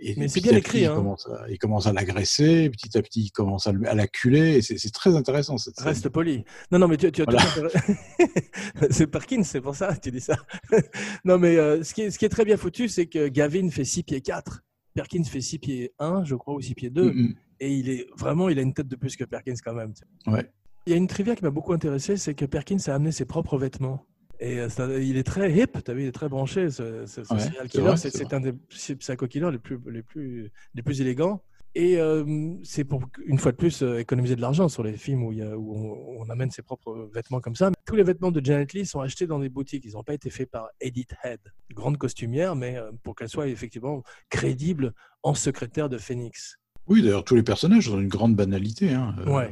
Et 0.00 0.14
Mais 0.16 0.28
c'est 0.28 0.40
bien 0.40 0.52
écrit, 0.56 0.78
petit, 0.82 0.86
hein. 0.86 0.92
Il 0.92 0.96
commence 0.96 1.26
à, 1.28 1.50
il 1.50 1.58
commence 1.58 1.86
à 1.88 1.92
l'agresser, 1.92 2.70
petit 2.70 2.96
à 2.96 3.02
petit, 3.02 3.22
il 3.22 3.30
commence 3.32 3.66
à, 3.66 3.72
le- 3.72 3.88
à 3.88 3.94
l'acculer. 3.94 4.62
C'est 4.62 4.92
très 4.92 5.16
intéressant 5.16 5.58
cette 5.58 5.74
scène. 5.76 5.88
Reste 5.88 6.08
poli. 6.08 6.44
Non, 6.70 6.78
non, 6.78 6.86
mais 6.86 6.96
tu, 6.96 7.10
tu 7.10 7.22
as 7.22 7.24
Voilà. 7.24 7.42
c'est 8.90 9.06
Perkins, 9.08 9.42
c'est 9.42 9.60
pour 9.60 9.74
ça 9.74 9.92
que 9.94 10.00
tu 10.00 10.10
dis 10.12 10.20
ça. 10.20 10.36
non, 11.24 11.38
mais 11.38 11.56
euh, 11.56 11.82
ce, 11.82 11.94
qui 11.94 12.02
est, 12.02 12.10
ce 12.12 12.18
qui 12.18 12.24
est 12.24 12.28
très 12.28 12.44
bien 12.44 12.56
foutu, 12.56 12.88
c'est 12.88 13.06
que 13.06 13.26
Gavin 13.28 13.70
fait 13.70 13.84
6 13.84 14.04
pieds 14.04 14.20
4. 14.20 14.62
Perkins 14.94 15.24
fait 15.24 15.40
6 15.40 15.58
pieds 15.58 15.92
1, 15.98 16.22
je 16.24 16.34
crois, 16.36 16.54
ou 16.54 16.60
6 16.60 16.74
pieds 16.74 16.90
2. 16.90 17.10
Mm, 17.12 17.34
Et 17.60 17.72
il 17.74 17.88
est 17.90 18.06
vraiment, 18.16 18.48
il 18.48 18.58
a 18.58 18.62
une 18.62 18.74
tête 18.74 18.88
de 18.88 18.96
plus 18.96 19.16
que 19.16 19.24
Perkins 19.24 19.54
quand 19.64 19.74
même. 19.74 19.92
Ouais. 20.26 20.50
Il 20.86 20.90
y 20.90 20.94
a 20.94 20.96
une 20.96 21.06
trivia 21.08 21.34
qui 21.36 21.44
m'a 21.44 21.50
beaucoup 21.50 21.72
intéressé, 21.72 22.16
c'est 22.16 22.34
que 22.34 22.44
Perkins 22.44 22.78
a 22.86 22.94
amené 22.94 23.12
ses 23.12 23.24
propres 23.24 23.58
vêtements. 23.58 24.06
Et 24.40 24.60
euh, 24.60 24.68
ça- 24.68 24.86
il 24.98 25.16
est 25.16 25.24
très 25.24 25.52
hip, 25.52 25.82
tu 25.84 25.90
as 25.90 25.94
vu, 25.94 26.02
il 26.04 26.06
est 26.08 26.12
très 26.12 26.28
branché, 26.28 26.70
ce, 26.70 27.04
ce- 27.06 27.24
ce 27.24 27.34
Ouais, 27.34 27.40
serial 27.40 27.68
c'est 27.98 28.10
killer. 28.10 28.34
un 28.34 28.40
des 28.40 28.52
psycho 28.96 29.26
killers 29.26 29.50
les 29.50 29.58
plus, 29.58 29.78
les 29.90 30.02
plus, 30.02 30.52
les 30.74 30.82
plus 30.82 31.00
élégants. 31.00 31.42
Et 31.74 31.98
euh, 32.00 32.54
c'est 32.62 32.84
pour, 32.84 33.02
une 33.26 33.38
fois 33.38 33.52
de 33.52 33.56
plus, 33.56 33.82
euh, 33.82 33.98
économiser 33.98 34.36
de 34.36 34.40
l'argent 34.40 34.68
sur 34.68 34.82
les 34.82 34.96
films 34.96 35.24
où, 35.24 35.32
il 35.32 35.38
y 35.38 35.42
a- 35.42 35.58
où 35.58 35.74
on, 35.76 36.20
on 36.24 36.30
amène 36.30 36.50
ses 36.50 36.62
propres 36.62 37.10
vêtements 37.12 37.40
comme 37.40 37.56
ça. 37.56 37.70
Tous 37.84 37.96
les 37.96 38.02
vêtements 38.04 38.30
de 38.30 38.42
Janet 38.42 38.72
Leigh 38.72 38.86
sont 38.86 39.00
achetés 39.00 39.26
dans 39.26 39.38
des 39.40 39.48
boutiques. 39.48 39.84
Ils 39.84 39.92
n'ont 39.92 40.02
pas 40.04 40.14
été 40.14 40.30
faits 40.30 40.50
par 40.50 40.68
Edith 40.80 41.14
Head, 41.24 41.40
grande 41.74 41.98
costumière, 41.98 42.54
mais 42.56 42.78
pour 43.02 43.14
qu'elle 43.16 43.28
soit 43.28 43.48
effectivement 43.48 44.02
crédible 44.30 44.94
en 45.22 45.34
secrétaire 45.34 45.88
de 45.88 45.98
Phoenix. 45.98 46.56
Oui, 46.88 47.02
d'ailleurs, 47.02 47.24
tous 47.24 47.34
les 47.36 47.42
personnages 47.42 47.88
ont 47.88 47.98
une 48.00 48.08
grande 48.08 48.34
banalité. 48.34 48.92
Hein. 48.92 49.14
Euh, 49.26 49.30
Ouais. 49.30 49.50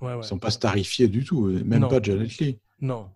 Ils 0.00 0.22
sont 0.24 0.38
pas 0.38 0.50
starifiés 0.50 1.08
du 1.08 1.24
tout, 1.24 1.46
même 1.64 1.80
Non. 1.80 1.88
pas 1.88 2.00
Janet 2.00 2.38
Leigh. 2.38 2.58
Non. 2.80 3.08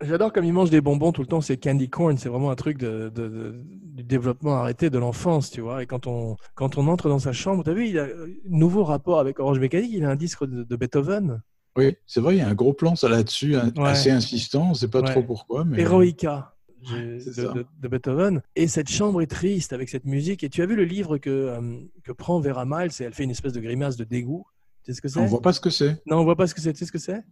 J'adore 0.00 0.32
comme 0.32 0.44
il 0.44 0.52
mange 0.52 0.70
des 0.70 0.80
bonbons 0.80 1.10
tout 1.10 1.22
le 1.22 1.26
temps, 1.26 1.40
c'est 1.40 1.56
candy 1.56 1.90
corn, 1.90 2.16
c'est 2.16 2.28
vraiment 2.28 2.52
un 2.52 2.54
truc 2.54 2.78
de, 2.78 3.10
de- 3.12 3.26
de- 3.28 3.60
du 3.96 4.04
développement 4.04 4.54
arrêté 4.54 4.88
de 4.90 4.98
l'enfance, 4.98 5.50
tu 5.50 5.60
vois. 5.60 5.82
Et 5.82 5.86
quand 5.86 6.06
on, 6.06 6.36
quand 6.54 6.78
on 6.78 6.86
entre 6.86 7.08
dans 7.08 7.18
sa 7.18 7.32
chambre, 7.32 7.64
tu 7.64 7.70
as 7.70 7.72
vu, 7.72 7.88
il 7.88 7.98
a 7.98 8.04
un 8.04 8.08
nouveau 8.48 8.84
rapport 8.84 9.18
avec 9.18 9.40
Orange 9.40 9.58
Mécanique, 9.58 9.90
il 9.92 10.04
a 10.04 10.10
un 10.10 10.14
disque 10.14 10.44
de, 10.44 10.76
Beethoven, 10.76 11.42
Oui, 11.76 11.96
c'est 12.06 12.20
vrai, 12.20 12.36
il 12.36 12.38
y 12.38 12.42
a 12.42 12.48
un 12.48 12.54
gros 12.54 12.72
plan 12.72 12.94
ça 12.94 13.08
là-dessus, 13.08 13.56
Ouais. 13.56 13.88
assez 13.88 14.12
insistant, 14.12 14.66
on 14.66 14.70
ne 14.70 14.74
sait 14.74 14.86
pas 14.88 15.02
trop 15.02 15.24
pourquoi. 15.24 15.64
Mais... 15.64 15.78
de, 16.82 17.88
Beethoven. 17.88 18.42
Et 18.56 18.68
cette 18.68 18.88
chambre 18.88 19.22
est 19.22 19.26
triste 19.26 19.72
avec 19.72 19.88
cette 19.88 20.04
musique. 20.04 20.44
Et 20.44 20.48
tu 20.48 20.62
as 20.62 20.66
vu 20.66 20.76
le 20.76 20.84
livre 20.84 21.18
que, 21.18 21.30
euh, 21.30 21.80
que 22.04 22.12
prend 22.12 22.40
Vera 22.40 22.64
Miles 22.66 22.90
et 23.00 23.04
elle 23.04 23.14
fait 23.14 23.24
une 23.24 23.30
espèce 23.30 23.52
de 23.52 23.60
grimace 23.60 23.96
de 23.96 24.04
dégoût. 24.04 24.46
Tu 24.84 24.92
sais 24.92 24.96
ce 24.96 25.02
que 25.02 25.08
c'est? 25.08 25.20
On 25.20 25.26
voit 25.26 25.42
pas 25.42 25.52
ce 25.52 25.60
que 25.60 25.70
c'est, 25.70 26.02
Non, 26.06 26.18
on 26.18 26.24
voit 26.24 26.36
pas 26.36 26.46
ce 26.46 26.54
que 26.54 26.60
c'est. 26.60 26.72
Tu 26.72 26.78
sais 26.80 26.86
ce 26.86 26.92
que 26.92 26.98
c'est? 26.98 27.22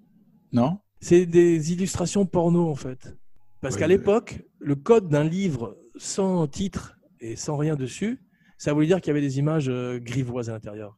Non 0.53 0.79
C'est 1.01 1.27
des 1.27 1.73
illustrations 1.73 2.27
porno, 2.27 2.69
en 2.69 2.75
fait. 2.75 3.17
Parce 3.61 3.77
qu'à 3.77 3.87
l'époque, 3.87 4.43
le 4.59 4.77
code 4.77 5.09
d'un 5.09 5.25
livre 5.25 5.77
sans 5.97 6.47
titre 6.47 6.99
et 7.21 7.37
sans 7.37 7.57
rien 7.57 7.75
dessus, 7.75 8.21
ça 8.59 8.73
voulait 8.73 8.87
dire 8.87 9.01
qu'il 9.01 9.09
y 9.09 9.11
avait 9.11 9.21
des 9.21 9.39
images 9.39 9.69
euh, 9.69 9.99
grivoises 9.99 10.49
à 10.51 10.53
l'intérieur. 10.53 10.97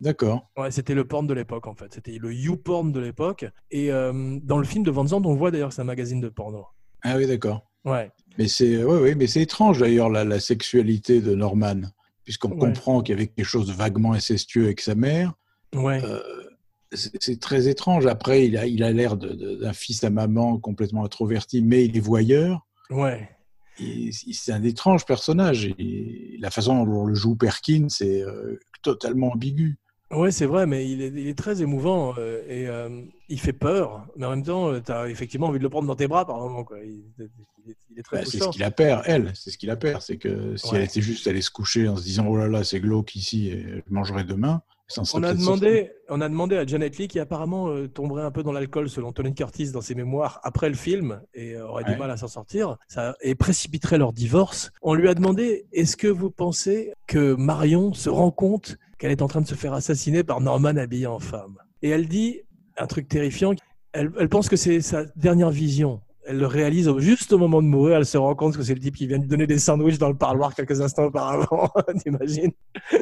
D'accord. 0.00 0.50
Ouais, 0.56 0.70
c'était 0.70 0.94
le 0.94 1.06
porn 1.06 1.26
de 1.26 1.34
l'époque, 1.34 1.66
en 1.66 1.74
fait. 1.74 1.92
C'était 1.94 2.18
le 2.18 2.32
YouPorn 2.32 2.92
de 2.92 3.00
l'époque. 3.00 3.46
Et 3.70 3.90
euh, 3.90 4.38
dans 4.42 4.58
le 4.58 4.64
film 4.64 4.84
de 4.84 4.90
Van 4.90 5.06
Zandt, 5.06 5.26
on 5.26 5.34
voit 5.34 5.50
d'ailleurs 5.50 5.70
que 5.70 5.74
c'est 5.74 5.82
un 5.82 5.86
magazine 5.86 6.20
de 6.20 6.28
porno. 6.28 6.66
Ah 7.02 7.16
oui, 7.16 7.26
d'accord. 7.26 7.70
Ouais. 7.86 8.10
Mais 8.36 8.48
c'est 8.48 8.84
ouais, 8.84 8.98
ouais, 8.98 9.14
mais 9.14 9.26
c'est 9.26 9.40
étrange 9.40 9.78
d'ailleurs 9.78 10.10
la, 10.10 10.24
la 10.24 10.40
sexualité 10.40 11.20
de 11.22 11.34
Norman, 11.34 11.80
puisqu'on 12.24 12.50
Ouais. 12.50 12.58
comprend 12.58 13.00
qu'il 13.00 13.14
y 13.14 13.18
avait 13.18 13.28
quelque 13.28 13.46
chose 13.46 13.66
de 13.68 13.72
vaguement 13.72 14.12
incestueux 14.12 14.64
avec 14.64 14.80
sa 14.80 14.94
mère. 14.94 15.32
Ouais. 15.74 16.02
Euh, 16.04 16.20
c'est 16.92 17.40
très 17.40 17.68
étrange. 17.68 18.06
Après, 18.06 18.46
il 18.46 18.56
a 18.56 18.66
il 18.66 18.82
a 18.82 18.92
l'air 18.92 19.16
d'un 19.16 19.72
fils 19.72 20.04
à 20.04 20.10
maman 20.10 20.58
complètement 20.58 21.04
introverti, 21.04 21.62
mais 21.62 21.84
il 21.86 21.96
est 21.96 22.00
voyeur. 22.00 22.66
Ouais. 22.90 23.30
C'est 24.12 24.52
un 24.52 24.62
étrange 24.62 25.04
personnage. 25.04 25.66
Et 25.78 26.36
la 26.40 26.50
façon 26.50 26.84
dont 26.84 27.02
on 27.02 27.04
le 27.06 27.14
joue 27.14 27.36
Perkins, 27.36 27.88
c'est 27.88 28.22
euh, 28.22 28.58
totalement 28.82 29.32
ambigu. 29.32 29.78
Ouais, 30.12 30.30
c'est 30.30 30.46
vrai, 30.46 30.66
mais 30.66 30.88
il 30.88 31.02
est, 31.02 31.08
il 31.08 31.26
est 31.26 31.36
très 31.36 31.60
émouvant 31.62 32.14
euh, 32.16 32.40
et 32.48 32.68
euh, 32.68 33.02
il 33.28 33.40
fait 33.40 33.52
peur, 33.52 34.06
mais 34.16 34.24
en 34.24 34.30
même 34.30 34.44
temps, 34.44 34.80
tu 34.80 34.92
as 34.92 35.08
effectivement 35.08 35.48
envie 35.48 35.58
de 35.58 35.64
le 35.64 35.68
prendre 35.68 35.88
dans 35.88 35.96
tes 35.96 36.06
bras 36.06 36.24
par 36.24 36.38
moment. 36.38 36.62
Quoi. 36.62 36.78
Il 36.84 37.02
est, 37.70 37.76
il 37.90 37.98
est 37.98 38.02
très 38.02 38.18
Bah, 38.18 38.24
c'est 38.26 38.38
ce 38.38 38.48
qu'il 38.48 38.62
a 38.62 38.70
peur, 38.70 39.02
elle. 39.06 39.32
C'est 39.34 39.50
ce 39.50 39.58
qu'il 39.58 39.70
a 39.70 39.76
peur. 39.76 40.02
C'est 40.02 40.16
que 40.16 40.56
si 40.56 40.66
Ouais. 40.70 40.78
elle 40.78 40.84
était 40.84 41.00
juste 41.00 41.26
allée 41.26 41.42
se 41.42 41.50
coucher 41.50 41.88
en 41.88 41.96
se 41.96 42.02
disant 42.02 42.26
oh 42.28 42.36
là 42.36 42.48
là 42.48 42.64
c'est 42.64 42.80
glauque 42.80 43.14
ici 43.16 43.48
et 43.48 43.82
je 43.86 43.92
mangerai 43.92 44.24
demain, 44.24 44.62
ça 44.88 45.02
On 45.14 45.22
a, 45.24 45.34
demandé, 45.34 45.90
on 46.08 46.20
a 46.20 46.28
demandé 46.28 46.56
à 46.56 46.64
Janet 46.64 46.96
Leigh, 46.96 47.08
qui 47.08 47.18
apparemment 47.18 47.68
euh, 47.68 47.88
tomberait 47.88 48.22
un 48.22 48.30
peu 48.30 48.42
dans 48.44 48.52
l'alcool, 48.52 48.88
selon 48.88 49.12
Tony 49.12 49.34
Curtis, 49.34 49.72
dans 49.72 49.80
ses 49.80 49.96
mémoires, 49.96 50.40
après 50.44 50.68
le 50.68 50.76
film, 50.76 51.20
et 51.34 51.54
euh, 51.54 51.66
aurait 51.66 51.84
du 51.84 51.96
mal 51.96 52.10
à 52.10 52.16
s'en 52.16 52.28
sortir, 52.28 52.76
ça, 52.86 53.16
et 53.20 53.34
précipiterait 53.34 53.98
leur 53.98 54.12
divorce. 54.12 54.70
On 54.82 54.94
lui 54.94 55.08
a 55.08 55.14
demandé 55.14 55.66
est-ce 55.72 55.96
que 55.96 56.06
vous 56.06 56.30
pensez 56.30 56.92
que 57.08 57.34
Marion 57.34 57.94
se 57.94 58.08
rend 58.08 58.30
compte 58.30 58.76
qu'elle 58.98 59.10
est 59.10 59.22
en 59.22 59.28
train 59.28 59.40
de 59.40 59.48
se 59.48 59.56
faire 59.56 59.72
assassiner 59.72 60.22
par 60.22 60.40
Norman 60.40 60.76
habillé 60.76 61.06
en 61.06 61.18
femme? 61.18 61.58
Et 61.82 61.90
elle 61.90 62.06
dit 62.06 62.42
un 62.78 62.86
truc 62.86 63.08
terrifiant 63.08 63.54
elle, 63.92 64.12
elle 64.18 64.28
pense 64.28 64.48
que 64.48 64.56
c'est 64.56 64.80
sa 64.82 65.04
sortie 65.06 65.50
vision. 65.50 66.00
Elle 66.28 66.38
le 66.38 66.46
réalise 66.46 66.90
juste 66.98 67.32
au 67.32 67.38
moment 67.38 67.62
de 67.62 67.68
mourir. 67.68 67.96
Elle 67.98 68.06
se 68.06 68.18
rend 68.18 68.34
compte 68.34 68.56
que 68.56 68.62
c'est 68.62 68.74
le 68.74 68.80
type 68.80 68.96
qui 68.96 69.06
vient 69.06 69.18
lui 69.18 69.28
donner 69.28 69.46
des 69.46 69.58
sandwichs 69.58 69.98
dans 69.98 70.08
le 70.08 70.16
parloir 70.16 70.54
quelques 70.54 70.80
instants 70.80 71.04
auparavant. 71.04 71.70
T'imagines? 72.02 72.52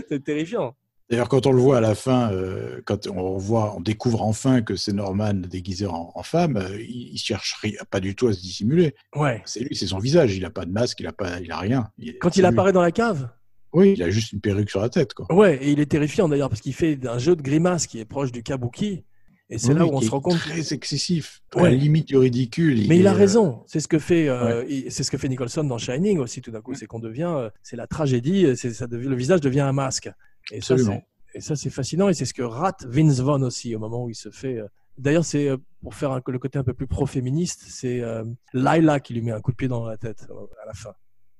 C'est 0.08 0.22
terrifiant. 0.22 0.74
D'ailleurs, 1.10 1.28
quand 1.28 1.46
on 1.46 1.52
le 1.52 1.60
voit 1.60 1.76
à 1.78 1.80
la 1.80 1.94
fin, 1.94 2.32
euh, 2.32 2.80
quand 2.86 3.06
on 3.08 3.36
voit, 3.36 3.74
on 3.76 3.80
découvre 3.80 4.22
enfin 4.22 4.62
que 4.62 4.74
c'est 4.74 4.92
Norman 4.94 5.34
déguisé 5.34 5.86
en, 5.86 6.12
en 6.14 6.22
femme, 6.22 6.56
euh, 6.56 6.80
il, 6.80 7.18
cherche 7.18 7.56
pas 7.90 8.00
du 8.00 8.14
tout 8.14 8.28
à 8.28 8.32
se 8.32 8.40
dissimuler. 8.40 8.94
Ouais. 9.14 9.42
C'est 9.44 9.60
lui, 9.60 9.76
c'est 9.76 9.86
son 9.86 9.98
visage. 9.98 10.34
Il 10.34 10.44
a 10.46 10.50
pas 10.50 10.64
de 10.64 10.72
masque, 10.72 11.00
il 11.00 11.06
a 11.06 11.12
pas, 11.12 11.40
il 11.40 11.52
a 11.52 11.58
rien. 11.58 11.88
Il- 11.98 12.18
Quand 12.18 12.36
il 12.36 12.44
apparaît 12.46 12.72
dans 12.72 12.80
la 12.82 12.90
cave? 12.92 13.28
Oui, 13.74 13.94
il 13.96 14.02
a 14.02 14.08
juste 14.08 14.32
une 14.32 14.40
perruque 14.40 14.70
sur 14.70 14.80
la 14.80 14.88
tête, 14.88 15.14
quoi. 15.14 15.26
Ouais, 15.34 15.56
et 15.62 15.72
il 15.72 15.80
est 15.80 15.90
terrifiant 15.90 16.28
d'ailleurs 16.28 16.48
parce 16.48 16.60
qu'il 16.60 16.74
fait 16.74 16.98
un 17.06 17.18
jeu 17.18 17.34
de 17.36 17.42
grimaces 17.42 17.86
qui 17.86 17.98
est 17.98 18.04
proche 18.04 18.30
du 18.32 18.42
kabuki. 18.42 19.04
Et 19.50 19.58
c'est 19.58 19.68
Oui, 19.72 19.78
là 19.78 19.84
où 19.86 19.90
on 19.90 20.00
se 20.00 20.10
rend 20.10 20.20
compte. 20.20 20.38
Très 20.38 20.72
excessif, 20.72 21.42
à 21.54 21.62
Ouais. 21.62 21.70
la 21.70 21.76
limite 21.76 22.08
du 22.08 22.16
ridicule. 22.16 22.86
Mais 22.88 22.98
il 22.98 23.06
a 23.06 23.12
euh, 23.12 23.14
raison. 23.16 23.62
C'est 23.66 23.78
ce 23.80 23.88
que 23.88 23.98
fait, 23.98 24.28
euh, 24.28 24.64
c'est 24.88 25.04
ce 25.04 25.10
que 25.10 25.18
fait 25.18 25.28
Nicholson 25.28 25.64
dans 25.64 25.76
Shining 25.78 26.18
aussi. 26.18 26.40
Tout 26.40 26.50
d'un 26.50 26.62
coup, 26.62 26.74
c'est 26.74 26.86
qu'on 26.86 26.98
devient, 26.98 27.30
euh, 27.36 27.50
c'est 27.62 27.76
la 27.76 27.86
tragédie. 27.86 28.46
euh, 28.46 28.54
C'est 28.56 28.72
ça 28.72 28.86
devient, 28.86 29.08
le 29.08 29.16
visage 29.16 29.40
devient 29.42 29.60
un 29.60 29.72
masque. 29.72 30.10
Et 30.50 30.60
ça, 30.62 30.74
Absolument. 30.74 31.04
c'est- 31.32 31.38
et 31.38 31.40
ça, 31.42 31.56
c'est 31.56 31.70
fascinant. 31.70 32.08
Et 32.08 32.14
c'est 32.14 32.24
ce 32.24 32.32
que 32.34 32.42
rate 32.42 32.86
Vince 32.88 33.20
Vaughn 33.20 33.44
aussi 33.44 33.74
au 33.76 33.78
moment 33.78 34.04
où 34.04 34.10
il 34.10 34.14
se 34.14 34.30
fait. 34.30 34.58
euh, 34.58 34.66
D'ailleurs, 34.96 35.24
c'est 35.24 35.50
pour 35.82 35.94
faire 35.94 36.12
un- 36.12 36.22
le 36.26 36.38
côté 36.38 36.56
un 36.58 36.62
peu 36.64 36.72
plus 36.72 36.86
pro-féministe, 36.86 37.64
c'est 37.68 38.00
euh, 38.00 38.24
Lila 38.54 39.00
qui 39.00 39.12
lui 39.12 39.22
met 39.22 39.32
un 39.32 39.40
coup 39.40 39.50
de 39.50 39.56
pied 39.56 39.66
dans 39.68 39.84
la 39.84 39.96
tête 39.96 40.26
à 40.62 40.66
la 40.66 40.72
fin. 40.72 40.92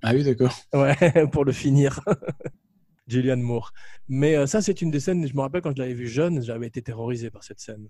Ah 0.02 0.12
oui, 0.12 0.24
d'accord. 0.24 0.54
Ouais, 0.74 0.96
pour 1.32 1.44
le 1.44 1.52
finir. 1.52 2.00
Julianne 3.06 3.42
Moore. 3.42 3.72
Mais 4.08 4.36
euh, 4.36 4.46
ça, 4.46 4.62
c'est 4.62 4.80
une 4.82 4.90
des 4.90 5.00
scènes, 5.00 5.26
je 5.26 5.34
me 5.34 5.40
rappelle 5.40 5.62
quand 5.62 5.72
je 5.76 5.82
l'avais 5.82 5.94
vu 5.94 6.08
jeune, 6.08 6.42
j'avais 6.42 6.66
été 6.66 6.82
terrorisé 6.82 7.30
par 7.30 7.44
cette 7.44 7.60
scène. 7.60 7.88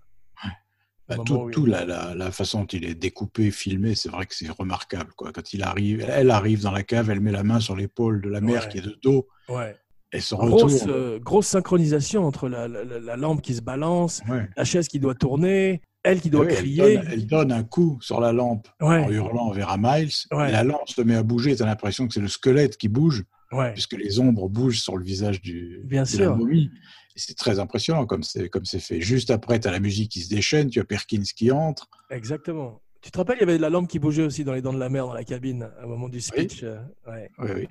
Bah, 1.07 1.17
tout, 1.23 1.49
il- 1.49 1.53
tout 1.53 1.65
la, 1.67 1.85
la, 1.85 2.15
la 2.15 2.31
façon 2.31 2.61
dont 2.61 2.65
il 2.65 2.83
est 2.83 2.95
découpé, 2.95 3.51
filmé, 3.51 3.93
c'est 3.93 4.09
vrai 4.09 4.25
que 4.25 4.33
c'est 4.33 4.49
remarquable. 4.49 5.11
Quoi. 5.15 5.31
Quand 5.31 5.53
il 5.53 5.61
arrive, 5.61 6.03
elle 6.09 6.31
arrive 6.31 6.63
dans 6.63 6.71
la 6.71 6.81
cave, 6.81 7.11
elle 7.11 7.19
met 7.19 7.31
la 7.31 7.43
main 7.43 7.59
sur 7.59 7.75
l'épaule 7.75 8.21
de 8.23 8.29
la 8.29 8.41
mère 8.41 8.63
Ouais. 8.63 8.69
qui 8.69 8.77
est 8.79 8.81
de 8.81 8.97
dos, 9.03 9.27
Ouais. 9.47 9.75
elle 10.11 10.21
se 10.23 10.33
Grosse, 10.33 10.73
retourne. 10.83 10.89
euh, 10.91 11.19
grosse 11.19 11.45
synchronisation 11.47 12.25
entre 12.25 12.49
la, 12.49 12.67
la- 12.67 12.83
la- 12.83 12.99
la 12.99 13.15
lampe 13.17 13.43
qui 13.43 13.53
se 13.53 13.61
balance, 13.61 14.23
la 14.57 14.63
chaise 14.65 14.87
qui 14.87 14.99
doit 14.99 15.13
tourner, 15.13 15.81
elle 16.01 16.21
qui 16.21 16.31
doit 16.31 16.41
oui, 16.45 16.47
elle, 16.49 16.55
crier. 16.57 16.97
donne, 16.97 17.07
elle 17.11 17.27
donne 17.27 17.51
un 17.51 17.63
coup 17.63 17.99
sur 18.01 18.19
la 18.19 18.31
lampe 18.33 18.67
Ouais. 18.81 19.03
en 19.05 19.09
hurlant 19.11 19.51
vers 19.51 19.77
Miles. 19.77 20.09
Ouais. 20.31 20.49
Et 20.49 20.51
la 20.53 20.63
lampe 20.63 20.89
se 20.89 21.01
met 21.03 21.15
à 21.15 21.21
bouger. 21.23 21.55
Tu 21.55 21.61
as 21.61 21.67
l'impression 21.67 22.07
que 22.07 22.15
c'est 22.15 22.19
le 22.19 22.27
squelette 22.27 22.77
qui 22.77 22.87
bouge, 22.87 23.23
Ouais. 23.51 23.73
puisque 23.73 23.93
les 23.93 24.19
ombres 24.19 24.49
bougent 24.49 24.81
sur 24.81 24.97
le 24.97 25.03
visage 25.03 25.39
du, 25.41 25.81
Bien 25.85 26.03
de 26.03 26.07
sûr. 26.07 26.31
la 26.31 26.35
momie. 26.35 26.71
C'est 27.15 27.37
très 27.37 27.59
impressionnant 27.59 28.05
comme 28.05 28.23
c'est 28.23 28.49
comme 28.49 28.65
c'est 28.65 28.79
fait. 28.79 28.99
Juste 28.99 29.31
après, 29.31 29.59
tu 29.59 29.67
as 29.67 29.71
la 29.71 29.79
musique 29.79 30.11
qui 30.11 30.21
se 30.21 30.29
déchaîne, 30.29 30.69
tu 30.69 30.79
as 30.79 30.83
Perkins 30.83 31.21
qui 31.35 31.49
entre. 31.51 31.87
Exactement. 32.09 32.81
Tu 33.01 33.11
te 33.11 33.17
rappelles, 33.17 33.37
il 33.37 33.41
y 33.41 33.43
avait 33.43 33.57
de 33.57 33.61
la 33.61 33.69
lampe 33.69 33.87
qui 33.87 33.99
bougeait 33.99 34.23
aussi 34.23 34.43
dans 34.43 34.53
les 34.53 34.61
dents 34.61 34.73
de 34.73 34.79
la 34.79 34.89
mer 34.89 35.05
dans 35.05 35.13
la 35.13 35.23
cabine 35.23 35.69
au 35.83 35.87
moment 35.87 36.09
du 36.09 36.19
speech. 36.19 36.63
euh, 36.63 36.79
ouais. 37.07 37.29
Oui, 37.37 37.49
oui. 37.55 37.67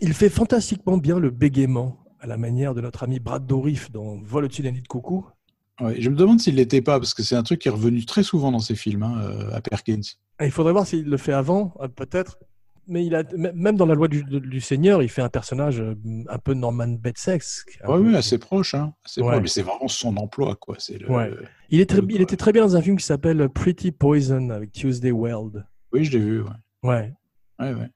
Il 0.00 0.14
fait 0.14 0.30
fantastiquement 0.30 0.96
bien 0.96 1.18
le 1.18 1.30
bégaiement 1.30 1.98
à 2.20 2.26
la 2.26 2.36
manière 2.36 2.74
de 2.74 2.80
notre 2.80 3.02
ami 3.04 3.20
Brad 3.20 3.46
Dourif 3.46 3.92
dans 3.92 4.16
Vol 4.22 4.46
au-dessus 4.46 4.62
des 4.62 4.72
nids 4.72 4.82
de 4.82 4.88
coucou. 4.88 5.26
Je 5.80 6.08
me 6.10 6.16
demande 6.16 6.40
s'il 6.40 6.56
l'était 6.56 6.82
pas, 6.82 6.98
parce 6.98 7.14
que 7.14 7.22
c'est 7.22 7.36
un 7.36 7.44
truc 7.44 7.60
qui 7.60 7.68
est 7.68 7.70
revenu 7.70 8.04
très 8.04 8.24
souvent 8.24 8.50
dans 8.50 8.58
ses 8.58 8.74
films, 8.74 9.04
hein, 9.04 9.20
euh, 9.22 9.52
à 9.54 9.60
Perkins. 9.60 10.00
Et 10.40 10.46
Il 10.46 10.50
faudrait 10.50 10.72
voir 10.72 10.84
s'il 10.88 11.04
le 11.04 11.16
fait 11.16 11.32
avant, 11.32 11.72
euh, 11.80 11.86
peut-être. 11.86 12.38
Mais 12.90 13.04
il 13.04 13.14
a, 13.14 13.22
même 13.36 13.76
dans 13.76 13.84
la 13.86 13.94
loi 13.94 14.08
du, 14.08 14.24
du 14.24 14.60
Seigneur, 14.60 15.02
il 15.02 15.08
fait 15.10 15.20
un 15.20 15.28
personnage 15.28 15.78
euh, 15.80 15.94
un 16.28 16.38
peu 16.38 16.54
Norman. 16.54 16.96
Un 17.04 17.92
Oui, 17.92 18.08
oui, 18.08 18.16
assez 18.16 18.38
proche. 18.38 18.74
Hein, 18.74 18.94
assez 19.04 19.20
Ouais. 19.20 19.28
proche, 19.28 19.42
mais 19.42 19.48
c'est 19.48 19.62
vraiment 19.62 19.88
son 19.88 20.16
emploi, 20.16 20.56
quoi. 20.56 20.76
C'est 20.78 20.98
le... 20.98 21.10
Ouais. 21.10 21.30
Il, 21.68 21.80
est 21.80 21.86
très, 21.90 22.00
le- 22.00 22.10
il 22.10 22.20
était 22.22 22.36
très 22.38 22.50
bien 22.52 22.62
dans 22.62 22.76
un 22.76 22.80
film 22.82 22.96
qui 22.96 23.04
s'appelle 23.04 23.46
Pretty 23.50 23.92
Poison 23.92 24.48
avec 24.50 24.72
Tuesday 24.72 25.12
Weld. 25.12 25.64
Oui, 25.92 26.04
je 26.04 26.12
l'ai 26.12 26.18
vu. 26.24 26.40
Ouais. 26.40 26.48
Ouais. 26.82 27.12
Ouais, 27.60 27.74
ouais. 27.74 27.88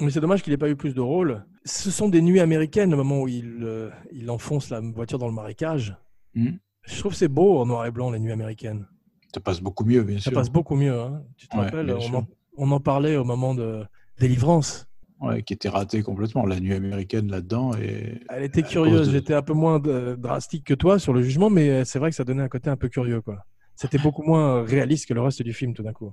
Mais 0.00 0.10
c'est 0.10 0.20
dommage 0.20 0.42
qu'il 0.42 0.52
n'ait 0.52 0.56
pas 0.58 0.68
eu 0.68 0.74
plus 0.76 0.94
de 0.94 1.00
rôles. 1.00 1.44
Ce 1.64 1.90
sont 1.92 2.08
des 2.08 2.20
nuits 2.20 2.40
américaines, 2.40 2.90
le 2.90 2.96
moment 2.96 3.22
où 3.22 3.28
il, 3.28 3.60
euh, 3.62 3.90
il 4.10 4.28
enfonce 4.30 4.68
la 4.70 4.80
voiture 4.80 5.18
dans 5.20 5.28
le 5.28 5.32
marécage. 5.34 5.96
Mhm. 6.34 6.58
Je 6.82 6.98
trouve 6.98 7.12
que 7.12 7.18
c'est 7.18 7.28
beau 7.28 7.58
en 7.60 7.66
noir 7.66 7.86
et 7.86 7.92
blanc, 7.92 8.10
les 8.10 8.18
nuits 8.18 8.32
américaines. 8.32 8.86
Ça 9.32 9.40
passe 9.40 9.60
beaucoup 9.60 9.84
mieux, 9.84 10.02
bien 10.02 10.16
Ça 10.18 10.24
sûr. 10.24 10.32
passe 10.32 10.50
beaucoup 10.50 10.74
mieux. 10.74 10.92
hein. 11.00 11.22
Tu 11.36 11.46
te 11.48 11.56
rappelles, 11.56 11.92
en, 11.92 12.26
on 12.56 12.70
en 12.72 12.80
parlait 12.80 13.16
au 13.16 13.24
moment 13.24 13.54
de 13.54 13.84
Délivrance. 14.18 14.86
Ouais, 15.20 15.42
qui 15.42 15.52
était 15.54 15.68
raté 15.68 16.02
complètement. 16.02 16.44
La 16.44 16.60
nuit 16.60 16.74
américaine 16.74 17.30
là-dedans. 17.30 17.72
Et... 17.76 18.20
Elle 18.28 18.42
était 18.42 18.62
curieuse. 18.62 19.06
de- 19.08 19.12
J'étais 19.12 19.34
un 19.34 19.42
peu 19.42 19.52
moins 19.54 19.80
euh, 19.86 20.16
drastique 20.16 20.64
que 20.64 20.74
toi 20.74 20.98
sur 20.98 21.12
le 21.12 21.22
jugement, 21.22 21.50
mais 21.50 21.70
euh, 21.70 21.84
c'est 21.84 21.98
vrai 21.98 22.10
que 22.10 22.16
ça 22.16 22.24
donnait 22.24 22.42
un 22.42 22.48
côté 22.48 22.68
un 22.68 22.76
peu 22.76 22.88
curieux. 22.88 23.20
quoi. 23.22 23.44
C'était 23.76 23.98
beaucoup 23.98 24.22
moins 24.22 24.56
euh, 24.58 24.62
réaliste 24.62 25.06
que 25.06 25.14
le 25.14 25.22
reste 25.22 25.42
du 25.42 25.52
film 25.52 25.72
tout 25.72 25.82
d'un 25.82 25.92
coup. 25.92 26.12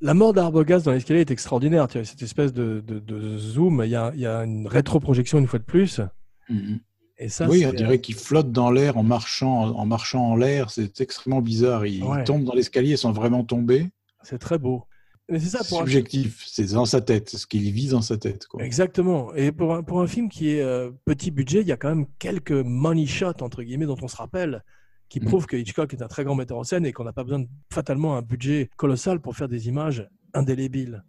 La 0.00 0.14
mort 0.14 0.32
d'Arbogast 0.32 0.84
dans 0.86 0.92
l'escalier 0.92 1.20
est 1.20 1.30
extraordinaire. 1.30 1.88
Tu 1.88 1.98
vois, 1.98 2.04
cette 2.04 2.22
espèce 2.22 2.52
de, 2.52 2.82
de- 2.86 2.98
de 3.00 3.38
zoom, 3.38 3.82
il 3.84 3.90
y 3.90 3.96
a, 3.96 4.12
il 4.14 4.20
y 4.20 4.26
a 4.26 4.44
une 4.44 4.66
rétroprojection 4.68 5.38
une 5.38 5.46
fois 5.46 5.58
de 5.58 5.64
plus. 5.64 6.00
Mhm. 6.48 6.80
Et 7.20 7.28
ça, 7.28 7.48
oui, 7.48 7.66
on 7.66 7.72
dirait 7.72 8.00
qu'il 8.00 8.14
flotte 8.14 8.52
dans 8.52 8.70
l'air 8.70 8.96
en 8.96 9.02
marchant, 9.02 9.62
en 9.74 9.86
marchant 9.86 10.24
en 10.24 10.36
l'air. 10.36 10.70
C'est 10.70 11.00
extrêmement 11.00 11.40
bizarre. 11.42 11.84
Il 11.84 12.04
Ouais. 12.04 12.22
tombe 12.22 12.44
dans 12.44 12.54
l'escalier 12.54 12.96
sans 12.96 13.10
vraiment 13.12 13.42
tomber. 13.44 13.88
c'est 14.22 14.38
très 14.38 14.58
beau. 14.58 14.84
Mais 15.30 15.38
c'est 15.40 15.48
ça 15.50 15.64
pour 15.68 15.78
un 15.82 15.84
subjectif. 15.84 16.42
C'est 16.46 16.72
dans 16.72 16.86
sa 16.86 17.00
tête. 17.00 17.28
C'est 17.28 17.36
ce 17.36 17.46
qu'il 17.46 17.70
vit 17.70 17.88
dans 17.88 18.00
sa 18.00 18.16
tête. 18.16 18.46
Quoi. 18.46 18.62
Exactement. 18.64 19.34
Et 19.34 19.52
pour 19.52 19.74
un, 19.74 19.82
pour 19.82 20.00
un 20.00 20.06
film 20.06 20.28
qui 20.28 20.50
est 20.50 20.62
euh, 20.62 20.90
petit 21.04 21.30
budget, 21.30 21.60
il 21.60 21.66
y 21.66 21.72
a 21.72 21.76
quand 21.76 21.90
même 21.90 22.06
quelques 22.18 22.52
money 22.52 23.06
shots, 23.06 23.42
entre 23.42 23.62
guillemets, 23.62 23.86
dont 23.86 23.98
on 24.00 24.08
se 24.08 24.16
rappelle, 24.16 24.64
qui 25.10 25.20
Mhm. 25.20 25.26
prouvent 25.26 25.46
que 25.46 25.56
Hitchcock 25.56 25.92
est 25.92 26.02
un 26.02 26.08
très 26.08 26.24
grand 26.24 26.34
metteur 26.34 26.56
en 26.58 26.64
scène 26.64 26.86
et 26.86 26.92
qu'on 26.92 27.04
n'a 27.04 27.12
pas 27.12 27.24
besoin 27.24 27.40
de, 27.40 27.48
fatalement 27.72 28.16
un 28.16 28.22
budget 28.22 28.70
colossal 28.76 29.20
pour 29.20 29.36
faire 29.36 29.48
des 29.48 29.68
images 29.68 30.08
indélébiles. 30.34 31.04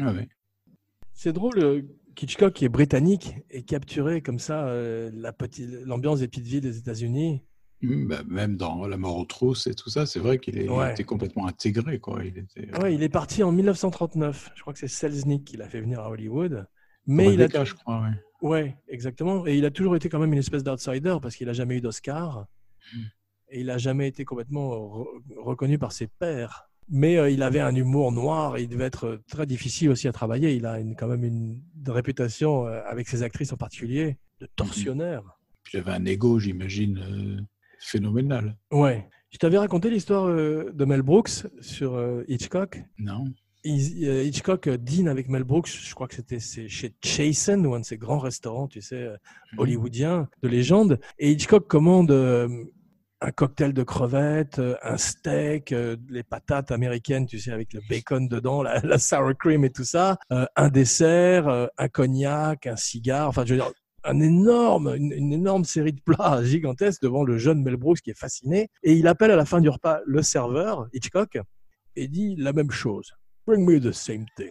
Ah 0.00 0.12
ouais. 0.12 0.28
C'est 1.14 1.32
drôle 1.32 1.58
euh, 1.58 1.82
qu'Hitchcock, 2.14 2.52
qui 2.52 2.64
est 2.64 2.68
britannique, 2.70 3.34
ait 3.50 3.62
capturé 3.62 4.20
comme 4.20 4.38
ça 4.38 4.66
euh, 4.66 5.10
la 5.14 5.32
l'ambiance 5.84 6.20
des 6.20 6.28
petites 6.28 6.46
villes 6.46 6.60
des 6.60 6.76
États-Unis. 6.78 7.42
Mhm, 7.84 8.08
bah, 8.08 8.22
même 8.28 8.56
dans 8.56 8.86
La 8.86 8.96
mort 8.96 9.16
aux 9.16 9.24
trousses 9.24 9.66
et 9.66 9.74
tout 9.74 9.90
ça, 9.90 10.06
c'est 10.06 10.18
vrai 10.20 10.38
qu'il 10.38 10.70
Ouais. 10.70 10.92
était 10.92 11.04
complètement 11.04 11.46
intégré. 11.46 11.98
Quoi. 11.98 12.24
Il 12.24 12.38
était, 12.38 12.68
euh, 12.74 12.80
Ouais, 12.82 12.94
il 12.94 13.02
est 13.02 13.08
parti 13.08 13.42
en 13.42 13.52
1939. 13.52 14.50
Je 14.54 14.60
crois 14.62 14.72
que 14.72 14.78
c'est 14.78 14.88
Selznick 14.88 15.44
qui 15.44 15.56
l'a 15.56 15.68
fait 15.68 15.80
venir 15.80 16.00
à 16.00 16.10
Hollywood. 16.10 16.66
Mais 17.06 17.24
il 17.34 17.40
a, 17.40 17.44
Rebecca, 17.44 17.64
je 17.64 17.74
crois. 17.74 18.02
ouais. 18.02 18.48
Ouais, 18.48 18.76
exactement. 18.88 19.46
Et 19.46 19.56
il 19.56 19.64
a 19.64 19.70
toujours 19.70 19.96
été 19.96 20.08
quand 20.08 20.18
même 20.18 20.32
une 20.32 20.38
espèce 20.38 20.62
d'outsider 20.64 21.16
parce 21.22 21.36
qu'il 21.36 21.46
n'a 21.46 21.52
jamais 21.52 21.76
eu 21.76 21.80
d'Oscar. 21.80 22.46
Et 23.50 23.60
il 23.60 23.66
n'a 23.66 23.78
jamais 23.78 24.08
été 24.08 24.24
complètement 24.24 24.70
re- 24.70 25.06
reconnu 25.38 25.78
par 25.78 25.92
ses 25.92 26.06
pairs. 26.06 26.68
Mais 26.88 27.16
euh, 27.16 27.30
il 27.30 27.42
avait 27.42 27.60
un 27.60 27.74
humour 27.74 28.12
noir 28.12 28.56
et 28.58 28.62
il 28.62 28.68
devait 28.68 28.84
être 28.84 29.20
très 29.28 29.46
difficile 29.46 29.88
aussi 29.90 30.06
à 30.08 30.12
travailler. 30.12 30.54
Il 30.54 30.66
a 30.66 30.80
une- 30.80 30.94
quand 30.96 31.06
même 31.06 31.24
une 31.24 31.62
réputation, 31.86 32.66
euh, 32.66 32.82
avec 32.86 33.08
ses 33.08 33.22
actrices 33.22 33.52
en 33.52 33.56
particulier, 33.56 34.18
de 34.40 34.46
tortionnaire. 34.56 35.22
Puis 35.62 35.78
il 35.78 35.80
avait 35.80 35.92
un 35.92 36.04
ego, 36.04 36.38
j'imagine, 36.38 36.98
euh, 36.98 37.40
phénoménal. 37.78 38.56
Ouais. 38.70 39.08
Je 39.34 39.38
t'avais 39.38 39.58
raconté 39.58 39.90
l'histoire 39.90 40.26
euh, 40.26 40.70
de 40.72 40.84
Mel 40.84 41.02
Brooks 41.02 41.48
sur 41.60 41.94
euh, 41.94 42.22
Hitchcock? 42.28 42.80
Non 42.98 43.24
euh, 43.66 44.22
Hitchcock 44.22 44.68
dîne 44.68 45.08
avec 45.08 45.28
Mel 45.28 45.42
Brooks, 45.42 45.70
je 45.70 45.92
crois 45.92 46.06
que 46.06 46.14
c'était 46.14 46.38
chez 46.38 46.94
Chasen, 47.02 47.66
ou 47.66 47.74
un 47.74 47.80
de 47.80 47.84
ces 47.84 47.96
grands 47.96 48.20
restaurants, 48.20 48.68
tu 48.68 48.80
sais, 48.80 48.94
euh, 48.94 49.16
hollywoodiens 49.56 50.28
de 50.42 50.48
légende. 50.48 51.00
Et 51.18 51.32
Hitchcock 51.32 51.66
commande 51.66 52.12
un 52.12 53.30
cocktail 53.32 53.72
de 53.72 53.82
crevettes, 53.82 54.60
un 54.82 54.98
steak, 54.98 55.74
les 56.10 56.22
patates 56.22 56.70
américaines, 56.70 57.26
tu 57.26 57.40
sais, 57.40 57.50
avec 57.50 57.72
le 57.72 57.80
bacon 57.88 58.28
dedans, 58.28 58.62
la, 58.62 58.78
la 58.84 58.98
sour 58.98 59.32
cream 59.36 59.64
et 59.64 59.70
tout 59.70 59.84
ça, 59.84 60.18
un 60.30 60.68
dessert, 60.68 61.68
un 61.76 61.88
cognac, 61.88 62.68
un 62.68 62.76
cigare, 62.76 63.28
enfin, 63.30 63.44
je 63.46 63.54
veux 63.54 63.60
dire, 63.60 63.72
un 64.04 64.20
énorme, 64.20 64.94
une, 64.96 65.32
énorme 65.32 65.64
série 65.64 65.92
de 65.92 66.00
plats 66.00 66.42
gigantesques 66.44 67.02
devant 67.02 67.24
le 67.24 67.38
jeune 67.38 67.62
Mel 67.62 67.76
Brooks 67.76 68.00
qui 68.00 68.10
est 68.10 68.18
fasciné. 68.18 68.68
Et 68.82 68.94
il 68.94 69.06
appelle 69.06 69.30
à 69.30 69.36
la 69.36 69.44
fin 69.44 69.60
du 69.60 69.68
repas 69.68 70.00
le 70.06 70.22
serveur, 70.22 70.88
Hitchcock, 70.92 71.38
et 71.96 72.08
dit 72.08 72.36
la 72.36 72.52
même 72.52 72.70
chose. 72.70 73.12
Bring 73.46 73.64
me 73.64 73.80
the 73.80 73.92
same 73.92 74.26
thing. 74.36 74.50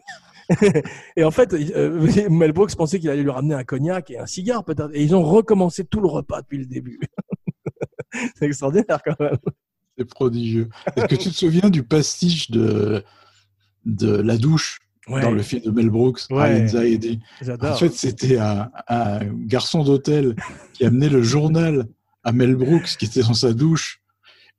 et 1.15 1.23
en 1.23 1.31
fait, 1.31 1.53
euh, 1.53 2.29
Mel 2.29 2.51
Brooks 2.51 2.75
pensait 2.75 2.99
qu'il 2.99 3.09
allait 3.09 3.23
lui 3.23 3.29
ramener 3.29 3.55
un 3.55 3.63
cognac 3.63 4.11
et 4.11 4.19
un 4.19 4.25
cigare 4.25 4.63
peut-être. 4.63 4.91
Et 4.93 5.03
ils 5.03 5.15
ont 5.15 5.23
recommencé 5.23 5.85
tout 5.85 6.01
le 6.01 6.07
repas 6.07 6.41
depuis 6.41 6.57
le 6.57 6.65
début. 6.65 6.99
C'est 8.35 8.45
extraordinaire 8.45 9.01
quand 9.03 9.19
même. 9.19 9.37
C'est 9.97 10.05
prodigieux. 10.05 10.69
Est-ce 10.95 11.05
que 11.05 11.15
tu 11.15 11.29
te 11.29 11.35
souviens 11.35 11.69
du 11.69 11.83
pastiche 11.83 12.51
de, 12.51 13.03
de 13.85 14.15
la 14.15 14.37
douche? 14.37 14.79
Ouais, 15.07 15.21
dans 15.21 15.31
le 15.31 15.41
film 15.41 15.61
de 15.63 15.71
Mel 15.71 15.89
Brooks, 15.89 16.21
Ouais. 16.29 16.65
J'adore. 17.41 17.71
En 17.71 17.75
fait, 17.75 17.89
c'était 17.93 18.37
un, 18.37 18.69
un 18.87 19.19
garçon 19.25 19.83
d'hôtel 19.83 20.35
qui 20.73 20.85
amenait 20.85 21.09
le 21.09 21.21
journal 21.21 21.87
à 22.23 22.31
Mel 22.31 22.55
Brooks 22.55 22.95
qui 22.97 23.05
était 23.05 23.21
dans 23.21 23.33
sa 23.33 23.51
douche. 23.53 23.99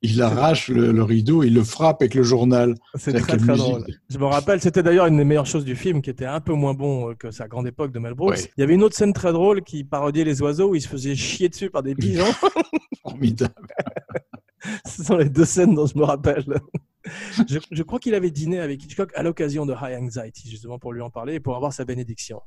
Il 0.01 0.21
arrache 0.21 0.67
le, 0.67 0.91
le 0.91 1.01
rideau, 1.03 1.41
il 1.41 1.53
le 1.55 1.63
frappe 1.63 2.01
avec 2.03 2.13
le 2.13 2.21
journal. 2.21 2.75
C'est 2.95 3.13
très 3.13 3.37
très 3.37 3.53
musique. 3.53 3.55
drôle. 3.55 3.85
Je 4.09 4.17
me 4.19 4.25
rappelle, 4.25 4.61
c'était 4.61 4.83
d'ailleurs 4.83 5.07
une 5.07 5.17
des 5.17 5.23
meilleures 5.23 5.47
choses 5.47 5.65
du 5.65 5.75
film 5.75 6.01
qui 6.03 6.11
était 6.11 6.25
un 6.25 6.41
peu 6.41 6.53
moins 6.53 6.75
bon 6.75 7.09
euh, 7.09 7.13
que 7.15 7.31
sa 7.31 7.47
grande 7.47 7.65
époque 7.65 7.91
de 7.91 7.97
Mel 7.97 8.13
Brooks. 8.13 8.35
Ouais. 8.35 8.51
Il 8.57 8.61
y 8.61 8.63
avait 8.63 8.75
une 8.75 8.83
autre 8.83 8.95
scène 8.95 9.13
très 9.13 9.33
drôle 9.33 9.63
qui 9.63 9.83
parodiait 9.83 10.25
les 10.25 10.41
oiseaux 10.43 10.69
où 10.71 10.75
il 10.75 10.81
se 10.81 10.87
faisait 10.89 11.15
chier 11.15 11.49
dessus 11.49 11.71
par 11.71 11.81
des 11.81 11.95
pigeons. 11.95 12.31
Formidable. 13.01 13.53
Ce 14.85 15.03
sont 15.03 15.17
les 15.17 15.29
deux 15.29 15.45
scènes 15.45 15.73
dont 15.73 15.87
je 15.87 15.97
me 15.97 16.03
rappelle. 16.03 16.43
Je, 17.47 17.59
je 17.71 17.83
crois 17.83 17.99
qu'il 17.99 18.15
avait 18.15 18.31
dîné 18.31 18.59
avec 18.59 18.83
Hitchcock 18.83 19.11
à 19.15 19.23
l'occasion 19.23 19.65
de 19.65 19.73
High 19.73 20.01
Anxiety, 20.01 20.49
justement 20.49 20.79
pour 20.79 20.93
lui 20.93 21.01
en 21.01 21.09
parler 21.09 21.35
et 21.35 21.39
pour 21.39 21.55
avoir 21.55 21.73
sa 21.73 21.85
bénédiction. 21.85 22.41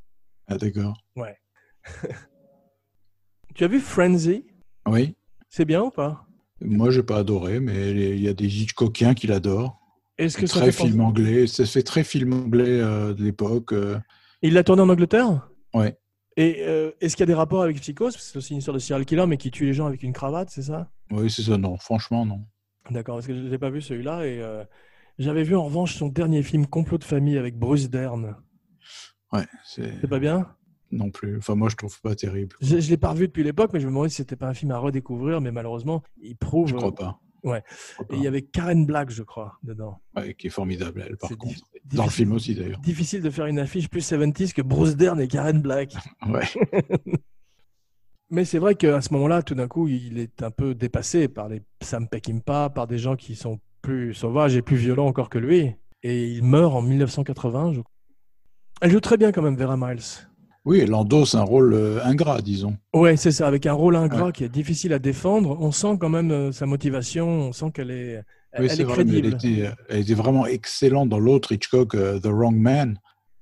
Ah, 0.47 0.57
d'accord. 0.57 0.97
Tu 3.55 3.63
as 3.63 3.67
vu 3.67 3.79
Frenzy? 3.79 4.45
Oui. 4.87 5.15
C'est 5.49 5.65
bien 5.65 5.81
ou 5.83 5.89
pas? 5.89 6.25
Moi, 6.61 6.91
j'ai 6.91 7.03
pas 7.03 7.17
adoré, 7.17 7.59
mais 7.59 7.91
il 7.91 8.19
y 8.21 8.27
a 8.27 8.33
des 8.33 8.45
Hitchcockiens 8.47 9.13
qui 9.13 9.27
l'adorent. 9.27 9.77
Est-ce 10.17 10.37
que 10.37 10.45
ça 10.47 10.59
Très 10.59 10.71
penser- 10.71 10.87
film 10.89 11.01
anglais. 11.01 11.47
Ça 11.47 11.65
fait 11.65 11.81
très 11.83 12.03
film 12.03 12.33
anglais 12.33 12.67
euh, 12.81 13.13
de 13.13 13.23
l'époque. 13.23 13.73
euh. 13.73 13.97
Il 14.41 14.53
l'a 14.53 14.63
tourné 14.63 14.81
en 14.81 14.89
Angleterre? 14.89 15.49
Ouais. 15.73 15.97
Et 16.37 16.57
euh, 16.61 16.91
est-ce 17.01 17.15
qu'il 17.15 17.23
y 17.23 17.23
a 17.23 17.27
des 17.27 17.33
rapports 17.33 17.63
avec 17.63 17.79
Psychose? 17.79 18.15
C'est 18.17 18.37
aussi 18.37 18.51
une 18.53 18.59
histoire 18.59 18.75
de 18.75 18.79
serial 18.79 19.05
killer, 19.05 19.25
mais 19.27 19.37
qui 19.37 19.51
tue 19.51 19.65
les 19.65 19.73
gens 19.73 19.85
avec 19.87 20.03
une 20.03 20.13
cravate, 20.13 20.49
c'est 20.49 20.61
ça? 20.63 20.89
Oui, 21.11 21.29
c'est 21.31 21.41
ça. 21.43 21.57
Non, 21.57 21.77
franchement, 21.77 22.25
non. 22.25 22.45
D'accord, 22.91 23.15
parce 23.17 23.27
que 23.27 23.33
je 23.33 23.39
n'ai 23.41 23.57
pas 23.57 23.69
vu 23.69 23.81
celui-là. 23.81 24.25
Et 24.25 24.41
euh, 24.41 24.63
j'avais 25.17 25.43
vu 25.43 25.55
en 25.55 25.63
revanche 25.65 25.95
son 25.95 26.07
dernier 26.07 26.43
film, 26.43 26.65
Complot 26.67 26.97
de 26.97 27.03
famille, 27.03 27.37
avec 27.37 27.57
Bruce 27.57 27.89
Dern. 27.89 28.35
Ouais, 29.31 29.45
c'est 29.63 29.93
C'est 30.01 30.07
pas 30.09 30.19
bien? 30.19 30.47
non 30.91 31.11
plus. 31.11 31.37
Enfin, 31.37 31.53
moi, 31.53 31.69
je 31.69 31.75
trouve 31.75 32.01
pas 32.01 32.15
terrible. 32.15 32.55
Je 32.61 32.75
ne 32.77 32.81
l'ai 32.81 32.97
pas 32.97 33.11
revu 33.11 33.27
depuis 33.27 33.43
l'époque, 33.43 33.69
mais 33.73 33.79
je 33.79 33.85
me 33.85 33.91
demandais 33.91 34.09
si 34.09 34.15
c'était 34.15 34.35
pas 34.35 34.47
un 34.47 34.55
film 34.55 34.71
à 34.71 34.79
redécouvrir. 34.79 35.39
Mais 35.39 35.51
malheureusement, 35.51 36.01
il 36.19 36.35
prouve. 36.35 36.67
Je 36.69 36.73
crois 36.73 36.95
pas. 36.95 37.19
ouais. 37.43 37.61
Et 38.09 38.15
il 38.15 38.23
y 38.23 38.27
avait 38.27 38.41
Karen 38.41 38.87
Black, 38.87 39.11
je 39.11 39.21
crois, 39.21 39.59
dedans. 39.61 40.01
Ouais, 40.15 40.33
qui 40.33 40.47
est 40.47 40.49
formidable, 40.49 41.05
elle, 41.07 41.15
par 41.17 41.29
C'est 41.29 41.37
contre. 41.37 41.59
Dans 41.93 42.05
le 42.05 42.09
film 42.09 42.31
aussi, 42.31 42.55
d'ailleurs. 42.55 42.79
Difficile 42.79 43.21
de 43.21 43.29
faire 43.29 43.45
une 43.45 43.59
affiche 43.59 43.87
plus 43.87 44.01
70s 44.11 44.51
que 44.53 44.63
Bruce 44.63 44.95
Dern 44.95 45.19
et 45.21 45.27
Karen 45.27 45.61
Black. 45.61 45.93
Ouais. 46.27 46.45
Mais 48.31 48.45
c'est 48.45 48.59
vrai 48.59 48.75
qu'à 48.75 49.01
ce 49.01 49.11
moment-là, 49.13 49.41
tout 49.41 49.55
d'un 49.55 49.67
coup, 49.67 49.87
il 49.87 50.19
est 50.19 50.43
un 50.43 50.51
peu 50.51 50.75
dépassé 50.75 51.27
par 51.27 51.49
les 51.49 51.61
Sam 51.81 52.07
Peckinpah, 52.07 52.69
par 52.69 52.85
des 52.87 52.97
gens 52.99 53.15
qui 53.15 53.35
sont 53.35 53.59
plus 53.81 54.13
sauvages 54.13 54.55
et 54.55 54.61
plus 54.61 54.75
violents 54.77 55.07
encore 55.07 55.29
que 55.29 55.39
lui. 55.39 55.73
Et 56.03 56.27
il 56.27 56.43
meurt 56.43 56.73
en 56.75 56.81
1980. 56.81 57.73
Je... 57.73 57.81
Elle 58.81 58.91
joue 58.91 58.99
très 58.99 59.17
bien 59.17 59.31
quand 59.31 59.41
même, 59.41 59.55
Vera 59.55 59.75
Miles. 59.77 60.03
Oui, 60.65 60.79
elle 60.81 60.93
endosse 60.93 61.33
un 61.35 61.41
rôle 61.41 61.73
euh, 61.73 62.03
ingrat, 62.03 62.41
disons. 62.41 62.77
Ouais, 62.93 63.17
c'est 63.17 63.31
ça, 63.31 63.47
avec 63.47 63.65
un 63.65 63.73
rôle 63.73 63.95
ingrat 63.95 64.27
Ouais. 64.27 64.31
qui 64.31 64.43
est 64.43 64.49
difficile 64.49 64.93
à 64.93 64.99
défendre. 64.99 65.57
On 65.59 65.71
sent 65.71 65.97
quand 65.99 66.09
même 66.09 66.31
euh, 66.31 66.51
sa 66.51 66.65
motivation, 66.67 67.27
on 67.27 67.51
sent 67.53 67.71
qu'elle 67.73 67.89
est, 67.91 68.17
Oui, 68.59 68.67
elle 68.69 68.81
est 68.81 68.83
vrai, 68.83 68.93
crédible. 68.93 69.27
elle, 69.27 69.33
était, 69.33 69.71
elle 69.89 69.99
était 70.01 70.13
vraiment 70.13 70.45
excellente 70.45 71.09
dans 71.09 71.17
l'autre 71.19 71.53
Hitchcock, 71.53 71.95
euh, 71.95 72.19
The 72.19 72.27
Wrong 72.27 72.55
Man, 72.55 72.99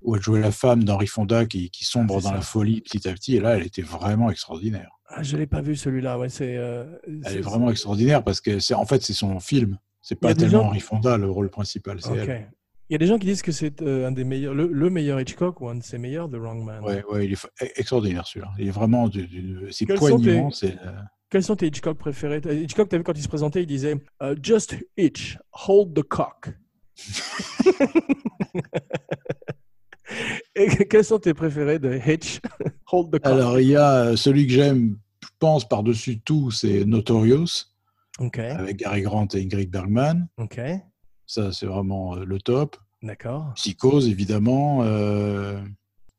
où 0.07 0.15
elle 0.15 0.21
jouait 0.23 0.39
la 0.39 0.51
femme 0.51 0.83
d'Henry 0.83 1.05
Fonda 1.05 1.45
qui, 1.45 1.69
qui 1.69 1.83
sombre 1.85 2.21
dans 2.21 2.31
la 2.31 2.41
folie 2.41 2.81
petit 2.81 3.07
à 3.07 3.13
petit. 3.13 3.35
Et 3.35 3.39
là, 3.39 3.57
elle 3.57 3.65
était 3.67 3.81
vraiment 3.83 4.31
extraordinaire. 4.31 4.89
Ah, 5.09 5.21
je 5.21 5.37
l'ai 5.37 5.47
pas 5.47 5.61
vu 5.61 5.75
celui-là. 5.75 6.17
Ouais, 6.17 6.29
c'est. 6.29 6.55
euh, 6.57 6.85
Elle 7.25 7.37
est 7.37 7.41
vraiment 7.41 7.69
extraordinaire 7.69 8.23
parce 8.23 8.41
que 8.41 8.57
c'est 8.59 8.73
en 8.73 8.85
fait 8.85 9.03
c'est 9.03 9.13
son 9.13 9.39
film. 9.39 9.77
C'est 10.01 10.15
pas 10.15 10.33
tellement 10.33 10.61
gens- 10.61 10.67
Henry 10.67 10.79
Fonda 10.79 11.17
le 11.17 11.29
rôle 11.29 11.49
principal, 11.49 12.01
c'est 12.01 12.09
Ok. 12.09 12.17
elle. 12.29 12.51
Il 12.89 12.93
y 12.93 12.95
a 12.95 12.99
des 12.99 13.07
gens 13.07 13.17
qui 13.17 13.25
disent 13.27 13.41
que 13.41 13.51
c'est 13.51 13.81
euh, 13.81 14.07
un 14.07 14.13
des 14.13 14.23
meilleurs, 14.23 14.53
le, 14.53 14.67
le 14.67 14.89
meilleur 14.89 15.19
Hitchcock 15.19 15.59
ou 15.59 15.67
un 15.67 15.75
de 15.75 15.83
ses 15.83 15.97
meilleurs, 15.97 16.29
The 16.29 16.35
Wrong 16.35 16.63
Man. 16.63 16.81
Ouais, 16.85 17.03
ouais, 17.11 17.25
il 17.25 17.33
est 17.33 17.35
fa- 17.35 17.49
extraordinaire 17.75 18.25
celui-là. 18.25 18.51
Il 18.57 18.67
est 18.69 18.71
vraiment, 18.71 19.09
du, 19.09 19.27
du- 19.27 19.67
c'est 19.71 19.85
Quels 19.85 19.97
poignant. 19.97 20.49
sont 20.49 20.51
C'est, 20.51 20.77
euh, 20.85 20.91
Quels 21.29 21.43
sont 21.43 21.57
tes 21.57 21.67
Hitchcock 21.67 21.97
préférés? 21.97 22.39
Hitchcock, 22.63 22.87
tu 22.87 22.95
as 22.95 22.97
vu 22.99 23.03
quand 23.03 23.17
il 23.17 23.21
se 23.21 23.27
présentait, 23.27 23.61
il 23.63 23.67
disait 23.67 23.95
Just 24.41 24.77
Hitch, 24.95 25.37
hold 25.67 25.93
the 25.93 26.03
cock. 26.03 26.47
Et 30.55 30.67
quels 30.87 31.03
sont 31.05 31.19
tes 31.19 31.33
préférés 31.33 31.79
de 31.79 31.93
Hitch, 32.05 32.39
hold 32.91 33.07
the 33.09 33.19
cock 33.19 33.25
Alors, 33.25 33.59
il 33.59 33.67
y 33.69 33.75
a 33.75 33.91
euh, 34.05 34.15
celui 34.15 34.47
que 34.47 34.53
j'aime, 34.53 34.97
je 35.23 35.29
pense, 35.39 35.67
par-dessus 35.67 36.19
tout, 36.21 36.51
c'est 36.51 36.85
Notorious, 36.85 37.65
avec 38.19 38.77
Gary 38.77 39.01
Grant 39.01 39.27
et 39.33 39.41
Ingrid 39.43 39.69
Bergman. 39.69 40.27
ok, 40.37 40.59
Ça, 41.25 41.51
c'est 41.51 41.65
vraiment 41.67 42.15
euh, 42.17 42.25
le 42.25 42.39
top. 42.39 42.77
d'accord. 43.03 43.51
Psychose, 43.55 44.07
évidemment. 44.07 44.79
euh, 44.83 45.61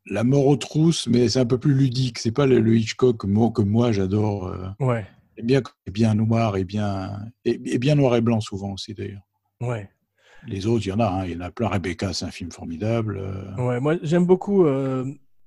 La 0.06 0.22
mort 0.24 0.46
aux 0.46 0.56
trousses, 0.56 1.06
mais 1.08 1.28
c'est 1.28 1.40
un 1.40 1.46
peu 1.46 1.58
plus 1.58 1.74
ludique. 1.74 2.18
C'est 2.18 2.32
pas 2.32 2.46
le, 2.46 2.60
le 2.60 2.76
Hitchcock 2.76 3.18
que 3.18 3.26
moi, 3.26 3.50
que 3.50 3.62
moi 3.62 3.90
j'adore. 3.92 4.46
euh, 4.46 4.68
Ouais, 4.80 5.06
et 5.36 5.42
bien, 5.42 5.60
et 5.86 5.90
bien 5.90 6.14
noir 6.14 6.56
et 6.56 6.64
bien, 6.64 7.18
et, 7.44 7.60
et 7.64 7.78
bien 7.78 7.94
noir 7.94 8.16
et 8.16 8.20
blanc 8.20 8.40
souvent 8.40 8.72
aussi 8.72 8.94
d'ailleurs. 8.94 9.22
ouais. 9.60 9.88
Les 10.46 10.66
autres, 10.66 10.86
il 10.86 10.90
y 10.90 10.92
en 10.92 11.00
a, 11.00 11.06
hein, 11.06 11.24
il 11.24 11.32
y 11.32 11.36
en 11.36 11.40
a 11.40 11.50
plein. 11.50 11.68
Rebecca, 11.68 12.12
c'est 12.12 12.24
un 12.24 12.30
film 12.30 12.50
formidable. 12.50 13.18
euh, 13.20 13.54
Ouais, 13.66 13.80
moi 13.80 13.96
j'aime 14.02 14.24
beaucoup 14.26 14.64
euh, 14.66 15.04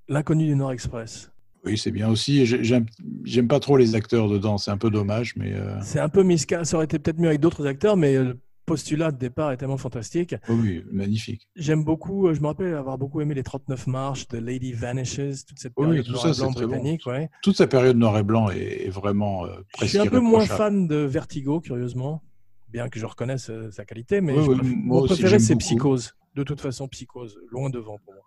L'inconnu 0.09 0.45
du 0.45 0.55
Nord 0.55 0.71
Express. 0.73 1.31
Oui, 1.63 1.77
c'est 1.77 1.91
bien 1.91 2.09
aussi. 2.09 2.45
J'aime 2.45 3.47
pas 3.47 3.59
trop 3.59 3.77
les 3.77 3.95
acteurs 3.95 4.27
dedans, 4.27 4.57
c'est 4.57 4.71
un 4.71 4.77
peu 4.77 4.89
dommage, 4.89 5.35
mais 5.37 5.53
euh, 5.53 5.79
C'est 5.81 5.99
un 5.99 6.09
peu 6.09 6.23
misca, 6.23 6.65
ça 6.65 6.75
aurait 6.75 6.85
été 6.85 6.97
peut-être 6.99 7.19
mieux 7.19 7.27
avec 7.29 7.39
d'autres 7.39 7.65
acteurs, 7.67 7.95
mais 7.95 8.17
le 8.17 8.39
postulat 8.65 9.11
de 9.11 9.17
départ 9.17 9.51
est 9.51 9.57
tellement 9.57 9.77
fantastique. 9.77 10.35
oui, 10.49 10.55
oui, 10.61 10.83
magnifique. 10.91 11.47
J'aime 11.55 11.83
beaucoup, 11.83 12.33
je 12.33 12.39
me 12.41 12.47
rappelle 12.47 12.73
avoir 12.73 12.97
beaucoup 12.97 13.21
aimé 13.21 13.35
les 13.35 13.43
39 13.43 13.85
marches 13.87 14.27
de 14.29 14.39
Lady 14.39 14.73
Vanishes, 14.73 15.45
toute 15.47 15.59
cette 15.59 15.73
Oui, 15.77 15.85
période 15.87 16.05
tout 16.05 16.11
noir 16.13 16.23
ça, 16.23 16.29
et 16.31 16.35
blanc 16.45 16.51
très 16.53 16.65
bon. 16.65 16.71
britannique. 16.71 17.05
Ouais. 17.05 17.29
Toute 17.43 17.57
sa 17.57 17.67
période 17.67 17.97
noir 17.97 18.17
et 18.17 18.23
blanc 18.23 18.49
est, 18.49 18.89
vraiment 18.89 19.45
euh, 19.45 19.49
Je 19.79 19.85
suis 19.85 19.99
un 19.99 20.07
peu 20.07 20.19
moins 20.19 20.45
fan 20.45 20.87
de 20.87 20.95
Vertigo, 20.97 21.59
curieusement, 21.61 22.23
bien 22.71 22.89
que 22.89 22.99
je 22.99 23.05
reconnaisse 23.05 23.49
euh, 23.49 23.69
sa 23.71 23.85
qualité, 23.85 24.21
mais 24.21 24.33
Oui, 24.33 24.45
oui, 24.47 24.55
préfère- 24.57 24.75
moi 24.77 24.97
mon 24.97 25.03
aussi, 25.03 25.13
préféré 25.13 25.39
c'est. 25.39 25.55
Psychose. 25.55 26.13
De 26.35 26.43
toute 26.43 26.61
façon, 26.61 26.87
Psychose, 26.87 27.37
loin 27.51 27.69
devant 27.69 27.97
pour 28.03 28.13
moi. 28.13 28.23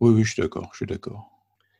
Oui, 0.00 0.10
oui, 0.14 0.24
je 0.24 0.32
suis 0.32 0.42
d'accord, 0.42 0.68
je 0.72 0.78
suis 0.78 0.86
d'accord. 0.86 1.28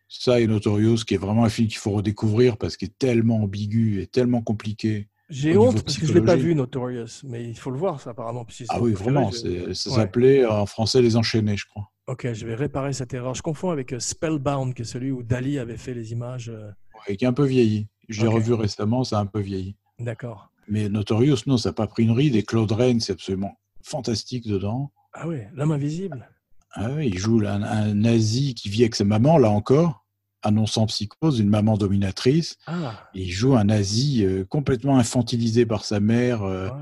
Ça 0.09 0.41
et 0.41 0.47
Notorious, 0.47 0.97
qui 1.07 1.15
est 1.15 1.19
vraiment 1.19 1.45
un 1.45 1.49
film 1.49 1.69
qu'il 1.69 1.79
faut 1.79 1.93
redécouvrir 1.93 2.59
parce 2.59 2.77
qu'il 2.77 2.89
est 2.89 2.99
tellement 2.99 3.43
ambigu 3.43 4.01
et 4.03 4.07
tellement 4.07 4.43
compliqué. 4.43 5.09
J'ai 5.31 5.57
honte 5.57 5.83
parce 5.83 5.97
que 5.97 6.05
je 6.07 6.13
l'ai 6.13 6.21
pas 6.21 6.37
vu 6.37 6.55
Notorious, 6.55 7.23
mais 7.25 7.49
il 7.49 7.57
faut 7.59 7.71
le 7.71 7.79
voir 7.79 7.99
ça 8.01 8.11
apparemment. 8.11 8.45
si 8.51 8.67
Ah 8.69 8.79
oui, 8.83 8.93
vraiment, 8.93 9.31
je- 9.31 9.73
ça 9.73 9.89
Ouais. 9.91 9.97
s'appelait 9.97 10.45
en 10.45 10.67
français 10.67 11.01
Les 11.01 11.17
Enchaînés, 11.17 11.57
je 11.57 11.65
crois. 11.67 11.91
Ok, 12.07 12.31
je 12.31 12.47
vais 12.47 12.55
réparer 12.55 12.93
cette 12.93 13.15
erreur. 13.15 13.35
Je 13.35 13.41
confonds 13.43 13.71
avec 13.71 13.95
euh, 13.95 13.99
Spellbound, 14.01 14.75
qui 14.75 14.83
est 14.83 14.85
celui 14.85 15.11
où 15.11 15.23
Dali 15.23 15.59
avait 15.59 15.79
fait 15.79 15.95
les 15.95 16.13
images. 16.13 16.51
euh, 16.51 16.71
Et 17.09 17.17
qui 17.17 17.25
est 17.25 17.29
un 17.29 17.33
peu 17.33 17.47
vieilli. 17.47 17.89
Je 18.11 18.21
l'ai 18.21 18.29
revu 18.29 18.53
récemment, 18.53 19.05
ça 19.05 19.19
a 19.19 19.23
un 19.23 19.27
peu 19.27 19.41
vieilli. 19.41 19.77
D'accord. 19.99 20.52
Mais 20.73 20.89
Notorious, 20.89 21.37
non, 21.47 21.59
ça 21.59 21.69
n'a 21.69 21.73
pas 21.75 21.87
pris 21.87 22.05
une 22.05 22.13
ride. 22.13 22.35
Et 22.35 22.43
Claude 22.43 22.73
Rains, 22.73 22.99
c'est 23.01 23.13
absolument 23.13 23.59
fantastique 23.85 24.49
dedans. 24.49 24.91
Ah 25.13 25.29
oui, 25.29 25.41
l'homme 25.55 25.73
invisible. 25.73 26.31
Ah 26.75 27.03
il 27.03 27.19
joue 27.19 27.41
un, 27.41 27.63
un 27.63 27.93
nazi 27.93 28.55
qui 28.55 28.71
vit 28.71 28.83
avec 28.85 28.95
sa 28.95 29.05
maman, 29.05 29.37
là 29.37 29.51
encore, 29.51 30.07
annonçant 30.43 30.87
psychose, 30.87 31.41
une 31.41 31.51
maman 31.51 31.77
dominatrice. 31.77 32.57
Ah, 32.67 33.07
Et 33.15 33.25
il 33.25 33.31
joue 33.31 33.55
un 33.55 33.65
nazi 33.65 34.25
euh, 34.25 34.47
complètement 34.47 34.97
infantilisé 34.99 35.67
par 35.67 35.85
sa 35.85 36.01
mère 36.01 36.43
euh, 36.43 36.69
wow. 36.71 36.75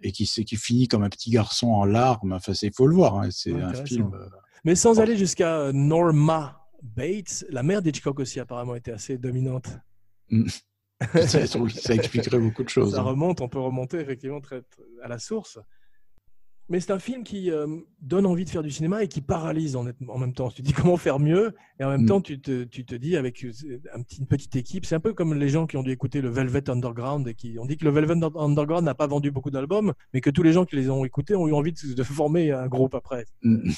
et 0.00 0.12
qui, 0.12 0.24
qui 0.24 0.56
finit 0.56 0.88
comme 0.88 1.02
un 1.02 1.10
petit 1.10 1.30
garçon 1.30 1.68
en 1.68 1.84
larmes. 1.84 2.32
Enfin, 2.32 2.54
il 2.62 2.72
faut 2.74 2.86
le 2.86 2.94
voir. 2.94 3.18
hein, 3.18 3.28
C'est 3.30 3.52
un 3.52 3.74
film. 3.84 4.10
euh, 4.14 4.26
Mais 4.64 4.74
sans 4.74 5.00
aller 5.00 5.18
jusqu'à 5.18 5.70
Norma 5.74 6.62
Bates, 6.82 7.44
la 7.50 7.62
mère 7.62 7.82
d'Hitchcock 7.82 8.18
aussi 8.20 8.40
apparemment 8.40 8.74
était 8.76 8.92
assez 8.92 9.18
dominante. 9.18 9.68
ça, 11.26 11.46
ça 11.46 11.94
expliquerait 11.94 12.38
beaucoup 12.40 12.64
de 12.64 12.68
choses. 12.68 12.94
Ça 12.94 13.00
hein. 13.00 13.04
remonte, 13.04 13.40
on 13.40 13.48
peut 13.48 13.60
remonter 13.60 13.98
effectivement 13.98 14.40
très, 14.40 14.62
très- 14.62 14.82
à 15.02 15.08
la 15.08 15.18
source. 15.18 15.58
Mais 16.70 16.80
c'est 16.80 16.92
un 16.92 16.98
film 16.98 17.24
qui 17.24 17.50
euh, 17.50 17.66
donne 18.02 18.26
envie 18.26 18.44
de 18.44 18.50
faire 18.50 18.62
du 18.62 18.70
cinéma 18.70 19.02
et 19.02 19.08
qui 19.08 19.22
paralyse 19.22 19.74
en, 19.74 19.86
en 20.06 20.18
même 20.18 20.34
temps. 20.34 20.50
Tu 20.50 20.60
te 20.60 20.66
dis 20.66 20.74
comment 20.74 20.98
faire 20.98 21.18
mieux 21.18 21.54
et 21.80 21.84
en 21.84 21.88
même 21.88 22.02
Mm. 22.02 22.06
temps 22.06 22.20
tu 22.20 22.40
te, 22.42 22.64
tu 22.64 22.84
te 22.84 22.94
dis 22.94 23.16
avec 23.16 23.42
euh, 23.42 23.52
un 23.94 24.02
petit- 24.02 24.18
une 24.20 24.26
petite 24.26 24.54
équipe, 24.54 24.84
c'est 24.84 24.94
un 24.94 25.00
peu 25.00 25.14
comme 25.14 25.32
les 25.32 25.48
gens 25.48 25.66
qui 25.66 25.78
ont 25.78 25.82
dû 25.82 25.92
écouter 25.92 26.20
le 26.20 26.28
Velvet 26.28 26.68
Underground 26.68 27.26
et 27.26 27.32
qui 27.34 27.58
ont 27.58 27.64
dit 27.64 27.78
que 27.78 27.86
le 27.86 27.90
Velvet 27.90 28.16
Underground 28.36 28.84
n'a 28.84 28.94
pas 28.94 29.06
vendu 29.06 29.30
beaucoup 29.30 29.50
d'albums, 29.50 29.94
mais 30.12 30.20
que 30.20 30.28
tous 30.28 30.42
les 30.42 30.52
gens 30.52 30.66
qui 30.66 30.76
les 30.76 30.90
ont 30.90 31.06
écoutés 31.06 31.34
ont 31.34 31.48
eu 31.48 31.54
envie 31.54 31.72
de, 31.72 31.94
de 31.94 32.02
former 32.02 32.52
un 32.52 32.66
groupe 32.66 32.94
après. 32.94 33.24
Mm. 33.42 33.70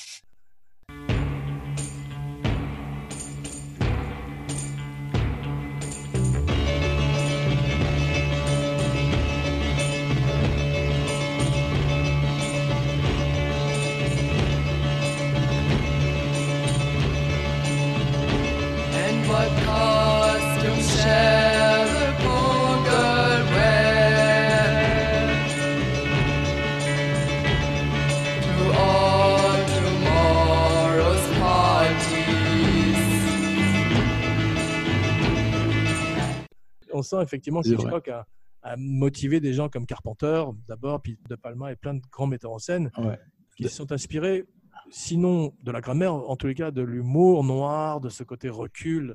On 37.00 37.02
sent 37.02 37.22
effectivement 37.22 37.62
que. 37.62 37.68
Hitchcock 37.68 38.08
a, 38.08 38.26
a 38.62 38.76
motivé 38.76 39.40
des 39.40 39.52
gens 39.54 39.68
comme 39.68 39.86
Carpenter 39.86 40.44
d'abord, 40.68 41.00
puis 41.02 41.18
De 41.28 41.34
Palma 41.34 41.72
et 41.72 41.76
plein 41.76 41.94
de 41.94 42.00
grands 42.12 42.26
metteurs 42.26 42.52
en 42.52 42.58
scène 42.58 42.90
Ouais. 42.98 43.18
qui 43.56 43.64
se 43.64 43.70
sont 43.70 43.90
inspirés, 43.92 44.44
sinon 44.90 45.54
de 45.62 45.70
la 45.70 45.80
grammaire, 45.80 46.12
en 46.14 46.36
tous 46.36 46.46
les 46.46 46.54
cas 46.54 46.70
de 46.70 46.82
l'humour 46.82 47.44
noir, 47.44 48.00
de 48.00 48.08
ce 48.08 48.22
côté 48.22 48.48
recul 48.48 49.14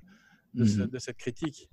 de, 0.53 0.65
ce- 0.65 0.79
Mhm. 0.81 0.87
de 0.87 0.99
cette 0.99 1.17
critique. 1.17 1.69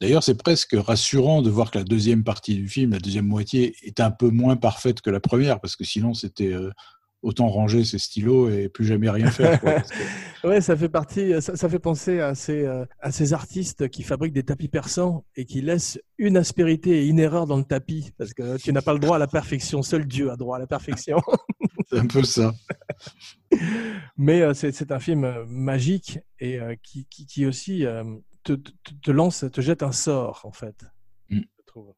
D'ailleurs, 0.00 0.22
c'est 0.24 0.36
presque 0.42 0.74
rassurant 0.74 1.42
de 1.42 1.50
voir 1.50 1.70
que 1.70 1.78
la 1.78 1.84
deuxième 1.84 2.24
partie 2.24 2.54
du 2.56 2.68
film, 2.68 2.90
la 2.92 2.98
deuxième 2.98 3.26
moitié, 3.26 3.74
est 3.82 4.00
un 4.00 4.10
peu 4.10 4.30
moins 4.30 4.56
parfaite 4.56 5.00
que 5.00 5.10
la 5.10 5.20
première, 5.20 5.60
parce 5.60 5.76
que 5.76 5.84
sinon, 5.84 6.12
c'était 6.14 6.52
euh, 6.52 6.70
autant 7.22 7.48
ranger 7.48 7.84
ses 7.84 7.98
stylos 7.98 8.50
et 8.50 8.68
plus 8.68 8.84
jamais 8.84 9.08
rien 9.08 9.30
faire. 9.30 9.60
quoi. 9.60 9.80
Que- 9.80 9.88
Ouais, 10.48 10.60
ça 10.60 10.76
fait 10.76 10.88
partie, 10.88 11.40
ça, 11.40 11.54
ça 11.54 11.68
fait 11.68 11.78
penser 11.78 12.18
à 12.18 12.34
ces, 12.34 12.64
euh, 12.64 12.84
à 13.00 13.12
ces 13.12 13.32
artistes 13.32 13.88
qui 13.88 14.02
fabriquent 14.02 14.32
des 14.32 14.42
tapis 14.42 14.66
persans 14.66 15.24
et 15.36 15.44
qui 15.44 15.60
laissent 15.60 16.00
une 16.18 16.36
aspérité 16.36 17.04
et 17.04 17.06
une 17.06 17.20
erreur 17.20 17.46
dans 17.46 17.56
le 17.58 17.62
tapis, 17.64 18.10
parce 18.18 18.34
que 18.34 18.56
tu 18.56 18.72
n'as 18.72 18.82
pas 18.82 18.92
le 18.92 18.98
droit 18.98 19.16
à 19.16 19.18
la 19.20 19.28
perfection, 19.28 19.82
seul 19.82 20.04
Dieu 20.04 20.32
a 20.32 20.36
droit 20.36 20.56
à 20.56 20.58
la 20.58 20.66
perfection. 20.66 21.18
c'est 21.88 21.98
un 22.00 22.06
peu 22.08 22.24
ça. 22.24 22.52
Mais 24.16 24.42
euh, 24.42 24.52
c'est 24.54 24.90
un 24.90 24.98
film 24.98 25.24
euh, 25.24 25.44
magique 25.46 26.18
et 26.40 26.58
euh, 26.58 26.74
qui, 26.82 27.06
qui, 27.08 27.26
qui 27.26 27.46
aussi 27.46 27.84
te, 28.42 28.54
te, 28.54 28.70
te 29.02 29.10
lance, 29.12 29.44
te 29.52 29.60
jette 29.60 29.82
un 29.84 29.92
sort, 29.92 30.40
en 30.44 30.52
fait. 30.52 30.84
Mm. 31.30 31.40
je 31.60 31.64
trouve. 31.66 31.92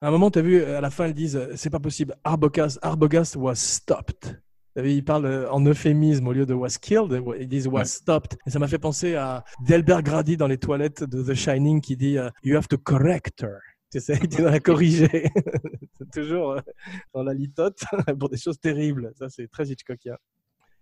À 0.00 0.08
un 0.08 0.10
moment, 0.10 0.30
tu 0.32 0.40
as 0.40 0.42
vu, 0.42 0.62
à 0.64 0.80
la 0.80 0.90
fin, 0.90 1.06
ils 1.06 1.14
disent 1.14 1.40
c'est 1.54 1.70
pas 1.70 1.78
possible, 1.80 2.16
Arbogast, 2.24 2.78
Arbogast 2.82 3.36
was 3.36 3.54
stopped. 3.54 4.42
Ils 4.76 5.04
parlent 5.04 5.26
euh, 5.26 5.50
en 5.50 5.64
euphémisme 5.64 6.26
au 6.26 6.32
lieu 6.32 6.46
de 6.46 6.54
was 6.54 6.78
killed, 6.80 7.22
ils 7.38 7.48
disent 7.48 7.68
was 7.68 7.80
Ouais. 7.80 7.84
stopped. 7.84 8.36
Et 8.46 8.50
ça 8.50 8.58
m'a 8.58 8.66
fait 8.68 8.78
penser 8.78 9.14
à 9.14 9.44
Delbert 9.66 10.02
Grady 10.02 10.36
dans 10.36 10.48
les 10.48 10.58
toilettes 10.58 11.04
de 11.04 11.22
The 11.22 11.34
Shining 11.34 11.80
qui 11.80 11.96
dit 11.96 12.18
euh, 12.18 12.28
You 12.42 12.56
have 12.56 12.66
to 12.68 12.78
correct 12.78 13.42
her. 13.42 13.58
Tu 13.92 14.00
sais, 14.00 14.18
il 14.22 14.28
doit 14.28 14.50
la 14.50 14.60
corriger. 14.60 15.30
c'est 15.98 16.10
toujours 16.10 16.52
euh, 16.52 16.60
dans 17.14 17.22
la 17.22 17.34
litote 17.34 17.78
pour 18.18 18.28
des 18.28 18.36
choses 18.36 18.58
terribles. 18.58 19.12
Ça, 19.16 19.28
c'est 19.28 19.46
très 19.48 19.68
Hitchcockien 19.68 20.16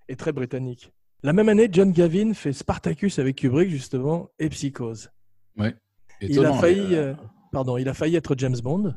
et 0.08 0.16
très 0.16 0.32
britannique. 0.32 0.90
La 1.22 1.32
même 1.32 1.48
année, 1.48 1.68
John 1.70 1.92
Gavin 1.92 2.34
fait 2.34 2.52
Spartacus 2.52 3.18
avec 3.20 3.36
Kubrick, 3.36 3.70
justement, 3.70 4.30
et 4.40 4.48
Psychose. 4.48 5.10
Il 5.56 5.64
a 5.64 5.72
Étonnant, 6.20 6.54
failli, 6.54 6.94
euh, 6.94 7.12
euh, 7.12 7.14
pardon, 7.52 7.76
il 7.76 7.88
a 7.88 7.94
failli 7.94 8.16
être 8.16 8.34
James 8.38 8.56
Bond. 8.62 8.94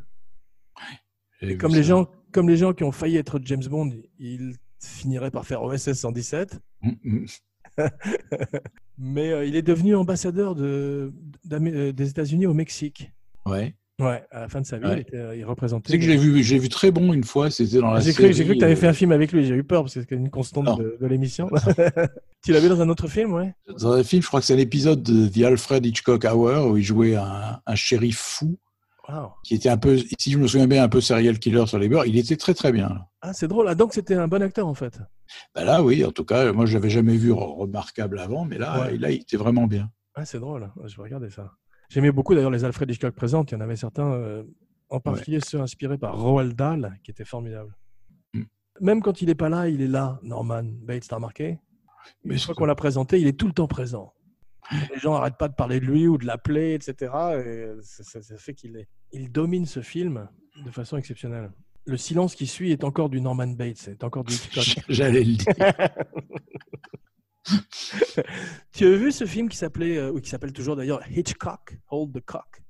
Et 1.42 1.58
comme 1.58 1.76
les, 1.76 1.84
gens, 1.84 2.08
comme 2.32 2.50
les 2.50 2.58
gens 2.58 2.74
qui 2.74 2.84
ont 2.84 2.92
failli 2.92 3.18
être 3.18 3.40
James 3.44 3.66
Bond, 3.70 3.92
il 4.18 4.56
finirait 4.80 5.32
par 5.32 5.46
faire 5.46 5.64
OSS 5.64 5.94
117. 5.94 6.60
Mm, 6.82 6.92
mm. 7.04 7.26
Mais 8.98 9.32
euh, 9.32 9.46
il 9.46 9.56
est 9.56 9.62
devenu 9.62 9.96
ambassadeur 9.96 10.56
de, 10.56 11.12
euh, 11.52 11.92
des 11.92 12.10
États-Unis 12.10 12.46
au 12.46 12.54
Mexique. 12.54 13.12
Ouais. 13.46 13.76
Ouais, 14.00 14.24
à 14.30 14.42
la 14.42 14.50
fin 14.50 14.60
de 14.60 14.66
sa 14.66 14.78
vie, 14.78 14.86
Ouais. 14.88 14.96
il, 14.98 15.00
était, 15.02 15.16
euh, 15.18 15.36
il 15.38 15.46
représentait. 15.46 15.90
Sais 15.92 15.98
que 15.98 16.04
j'ai 16.04 16.18
vu, 16.18 16.44
j'ai 16.44 16.58
vu 16.58 16.68
très 16.68 16.92
bon 16.92 17.14
une 17.14 17.24
fois, 17.24 17.50
c'était 17.50 17.78
dans 17.80 17.92
la 17.92 18.02
J'ai 18.02 18.12
série. 18.12 18.26
cru, 18.26 18.34
j'ai 18.34 18.44
cru 18.44 18.54
que 18.56 18.60
tu 18.60 18.66
avais 18.66 18.76
fait 18.76 18.88
un 18.88 18.94
film 18.94 19.14
avec 19.14 19.32
lui, 19.32 19.46
j'ai 19.46 19.56
eu 19.56 19.64
peur 19.64 19.84
parce 19.84 19.94
que 19.94 20.02
c'est 20.02 20.16
une 20.16 20.30
constante 20.30 20.66
Non. 20.66 20.76
de, 20.76 20.98
de 21.00 21.08
l'émission. 21.08 21.50
tu 22.44 22.52
l'as 22.52 22.60
vu 22.60 22.68
dans 22.68 22.82
un 22.82 22.90
autre 22.90 23.08
film, 23.08 23.34
ouais? 23.34 23.54
Dans 23.80 23.94
un 23.94 24.04
film, 24.04 24.22
je 24.22 24.28
crois 24.28 24.42
que 24.42 24.46
c'est 24.46 24.54
un 24.54 24.58
épisode 24.58 25.02
de 25.02 25.30
The 25.30 25.46
Alfred 25.46 25.86
Hitchcock 25.86 26.26
Hour 26.26 26.72
où 26.72 26.78
il 26.78 26.84
jouait 26.84 27.16
un, 27.16 27.62
un 27.66 27.76
shérif 27.76 28.18
fou 28.18 28.58
Wow. 29.08 29.34
qui 29.44 29.54
était 29.56 29.70
un 29.70 29.78
peu, 29.78 29.98
si 30.20 30.32
je 30.32 30.38
me 30.40 30.48
souviens 30.48 30.68
bien, 30.68 30.84
un 30.84 30.90
peu 30.90 31.00
serial 31.00 31.38
killer 31.38 31.66
sur 31.68 31.78
les 31.78 31.90
bords. 31.90 32.06
Il 32.08 32.18
était 32.18 32.38
très 32.38 32.54
très 32.56 32.72
bien. 32.72 33.06
Ah, 33.22 33.34
c'est 33.34 33.48
drôle. 33.48 33.68
Ah, 33.70 33.76
donc 33.76 33.94
c'était 33.94 34.16
un 34.16 34.28
bon 34.28 34.42
acteur 34.42 34.66
en 34.68 34.74
fait. 34.74 35.00
Ben 35.54 35.64
là, 35.64 35.84
oui, 35.84 36.04
en 36.04 36.12
tout 36.12 36.26
cas, 36.26 36.52
moi 36.54 36.66
je 36.66 36.74
l'avais 36.74 36.90
jamais 36.90 37.16
vu 37.18 37.32
re- 37.32 37.56
remarquable 37.60 38.18
avant, 38.20 38.46
mais 38.46 38.58
là, 38.58 38.82
Ouais. 38.82 38.98
là, 38.98 39.12
il 39.12 39.22
était 39.22 39.38
vraiment 39.38 39.68
bien. 39.68 39.92
Ah, 40.16 40.26
c'est 40.26 40.40
drôle. 40.40 40.72
Je 40.86 40.96
vais 40.98 41.04
regarder 41.04 41.30
ça. 41.30 41.52
J'aimais 41.90 42.12
beaucoup 42.12 42.34
d'ailleurs 42.34 42.50
les 42.52 42.64
Alfred 42.64 42.90
Hitchcock 42.90 43.14
présentes. 43.14 43.52
Il 43.52 43.56
y 43.56 43.58
en 43.58 43.62
avait 43.62 43.76
certains, 43.76 44.12
euh, 44.12 44.44
en 44.90 45.00
particulier 45.00 45.40
ceux 45.40 45.62
inspirés 45.62 45.98
par 46.00 46.18
Roald 46.20 46.54
Dahl, 46.56 46.98
qui 47.04 47.12
étaient 47.12 47.26
formidables. 47.26 47.76
Mm. 48.34 48.42
Même 48.82 49.02
quand 49.04 49.22
il 49.22 49.28
n'est 49.28 49.36
pas 49.36 49.50
là, 49.50 49.68
il 49.70 49.82
est 49.82 49.88
là, 49.88 50.20
Norman 50.24 50.64
Bates, 50.64 51.08
t'as 51.08 51.18
remarqué? 51.18 51.60
Mais 52.24 52.34
Une 52.36 52.40
fois 52.40 52.56
qu'on 52.56 52.66
l'a 52.66 52.76
présenté, 52.76 53.20
il 53.20 53.28
est 53.28 53.38
tout 53.38 53.48
le 53.48 53.54
temps 53.54 53.68
présent. 53.68 54.14
Les 54.72 55.00
gens 55.00 55.14
n'arrêtent 55.14 55.38
pas 55.38 55.48
de 55.48 55.54
parler 55.54 55.80
de 55.80 55.86
lui 55.86 56.08
ou 56.08 56.18
de 56.18 56.26
l'appeler, 56.26 56.74
etc. 56.74 57.12
Et 57.46 57.68
ça, 57.84 58.04
ça- 58.04 58.22
ça 58.24 58.36
fait 58.38 58.56
qu'il 58.56 58.78
est... 58.78 58.88
il 59.16 59.32
domine 59.32 59.66
ce 59.66 59.82
film 59.82 60.28
de 60.66 60.72
façon 60.72 60.98
exceptionnelle. 60.98 61.52
Le 61.88 61.98
silence 61.98 62.36
qui 62.36 62.48
suit 62.48 62.72
est 62.72 62.84
encore 62.84 63.10
du 63.10 63.22
Norman 63.22 63.48
Bates, 63.48 63.90
encore 64.02 64.24
du. 64.24 64.34
J'allais 64.90 65.24
le 65.24 65.36
dire. 65.36 65.54
tu 68.74 68.86
as 68.86 68.96
vu 68.96 69.12
ce 69.12 69.26
film 69.26 69.50
qui 69.50 69.58
s'appelait, 69.58 69.98
euh, 69.98 70.12
ou 70.12 70.20
qui 70.20 70.30
s'appelle 70.30 70.52
toujours 70.54 70.76
d'ailleurs 70.76 71.02
Hitchcock, 71.16 71.78
Hold 71.90 72.14
the 72.14 72.26
Cock? 72.26 72.62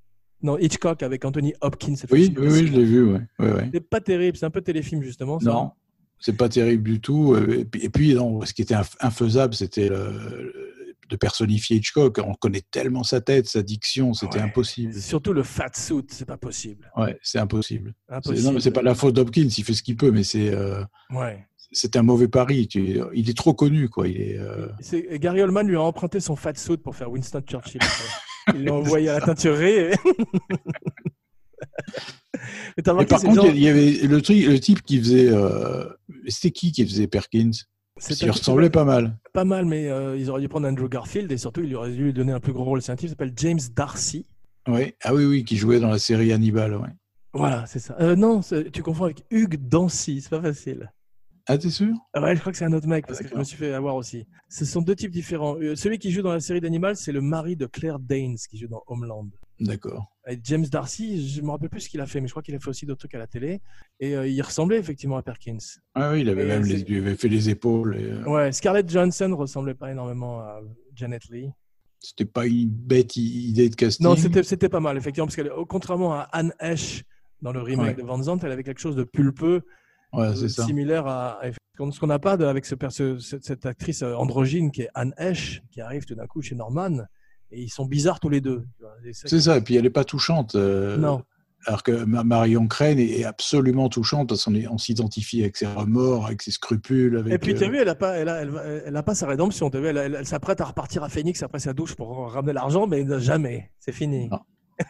Non, 0.41 0.57
Hitchcock 0.57 1.01
avec 1.01 1.23
Anthony 1.25 1.53
Hopkins. 1.61 1.95
Oui, 2.11 2.33
oui, 2.37 2.47
oui, 2.49 2.67
je 2.67 2.73
l'ai 2.73 2.83
vu, 2.83 3.03
ouais. 3.13 3.21
Ouais, 3.39 3.51
ouais. 3.53 3.69
C'est 3.73 3.89
pas 3.89 4.01
terrible, 4.01 4.37
c'est 4.37 4.45
un 4.45 4.51
peu 4.51 4.61
téléfilm 4.61 5.01
justement. 5.01 5.39
Ça. 5.39 5.49
Non, 5.49 5.71
c'est 6.19 6.35
pas 6.37 6.49
terrible 6.49 6.83
du 6.83 6.99
tout. 6.99 7.33
Euh, 7.33 7.59
Et 7.61 7.65
puis, 7.65 7.81
et 7.85 7.89
puis, 7.89 8.13
non, 8.13 8.41
ce 8.45 8.53
qui 8.53 8.61
était 8.61 8.75
inf- 8.75 8.95
infaisable, 8.99 9.53
c'était 9.55 9.87
le- 9.89 10.73
de 11.09 11.15
personnifier 11.15 11.77
Hitchcock. 11.77 12.19
On 12.25 12.33
connaît 12.33 12.63
tellement 12.71 13.03
sa 13.03 13.21
tête, 13.21 13.47
sa 13.47 13.61
diction, 13.63 14.13
c'était 14.13 14.37
Ouais. 14.37 14.43
impossible. 14.45 14.93
Surtout 14.93 15.33
le 15.33 15.43
fat 15.43 15.69
suit, 15.75 16.03
c'est 16.09 16.25
pas 16.25 16.37
possible. 16.37 16.91
Ouais, 16.97 17.17
c'est 17.21 17.39
impossible. 17.39 17.93
Impossible. 18.09 18.43
Non, 18.45 18.51
mais 18.53 18.59
c'est 18.59 18.71
pas 18.71 18.81
la 18.81 18.95
faute 18.95 19.13
d'Hopkins, 19.15 19.47
il 19.57 19.63
fait 19.63 19.73
ce 19.73 19.83
qu'il 19.83 19.97
peut, 19.97 20.11
mais 20.11 20.23
c'est 20.23 20.49
euh, 20.53 20.83
Ouais. 21.11 21.45
c'est 21.71 21.95
un 21.95 22.01
mauvais 22.03 22.27
pari. 22.27 22.67
Tu- 22.67 22.99
Il 23.13 23.29
est 23.29 23.37
trop 23.37 23.53
connu, 23.53 23.87
quoi. 23.89 24.07
Il 24.07 24.19
est. 24.21 24.37
euh, 24.39 24.67
Gary 25.17 25.41
Oldman 25.41 25.67
lui 25.67 25.75
a 25.75 25.81
emprunté 25.81 26.19
son 26.19 26.35
fat 26.35 26.55
suit 26.55 26.77
pour 26.77 26.95
faire 26.95 27.11
Winston 27.11 27.41
Churchill. 27.47 27.81
Il 28.55 28.63
l'a 28.63 28.73
envoyé 28.73 29.09
à 29.09 29.19
la 29.19 29.21
teinturerie. 29.25 29.73
et- 29.93 29.95
Mais 32.77 32.83
Et 32.85 32.89
remarqué, 32.89 33.09
par 33.09 33.21
contre, 33.21 33.35
gens- 33.47 33.51
il 33.53 33.59
y 33.59 33.67
avait 33.67 33.91
le, 34.07 34.21
type 34.21 34.81
qui 34.83 34.99
faisait. 34.99 35.29
euh, 35.29 35.85
C'était 36.27 36.51
qui 36.51 36.71
qui 36.71 36.85
faisait 36.85 37.07
Perkins? 37.07 37.51
Il 38.21 38.29
ressemblait 38.29 38.69
pas 38.69 38.83
mal. 38.83 39.17
pas 39.33 39.45
mal, 39.45 39.65
mais 39.65 39.87
euh, 39.89 40.17
ils 40.17 40.29
auraient 40.29 40.41
dû 40.41 40.49
prendre 40.49 40.67
Andrew 40.67 40.89
Garfield 40.89 41.31
et 41.31 41.37
surtout, 41.37 41.61
il 41.61 41.73
aurait 41.75 41.91
dû 41.91 42.03
lui 42.05 42.13
donner 42.13 42.33
un 42.33 42.41
plus 42.41 42.51
gros 42.51 42.65
rôle. 42.65 42.81
C'est 42.81 42.91
un 42.91 42.95
type 42.95 43.07
qui 43.07 43.11
s'appelle 43.11 43.33
James 43.37 43.59
Darcy. 43.73 44.25
Ouais. 44.67 44.97
Ah 45.01 45.13
oui, 45.13 45.25
oui, 45.25 45.45
qui 45.45 45.55
jouait 45.55 45.79
dans 45.79 45.89
la 45.89 45.99
série 45.99 46.33
Hannibal. 46.33 46.75
Ouais. 46.75 46.89
Voilà, 47.33 47.65
c'est 47.67 47.79
ça. 47.79 47.95
Euh, 47.99 48.15
non, 48.15 48.41
tu 48.73 48.81
confonds 48.83 49.05
avec 49.05 49.23
Hugues 49.31 49.57
Dancy, 49.67 50.21
c'est 50.21 50.29
pas 50.29 50.41
facile. 50.41 50.91
Ah, 51.47 51.57
t'es 51.57 51.69
sûr? 51.69 51.93
Ah 52.13 52.21
Ouais, 52.21 52.35
je 52.35 52.39
crois 52.39 52.51
que 52.51 52.57
c'est 52.57 52.65
un 52.65 52.73
autre 52.73 52.87
mec, 52.87 53.05
parce 53.05 53.19
que 53.19 53.27
je 53.27 53.35
me 53.35 53.43
suis 53.43 53.57
fait 53.57 53.73
avoir 53.73 53.95
aussi. 53.95 54.25
Ce 54.49 54.65
sont 54.65 54.81
deux 54.81 54.95
types 54.95 55.11
différents. 55.11 55.55
Euh, 55.57 55.75
celui 55.75 55.99
qui 55.99 56.11
joue 56.11 56.21
dans 56.23 56.31
la 56.33 56.39
série 56.39 56.59
d'Animal, 56.59 56.95
c'est 56.95 57.11
le 57.11 57.21
mari 57.21 57.55
de 57.55 57.65
Claire 57.65 57.99
Danes, 57.99 58.37
qui 58.49 58.57
joue 58.57 58.67
dans 58.67 58.81
Homeland. 58.87 59.27
D'accord. 59.59 60.11
Et 60.27 60.39
James 60.43 60.65
Darcy, 60.65 61.27
je 61.29 61.41
me 61.41 61.51
rappelle 61.51 61.69
plus 61.69 61.81
ce 61.81 61.89
qu'il 61.89 62.01
a 62.01 62.07
fait, 62.07 62.19
mais 62.19 62.27
je 62.27 62.33
crois 62.33 62.41
qu'il 62.41 62.55
a 62.55 62.59
fait 62.59 62.69
aussi 62.69 62.85
d'autres 62.87 62.99
trucs 62.99 63.13
à 63.13 63.19
la 63.19 63.27
télé. 63.27 63.61
Et 63.99 64.15
euh, 64.15 64.27
il 64.27 64.41
ressemblait 64.41 64.77
effectivement 64.77 65.17
à 65.17 65.21
Perkins. 65.21 65.57
Ah 65.93 66.11
oui, 66.13 66.21
il 66.21 66.29
avait 66.29 66.43
Et 66.43 66.47
même 66.47 66.63
les, 66.63 66.81
il 66.81 66.97
avait 66.97 67.15
fait 67.15 67.27
les 67.27 67.49
épaules. 67.49 67.95
et, 67.99 68.05
euh, 68.05 68.23
Ouais, 68.25 68.51
Scarlett 68.51 68.89
Johansson 68.89 69.35
ressemblait 69.37 69.75
pas 69.75 69.91
énormément 69.91 70.39
à 70.39 70.61
Janet 70.95 71.23
Leigh. 71.29 71.51
C'était 71.99 72.25
pas 72.25 72.45
une 72.47 72.69
bête 72.69 73.15
idée 73.17 73.69
de 73.69 73.75
casting. 73.75 74.03
Non, 74.05 74.15
c'était 74.15 74.69
pas 74.69 74.79
mal, 74.79 74.97
effectivement, 74.97 75.27
parce 75.27 75.35
que 75.35 75.63
contrairement 75.65 76.13
à 76.13 76.21
Anne 76.31 76.53
Hesh 76.59 77.03
dans 77.41 77.51
le 77.51 77.61
remake 77.61 77.97
Ouais. 77.97 78.01
de 78.03 78.07
Van 78.07 78.21
Zandt, 78.21 78.45
elle 78.45 78.51
avait 78.51 78.63
quelque 78.63 78.81
chose 78.81 78.95
de 78.95 79.03
pulpeux, 79.03 79.61
Ouais, 80.13 80.27
euh, 80.27 80.47
similaire 80.47 81.05
à. 81.07 81.39
à- 81.45 81.51
Ce 81.51 81.99
qu'on 81.99 82.07
n'a 82.07 82.19
pas 82.19 82.37
de- 82.37 82.45
avec 82.45 82.65
ce, 82.65 82.75
cette, 83.19 83.43
cette 83.43 83.65
actrice 83.65 84.01
euh, 84.01 84.15
androgyne 84.15 84.71
qui 84.71 84.83
est 84.83 84.89
Anne 84.95 85.13
Hesh, 85.17 85.61
qui 85.71 85.81
arrive 85.81 86.05
tout 86.05 86.15
d'un 86.15 86.25
coup 86.25 86.41
chez 86.41 86.55
Norman, 86.55 86.99
et 87.51 87.61
ils 87.61 87.69
sont 87.69 87.85
bizarres 87.85 88.19
tous 88.19 88.29
les 88.29 88.41
deux. 88.41 88.65
C'est 89.11 89.39
ça. 89.41 89.57
Et 89.57 89.61
puis 89.61 89.75
elle 89.75 89.85
est 89.85 89.89
pas 89.91 90.03
touchante. 90.03 90.55
euh, 90.55 90.97
Non. 90.97 91.23
Alors 91.67 91.81
que 91.81 92.03
Ma- 92.03 92.23
Marion 92.23 92.67
Crane 92.67 92.99
est 92.99 93.23
absolument 93.23 93.89
touchante 93.89 94.29
parce 94.29 94.45
qu'on 94.45 94.77
s'identifie 94.77 95.41
avec 95.41 95.57
ses 95.57 95.65
remords, 95.65 96.27
avec 96.27 96.43
ses 96.43 96.51
scrupules. 96.51 97.17
Avec, 97.17 97.33
Et 97.33 97.39
puis, 97.39 97.55
tu 97.55 97.63
as 97.63 97.67
euh, 97.67 97.71
vu, 97.71 97.77
elle 97.77 97.87
n'a 97.87 97.95
pas, 97.95 98.17
elle 98.17 98.29
a, 98.29 98.41
elle, 98.85 98.95
a 98.95 99.01
pas 99.03 99.15
sa 99.15 99.25
rédemption. 99.25 99.71
T'as 99.71 99.79
vu, 99.79 99.87
elle, 99.87 100.27
s'apprête 100.27 100.61
à 100.61 100.65
repartir 100.65 101.03
à 101.03 101.09
Phoenix 101.09 101.41
après 101.41 101.57
sa 101.57 101.73
douche 101.73 101.95
pour 101.95 102.31
ramener 102.31 102.53
l'argent, 102.53 102.85
mais 102.85 103.03
jamais. 103.19 103.71
C'est 103.79 103.93
fini. 103.93 104.29
Non. 104.29 104.39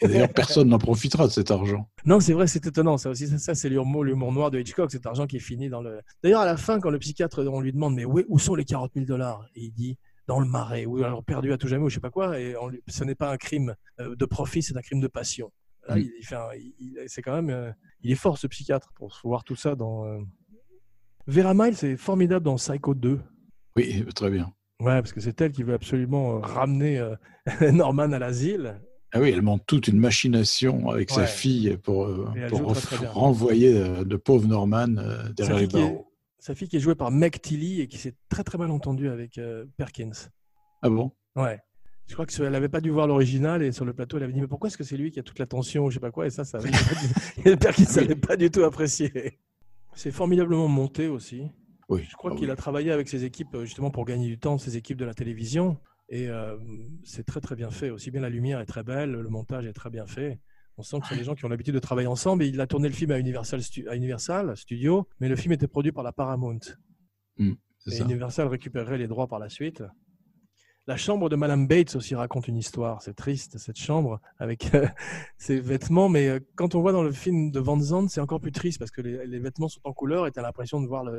et 0.02 0.08
D'ailleurs, 0.10 0.34
personne 0.34 0.68
n'en 0.68 0.78
profitera 0.78 1.28
de 1.28 1.32
cet 1.32 1.50
argent. 1.50 1.90
Non, 2.06 2.20
c'est 2.20 2.34
vrai, 2.34 2.46
c'est 2.46 2.66
étonnant. 2.68 2.98
Ça 2.98 3.10
aussi, 3.10 3.28
ça, 3.28 3.38
ça, 3.38 3.56
c'est 3.56 3.70
l'humour, 3.70 4.04
l'humour 4.04 4.34
noir 4.34 4.52
de 4.52 4.60
Hitchcock, 4.60 4.92
cet 4.92 5.06
argent 5.06 5.28
qui 5.28 5.38
est 5.38 5.40
fini 5.40 5.70
dans 5.70 5.82
le. 5.82 6.02
D'ailleurs, 6.24 6.42
à 6.42 6.46
la 6.46 6.58
fin, 6.58 6.82
quand 6.82 6.90
le 6.90 7.00
psychiatre, 7.00 7.42
on 7.50 7.62
lui 7.62 7.72
demande, 7.72 7.96
mais 7.96 8.04
où, 8.04 8.22
où 8.28 8.38
sont 8.38 8.54
les 8.54 8.66
40 8.66 8.92
000 8.96 9.06
dollars? 9.06 9.46
Et 9.56 9.62
il 9.64 9.72
dit, 9.72 9.98
dans 10.28 10.40
le 10.40 10.48
marais, 10.48 10.86
ou 10.86 11.04
alors 11.04 11.24
perdu 11.24 11.52
à 11.54 11.58
tout 11.58 11.68
jamais, 11.68 11.84
ou 11.86 11.90
je 11.90 11.96
sais 11.96 12.00
pas 12.02 12.10
quoi. 12.10 12.40
Et 12.40 12.56
on 12.58 12.72
ce 12.88 13.04
n'est 13.04 13.16
pas 13.16 13.32
un 13.32 13.38
crime 13.38 13.76
euh, 14.00 14.16
de 14.16 14.26
profit, 14.26 14.62
c'est 14.64 14.76
un 14.78 14.82
crime 14.82 15.00
de 15.02 15.08
passion. 15.08 15.52
Là, 15.88 15.98
Mm. 15.98 16.00
il, 16.80 17.04
c'est 17.08 17.22
quand 17.22 17.36
même, 17.36 17.50
euh, 17.52 17.72
il 18.02 18.12
est 18.12 18.16
fort 18.16 18.38
ce 18.40 18.48
psychiatre 18.48 18.92
pour 18.96 19.20
voir 19.24 19.44
tout 19.44 19.56
ça 19.56 19.76
dans. 19.76 20.06
euh, 20.06 20.20
Vera 21.28 21.54
Miles 21.54 21.76
c'est 21.76 21.96
formidable 21.98 22.46
dans 22.46 22.56
Psycho 22.56 22.94
2. 22.96 23.20
Oui, 23.76 24.06
très 24.16 24.30
bien. 24.30 24.52
Ouais, 24.80 25.02
parce 25.02 25.14
que 25.14 25.20
c'est 25.22 25.40
elle 25.42 25.52
qui 25.52 25.64
veut 25.64 25.74
absolument 25.74 26.40
ramener 26.40 27.00
euh, 27.00 27.16
Norman 27.72 28.12
à 28.12 28.20
l'asile. 28.20 28.82
Ah 29.14 29.22
oui, 29.22 29.30
elle 29.30 29.42
monte 29.44 29.66
toute 29.66 29.88
une 29.88 29.98
machination 30.00 30.90
avec 30.90 31.10
sa 31.10 31.26
fille 31.26 31.78
pour, 31.78 32.10
pour 32.50 32.74
renvoyer 33.14 33.74
de 34.04 34.16
pauvre 34.18 34.48
Norman 34.48 34.88
derrière 35.36 35.58
les 35.58 35.64
est, 35.64 35.72
barreaux. 35.72 36.08
Sa 36.46 36.54
fille 36.54 36.68
qui 36.68 36.78
est 36.78 36.80
jouée 36.80 36.94
par 36.94 37.10
Meg 37.10 37.42
Tilly 37.42 37.82
et 37.82 37.88
qui 37.88 37.98
s'est 37.98 38.14
très 38.30 38.44
très 38.44 38.60
mal 38.60 38.70
entendue 38.70 39.10
avec 39.10 39.40
euh, 39.40 39.66
Perkins. 39.78 40.12
Ah 40.84 40.90
bon? 40.92 41.12
Ouais. 41.36 41.60
Je 42.06 42.14
crois 42.14 42.28
qu'elle 42.28 42.52
n'avait 42.52 42.70
pas 42.70 42.82
dû 42.82 42.92
voir 42.92 43.08
l'original 43.08 43.64
et 43.64 43.72
sur 43.72 43.84
le 43.84 43.94
plateau, 43.94 44.18
elle 44.18 44.24
avait 44.26 44.34
dit 44.34 44.42
Mais 44.42 44.48
pourquoi 44.48 44.68
est-ce 44.68 44.78
que 44.78 44.84
c'est 44.84 44.96
lui 44.96 45.10
qui 45.10 45.20
a 45.20 45.24
toute 45.24 45.40
l'attention 45.40 45.86
ou 45.86 45.90
je 45.90 45.96
sais 45.96 46.00
pas 46.00 46.12
quoi 46.12 46.28
Et 46.28 46.30
ça, 46.30 46.44
ça 46.46 46.60
avait 46.60 46.70
pas 46.70 46.78
du- 46.78 47.50
et 47.50 47.56
Perkins 47.58 47.86
n'avait 47.96 48.16
pas 48.16 48.36
du 48.38 48.52
tout 48.52 48.64
apprécié. 48.64 49.40
C'est 49.96 50.12
formidablement 50.12 50.68
monté 50.68 51.08
aussi. 51.08 51.50
Oui. 51.90 52.06
Je 52.08 52.16
crois 52.16 52.30
Ah 52.34 52.38
qu'il 52.38 52.46
oui. 52.46 52.52
a 52.52 52.56
travaillé 52.56 52.92
avec 52.92 53.08
ses 53.10 53.24
équipes 53.26 53.56
euh, 53.56 53.66
justement 53.66 53.90
pour 53.90 54.06
gagner 54.06 54.28
du 54.28 54.38
temps, 54.38 54.60
ses 54.60 54.78
équipes 54.78 55.00
de 55.00 55.06
la 55.06 55.16
télévision. 55.16 55.80
Et 56.10 56.30
euh, 56.30 56.58
c'est 57.04 57.26
très 57.26 57.42
très 57.42 57.56
bien 57.56 57.72
fait. 57.72 57.90
Aussi 57.90 58.12
bien 58.12 58.22
la 58.22 58.30
lumière 58.30 58.60
est 58.60 58.68
très 58.68 58.84
belle, 58.84 59.12
le 59.14 59.30
montage 59.30 59.66
est 59.66 59.74
très 59.74 59.90
bien 59.90 60.06
fait. 60.06 60.40
On 60.78 60.84
sent 60.84 61.00
que 61.00 61.08
c'est 61.08 61.16
des 61.16 61.24
gens 61.24 61.36
qui 61.36 61.46
ont 61.46 61.50
l'habitude 61.50 61.74
de 61.74 61.80
travailler 61.80 62.08
ensemble. 62.08 62.44
Et 62.44 62.48
il 62.48 62.60
a 62.60 62.68
tourné 62.68 62.90
le 62.90 62.94
film 62.94 63.12
à 63.12 63.20
Universal, 63.20 63.62
à 63.90 63.96
Universal 63.96 64.58
Studios, 64.58 65.08
mais 65.20 65.30
le 65.30 65.36
film 65.36 65.54
était 65.54 65.68
produit 65.68 65.92
par 65.92 66.04
la 66.04 66.12
Paramount. 66.12 66.60
C'est 67.80 67.92
Et 67.92 67.98
ça. 67.98 68.04
Universal 68.04 68.48
récupérerait 68.48 68.98
les 68.98 69.08
droits 69.08 69.28
par 69.28 69.40
la 69.40 69.50
suite. 69.50 69.84
La 70.88 70.98
chambre 70.98 71.30
de 71.30 71.36
Madame 71.36 71.66
Bates 71.68 71.96
aussi 71.96 72.14
raconte 72.14 72.48
une 72.48 72.58
histoire. 72.58 73.02
C'est 73.02 73.16
triste, 73.16 73.58
cette 73.58 73.80
chambre, 73.80 74.20
avec 74.38 74.74
euh, 74.76 74.86
ses 75.40 75.60
vêtements. 75.60 76.10
Mais 76.10 76.28
euh, 76.30 76.40
quand 76.56 76.76
on 76.76 76.82
voit 76.82 76.92
dans 76.92 77.02
le 77.02 77.12
film 77.12 77.50
de 77.50 77.60
Van 77.60 77.80
Zandt, 77.80 78.10
c'est 78.14 78.22
encore 78.22 78.40
plus 78.40 78.52
triste 78.52 78.78
parce 78.78 78.92
que 78.92 79.02
les, 79.02 79.26
les 79.26 79.40
vêtements 79.40 79.68
sont 79.68 79.80
en 79.84 79.94
couleur 79.94 80.28
et 80.28 80.32
tu 80.32 80.38
as 80.38 80.44
l'impression 80.44 80.80
de 80.82 80.88
voir 80.88 81.04
la- 81.04 81.12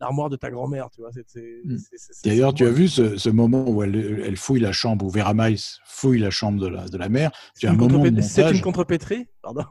l'armoire 0.00 0.30
de 0.30 0.36
ta 0.36 0.50
grand-mère. 0.50 0.88
Mm. 1.36 1.76
D'ailleurs, 2.24 2.54
tu 2.54 2.64
as 2.66 2.70
vu 2.70 2.88
ce, 2.88 3.18
ce 3.18 3.28
moment 3.28 3.68
où 3.68 3.82
elle, 3.82 3.94
elle 4.24 4.36
fouille 4.38 4.60
la 4.60 4.72
chambre, 4.72 5.04
où 5.04 5.10
Vera 5.10 5.34
Miles 5.34 5.58
fouille 5.84 6.18
la 6.20 6.30
chambre 6.30 6.58
de 6.58 6.68
la, 6.68 6.88
de 6.88 6.96
la 6.96 7.10
mère. 7.10 7.32
C'est 7.52 7.66
un 7.66 7.74
une 7.74 7.82
une 7.82 8.14
montage. 8.14 8.62
contrepétrie 8.62 9.26
Pardon. 9.42 9.64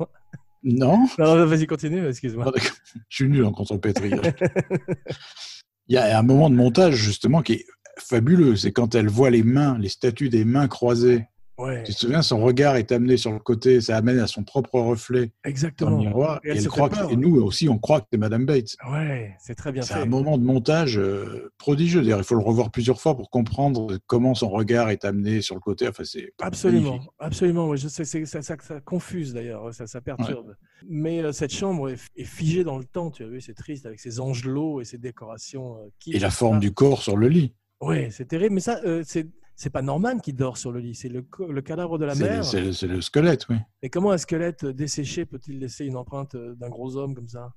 Non, 0.62 1.06
vas-y, 1.18 1.66
continue, 1.66 2.06
excuse-moi. 2.08 2.46
Ah, 2.48 2.52
d'accord. 2.54 2.76
je 3.08 3.16
suis 3.16 3.28
nul 3.28 3.44
en 3.46 3.54
contrepétrie. 3.54 4.12
Il 5.88 5.96
y 5.96 5.98
a 5.98 6.20
un 6.20 6.22
moment 6.22 6.52
de 6.52 6.56
montage, 6.56 6.94
justement, 6.94 7.42
qui 7.42 7.54
est 7.54 7.66
fabuleux. 8.02 8.56
C'est 8.56 8.72
quand 8.72 8.96
elle 8.96 9.08
voit 9.10 9.30
les 9.30 9.44
mains, 9.44 9.78
les 9.80 9.90
statues 9.90 10.30
des 10.30 10.46
mains 10.46 10.68
croisées. 10.68 11.26
Ouais, 11.58 11.84
Tu 11.84 11.94
te 11.94 12.00
souviens, 12.00 12.22
son 12.22 12.40
regard 12.42 12.78
est 12.78 12.90
amené 12.94 13.18
sur 13.18 13.34
le 13.34 13.40
côté, 13.40 13.82
ça 13.82 13.98
amène 13.98 14.18
à 14.20 14.28
son 14.28 14.46
propre 14.46 14.80
reflet 14.80 15.26
dans 15.26 15.32
le 15.44 15.50
exactement. 15.50 15.98
miroir. 15.98 16.40
Et 16.42 16.48
Et, 16.48 16.52
elle 16.52 16.58
elle 16.60 16.64
se 16.64 16.70
croit 16.70 16.88
fait 16.90 16.96
que- 16.96 17.02
peur. 17.02 17.12
et 17.12 17.16
nous 17.18 17.36
aussi, 17.42 17.68
on 17.68 17.78
croit 17.78 18.00
que 18.00 18.06
c'est 18.10 18.18
Madame 18.18 18.46
Bates. 18.46 18.78
Ouais, 18.90 19.36
c'est 19.42 19.56
très 19.56 19.74
bien 19.74 19.82
C'est 19.82 19.96
un 19.96 20.06
moment 20.06 20.38
de 20.38 20.44
montage 20.46 20.98
euh, 20.98 21.52
prodigieux. 21.58 22.02
D'ailleurs, 22.02 22.20
il 22.20 22.24
faut 22.24 22.36
le 22.36 22.42
revoir 22.46 22.72
plusieurs 22.72 23.02
fois 23.02 23.18
pour 23.18 23.30
comprendre 23.30 23.98
comment 24.08 24.36
son 24.36 24.48
regard 24.48 24.90
est 24.90 25.04
amené 25.04 25.42
sur 25.42 25.54
le 25.54 25.60
côté. 25.60 25.86
Enfin, 25.90 26.06
c'est 26.06 26.32
Absolument, 26.40 26.92
magnifique. 26.92 27.10
absolument. 27.20 27.68
ouais, 27.68 27.76
je 27.76 27.90
sais, 27.90 28.06
c'est- 28.06 28.26
ça, 28.26 28.42
ça, 28.42 28.56
ça 28.66 28.80
confuse 28.80 29.34
d'ailleurs, 29.34 29.74
ça, 29.74 29.86
ça 29.86 30.00
perturbe. 30.00 30.56
Mais 30.88 31.22
euh, 31.22 31.34
cette 31.34 31.52
chambre 31.54 31.90
est, 31.90 31.98
est 32.16 32.24
figée 32.24 32.64
dans 32.64 32.78
le 32.78 32.86
temps, 32.86 33.12
tu 33.12 33.24
as 33.24 33.28
vu, 33.28 33.42
c'est 33.42 33.54
triste 33.54 33.86
avec 33.86 34.00
ses 34.00 34.22
angelots 34.22 34.80
et 34.80 34.86
ses 34.86 34.98
décorations. 34.98 35.76
euh, 35.76 35.90
Et 36.08 36.20
la 36.20 36.30
forme 36.32 36.62
du 36.62 36.72
corps 36.72 37.02
sur 37.04 37.18
le 37.18 37.28
lit. 37.28 37.54
Ouais, 37.82 38.10
c'est 38.12 38.26
terrible. 38.26 38.56
Mais 38.56 38.62
ça, 38.62 38.80
euh, 38.84 39.04
c'est 39.06 39.30
c'est 39.60 39.70
pas 39.70 39.82
Norman 39.82 40.20
qui 40.20 40.32
dort 40.32 40.58
sur 40.58 40.72
le 40.72 40.80
lit, 40.80 40.96
c'est 40.96 41.10
le, 41.10 41.26
le 41.50 41.62
cadavre 41.62 41.98
de 41.98 42.06
la 42.06 42.16
mère. 42.16 42.46
c'est 42.46 42.62
le, 42.62 43.02
squelette, 43.02 43.50
oui. 43.50 43.58
Et 43.82 43.90
comment 43.90 44.12
un 44.12 44.18
squelette 44.18 44.66
desséché 44.66 45.26
peut-il 45.26 45.60
laisser 45.60 45.86
une 45.86 45.98
empreinte 45.98 46.36
euh, 46.36 46.56
d'un 46.56 46.70
gros 46.70 46.96
homme 46.96 47.14
comme 47.14 47.28
ça? 47.28 47.54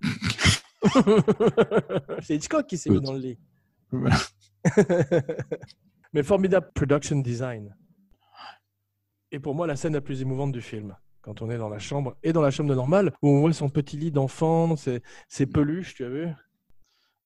C'est 2.22 2.34
Hitchcock 2.34 2.66
qui 2.66 2.76
s'est 2.76 2.90
mis 2.90 3.00
dans 3.00 3.12
le 3.12 3.20
lit. 3.20 3.38
Mais 6.12 6.24
formidable 6.24 6.72
production 6.74 7.20
design. 7.20 7.76
Et 9.30 9.38
pour 9.38 9.54
moi, 9.54 9.68
la 9.68 9.76
scène 9.76 9.92
la 9.92 10.00
plus 10.00 10.22
émouvante 10.22 10.50
du 10.50 10.60
film, 10.60 10.96
quand 11.22 11.40
on 11.40 11.50
est 11.50 11.58
dans 11.58 11.68
la 11.68 11.78
chambre, 11.78 12.16
et 12.24 12.32
dans 12.32 12.42
la 12.42 12.50
chambre 12.50 12.70
de 12.70 12.74
Normal, 12.74 13.12
où 13.22 13.28
on 13.28 13.40
voit 13.40 13.52
son 13.52 13.68
petit 13.68 13.96
lit 13.96 14.10
d'enfant, 14.10 14.74
ses, 14.74 15.02
ses 15.28 15.46
peluches, 15.46 15.94
tu 15.94 16.04
as 16.04 16.08
vu? 16.08 16.26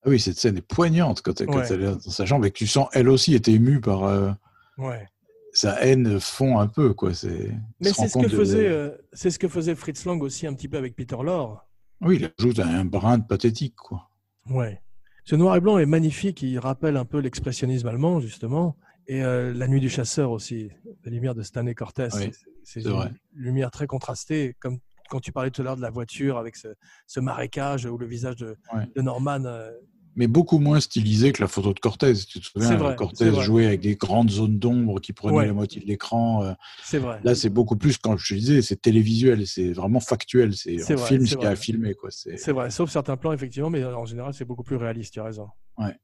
Ah 0.05 0.11
oui, 0.11 0.21
cette 0.21 0.37
scène 0.39 0.57
est 0.57 0.63
poignante 0.67 1.23
quand, 1.23 1.41
elle- 1.41 1.47
quand 1.49 1.57
Ouais. 1.59 1.67
elle 1.73 1.83
est 1.83 1.87
dans 1.93 1.99
sa 2.01 2.25
chambre 2.27 2.47
et 2.47 2.51
que 2.51 2.57
tu 2.59 2.67
sens, 2.67 2.89
elle 2.93 3.09
aussi, 3.09 3.35
est 3.35 3.49
émue 3.49 3.81
par. 3.81 4.05
euh, 4.05 4.31
Ouais. 4.79 5.07
sa 5.53 5.83
haine 5.85 6.21
fond 6.21 6.59
un 6.61 6.69
peu, 6.69 6.95
quoi. 6.95 7.15
C'est. 7.15 7.51
Mais 7.81 7.93
c'est 7.93 8.07
ce, 8.09 8.19
que 8.19 8.25
de- 8.27 8.37
faisait, 8.37 8.69
euh, 8.69 8.91
c'est 9.13 9.31
ce 9.31 9.39
que 9.41 9.49
faisait 9.49 9.75
Fritz 9.75 10.05
Lang 10.05 10.23
aussi 10.23 10.47
un 10.47 10.55
petit 10.55 10.69
peu 10.69 10.77
avec 10.77 10.95
Peter 10.95 11.17
Lorre. 11.23 11.67
Oui, 12.01 12.17
il 12.21 12.31
ajoute 12.39 12.61
un 12.61 12.85
brin 12.85 13.19
de 13.19 13.25
pathétique, 13.27 13.75
quoi. 13.75 14.09
Ouais. 14.49 14.81
Ce 15.25 15.35
noir 15.35 15.57
et 15.57 15.61
blanc 15.61 15.79
est 15.79 15.87
magnifique, 15.87 16.43
il 16.43 16.59
rappelle 16.61 16.97
un 16.97 17.05
peu 17.05 17.19
l'expressionnisme 17.19 17.89
allemand, 17.89 18.21
justement. 18.21 18.77
Et 19.09 19.23
euh, 19.25 19.53
La 19.53 19.67
Nuit 19.67 19.81
du 19.81 19.89
Chasseur 19.91 20.31
aussi, 20.31 20.71
la 21.05 21.11
lumière 21.11 21.35
de 21.35 21.43
Stanley 21.43 21.75
Cortez. 21.75 22.09
Oui, 22.13 22.21
C'est- 22.21 22.31
c'est 22.63 22.81
c'est 22.83 22.89
une 22.89 22.95
vrai. 22.95 23.11
lumière 23.35 23.71
très 23.73 23.87
contrastée, 23.87 24.55
comme 24.61 24.79
quand 25.09 25.21
tu 25.21 25.33
parlais 25.33 25.51
tout 25.51 25.63
à 25.63 25.65
l'heure 25.65 25.77
de 25.77 25.83
la 25.83 25.91
voiture 25.91 26.39
avec 26.39 26.57
ce, 26.57 26.69
ce 27.07 27.21
marécage 27.21 27.87
ou 27.87 27.97
le 27.99 28.07
visage 28.07 28.37
de, 28.37 28.57
Ouais. 28.75 28.87
de 28.95 29.03
Norman. 29.03 29.45
euh, 29.45 29.71
Mais 30.17 30.27
beaucoup 30.27 30.59
moins 30.59 30.81
stylisé 30.81 31.33
que 31.33 31.41
la 31.43 31.47
photo 31.49 31.73
de 31.73 31.79
Cortez. 31.81 32.13
Tu 32.15 32.41
te 32.41 32.45
souviens, 32.47 32.77
vrai, 32.77 32.97
Cortez 32.97 33.25
c'est 33.27 33.31
vrai. 33.31 33.45
jouait 33.45 33.67
avec 33.67 33.81
des 33.81 33.95
grandes 33.95 34.31
zones 34.31 34.59
d'ombre 34.59 34.99
qui 35.01 35.13
prenaient 35.13 35.37
Ouais. 35.37 35.47
la 35.47 35.53
moitié 35.53 35.81
de 35.81 35.87
l'écran. 35.87 36.43
euh. 36.45 36.53
c'est 36.83 36.99
vrai. 36.99 37.21
Là, 37.23 37.35
c'est 37.37 37.51
beaucoup 37.51 37.77
plus, 37.77 37.99
quand 37.99 38.17
je 38.17 38.35
te 38.35 38.39
disais, 38.39 38.63
c'est 38.63 38.81
télévisuel, 38.81 39.47
c'est 39.47 39.73
vraiment 39.73 40.01
factuel. 40.01 40.55
C'est 40.57 40.83
on 40.93 40.97
vrai, 40.97 41.07
filme 41.09 41.21
c'est 41.27 41.33
ce 41.33 41.37
qu'il 41.37 41.45
y 41.45 41.47
a 41.47 41.51
à 41.51 41.57
filmer, 41.57 41.95
C'est 42.37 42.53
vrai, 42.53 42.71
sauf 42.71 42.91
certains 42.91 43.17
plans, 43.17 43.33
effectivement, 43.33 43.71
mais 43.71 43.85
en 43.85 44.07
général, 44.07 44.35
c'est 44.35 44.45
beaucoup 44.45 44.65
plus 44.65 44.77
réaliste, 44.77 45.13
tu 45.15 45.21
as 45.21 45.25
raison. 45.25 45.49
Ouais. 45.79 45.95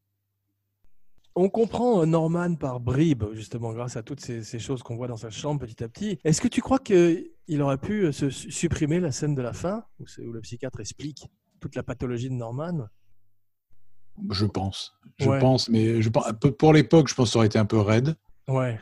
On 1.36 1.48
comprend 1.48 2.02
euh, 2.02 2.06
Norman 2.06 2.55
par 2.55 2.78
bribes, 2.81 3.24
justement, 3.32 3.73
grâce 3.73 3.97
à 3.97 4.02
toutes 4.02 4.20
ces, 4.20 4.44
ces 4.44 4.59
choses 4.59 4.82
qu'on 4.82 4.97
voit 4.97 5.09
dans 5.09 5.16
sa 5.16 5.31
chambre 5.31 5.61
petit 5.66 5.82
à 5.82 5.89
petit. 5.89 6.19
Est-ce 6.24 6.40
que 6.40 6.48
tu 6.48 6.61
crois 6.61 6.78
qu'il 6.78 7.61
aurait 7.61 7.78
pu 7.78 8.05
euh, 8.06 8.12
se 8.12 8.31
supprimer 8.31 9.01
la 9.01 9.11
scène 9.11 9.35
de 9.35 9.43
la 9.43 9.52
fin, 9.52 9.85
où, 9.98 10.05
le 10.32 10.40
psychiatre 10.40 10.81
explique 10.81 11.27
toute 11.61 11.74
la 11.74 11.82
pathologie 11.82 12.28
de 12.28 12.35
Norman? 12.35 12.86
Je 14.31 14.47
pense. 14.47 14.94
Je 15.19 15.28
Ouais. 15.28 15.40
pense, 15.40 15.69
mais 15.69 16.01
je 16.01 16.09
pense, 16.09 16.27
peu- 16.40 16.52
pour 16.52 16.73
l'époque, 16.73 17.09
je 17.09 17.15
pense 17.15 17.28
que 17.28 17.32
ça 17.32 17.39
aurait 17.39 17.47
été 17.47 17.59
un 17.59 17.66
peu 17.66 17.78
raide. 17.78 18.15
Ouais, 18.47 18.78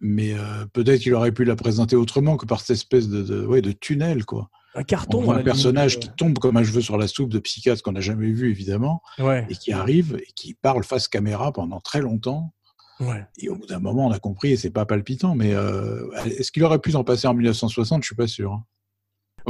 Mais 0.00 0.32
euh, 0.32 0.64
peut-être 0.72 1.00
qu'il 1.00 1.12
aurait 1.14 1.32
pu 1.32 1.44
la 1.44 1.56
présenter 1.56 1.94
autrement 1.94 2.36
que 2.38 2.46
par 2.46 2.60
cette 2.60 2.70
espèce 2.76 3.08
de, 3.08 3.22
de, 3.22 3.44
ouais, 3.44 3.60
de 3.60 3.72
tunnel, 3.72 4.24
quoi. 4.24 4.48
Un 4.74 4.82
carton. 4.84 5.18
On 5.18 5.22
voit 5.22 5.36
à 5.36 5.38
un 5.38 5.42
personnage 5.42 5.94
limite, 5.96 6.10
qui 6.10 6.16
tombe 6.16 6.38
comme 6.38 6.56
un 6.56 6.64
cheveu 6.64 6.80
sur 6.80 6.96
la 6.96 7.06
soupe 7.08 7.30
de 7.30 7.38
psychiatre 7.38 7.82
qu'on 7.82 7.92
n'a 7.92 8.00
jamais 8.00 8.30
vu, 8.32 8.50
évidemment, 8.50 9.02
euh, 9.20 9.24
Ouais, 9.26 9.46
et 9.50 9.54
qui 9.54 9.72
arrive 9.72 10.16
et 10.16 10.32
qui 10.34 10.54
parle 10.54 10.82
face 10.84 11.08
caméra 11.08 11.52
pendant 11.52 11.80
très 11.80 12.00
longtemps. 12.00 12.52
ouais. 13.00 13.26
Et 13.38 13.48
au 13.48 13.56
bout 13.56 13.66
d'un 13.66 13.80
moment, 13.80 14.06
on 14.06 14.10
a 14.12 14.18
compris, 14.18 14.52
et 14.52 14.56
c'est 14.56 14.70
pas 14.70 14.86
palpitant, 14.86 15.34
mais 15.34 15.52
euh, 15.54 16.10
est-ce 16.24 16.50
qu'il 16.52 16.62
aurait 16.64 16.78
pu 16.78 16.92
s'en 16.92 17.04
passer 17.04 17.26
en 17.26 17.34
1960 17.34 18.02
Je 18.02 18.06
suis 18.06 18.16
pas 18.16 18.26
sûr. 18.26 18.52
hein. 18.52 18.64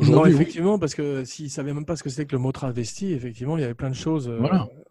Non, 0.02 0.22
oui. 0.22 0.30
effectivement, 0.32 0.78
parce 0.78 0.94
que 0.94 1.22
s'il 1.24 1.50
savait 1.50 1.74
même 1.74 1.84
pas 1.84 1.96
ce 1.96 2.02
que 2.02 2.08
c'était 2.08 2.24
que 2.24 2.32
le 2.34 2.38
mot 2.38 2.50
travesti, 2.50 3.12
effectivement, 3.12 3.58
il 3.58 3.60
y 3.60 3.64
avait 3.64 3.74
plein 3.74 3.90
de 3.90 3.94
choses 3.94 4.26
euh, 4.26 4.40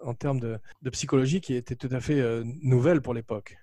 en 0.05 0.13
termes 0.13 0.39
de, 0.39 0.59
de 0.83 0.89
psychologie 0.91 1.41
qui 1.41 1.55
étaient 1.55 1.75
tout 1.75 1.89
à 1.91 1.99
fait 1.99 2.19
euh, 2.21 2.43
nouvelles 2.61 3.01
pour 3.01 3.15
l'époque. 3.15 3.57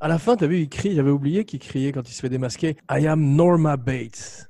À 0.00 0.08
la 0.08 0.18
fin, 0.18 0.36
tu 0.36 0.42
as 0.42 0.46
vu, 0.48 0.58
il 0.60 0.68
crie, 0.68 0.96
j'avais 0.96 1.10
oublié 1.10 1.44
qu'il 1.44 1.60
criait 1.60 1.92
quand 1.92 2.08
il 2.08 2.12
se 2.12 2.20
fait 2.20 2.28
démasquer 2.28 2.76
I 2.90 3.06
am 3.06 3.22
Norma 3.36 3.76
Bates. 3.76 4.49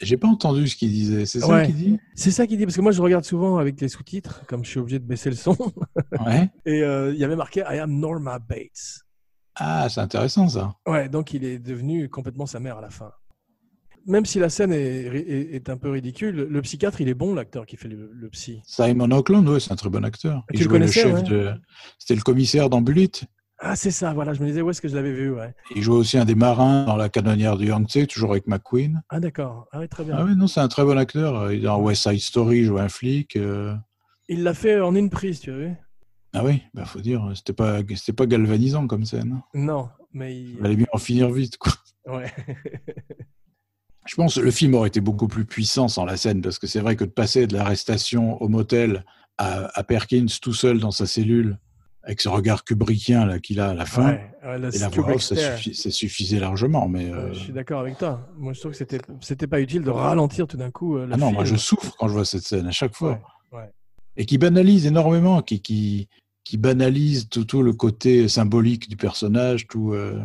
J'ai 0.00 0.16
pas 0.16 0.28
entendu 0.28 0.66
ce 0.68 0.76
qu'il 0.76 0.90
disait. 0.90 1.26
C'est 1.26 1.40
ça 1.40 1.48
Ouais. 1.48 1.66
qu'il 1.66 1.74
dit? 1.76 1.98
C'est 2.14 2.30
ça 2.30 2.46
qu'il 2.46 2.56
dit, 2.58 2.64
parce 2.64 2.76
que 2.76 2.80
moi 2.80 2.92
je 2.92 3.02
regarde 3.02 3.24
souvent 3.24 3.58
avec 3.58 3.80
les 3.80 3.88
sous-titres, 3.88 4.42
comme 4.46 4.64
je 4.64 4.70
suis 4.70 4.80
obligé 4.80 4.98
de 4.98 5.04
baisser 5.04 5.30
le 5.30 5.36
son, 5.36 5.56
Ouais. 6.26 6.50
et 6.66 6.82
euh, 6.82 7.12
il 7.12 7.18
y 7.18 7.24
avait 7.24 7.36
marqué 7.36 7.60
I 7.60 7.78
am 7.78 7.92
Norma 7.98 8.38
Bates. 8.38 9.00
Ah, 9.56 9.88
c'est 9.90 10.00
intéressant 10.00 10.48
ça. 10.48 10.74
Ouais, 10.86 11.08
donc 11.08 11.34
il 11.34 11.44
est 11.44 11.58
devenu 11.58 12.08
complètement 12.08 12.46
sa 12.46 12.60
mère 12.60 12.78
à 12.78 12.80
la 12.80 12.90
fin. 12.90 13.12
Même 14.06 14.24
si 14.24 14.38
la 14.38 14.48
scène 14.48 14.72
est, 14.72 14.78
est- 14.78 15.54
est 15.56 15.68
un 15.68 15.76
peu 15.76 15.90
ridicule, 15.90 16.46
le 16.48 16.62
psychiatre, 16.62 17.02
il 17.02 17.08
est 17.10 17.14
bon, 17.14 17.34
l'acteur 17.34 17.66
qui 17.66 17.76
fait 17.76 17.88
le, 17.88 18.10
le 18.14 18.28
psy. 18.30 18.62
Simon 18.64 19.10
Oakland, 19.10 19.46
ouais, 19.46 19.60
c'est 19.60 19.72
un 19.72 19.76
très 19.76 19.90
bon 19.90 20.02
acteur. 20.04 20.42
Tu 20.54 20.62
Il 20.62 20.68
le 20.68 20.78
le 20.78 20.86
chef 20.86 21.12
ouais 21.12 21.22
de. 21.22 21.50
C'était 21.98 22.14
le 22.14 22.22
commissaire 22.22 22.70
d'Ambulite. 22.70 23.24
Ah, 23.62 23.76
c'est 23.76 23.90
ça, 23.90 24.14
voilà, 24.14 24.32
je 24.32 24.40
me 24.40 24.46
disais 24.46 24.62
où 24.62 24.70
est-ce 24.70 24.80
que 24.80 24.88
je 24.88 24.94
l'avais 24.96 25.12
vu, 25.12 25.30
ouais. 25.30 25.54
Il 25.76 25.82
jouait 25.82 25.96
aussi 25.96 26.16
un 26.16 26.24
des 26.24 26.34
marins 26.34 26.84
dans 26.86 26.96
la 26.96 27.10
canonnière 27.10 27.58
du 27.58 27.66
Yangtze, 27.66 28.06
toujours 28.08 28.30
avec 28.30 28.46
McQueen. 28.46 29.02
Ah, 29.10 29.20
d'accord. 29.20 29.68
Ah, 29.70 29.80
oui, 29.80 29.88
très 29.88 30.02
bien. 30.02 30.16
Ah 30.18 30.24
oui, 30.24 30.34
non, 30.34 30.46
c'est 30.46 30.60
un 30.60 30.68
très 30.68 30.82
bon 30.82 30.96
acteur. 30.96 31.52
Il 31.52 31.58
est 31.58 31.62
Dans 31.64 31.78
West 31.78 32.02
Side 32.08 32.20
Story, 32.20 32.60
il 32.60 32.64
jouait 32.64 32.80
un 32.80 32.88
flic. 32.88 33.36
euh. 33.36 33.74
Il 34.30 34.44
l'a 34.44 34.54
fait 34.54 34.80
en 34.80 34.94
une 34.94 35.10
prise, 35.10 35.40
tu 35.40 35.52
as 35.52 35.56
vu 35.56 35.74
Ah 36.32 36.42
oui, 36.44 36.62
bah 36.72 36.86
faut 36.86 37.00
dire, 37.00 37.30
c'était 37.34 37.52
pas, 37.52 37.80
c'était 37.96 38.14
pas 38.14 38.24
galvanisant 38.26 38.86
comme 38.86 39.04
scène. 39.04 39.42
Non, 39.52 39.90
mais 40.14 40.34
il... 40.40 40.50
Il 40.52 40.56
fallait 40.58 40.76
bien 40.76 40.86
en 40.92 40.98
finir 40.98 41.30
vite, 41.30 41.58
quoi. 41.58 41.72
Ouais. 42.06 42.32
Je 44.06 44.14
pense 44.16 44.36
que 44.36 44.40
le 44.40 44.50
film 44.50 44.74
aurait 44.74 44.88
été 44.88 45.00
beaucoup 45.00 45.28
plus 45.28 45.44
puissant 45.44 45.86
sans 45.88 46.04
la 46.04 46.16
scène, 46.16 46.40
parce 46.40 46.58
que 46.58 46.66
c'est 46.66 46.80
vrai 46.80 46.96
que 46.96 47.04
de 47.04 47.10
passer 47.10 47.46
de 47.46 47.54
l'arrestation 47.54 48.40
au 48.42 48.48
motel 48.48 49.04
à, 49.38 49.68
à 49.78 49.84
Perkins 49.84 50.26
tout 50.40 50.54
seul 50.54 50.80
dans 50.80 50.90
sa 50.90 51.06
cellule, 51.06 51.58
avec 52.02 52.20
ce 52.20 52.28
regard 52.28 52.64
kubrickien 52.64 53.26
là 53.26 53.38
qu'il 53.40 53.60
a 53.60 53.70
à 53.70 53.74
la 53.74 53.84
fin, 53.86 54.12
Ouais, 54.12 54.30
ouais, 54.44 54.58
le 54.58 54.74
et 54.74 54.78
la 54.78 54.88
voix 54.88 55.14
off, 55.14 55.22
ça, 55.22 55.36
stare. 55.36 55.58
suffi- 55.58 55.74
ça 55.74 55.90
suffisait 55.90 56.40
largement. 56.40 56.88
Mais 56.88 57.10
euh, 57.10 57.16
Euh, 57.28 57.32
Je 57.34 57.38
suis 57.40 57.52
d'accord 57.52 57.80
avec 57.80 57.98
toi. 57.98 58.26
Moi, 58.38 58.52
je 58.54 58.60
trouve 58.60 58.72
que 58.72 58.78
c'était 58.78 59.00
c'était 59.20 59.46
pas 59.46 59.60
utile 59.60 59.82
de 59.82 59.90
ralentir 59.90 60.46
tout 60.46 60.56
d'un 60.56 60.70
coup 60.70 60.96
euh, 60.96 61.06
ah 61.12 61.16
non, 61.16 61.26
film. 61.26 61.34
moi 61.34 61.44
je 61.44 61.56
souffre 61.56 61.94
quand 61.98 62.08
je 62.08 62.12
vois 62.14 62.24
cette 62.24 62.42
scène 62.44 62.66
à 62.66 62.70
chaque 62.72 62.94
fois. 62.94 63.20
Ouais. 63.52 63.70
Et 64.16 64.24
qui 64.26 64.38
banalise 64.38 64.86
énormément, 64.86 65.42
qui, 65.42 65.60
qui, 65.60 66.08
qui 66.44 66.56
banalise 66.56 67.28
tout, 67.28 67.44
tout 67.44 67.62
le 67.62 67.72
côté 67.72 68.28
symbolique 68.28 68.88
du 68.88 68.96
personnage. 68.96 69.66
Tout, 69.68 69.92
euh, 69.92 70.20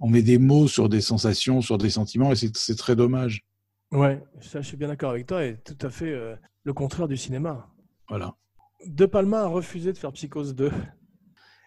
on 0.00 0.08
met 0.08 0.22
des 0.22 0.38
mots 0.38 0.68
sur 0.68 0.88
des 0.88 1.00
sensations, 1.02 1.60
sur 1.60 1.76
des 1.78 1.90
sentiments, 1.90 2.32
et 2.32 2.36
c'est 2.36 2.56
c'est 2.56 2.76
très 2.76 2.96
dommage. 2.96 3.44
Ouais, 3.92 4.22
ça, 4.40 4.60
je 4.62 4.66
suis 4.66 4.76
bien 4.76 4.88
d'accord 4.88 5.10
avec 5.10 5.26
toi 5.26 5.44
et 5.44 5.58
tout 5.58 5.76
à 5.86 5.90
fait 5.90 6.10
euh, 6.12 6.34
le 6.64 6.72
contraire 6.72 7.08
du 7.08 7.16
cinéma. 7.18 7.68
Voilà. 8.08 8.34
De 8.86 9.04
Palma 9.04 9.40
a 9.42 9.46
refusé 9.46 9.92
de 9.92 9.98
faire 9.98 10.12
Psychose 10.12 10.54
2. 10.54 10.70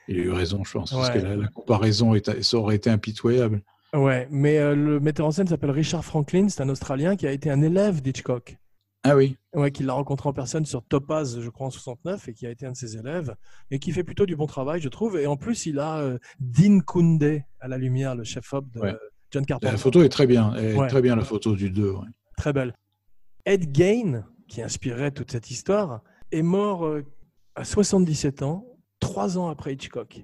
Il 0.08 0.20
a 0.20 0.24
eu 0.24 0.32
raison, 0.32 0.64
je 0.64 0.72
pense, 0.74 0.92
parce 0.92 1.10
que 1.12 1.20
la, 1.20 1.36
la 1.36 1.48
comparaison 1.48 2.14
est, 2.16 2.42
ça 2.42 2.58
aurait 2.58 2.76
été 2.76 2.90
impitoyable. 2.90 3.62
Ouais, 3.94 4.28
mais 4.32 4.58
euh, 4.58 4.76
le 4.76 5.00
metteur 5.00 5.26
en 5.28 5.32
scène 5.32 5.48
s'appelle 5.48 5.72
Richard 5.72 6.04
Franklin, 6.04 6.50
c'est 6.50 6.62
un 6.62 6.70
Australien 6.70 7.16
qui 7.16 7.28
a 7.28 7.32
été 7.32 7.50
un 7.52 7.62
élève 7.62 8.02
d'Hitchcock. 8.02 8.58
Ah 9.06 9.16
oui, 9.18 9.36
Ouais, 9.54 9.70
qui 9.70 9.84
l'a 9.84 9.94
rencontré 9.94 10.30
en 10.30 10.34
personne 10.34 10.66
sur 10.66 10.82
Topaz, 10.84 11.40
je 11.42 11.50
crois, 11.50 11.68
en 11.68 11.70
69, 11.70 12.30
et 12.30 12.34
qui 12.34 12.48
a 12.48 12.50
été 12.50 12.66
un 12.66 12.72
de 12.72 12.78
ses 12.78 12.96
élèves, 12.98 13.36
et 13.70 13.78
qui 13.80 13.92
fait 13.92 14.04
plutôt 14.04 14.26
du 14.26 14.36
bon 14.36 14.48
travail, 14.48 14.80
je 14.82 14.88
trouve. 14.90 15.18
Et 15.18 15.28
en 15.28 15.36
plus, 15.38 15.66
il 15.66 15.78
a 15.80 15.98
euh, 16.00 16.18
Dean 16.40 16.80
Koundé 16.80 17.44
à 17.60 17.68
la 17.68 17.78
lumière, 17.78 18.16
le 18.16 18.24
chef-op 18.24 18.66
de 18.72 18.80
Ouais. 18.80 18.96
John 19.32 19.46
Carpenter. 19.46 19.72
la 19.74 19.78
photo 19.78 20.04
est 20.04 20.10
très 20.10 20.26
bien. 20.26 20.56
Est 20.56 20.74
Ouais. 20.76 20.88
très 20.88 21.02
bien, 21.02 21.16
la 21.16 21.24
photo 21.26 21.54
du 21.56 21.70
2. 21.70 21.92
ouais. 21.92 22.08
Très 22.38 22.54
belle. 22.54 22.74
Ed 23.46 23.72
Gain, 23.72 24.24
qui 24.48 24.62
inspirait 24.62 25.12
toute 25.12 25.32
cette 25.32 25.52
histoire, 25.52 26.02
est 26.32 26.42
mort 26.42 26.86
euh, 26.86 27.04
à 27.56 27.66
77 27.66 28.42
ans, 28.42 28.66
trois 29.04 29.38
ans 29.38 29.50
après 29.50 29.74
Hitchcock. 29.74 30.24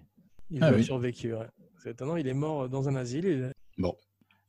Il 0.51 0.64
Ah 0.64 0.68
a 0.68 0.73
oui. 0.73 0.84
survécu. 0.84 1.34
ouais. 1.34 1.45
C'est 1.84 1.91
étonnant, 1.91 2.15
il 2.15 2.27
est 2.27 2.34
mort 2.34 2.64
euh, 2.64 2.68
dans 2.68 2.89
un 2.89 2.95
asile. 2.95 3.26
et- 3.26 3.51
Bon. 3.77 3.93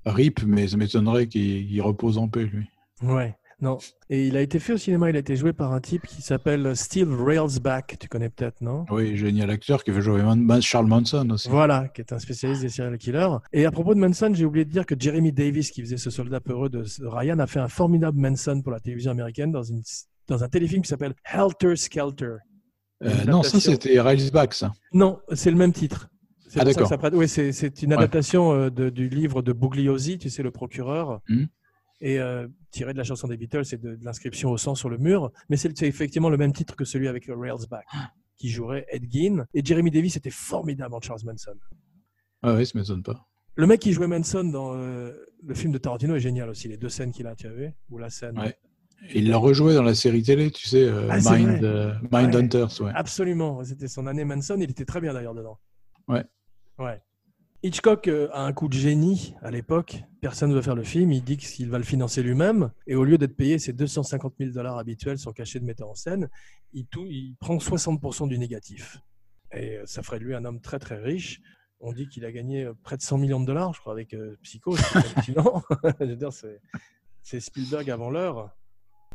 RIP, 0.06 0.44
mais 0.46 0.66
ça 0.68 0.76
m'étonnerait 0.76 1.26
qu'il 1.26 1.70
il 1.70 1.80
repose 1.82 2.16
en 2.16 2.26
paix, 2.28 2.44
lui. 2.46 2.66
Ouais, 3.02 3.36
non. 3.60 3.76
Et 4.08 4.26
il 4.28 4.36
a 4.36 4.40
été 4.40 4.58
fait 4.58 4.72
au 4.72 4.78
cinéma, 4.78 5.10
il 5.10 5.16
a 5.16 5.18
été 5.18 5.36
joué 5.36 5.52
par 5.52 5.72
un 5.74 5.80
type 5.80 6.06
qui 6.06 6.22
s'appelle 6.22 6.74
Steve 6.74 7.22
Railsback, 7.22 7.96
tu 8.00 8.08
connais 8.08 8.30
peut-être, 8.30 8.62
non? 8.62 8.86
Oui, 8.90 9.16
génial 9.16 9.50
acteur 9.50 9.84
qui 9.84 9.90
veut 9.90 10.00
jouer 10.00 10.22
Man- 10.22 10.62
Charles 10.62 10.86
Manson 10.86 11.28
aussi. 11.30 11.48
Voilà, 11.50 11.88
qui 11.88 12.00
est 12.00 12.12
un 12.14 12.18
spécialiste 12.18 12.62
des 12.62 12.70
serial 12.70 12.96
killers. 12.96 13.36
Et 13.52 13.66
à 13.66 13.70
propos 13.70 13.94
de 13.94 14.00
Manson, 14.00 14.32
j'ai 14.34 14.46
oublié 14.46 14.64
de 14.64 14.70
dire 14.70 14.86
que 14.86 14.94
Jeremy 14.98 15.32
Davis, 15.32 15.70
qui 15.70 15.82
faisait 15.82 15.98
ce 15.98 16.08
soldat 16.10 16.40
peureux 16.40 16.70
de 16.70 16.78
de 16.82 17.06
Ryan, 17.06 17.38
a 17.38 17.46
fait 17.46 17.60
un 17.60 17.68
formidable 17.68 18.18
Manson 18.18 18.60
pour 18.62 18.72
la 18.72 18.80
télévision 18.80 19.10
américaine 19.12 19.52
dans, 19.52 19.62
une, 19.62 19.82
dans 20.28 20.42
un 20.42 20.48
téléfilm 20.48 20.80
qui 20.82 20.88
s'appelle 20.88 21.14
Helter 21.30 21.76
Skelter. 21.76 22.36
Euh, 23.02 23.24
non, 23.24 23.42
ça 23.42 23.58
c'était 23.60 23.98
Railsback, 24.00 24.52
ça. 24.54 24.72
Non, 24.92 25.20
c'est 25.32 25.50
le 25.50 25.56
même 25.56 25.72
titre. 25.72 26.08
C'est 26.48 26.58
Ah, 26.60 26.64
ça 26.64 26.72
d'accord. 26.72 26.88
ça 26.88 27.10
Oui, 27.14 27.28
c'est 27.28 27.52
c'est 27.52 27.82
une 27.82 27.92
adaptation 27.92 28.52
euh, 28.52 28.70
de- 28.70 28.90
du 28.90 29.08
livre 29.08 29.40
de 29.40 29.52
Bugliosi, 29.52 30.18
tu 30.18 30.28
sais, 30.30 30.42
le 30.42 30.50
procureur, 30.50 31.20
Mhm. 31.28 31.48
et 32.00 32.18
euh, 32.18 32.48
tiré 32.72 32.92
de 32.92 32.98
la 32.98 33.04
chanson 33.04 33.28
des 33.28 33.36
Beatles 33.36 33.62
et 33.72 33.76
de, 33.76 33.94
de 33.96 34.04
l'inscription 34.04 34.50
au 34.50 34.58
sang 34.58 34.74
sur 34.74 34.90
le 34.90 34.98
mur. 34.98 35.30
Mais 35.48 35.56
c'est 35.56 35.76
c'est 35.78 35.86
effectivement 35.86 36.28
le 36.28 36.36
même 36.36 36.52
titre 36.52 36.74
que 36.76 36.84
celui 36.84 37.08
avec 37.08 37.28
euh, 37.28 37.36
Railsback, 37.36 37.86
qui 38.36 38.48
jouerait 38.50 38.84
Ed 38.90 39.04
Gein. 39.10 39.46
Et 39.54 39.64
Jeremy 39.64 39.90
Davis 39.90 40.16
était 40.16 40.30
formidable 40.30 40.94
en 40.94 41.00
Charles 41.00 41.20
Manson. 41.24 41.54
Ah 42.42 42.54
oui, 42.54 42.66
ça 42.66 42.78
m'étonne 42.78 43.02
pas. 43.02 43.26
Le 43.56 43.66
mec 43.66 43.80
qui 43.80 43.92
jouait 43.92 44.06
Manson 44.08 44.44
dans 44.44 44.74
euh, 44.74 45.12
le 45.44 45.54
film 45.54 45.72
de 45.72 45.78
Tarantino 45.78 46.14
est 46.16 46.20
génial 46.20 46.48
aussi. 46.48 46.68
Les 46.68 46.76
deux 46.78 46.88
scènes 46.88 47.12
qu'il 47.12 47.26
a, 47.26 47.34
tu 47.36 47.46
as 47.46 47.52
vu 47.52 47.70
Ou 47.90 47.98
la 47.98 48.10
scène. 48.10 48.38
Ouais. 48.38 48.56
Il 49.14 49.28
l'a 49.28 49.38
rejoué 49.38 49.74
dans 49.74 49.82
la 49.82 49.94
série 49.94 50.22
télé, 50.22 50.50
tu 50.50 50.68
sais, 50.68 50.84
euh, 50.84 51.08
Ah, 51.10 51.18
Mind, 51.18 51.64
euh, 51.64 51.94
Mind 52.12 52.34
Ouais. 52.34 52.42
Hunters. 52.42 52.80
Ouais. 52.80 52.92
Absolument. 52.94 53.62
C'était 53.64 53.88
son 53.88 54.06
année 54.06 54.24
Manson. 54.24 54.56
Il 54.58 54.70
était 54.70 54.84
très 54.84 55.00
bien 55.00 55.12
d'ailleurs 55.12 55.34
dedans. 55.34 55.58
Ouais. 56.08 56.24
Ouais. 56.78 57.00
Hitchcock 57.62 58.08
euh, 58.08 58.28
a 58.32 58.44
un 58.44 58.52
coup 58.52 58.68
de 58.68 58.74
génie 58.74 59.34
à 59.42 59.50
l'époque. 59.50 60.02
Personne 60.20 60.50
ne 60.50 60.54
veut 60.54 60.62
faire 60.62 60.74
le 60.74 60.82
film. 60.82 61.12
Il 61.12 61.22
dit 61.22 61.36
qu'il 61.36 61.68
va 61.70 61.78
le 61.78 61.84
financer 61.84 62.22
lui-même. 62.22 62.70
Et 62.86 62.94
au 62.94 63.04
lieu 63.04 63.18
d'être 63.18 63.36
payé 63.36 63.58
ses 63.58 63.72
250 63.72 64.34
000 64.38 64.50
dollars 64.52 64.78
habituels 64.78 65.18
sur 65.18 65.34
cachet 65.34 65.60
de 65.60 65.64
metteur 65.64 65.88
en 65.88 65.94
scène, 65.94 66.28
il, 66.72 66.86
tout, 66.86 67.06
il 67.06 67.36
prend 67.38 67.56
60% 67.56 68.28
du 68.28 68.38
négatif. 68.38 68.98
Et 69.52 69.78
ça 69.84 70.02
ferait 70.02 70.20
de 70.20 70.24
lui 70.24 70.34
un 70.34 70.44
homme 70.44 70.60
très 70.60 70.78
très 70.78 70.98
riche. 70.98 71.40
On 71.80 71.92
dit 71.92 72.08
qu'il 72.08 72.24
a 72.24 72.32
gagné 72.32 72.70
près 72.82 72.96
de 72.96 73.02
100 73.02 73.18
millions 73.18 73.40
de 73.40 73.46
dollars, 73.46 73.74
je 73.74 73.80
crois, 73.80 73.94
avec 73.94 74.14
Psycho. 74.42 74.76
C'est 77.22 77.40
Spielberg 77.40 77.90
avant 77.90 78.10
l'heure. 78.10 78.50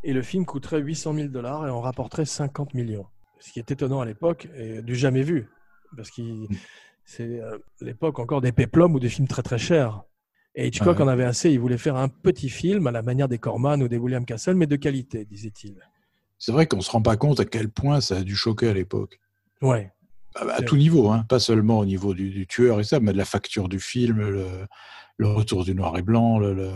Et 0.04 0.14
le 0.14 0.22
film 0.22 0.46
coûterait 0.46 0.80
800 0.82 1.14
000 1.16 1.28
dollars 1.30 1.66
et 1.68 1.70
en 1.70 1.82
rapporterait 1.82 2.26
50 2.26 2.74
millions. 2.74 3.08
Ce 3.40 3.52
qui 3.52 3.60
est 3.60 3.72
étonnant 3.72 4.02
à 4.02 4.06
l'époque 4.06 4.48
et 4.56 4.82
du 4.82 4.96
jamais 4.96 5.24
vu. 5.24 5.50
Parce 5.96 6.12
qu'il 6.12 6.48
C'est 7.06 7.40
euh, 7.42 7.58
l'époque 7.82 8.20
encore 8.20 8.42
des 8.42 8.52
péplums 8.52 8.94
ou 8.96 9.00
des 9.00 9.10
films 9.10 9.28
très 9.28 9.42
très 9.44 9.58
chers. 9.58 10.02
Et 10.56 10.68
Hitchcock 10.68 10.96
Ah 10.98 11.00
ouais. 11.00 11.06
en 11.06 11.08
avait 11.10 11.26
assez. 11.26 11.52
Il 11.52 11.60
voulait 11.60 11.78
faire 11.78 11.96
un 11.98 12.08
petit 12.08 12.50
film 12.50 12.88
à 12.88 12.92
la 12.92 13.02
manière 13.02 13.28
des 13.28 13.38
Corman 13.40 13.82
ou 13.84 13.88
des 13.88 13.98
William 13.98 14.26
Castle, 14.26 14.56
mais 14.56 14.68
de 14.68 14.76
qualité, 14.76 15.26
disait-il. 15.26 15.76
C'est 16.38 16.52
vrai 16.52 16.66
qu'on 16.68 16.82
se 16.82 16.90
rend 16.92 17.02
pas 17.02 17.18
compte 17.18 17.40
à 17.40 17.46
quel 17.46 17.70
point 17.70 18.00
ça 18.02 18.18
a 18.18 18.22
dû 18.24 18.36
choquer 18.36 18.70
à 18.70 18.74
l'époque. 18.74 19.20
Ouais. 19.62 19.92
À, 20.36 20.44
à 20.46 20.58
C'est- 20.60 20.66
tout 20.66 20.78
niveau, 20.78 21.10
hein. 21.10 21.26
pas 21.30 21.40
seulement 21.40 21.80
au 21.80 21.86
niveau 21.86 22.14
du, 22.14 22.30
du 22.30 22.46
tueur 22.48 22.80
et 22.80 22.84
ça, 22.84 23.00
mais 23.00 23.12
de 23.14 23.18
la 23.18 23.26
facture 23.26 23.68
du 23.70 23.80
film, 23.80 24.18
le, 24.20 24.46
le 25.18 25.28
retour 25.28 25.64
du 25.66 25.74
noir 25.76 25.98
et 25.98 26.02
blanc, 26.02 26.40
le, 26.40 26.54
le- 26.54 26.72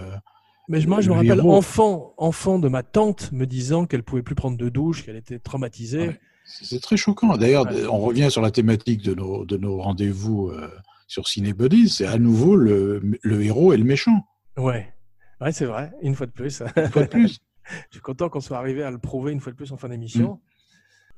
Mais 0.70 0.80
moi, 0.86 1.02
je 1.02 1.10
me 1.10 1.16
Le 1.16 1.20
rappelle 1.22 1.40
héros. 1.40 1.54
enfant, 1.56 2.14
enfant 2.18 2.60
de 2.60 2.70
ma 2.70 2.84
tante 2.84 3.32
me 3.32 3.46
disant 3.46 3.86
qu'elle 3.86 4.04
pouvait 4.04 4.22
plus 4.22 4.36
prendre 4.36 4.58
de 4.58 4.70
douche, 4.70 5.04
qu'elle 5.06 5.16
était 5.18 5.40
traumatisée. 5.40 6.08
Ouais. 6.10 6.20
c'est 6.46 6.80
très 6.82 6.96
choquant. 6.96 7.36
D'ailleurs, 7.38 7.66
Ouais. 7.66 7.86
on 7.88 7.98
revient 8.00 8.30
sur 8.32 8.42
la 8.42 8.52
thématique 8.52 9.02
de 9.04 9.14
nos, 9.16 9.46
de 9.46 9.58
nos 9.58 9.82
rendez-vous 9.82 10.50
euh, 10.50 10.70
sur 11.08 11.28
Cinebuddies, 11.28 11.90
c'est 11.90 12.06
à 12.06 12.18
nouveau 12.20 12.56
le, 12.56 13.02
le 13.22 13.44
héros 13.44 13.74
et 13.74 13.78
le 13.78 13.84
méchant. 13.84 14.26
Ouais, 14.58 14.94
ouais, 15.42 15.52
c'est 15.52 15.66
vrai. 15.66 15.92
Une 16.04 16.14
fois 16.16 16.28
de 16.28 16.32
plus. 16.32 16.62
Une 16.78 16.88
fois 16.90 17.04
de 17.04 17.08
plus. 17.10 17.40
Je 17.90 17.98
suis 17.98 18.02
content 18.02 18.30
qu'on 18.30 18.40
soit 18.40 18.58
arrivé 18.58 18.82
à 18.84 18.90
le 18.92 18.98
prouver 19.00 19.32
une 19.32 19.40
fois 19.40 19.52
de 19.52 19.58
plus 19.58 19.72
en 19.72 19.78
fin 19.78 19.90
d'émission. 19.90 20.40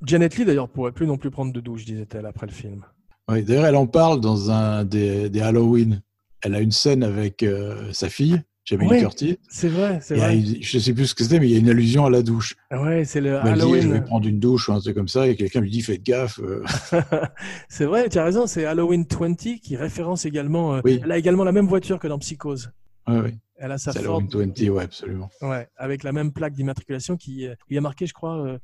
Mm. 0.01 0.05
Janet 0.07 0.37
Lee, 0.37 0.45
d'ailleurs, 0.45 0.69
pourrait 0.69 0.91
plus 0.93 1.07
non 1.07 1.17
plus 1.17 1.29
prendre 1.29 1.53
de 1.53 1.59
douche, 1.59 1.85
disait-elle 1.85 2.25
après 2.25 2.45
le 2.47 2.51
film. 2.53 2.85
Ouais, 3.29 3.41
D'ailleurs, 3.43 3.65
elle 3.65 3.75
en 3.75 3.87
parle 3.87 4.19
dans 4.19 4.49
un 4.49 4.83
des, 4.83 5.29
des 5.29 5.41
Halloween. 5.41 6.01
Elle 6.41 6.55
a 6.55 6.59
une 6.59 6.71
scène 6.71 7.03
avec 7.03 7.43
euh, 7.43 7.93
sa 7.93 8.09
fille, 8.09 8.41
Jamie 8.79 8.99
Curtis. 8.99 9.37
C'est 9.49 9.67
vrai, 9.69 9.99
c'est 10.01 10.15
vrai. 10.15 10.37
une- 10.37 10.61
je 10.61 10.79
sais 10.79 10.93
plus 10.93 11.07
ce 11.07 11.15
que 11.15 11.23
c'était, 11.23 11.39
mais 11.39 11.47
il 11.47 11.53
y 11.53 11.55
a 11.55 11.59
une 11.59 11.69
allusion 11.69 12.05
à 12.05 12.09
la 12.09 12.21
douche. 12.21 12.55
Ouais, 12.71 13.05
c'est 13.05 13.21
le 13.21 13.29
dit, 13.31 13.35
je 13.37 13.43
vais 13.43 13.49
Halloween. 13.51 14.03
prendre 14.03 14.27
une 14.27 14.39
douche 14.39 14.69
ou 14.69 14.73
un 14.73 14.79
truc 14.79 14.95
comme 14.95 15.07
ça, 15.07 15.27
et 15.27 15.35
quelqu'un 15.35 15.61
lui 15.61 15.69
dit, 15.71 15.81
faites 15.81 16.03
gaffe. 16.03 16.39
euh. 16.39 16.63
c'est 17.69 17.85
vrai, 17.85 18.09
tu 18.09 18.17
as 18.17 18.23
raison, 18.23 18.47
c'est 18.47 18.65
Halloween 18.65 19.05
20 19.09 19.59
qui 19.59 19.75
référence 19.75 20.25
également. 20.25 20.75
euh, 20.75 20.81
Oui. 20.83 20.99
Elle 21.03 21.11
a 21.11 21.17
également 21.17 21.43
la 21.43 21.51
même 21.51 21.67
voiture 21.67 21.99
que 21.99 22.07
dans 22.07 22.19
Psychose. 22.19 22.71
Ouais, 23.07 23.19
ouais. 23.19 23.33
Elle 23.57 23.71
a 23.71 23.77
sa 23.77 23.91
C'est 23.91 24.01
Ford, 24.03 24.21
Halloween 24.27 24.53
20, 24.57 24.69
ouais, 24.69 24.83
absolument. 24.83 25.29
ouais, 25.41 25.67
avec 25.77 26.03
la 26.03 26.11
même 26.11 26.31
plaque 26.31 26.53
d'immatriculation 26.53 27.15
qui 27.17 27.47
euh, 27.47 27.53
il 27.69 27.75
y 27.75 27.77
a 27.77 27.81
marqué, 27.81 28.07
je 28.07 28.13
crois, 28.13 28.37
euh, 28.45 28.57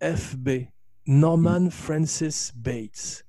NFB, 0.00 0.68
Norman 1.06 1.68
Francis 1.70 2.52
Bates. 2.56 3.24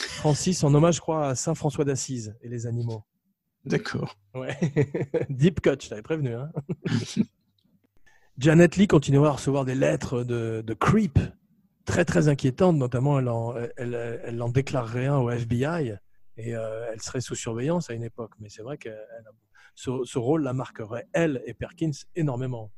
Francis 0.00 0.62
en 0.64 0.74
hommage, 0.74 0.96
je 0.96 1.00
crois, 1.00 1.28
à 1.28 1.34
Saint 1.34 1.54
François 1.54 1.84
d'Assise 1.84 2.34
et 2.42 2.48
les 2.48 2.66
animaux. 2.66 3.02
D'accord. 3.64 4.16
Ouais. 4.34 4.56
Deep 5.30 5.60
cut, 5.60 5.76
je 5.80 5.88
t'avais 5.88 6.02
prévenu. 6.02 6.34
Hein. 6.34 6.50
Janet 8.38 8.76
Lee 8.76 8.86
continuera 8.86 9.28
à 9.28 9.32
recevoir 9.32 9.64
des 9.64 9.74
lettres 9.74 10.22
de, 10.22 10.62
de 10.64 10.74
creep 10.74 11.18
très 11.84 12.04
très 12.04 12.28
inquiétantes, 12.28 12.76
notamment 12.76 13.18
elle 13.18 13.28
en, 13.28 13.54
elle, 13.76 14.20
elle 14.24 14.40
en 14.42 14.48
déclarerait 14.48 15.06
un 15.06 15.18
au 15.18 15.30
FBI 15.30 15.94
et 16.36 16.54
euh, 16.54 16.86
elle 16.92 17.00
serait 17.02 17.20
sous 17.20 17.34
surveillance 17.34 17.90
à 17.90 17.94
une 17.94 18.04
époque. 18.04 18.32
Mais 18.38 18.48
c'est 18.48 18.62
vrai 18.62 18.78
que 18.78 18.90
ce, 19.74 19.90
ce 20.04 20.18
rôle 20.18 20.42
la 20.44 20.52
marquerait, 20.52 21.06
elle 21.12 21.42
et 21.46 21.54
Perkins, 21.54 21.90
énormément. 22.14 22.70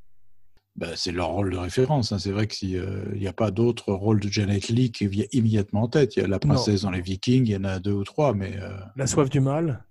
Bah, 0.77 0.97
c'est 0.97 1.13
leur 1.13 1.29
rôle 1.29 1.51
de 1.51 1.59
référence. 1.59 2.13
hein. 2.13 2.19
C'est 2.19 2.31
vrai 2.31 2.47
que 2.47 2.55
s'il 2.55 2.83
n'y 3.15 3.27
a 3.27 3.33
pas 3.35 3.51
d'autre 3.51 3.93
rôle 3.93 4.21
de 4.21 4.29
Janet 4.29 4.69
Lee 4.69 4.93
qui 4.93 5.09
vient 5.09 5.27
immédiatement 5.33 5.83
en 5.83 5.89
tête, 5.89 6.17
il 6.17 6.23
y 6.23 6.25
a 6.25 6.29
la 6.29 6.39
princesse 6.39 6.83
dans 6.83 6.91
les 6.91 7.03
Vikings, 7.03 7.45
il 7.45 7.51
y 7.53 7.57
en 7.57 7.65
a 7.65 7.81
deux 7.81 7.93
ou 7.93 8.05
trois, 8.05 8.33
mais 8.33 8.57
euh, 8.59 8.79
La 8.97 9.07
soif 9.07 9.29
du 9.29 9.41
mal. 9.41 9.85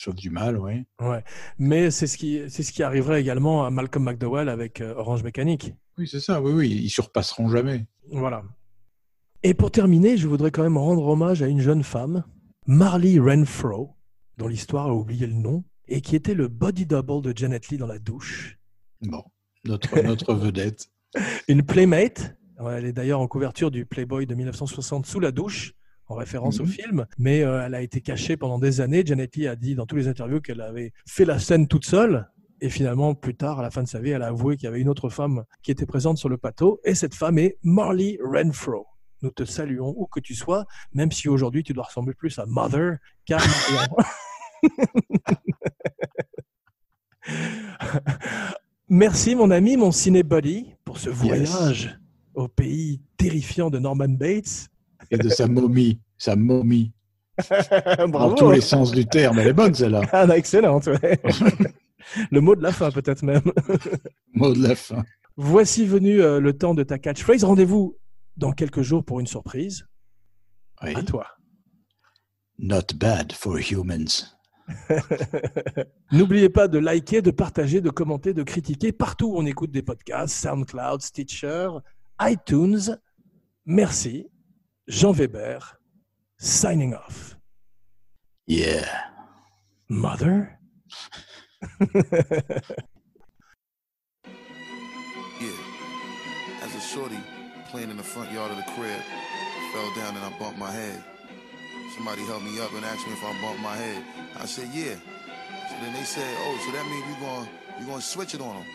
Sauf 0.00 0.14
du 0.14 0.30
mal, 0.30 0.58
oui. 0.58 0.84
Ouais. 1.00 1.22
Mais 1.58 1.90
c'est 1.90 2.06
ce, 2.06 2.16
qui, 2.16 2.40
c'est 2.48 2.62
ce 2.62 2.72
qui 2.72 2.82
arriverait 2.82 3.20
également 3.20 3.66
à 3.66 3.70
Malcolm 3.70 4.04
McDowell 4.04 4.48
avec 4.48 4.80
euh, 4.80 4.94
Orange 4.96 5.22
Mécanique. 5.22 5.74
Oui, 5.98 6.08
c'est 6.08 6.20
ça, 6.20 6.40
oui, 6.40 6.52
oui, 6.52 6.70
ils 6.70 6.88
surpasseront 6.88 7.48
jamais. 7.48 7.86
Voilà. 8.10 8.42
Et 9.42 9.52
pour 9.52 9.70
terminer, 9.70 10.16
je 10.16 10.26
voudrais 10.26 10.50
quand 10.50 10.62
même 10.62 10.78
rendre 10.78 11.06
hommage 11.06 11.42
à 11.42 11.48
une 11.48 11.60
jeune 11.60 11.82
femme, 11.82 12.24
Marley 12.66 13.18
Renfro, 13.18 13.94
dont 14.38 14.48
l'histoire 14.48 14.86
a 14.86 14.94
oublié 14.94 15.26
le 15.26 15.34
nom, 15.34 15.64
et 15.86 16.00
qui 16.00 16.16
était 16.16 16.34
le 16.34 16.48
body 16.48 16.86
double 16.86 17.22
de 17.22 17.36
Janet 17.36 17.68
Lee 17.68 17.76
dans 17.76 17.86
la 17.86 17.98
douche. 17.98 18.58
Bon, 19.02 19.24
notre, 19.64 20.00
notre 20.02 20.34
vedette. 20.34 20.88
Une 21.46 21.62
playmate. 21.62 22.36
Elle 22.58 22.86
est 22.86 22.92
d'ailleurs 22.92 23.20
en 23.20 23.26
couverture 23.26 23.70
du 23.70 23.86
Playboy 23.86 24.26
de 24.26 24.34
1960 24.34 25.06
sous 25.06 25.20
la 25.20 25.32
douche, 25.32 25.74
en 26.10 26.16
référence 26.16 26.60
au 26.60 26.64
Mhm. 26.64 26.68
film, 26.70 27.06
mais 27.18 27.42
euh, 27.42 27.64
elle 27.64 27.74
a 27.74 27.82
été 27.82 28.00
cachée 28.00 28.36
pendant 28.36 28.58
des 28.58 28.80
années. 28.80 29.02
Janet 29.06 29.34
Lee 29.36 29.46
a 29.46 29.56
dit 29.56 29.74
dans 29.76 29.86
tous 29.86 29.96
les 29.96 30.08
interviews 30.08 30.40
qu'elle 30.40 30.60
avait 30.60 30.92
fait 31.06 31.24
la 31.24 31.38
scène 31.38 31.68
toute 31.68 31.86
seule. 31.86 32.28
Et 32.60 32.68
finalement, 32.68 33.14
plus 33.14 33.36
tard, 33.36 33.60
à 33.60 33.62
la 33.62 33.70
fin 33.70 33.82
de 33.82 33.88
sa 33.88 34.00
vie, 34.00 34.10
elle 34.10 34.22
a 34.22 34.26
avoué 34.26 34.56
qu'il 34.56 34.64
y 34.64 34.66
avait 34.66 34.80
une 34.80 34.88
autre 34.90 35.08
femme 35.08 35.44
qui 35.62 35.70
était 35.70 35.86
présente 35.86 36.18
sur 36.18 36.28
le 36.28 36.36
plateau. 36.36 36.80
Et 36.84 36.94
cette 36.94 37.14
femme 37.14 37.38
est 37.38 37.56
Marley 37.62 38.18
Renfro. 38.22 38.86
Nous 39.22 39.30
te 39.30 39.44
saluons 39.44 39.94
où 39.96 40.06
que 40.06 40.20
tu 40.20 40.34
sois, 40.34 40.66
même 40.92 41.12
si 41.12 41.28
aujourd'hui 41.28 41.62
tu 41.62 41.72
dois 41.72 41.84
ressembler 41.84 42.14
plus 42.14 42.38
à 42.38 42.44
Mother 42.46 42.96
qu'à. 43.24 43.38
Merci 48.88 49.34
mon 49.36 49.50
ami, 49.50 49.76
mon 49.76 49.92
ciné 49.92 50.22
buddy, 50.22 50.74
pour 50.84 50.98
ce 50.98 51.10
voyage 51.10 51.98
au 52.34 52.48
pays 52.48 53.00
terrifiant 53.16 53.70
de 53.70 53.78
Norman 53.78 54.08
Bates. 54.08 54.68
Et 55.10 55.18
de 55.18 55.28
sa 55.28 55.46
momie, 55.48 56.00
sa 56.18 56.36
momie, 56.36 56.92
dans 58.12 58.34
tous 58.34 58.50
les 58.50 58.60
sens 58.60 58.92
du 58.92 59.06
terme. 59.06 59.38
Elle 59.38 59.48
est 59.48 59.52
bonne, 59.52 59.74
celle-là. 59.74 60.02
Ah, 60.12 60.26
bah, 60.26 60.36
excellente. 60.36 60.86
ouais. 60.86 61.20
Le 62.30 62.40
mot 62.40 62.56
de 62.56 62.62
la 62.62 62.72
fin 62.72 62.90
peut-être 62.90 63.22
même. 63.22 63.42
Mot 64.34 64.52
de 64.54 64.62
la 64.62 64.74
fin. 64.74 65.04
Voici 65.36 65.86
venu 65.86 66.20
euh, 66.20 66.40
le 66.40 66.56
temps 66.56 66.74
de 66.74 66.82
ta 66.82 66.98
catchphrase. 66.98 67.44
Rendez-vous 67.44 67.96
dans 68.36 68.52
quelques 68.52 68.82
jours 68.82 69.04
pour 69.04 69.20
une 69.20 69.26
surprise. 69.26 69.86
Oui. 70.82 70.94
À 70.96 71.02
toi. 71.02 71.26
Not 72.58 72.94
bad 72.96 73.32
for 73.32 73.58
humans. 73.58 74.36
N'oubliez 76.12 76.48
pas 76.48 76.68
de 76.68 76.78
liker, 76.78 77.22
de 77.22 77.30
partager, 77.30 77.80
de 77.80 77.90
commenter, 77.90 78.34
de 78.34 78.42
critiquer 78.42 78.92
partout 78.92 79.32
où 79.32 79.38
on 79.38 79.46
écoute 79.46 79.70
des 79.70 79.82
podcasts, 79.82 80.36
SoundCloud, 80.36 81.00
Stitcher, 81.00 81.68
iTunes. 82.20 82.98
Merci. 83.66 84.26
Jean 84.90 85.16
Weber, 85.16 85.60
signing 86.40 86.94
off. 86.94 87.36
Yeah. 88.46 89.04
Mother? 89.88 90.58
Yeah. 95.40 95.56
As 96.60 96.74
a 96.74 96.80
shorty 96.80 97.16
playing 97.70 97.88
in 97.88 97.96
the 97.96 98.02
front 98.02 98.30
yard 98.30 98.50
of 98.50 98.58
the 98.58 98.62
crib, 98.76 99.00
fell 99.72 99.90
down 99.94 100.14
and 100.14 100.22
I 100.22 100.38
bumped 100.38 100.58
my 100.58 100.70
head. 100.70 101.02
Somebody 101.96 102.20
helped 102.24 102.44
me 102.44 102.60
up 102.60 102.70
and 102.74 102.84
asked 102.84 103.06
me 103.06 103.14
if 103.14 103.24
I 103.24 103.32
bumped 103.40 103.62
my 103.62 103.74
head. 103.74 104.04
I 104.36 104.44
said, 104.44 104.68
yeah. 104.74 104.96
So 105.70 105.74
then 105.80 105.94
they 105.94 106.02
said, 106.02 106.28
oh, 106.40 106.60
so 106.66 106.72
that 106.72 106.84
means 106.90 107.06
you're 107.08 107.20
going 107.20 107.48
you 107.80 107.86
gonna 107.86 108.02
switch 108.02 108.34
it 108.34 108.42
on 108.42 108.54
them. 108.54 108.66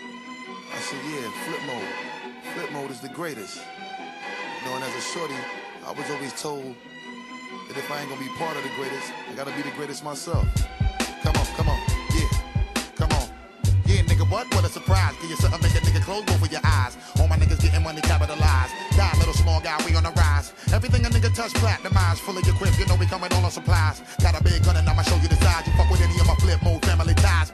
I 0.73 0.79
said, 0.79 0.99
yeah, 1.05 1.29
flip 1.45 1.61
mode. 1.67 2.55
Flip 2.55 2.71
mode 2.71 2.89
is 2.89 2.99
the 3.01 3.09
greatest. 3.09 3.57
You 3.57 4.65
know, 4.65 4.75
and 4.75 4.83
as 4.85 4.95
a 4.95 5.01
shorty, 5.01 5.35
I 5.85 5.91
was 5.91 6.09
always 6.09 6.33
told 6.41 6.73
that 7.69 7.77
if 7.77 7.91
I 7.91 8.01
ain't 8.01 8.09
gonna 8.09 8.19
be 8.19 8.29
part 8.41 8.57
of 8.57 8.63
the 8.63 8.73
greatest, 8.73 9.13
I 9.29 9.35
gotta 9.35 9.53
be 9.53 9.61
the 9.61 9.69
greatest 9.77 10.03
myself. 10.03 10.43
Come 11.21 11.37
on, 11.37 11.45
come 11.53 11.69
on, 11.69 11.79
yeah, 12.09 12.25
come 12.97 13.11
on. 13.13 13.29
Yeah, 13.85 14.01
nigga, 14.09 14.25
what? 14.31 14.49
What 14.55 14.65
a 14.65 14.69
surprise. 14.69 15.13
Give 15.21 15.29
you 15.29 15.37
something, 15.37 15.61
make 15.61 15.77
a 15.77 15.85
nigga 15.85 16.01
close 16.01 16.25
of 16.25 16.51
your 16.51 16.61
eyes. 16.65 16.97
All 17.19 17.27
my 17.27 17.37
niggas 17.37 17.61
getting 17.61 17.83
money 17.83 18.01
capitalized. 18.01 18.73
Die, 18.97 19.13
little 19.19 19.35
small 19.35 19.61
guy, 19.61 19.77
we 19.85 19.95
on 19.95 20.01
the 20.01 20.11
rise. 20.17 20.53
Everything 20.73 21.05
a 21.05 21.09
nigga 21.09 21.29
touch, 21.35 21.53
platinumized. 21.61 22.17
Full 22.25 22.35
of 22.35 22.45
your 22.47 22.55
crib, 22.55 22.73
you 22.79 22.87
know 22.87 22.95
we 22.95 23.05
coming 23.05 23.31
all 23.33 23.45
on 23.45 23.51
supplies. 23.51 24.01
Got 24.21 24.41
a 24.41 24.43
big 24.43 24.65
gun 24.65 24.77
and 24.77 24.89
I'ma 24.89 25.03
show 25.03 25.17
you 25.17 25.27
the 25.27 25.37
size. 25.37 25.67
You 25.67 25.73
fuck 25.77 25.91
with 25.91 26.01
any 26.01 26.17
of 26.19 26.25
my 26.25 26.35
flip 26.41 26.63
mode 26.63 26.83
family 26.83 27.13
ties. 27.13 27.44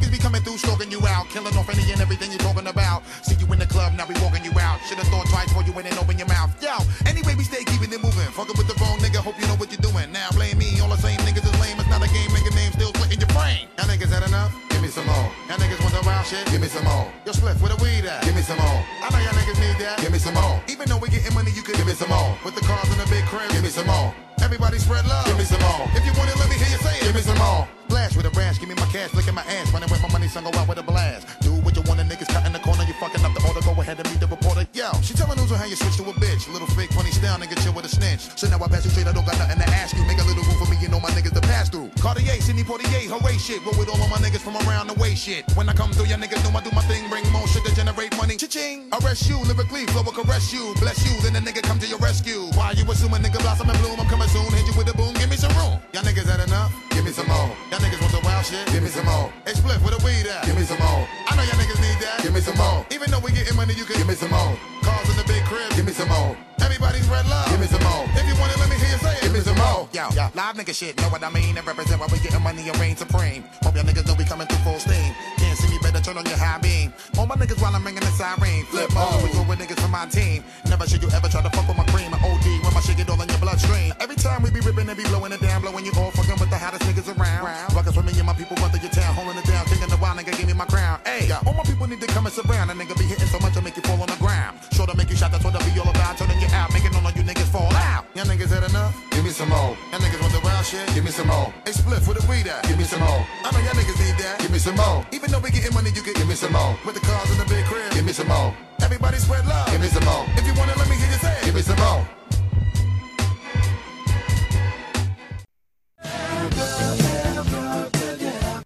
Niggas 0.00 0.12
be 0.12 0.18
coming 0.18 0.40
through, 0.40 0.56
stalking 0.56 0.90
you 0.90 1.04
out. 1.06 1.28
Killing 1.28 1.52
off 1.60 1.68
any 1.68 1.84
and 1.92 2.00
everything 2.00 2.32
you're 2.32 2.40
talking 2.40 2.66
about. 2.66 3.04
See 3.20 3.36
you 3.36 3.44
in 3.52 3.58
the 3.58 3.66
club, 3.66 3.92
now 3.92 4.08
we 4.08 4.16
walking 4.24 4.42
you 4.42 4.52
out. 4.56 4.80
Should've 4.88 5.04
thought 5.12 5.28
twice 5.28 5.52
before 5.52 5.62
you 5.62 5.72
went 5.72 5.88
and 5.92 5.98
open 6.00 6.16
your 6.16 6.26
mouth. 6.26 6.48
Yo, 6.62 6.72
anyway, 7.04 7.36
we 7.36 7.44
stay 7.44 7.64
keeping 7.68 7.92
it 7.92 8.00
moving. 8.00 8.24
Fucking 8.32 8.56
with 8.56 8.64
the 8.64 8.76
wrong 8.80 8.96
nigga, 9.04 9.20
hope 9.20 9.36
you 9.36 9.46
know 9.46 9.60
what 9.60 9.68
you're 9.68 9.84
doing. 9.84 10.10
Now 10.10 10.32
blame 10.32 10.56
me, 10.56 10.80
all 10.80 10.88
the 10.88 10.96
same 10.96 11.20
niggas 11.20 11.44
is 11.44 11.52
lame. 11.60 11.76
It's 11.76 11.90
not 11.92 12.00
a 12.00 12.08
game, 12.08 12.32
nigga 12.32 12.48
name 12.56 12.72
still 12.72 12.96
splitting 12.96 13.20
your 13.20 13.28
brain. 13.36 13.68
Y'all 13.76 13.92
niggas 13.92 14.08
had 14.08 14.24
enough? 14.24 14.56
Give 14.72 14.80
me 14.80 14.88
some 14.88 15.04
more. 15.04 15.28
Y'all 15.52 15.60
niggas 15.60 15.80
want 15.84 15.92
the 15.92 16.02
wild 16.08 16.24
shit? 16.24 16.48
Give 16.48 16.64
me 16.64 16.68
some 16.72 16.84
more. 16.88 17.04
Yo, 17.28 17.36
Spliff, 17.36 17.60
where 17.60 17.68
the 17.68 17.78
weed 17.84 18.08
at? 18.08 18.24
Give 18.24 18.34
me 18.34 18.40
some 18.40 18.56
more. 18.56 18.80
I 19.04 19.12
know 19.12 19.20
y'all 19.20 19.36
niggas 19.36 19.60
need 19.60 19.76
that. 19.84 20.00
Give 20.00 20.12
me 20.12 20.18
some 20.18 20.32
more. 20.32 20.64
Even 20.72 20.88
though 20.88 20.96
we 20.96 21.12
getting 21.12 21.34
money, 21.36 21.52
you 21.52 21.60
could 21.60 21.76
give 21.76 21.86
me 21.86 21.92
some 21.92 22.08
more. 22.08 22.32
With 22.40 22.56
the 22.56 22.64
cars 22.64 22.88
in 22.88 22.96
the 22.96 23.08
big 23.12 23.28
crib, 23.28 23.52
give 23.52 23.62
me 23.62 23.68
some 23.68 23.84
more. 23.84 24.16
Everybody 24.50 24.78
spread 24.78 25.06
love. 25.06 25.26
Give 25.26 25.38
me 25.38 25.44
some 25.44 25.62
more. 25.62 25.86
If 25.94 26.04
you 26.04 26.10
want 26.18 26.28
it, 26.28 26.36
let 26.42 26.50
me 26.50 26.56
hear 26.58 26.66
you 26.66 26.82
say 26.82 26.98
it. 26.98 27.04
Give 27.06 27.14
me 27.14 27.20
some 27.20 27.38
more. 27.38 27.68
Blast 27.86 28.16
with 28.16 28.26
a 28.26 28.30
rash, 28.30 28.58
give 28.58 28.68
me 28.68 28.74
my 28.74 28.86
cash, 28.90 29.14
look 29.14 29.26
at 29.26 29.34
my 29.34 29.42
ass. 29.42 29.72
Running 29.72 29.90
with 29.90 30.02
my 30.02 30.10
money, 30.10 30.26
son, 30.26 30.42
go 30.42 30.50
out 30.58 30.66
with 30.66 30.78
a 30.78 30.82
blast. 30.82 31.26
Do 31.40 31.50
what 31.62 31.74
you 31.74 31.82
want, 31.82 31.98
the 31.98 32.06
niggas 32.06 32.26
cut 32.26 32.46
in 32.46 32.52
the 32.52 32.58
corner, 32.58 32.82
you 32.82 32.94
fucking 32.94 33.24
up 33.24 33.34
the 33.34 33.42
order, 33.46 33.60
go 33.62 33.74
ahead 33.80 33.98
and 33.98 34.10
meet 34.10 34.18
the 34.18 34.26
reporter. 34.60 34.78
Yo, 34.78 35.02
she 35.02 35.14
telling 35.14 35.36
news 35.38 35.52
on 35.52 35.58
how 35.58 35.64
you 35.64 35.76
switch 35.76 35.96
to 35.96 36.04
a 36.04 36.12
bitch. 36.14 36.50
Little 36.52 36.68
fake 36.68 36.90
funny 36.92 37.10
style, 37.10 37.38
nigga 37.38 37.56
chill 37.62 37.72
with 37.72 37.84
a 37.84 37.88
snitch. 37.88 38.20
So 38.36 38.48
now 38.48 38.62
I 38.62 38.68
pass 38.68 38.84
you 38.84 38.90
straight, 38.90 39.06
I 39.06 39.12
don't 39.12 39.26
got 39.26 39.38
nothing 39.38 39.58
to 39.58 39.68
ask 39.68 39.96
you. 39.96 40.04
Make 40.04 40.18
a 40.18 40.24
little 40.24 40.42
room 40.44 40.58
for 40.58 40.70
me, 40.70 40.76
you 40.80 40.88
know 40.88 41.00
my 41.00 41.10
niggas 41.10 41.34
to 41.34 41.40
pass 41.40 41.68
through. 41.68 41.90
Cartier, 42.00 42.40
Sidney 42.40 42.64
Portier, 42.64 43.08
hooray 43.08 43.38
shit. 43.38 43.64
Roll 43.64 43.76
with 43.78 43.88
all 43.88 44.00
of 44.00 44.10
my 44.10 44.18
niggas 44.18 44.42
from 44.42 44.56
around 44.68 44.88
the 44.88 44.94
way 44.94 45.14
shit. 45.14 45.44
When 45.54 45.68
I 45.68 45.72
come 45.72 45.92
through, 45.92 46.06
y'all 46.06 46.18
niggas 46.18 46.42
know 46.44 46.56
I 46.56 46.62
do 46.62 46.70
my 46.72 46.82
thing. 46.82 47.08
Bring 47.08 47.24
more 47.32 47.46
shit 47.46 47.64
to 47.64 47.74
generate 47.74 48.16
money. 48.16 48.36
Cha-ching. 48.36 48.88
Arrest 49.00 49.28
you, 49.28 49.38
lyrically, 49.44 49.86
flow 49.86 50.02
will 50.02 50.12
caress 50.12 50.52
you. 50.52 50.74
Bless 50.80 50.98
you, 51.04 51.14
then 51.22 51.32
the 51.32 51.40
nigga 51.40 51.62
come 51.62 51.78
to 51.78 51.86
your 51.86 51.98
rescue. 51.98 52.50
Why 52.54 52.72
you 52.72 52.84
assuming 52.90 53.22
nigga 53.22 53.40
blossom 53.40 53.70
and 53.70 53.78
bloom? 53.80 54.00
I'm 54.00 54.08
coming 54.08 54.28
soon. 54.28 54.48
Hit 54.52 54.66
you 54.66 54.74
with 54.76 54.92
a 54.92 54.96
boom, 54.96 55.14
give 55.14 55.30
me 55.30 55.36
some 55.36 55.52
room. 55.56 55.80
Y'all 55.92 56.04
niggas 56.04 56.28
had 56.28 56.40
enough? 56.40 56.72
Give 56.90 57.04
me 57.04 57.12
some 57.12 57.28
more. 57.28 57.50
Y'all 57.70 57.80
niggas 57.80 58.00
want 58.00 58.12
some 58.12 58.24
wild 58.24 58.44
shit? 58.44 58.66
Give 58.72 58.82
me 58.82 58.90
some 58.90 59.06
more. 59.06 59.32
Hey, 59.46 59.54
split 59.54 59.80
with 59.82 59.94
a 59.96 60.00
weed 60.04 60.26
at? 60.26 60.44
Give 60.44 60.56
me 60.56 60.64
some 60.64 60.78
more. 60.78 61.06
I 61.28 61.36
know 61.36 61.42
y'all 61.42 61.58
niggas 61.60 61.80
need 61.80 61.98
that. 62.04 62.20
Give 62.22 62.34
me 62.34 62.40
some 62.40 62.56
more. 62.58 62.84
Even 62.90 63.10
though 63.10 63.20
we 63.20 63.32
getting 63.32 63.56
money, 63.56 63.74
you 63.74 63.84
can 63.84 63.96
give 63.96 64.08
me 64.08 64.14
some 64.14 64.30
more. 64.30 64.49
Cars 64.82 65.08
in 65.10 65.16
the 65.16 65.24
big 65.26 65.44
crib. 65.44 65.70
Give 65.76 65.86
me 65.86 65.92
some 65.92 66.08
more. 66.08 66.36
Everybody's 66.60 67.08
red 67.08 67.26
love. 67.28 67.48
Give 67.50 67.60
me 67.60 67.66
some 67.66 67.82
more. 67.82 68.04
If 68.14 68.24
you 68.28 68.34
want 68.40 68.52
it, 68.52 68.58
let 68.60 68.68
me 68.70 68.76
hear 68.76 68.90
you 68.90 68.98
say 68.98 69.16
it. 69.16 69.22
Give 69.22 69.32
me 69.32 69.40
some 69.40 69.56
more. 69.56 69.88
Yo, 69.92 70.08
live 70.14 70.56
nigga 70.56 70.74
shit, 70.74 70.96
know 71.00 71.08
what 71.08 71.22
I 71.24 71.30
mean? 71.30 71.56
And 71.58 71.66
represent 71.66 72.00
why 72.00 72.06
we 72.12 72.18
getting 72.20 72.42
money 72.42 72.68
and 72.68 72.78
reign 72.78 72.96
supreme. 72.96 73.44
Hope 73.62 73.74
y'all 73.74 73.84
niggas 73.84 74.06
know 74.06 74.14
we 74.14 74.24
coming 74.24 74.46
through 74.46 74.62
full 74.62 74.78
steam. 74.78 75.14
Can't 75.36 75.58
see 75.58 75.68
me, 75.68 75.78
better 75.82 76.00
turn 76.00 76.16
on 76.16 76.24
your 76.26 76.36
high 76.36 76.58
beam. 76.58 76.92
All 77.18 77.26
my 77.26 77.34
niggas 77.34 77.60
while 77.60 77.74
I'm 77.74 77.84
ringing 77.84 78.00
the 78.00 78.12
siren. 78.14 78.64
Flip 78.70 78.92
mode, 78.94 79.22
we 79.22 79.32
go 79.32 79.42
with 79.48 79.58
niggas 79.58 79.80
from 79.80 79.90
my 79.90 80.06
team. 80.06 80.44
Never 80.68 80.86
should 80.86 81.02
you 81.02 81.10
ever 81.10 81.28
try 81.28 81.42
to 81.42 81.50
fuck 81.50 81.66
with 81.66 81.76
my 81.76 81.84
cream. 81.92 82.14
I 82.14 82.18
OD 82.22 82.59
my 82.72 82.80
shit 82.80 82.96
get 82.96 83.08
all 83.10 83.20
in 83.20 83.28
your 83.28 83.38
bloodstream. 83.38 83.92
Every 84.00 84.16
time 84.16 84.42
we 84.42 84.50
be 84.50 84.60
ripping 84.60 84.88
and 84.88 84.96
be 84.96 85.04
blowing 85.04 85.32
it 85.32 85.40
down, 85.40 85.62
blowing 85.62 85.84
you 85.84 85.92
all 85.96 86.10
fucking 86.12 86.38
with 86.38 86.50
the 86.50 86.58
hottest 86.58 86.82
niggas 86.84 87.08
around. 87.12 87.44
Ruckus 87.74 87.96
with 87.96 88.06
me 88.06 88.12
and 88.18 88.26
my 88.26 88.34
people 88.34 88.56
run 88.58 88.70
through 88.70 88.82
your 88.82 88.92
town, 88.92 89.14
holding 89.14 89.36
it 89.36 89.46
down, 89.46 89.64
kicking 89.66 89.88
the 89.88 89.96
wild 89.96 90.18
nigga, 90.18 90.36
give 90.36 90.46
me 90.46 90.52
my 90.52 90.66
crown. 90.66 91.00
Hey, 91.04 91.30
all 91.46 91.54
my 91.54 91.64
people 91.64 91.86
need 91.86 92.00
to 92.00 92.06
come 92.06 92.26
and 92.26 92.34
surround. 92.34 92.70
A 92.70 92.74
nigga 92.74 92.96
be 92.98 93.04
hitting 93.04 93.26
so 93.26 93.38
much 93.38 93.56
I 93.56 93.60
make 93.60 93.76
you 93.76 93.82
fall 93.82 94.00
on 94.00 94.08
the 94.08 94.16
ground. 94.16 94.58
Sure 94.72 94.86
to 94.86 94.96
make 94.96 95.10
you 95.10 95.16
shot, 95.16 95.32
that's 95.32 95.44
what 95.44 95.54
I 95.54 95.60
be 95.64 95.78
all 95.80 95.88
about. 95.88 96.16
Turning 96.18 96.40
you 96.40 96.48
out, 96.52 96.72
making 96.72 96.94
all 96.94 97.06
of 97.06 97.16
you 97.16 97.22
niggas 97.22 97.50
fall 97.50 97.72
out. 97.74 98.06
Y'all 98.14 98.26
niggas 98.26 98.50
had 98.50 98.64
enough? 98.68 98.94
Give 99.10 99.24
me 99.24 99.30
some 99.30 99.48
more. 99.48 99.76
Y'all 99.92 100.00
niggas 100.00 100.20
want 100.20 100.32
the 100.32 100.40
wild 100.40 100.64
shit? 100.64 100.86
Give 100.94 101.04
me 101.04 101.10
some 101.10 101.28
more. 101.28 101.52
Hey, 101.64 101.72
split 101.72 102.02
for 102.02 102.14
the 102.14 102.24
weed 102.28 102.46
at? 102.46 102.62
Give 102.64 102.78
me 102.78 102.84
some 102.84 103.00
more. 103.00 103.26
I 103.44 103.50
know 103.52 103.60
y'all 103.60 103.76
niggas 103.78 103.98
need 103.98 104.16
that. 104.22 104.40
Give 104.40 104.50
me 104.50 104.58
some 104.58 104.76
more. 104.76 105.06
Even 105.12 105.30
though 105.30 105.40
we 105.40 105.50
getting 105.50 105.74
money, 105.74 105.90
you 105.90 106.02
can 106.02 106.14
give 106.14 106.28
me 106.28 106.34
some 106.34 106.52
more. 106.52 106.76
With 106.84 106.94
the 106.94 107.04
cars 107.06 107.30
in 107.30 107.38
the 107.38 107.46
big 107.46 107.64
crib? 107.66 107.92
Give 107.92 108.04
me 108.04 108.12
some 108.12 108.28
more. 108.28 108.54
Everybody 108.82 109.18
spread 109.18 109.46
love. 109.46 109.70
Give 109.70 109.80
me 109.80 109.88
some 109.88 110.04
more. 110.04 110.24
If 110.36 110.46
you 110.46 110.54
wanna 110.54 110.74
let 110.76 110.88
me 110.88 110.96
hear 110.96 111.10
you 111.10 111.18
say. 111.18 111.38
Give 111.44 111.54
me 111.54 111.62
some 111.62 111.78
more. 111.78 112.19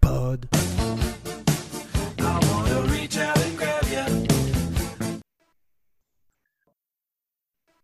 Pod. 0.01 0.64